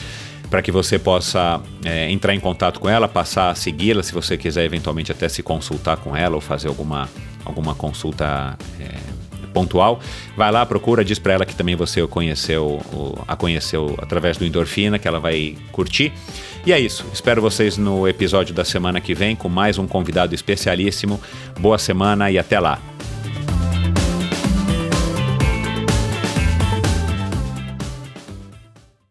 para 0.51 0.62
que 0.62 0.73
você 0.73 0.99
possa 0.99 1.61
é, 1.85 2.11
entrar 2.11 2.35
em 2.35 2.41
contato 2.41 2.81
com 2.81 2.89
ela, 2.89 3.07
passar 3.07 3.51
a 3.51 3.55
segui-la, 3.55 4.03
se 4.03 4.12
você 4.12 4.37
quiser 4.37 4.65
eventualmente 4.65 5.12
até 5.12 5.29
se 5.29 5.43
consultar 5.43 5.99
com 5.99 6.16
ela 6.16 6.35
ou 6.35 6.41
fazer 6.41 6.69
alguma, 6.69 7.09
alguma 7.45 7.75
consulta 7.75 8.57
é, 8.81 8.95
pontual. 9.53 10.01
Vai 10.37 10.51
lá, 10.51 10.65
procura, 10.65 11.05
diz 11.05 11.19
para 11.19 11.35
ela 11.35 11.47
que 11.47 11.55
também 11.55 11.77
você 11.77 12.07
conheceu, 12.07 12.81
a 13.27 13.37
conheceu 13.37 13.95
através 13.99 14.37
do 14.37 14.45
Endorfina, 14.45 14.99
que 14.99 15.09
ela 15.09 15.20
vai 15.20 15.57
curtir. 15.73 16.12
E 16.65 16.73
é 16.73 16.79
isso. 16.79 17.05
Espero 17.12 17.41
vocês 17.43 17.77
no 17.77 18.07
episódio 18.07 18.55
da 18.55 18.65
semana 18.65 19.01
que 19.01 19.15
vem 19.15 19.35
com 19.35 19.49
mais 19.49 19.79
um 19.79 19.87
convidado 19.87 20.35
especialíssimo. 20.35 21.20
Boa 21.59 21.79
semana 21.79 22.31
e 22.31 22.39
até 22.39 22.59
lá. 22.61 22.79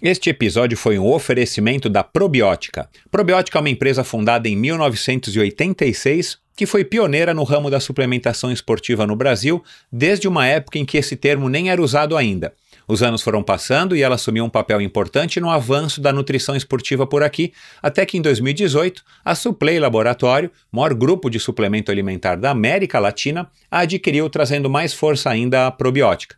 Este 0.00 0.30
episódio 0.30 0.78
foi 0.78 0.96
um 0.96 1.12
oferecimento 1.12 1.88
da 1.88 2.04
Probiótica. 2.04 2.88
Probiótica 3.10 3.58
é 3.58 3.60
uma 3.60 3.68
empresa 3.68 4.04
fundada 4.04 4.48
em 4.48 4.54
1986 4.54 6.38
que 6.54 6.66
foi 6.66 6.84
pioneira 6.84 7.34
no 7.34 7.42
ramo 7.42 7.68
da 7.68 7.80
suplementação 7.80 8.52
esportiva 8.52 9.08
no 9.08 9.16
Brasil 9.16 9.60
desde 9.90 10.28
uma 10.28 10.46
época 10.46 10.78
em 10.78 10.84
que 10.84 10.98
esse 10.98 11.16
termo 11.16 11.48
nem 11.48 11.68
era 11.68 11.82
usado 11.82 12.16
ainda. 12.16 12.52
Os 12.88 13.02
anos 13.02 13.20
foram 13.20 13.42
passando 13.42 13.94
e 13.94 14.02
ela 14.02 14.14
assumiu 14.14 14.42
um 14.46 14.48
papel 14.48 14.80
importante 14.80 15.38
no 15.38 15.50
avanço 15.50 16.00
da 16.00 16.10
nutrição 16.10 16.56
esportiva 16.56 17.06
por 17.06 17.22
aqui, 17.22 17.52
até 17.82 18.06
que 18.06 18.16
em 18.16 18.22
2018 18.22 19.04
a 19.22 19.34
Suplay 19.34 19.78
Laboratório, 19.78 20.50
maior 20.72 20.94
grupo 20.94 21.28
de 21.28 21.38
suplemento 21.38 21.92
alimentar 21.92 22.36
da 22.36 22.50
América 22.50 22.98
Latina, 22.98 23.50
a 23.70 23.80
adquiriu 23.80 24.30
trazendo 24.30 24.70
mais 24.70 24.94
força 24.94 25.28
ainda 25.28 25.66
à 25.66 25.70
probiótica. 25.70 26.36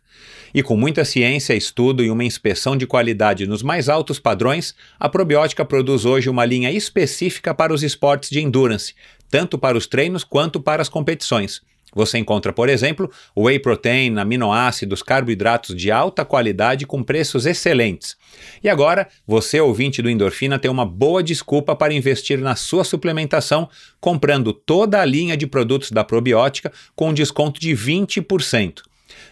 E 0.53 0.61
com 0.61 0.75
muita 0.75 1.05
ciência, 1.05 1.53
estudo 1.53 2.03
e 2.03 2.11
uma 2.11 2.25
inspeção 2.25 2.75
de 2.75 2.85
qualidade 2.85 3.47
nos 3.47 3.63
mais 3.63 3.87
altos 3.87 4.19
padrões, 4.19 4.75
a 4.99 5.07
probiótica 5.07 5.63
produz 5.63 6.03
hoje 6.03 6.29
uma 6.29 6.43
linha 6.43 6.69
específica 6.69 7.53
para 7.53 7.73
os 7.73 7.81
esportes 7.81 8.29
de 8.29 8.41
endurance, 8.41 8.93
tanto 9.29 9.57
para 9.57 9.77
os 9.77 9.87
treinos 9.87 10.25
quanto 10.25 10.59
para 10.59 10.81
as 10.81 10.89
competições. 10.89 11.61
Você 11.93 12.17
encontra, 12.17 12.53
por 12.53 12.69
exemplo, 12.69 13.11
whey 13.35 13.59
protein, 13.59 14.17
aminoácidos, 14.17 15.03
carboidratos 15.03 15.75
de 15.75 15.91
alta 15.91 16.23
qualidade 16.23 16.85
com 16.85 17.03
preços 17.03 17.45
excelentes. 17.45 18.15
E 18.63 18.69
agora, 18.69 19.07
você, 19.27 19.59
ouvinte 19.59 20.01
do 20.01 20.09
Endorfina, 20.09 20.57
tem 20.57 20.71
uma 20.71 20.85
boa 20.85 21.21
desculpa 21.21 21.75
para 21.75 21.93
investir 21.93 22.39
na 22.39 22.55
sua 22.55 22.83
suplementação, 22.83 23.69
comprando 23.99 24.53
toda 24.53 25.01
a 25.01 25.05
linha 25.05 25.35
de 25.35 25.45
produtos 25.45 25.91
da 25.91 26.03
probiótica 26.03 26.71
com 26.95 27.09
um 27.09 27.13
desconto 27.13 27.59
de 27.59 27.71
20%. 27.71 28.83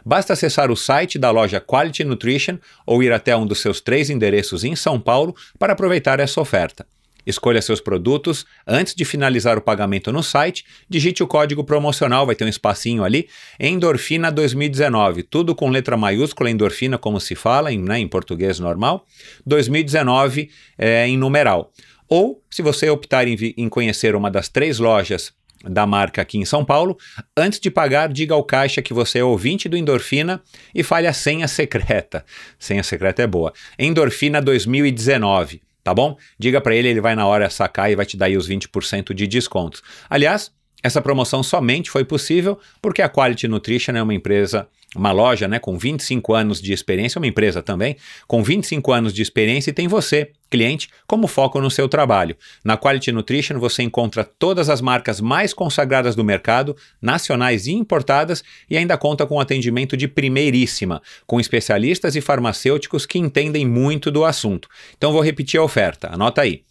Basta 0.05 0.33
acessar 0.33 0.71
o 0.71 0.75
site 0.75 1.17
da 1.17 1.31
loja 1.31 1.61
Quality 1.61 2.03
Nutrition 2.03 2.57
ou 2.85 3.01
ir 3.01 3.11
até 3.11 3.35
um 3.35 3.45
dos 3.45 3.59
seus 3.59 3.79
três 3.79 4.09
endereços 4.09 4.63
em 4.63 4.75
São 4.75 4.99
Paulo 4.99 5.35
para 5.57 5.73
aproveitar 5.73 6.19
essa 6.19 6.41
oferta. 6.41 6.85
Escolha 7.25 7.61
seus 7.61 7.81
produtos 7.81 8.45
antes 8.65 8.95
de 8.95 9.05
finalizar 9.05 9.57
o 9.57 9.61
pagamento 9.61 10.11
no 10.11 10.23
site, 10.23 10.65
digite 10.89 11.21
o 11.21 11.27
código 11.27 11.63
promocional, 11.63 12.25
vai 12.25 12.35
ter 12.35 12.45
um 12.45 12.49
espacinho 12.49 13.03
ali, 13.03 13.27
Endorfina 13.59 14.31
2019, 14.31 15.23
tudo 15.23 15.53
com 15.53 15.69
letra 15.69 15.97
maiúscula, 15.97 16.49
endorfina 16.49 16.97
como 16.97 17.19
se 17.19 17.35
fala 17.35 17.71
em, 17.71 17.79
né, 17.79 17.99
em 17.99 18.07
português 18.07 18.59
normal, 18.59 19.05
2019 19.45 20.49
é, 20.77 21.07
em 21.07 21.17
numeral. 21.17 21.71
Ou, 22.07 22.41
se 22.49 22.61
você 22.61 22.89
optar 22.89 23.27
em, 23.27 23.37
em 23.55 23.69
conhecer 23.69 24.15
uma 24.15 24.31
das 24.31 24.49
três 24.49 24.79
lojas 24.79 25.31
da 25.63 25.85
marca 25.85 26.21
aqui 26.21 26.37
em 26.37 26.45
São 26.45 26.63
Paulo. 26.63 26.97
Antes 27.35 27.59
de 27.59 27.69
pagar, 27.69 28.07
diga 28.07 28.33
ao 28.33 28.43
caixa 28.43 28.81
que 28.81 28.93
você 28.93 29.19
é 29.19 29.23
ouvinte 29.23 29.67
do 29.67 29.75
Endorfina 29.75 30.41
e 30.73 30.83
fale 30.83 31.07
a 31.07 31.13
senha 31.13 31.47
secreta. 31.47 32.23
Senha 32.57 32.83
secreta 32.83 33.21
é 33.21 33.27
boa. 33.27 33.51
Endorfina 33.77 34.41
2019 34.41 35.61
tá 35.89 35.93
bom? 35.93 36.15
Diga 36.37 36.61
para 36.61 36.75
ele, 36.75 36.87
ele 36.87 37.01
vai 37.01 37.15
na 37.15 37.25
hora 37.25 37.49
sacar 37.49 37.91
e 37.91 37.95
vai 37.95 38.05
te 38.05 38.15
dar 38.15 38.27
aí 38.27 38.37
os 38.37 38.47
20% 38.47 39.11
de 39.11 39.25
desconto. 39.25 39.81
Aliás, 40.07 40.51
essa 40.83 41.01
promoção 41.01 41.41
somente 41.41 41.89
foi 41.89 42.05
possível 42.05 42.59
porque 42.79 43.01
a 43.01 43.09
Quality 43.09 43.47
Nutrition 43.47 43.93
é 43.95 44.03
uma 44.03 44.13
empresa, 44.13 44.67
uma 44.95 45.11
loja 45.11 45.47
né, 45.47 45.59
com 45.59 45.77
25 45.77 46.33
anos 46.33 46.61
de 46.61 46.73
experiência, 46.73 47.19
uma 47.19 47.27
empresa 47.27 47.61
também, 47.61 47.95
com 48.27 48.43
25 48.43 48.91
anos 48.91 49.13
de 49.13 49.21
experiência 49.21 49.69
e 49.69 49.73
tem 49.73 49.87
você, 49.87 50.31
cliente, 50.49 50.89
como 51.05 51.27
foco 51.27 51.61
no 51.61 51.69
seu 51.69 51.87
trabalho. 51.87 52.35
Na 52.63 52.75
Quality 52.75 53.11
Nutrition 53.11 53.59
você 53.59 53.83
encontra 53.83 54.23
todas 54.23 54.69
as 54.69 54.81
marcas 54.81 55.21
mais 55.21 55.53
consagradas 55.53 56.15
do 56.15 56.23
mercado, 56.23 56.75
nacionais 57.01 57.67
e 57.67 57.73
importadas, 57.73 58.43
e 58.69 58.77
ainda 58.77 58.97
conta 58.97 59.25
com 59.27 59.39
atendimento 59.39 59.95
de 59.95 60.07
primeiríssima, 60.07 61.01
com 61.27 61.39
especialistas 61.39 62.15
e 62.15 62.21
farmacêuticos 62.21 63.05
que 63.05 63.19
entendem 63.19 63.67
muito 63.67 64.09
do 64.09 64.25
assunto. 64.25 64.67
Então 64.97 65.13
vou 65.13 65.21
repetir 65.21 65.59
a 65.59 65.63
oferta, 65.63 66.09
anota 66.11 66.41
aí, 66.41 66.63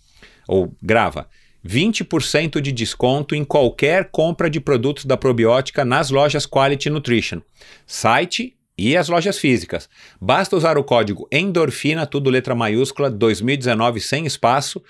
ou 0.49 0.73
grava. 0.83 1.29
20% 1.67 2.61
de 2.61 2.73
desconto 2.73 3.35
em 3.35 3.45
qualquer 3.45 4.11
compra 4.11 4.49
de 4.49 4.61
produtos 4.61 5.05
da 5.05 5.17
probiótica 5.17 5.85
nas 5.85 6.11
lojas 6.11 6.47
Quality 6.47 6.91
Nutrition, 6.91 7.41
site 7.87 8.57
e 8.77 8.97
as 8.97 9.09
lojas 9.09 9.39
físicas. 9.39 9.89
Basta 10.21 10.57
usar 10.57 10.79
o 10.79 10.85
código 10.85 11.29
endorfina, 11.33 12.07
tudo 12.07 12.31
letra 12.31 12.55
maiúscula, 12.55 13.11
2019 13.11 14.01
sem 14.01 14.25
espaço, 14.25 14.83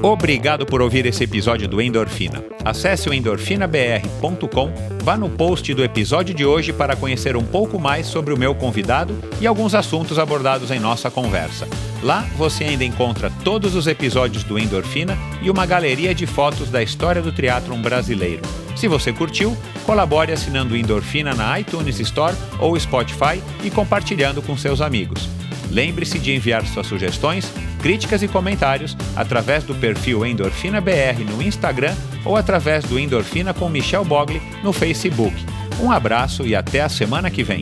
Obrigado 0.01 0.65
por 0.65 0.81
ouvir 0.81 1.05
esse 1.05 1.25
episódio 1.25 1.67
do 1.67 1.81
Endorfina. 1.81 2.41
Acesse 2.63 3.09
o 3.09 3.13
endorfinabr.com, 3.13 4.71
vá 5.03 5.17
no 5.17 5.29
post 5.29 5.73
do 5.73 5.83
episódio 5.83 6.33
de 6.33 6.45
hoje 6.45 6.71
para 6.71 6.95
conhecer 6.95 7.35
um 7.35 7.43
pouco 7.43 7.77
mais 7.77 8.07
sobre 8.07 8.33
o 8.33 8.37
meu 8.37 8.55
convidado 8.55 9.13
e 9.41 9.47
alguns 9.47 9.75
assuntos 9.75 10.17
abordados 10.17 10.71
em 10.71 10.79
nossa 10.79 11.11
conversa. 11.11 11.67
Lá 12.01 12.21
você 12.37 12.63
ainda 12.63 12.85
encontra 12.85 13.29
todos 13.43 13.75
os 13.75 13.87
episódios 13.87 14.45
do 14.45 14.57
Endorfina 14.57 15.17
e 15.41 15.49
uma 15.49 15.65
galeria 15.65 16.15
de 16.15 16.25
fotos 16.25 16.69
da 16.69 16.81
história 16.81 17.21
do 17.21 17.33
triatlon 17.33 17.81
brasileiro. 17.81 18.68
Se 18.79 18.87
você 18.87 19.11
curtiu, 19.11 19.57
colabore 19.85 20.31
assinando 20.31 20.73
Endorfina 20.73 21.33
na 21.33 21.59
iTunes 21.59 21.99
Store 21.99 22.33
ou 22.57 22.79
Spotify 22.79 23.43
e 23.61 23.69
compartilhando 23.69 24.41
com 24.41 24.55
seus 24.55 24.79
amigos. 24.79 25.27
Lembre-se 25.69 26.17
de 26.17 26.33
enviar 26.33 26.65
suas 26.65 26.87
sugestões, 26.87 27.51
críticas 27.81 28.23
e 28.23 28.27
comentários 28.29 28.95
através 29.17 29.65
do 29.65 29.75
perfil 29.75 30.25
Endorfina 30.25 30.79
BR 30.79 31.25
no 31.29 31.41
Instagram 31.41 31.93
ou 32.23 32.37
através 32.37 32.85
do 32.85 32.97
Endorfina 32.97 33.53
com 33.53 33.67
Michel 33.67 34.05
Bogli 34.05 34.41
no 34.63 34.71
Facebook. 34.71 35.35
Um 35.81 35.91
abraço 35.91 36.47
e 36.47 36.55
até 36.55 36.79
a 36.79 36.87
semana 36.87 37.29
que 37.29 37.43
vem. 37.43 37.59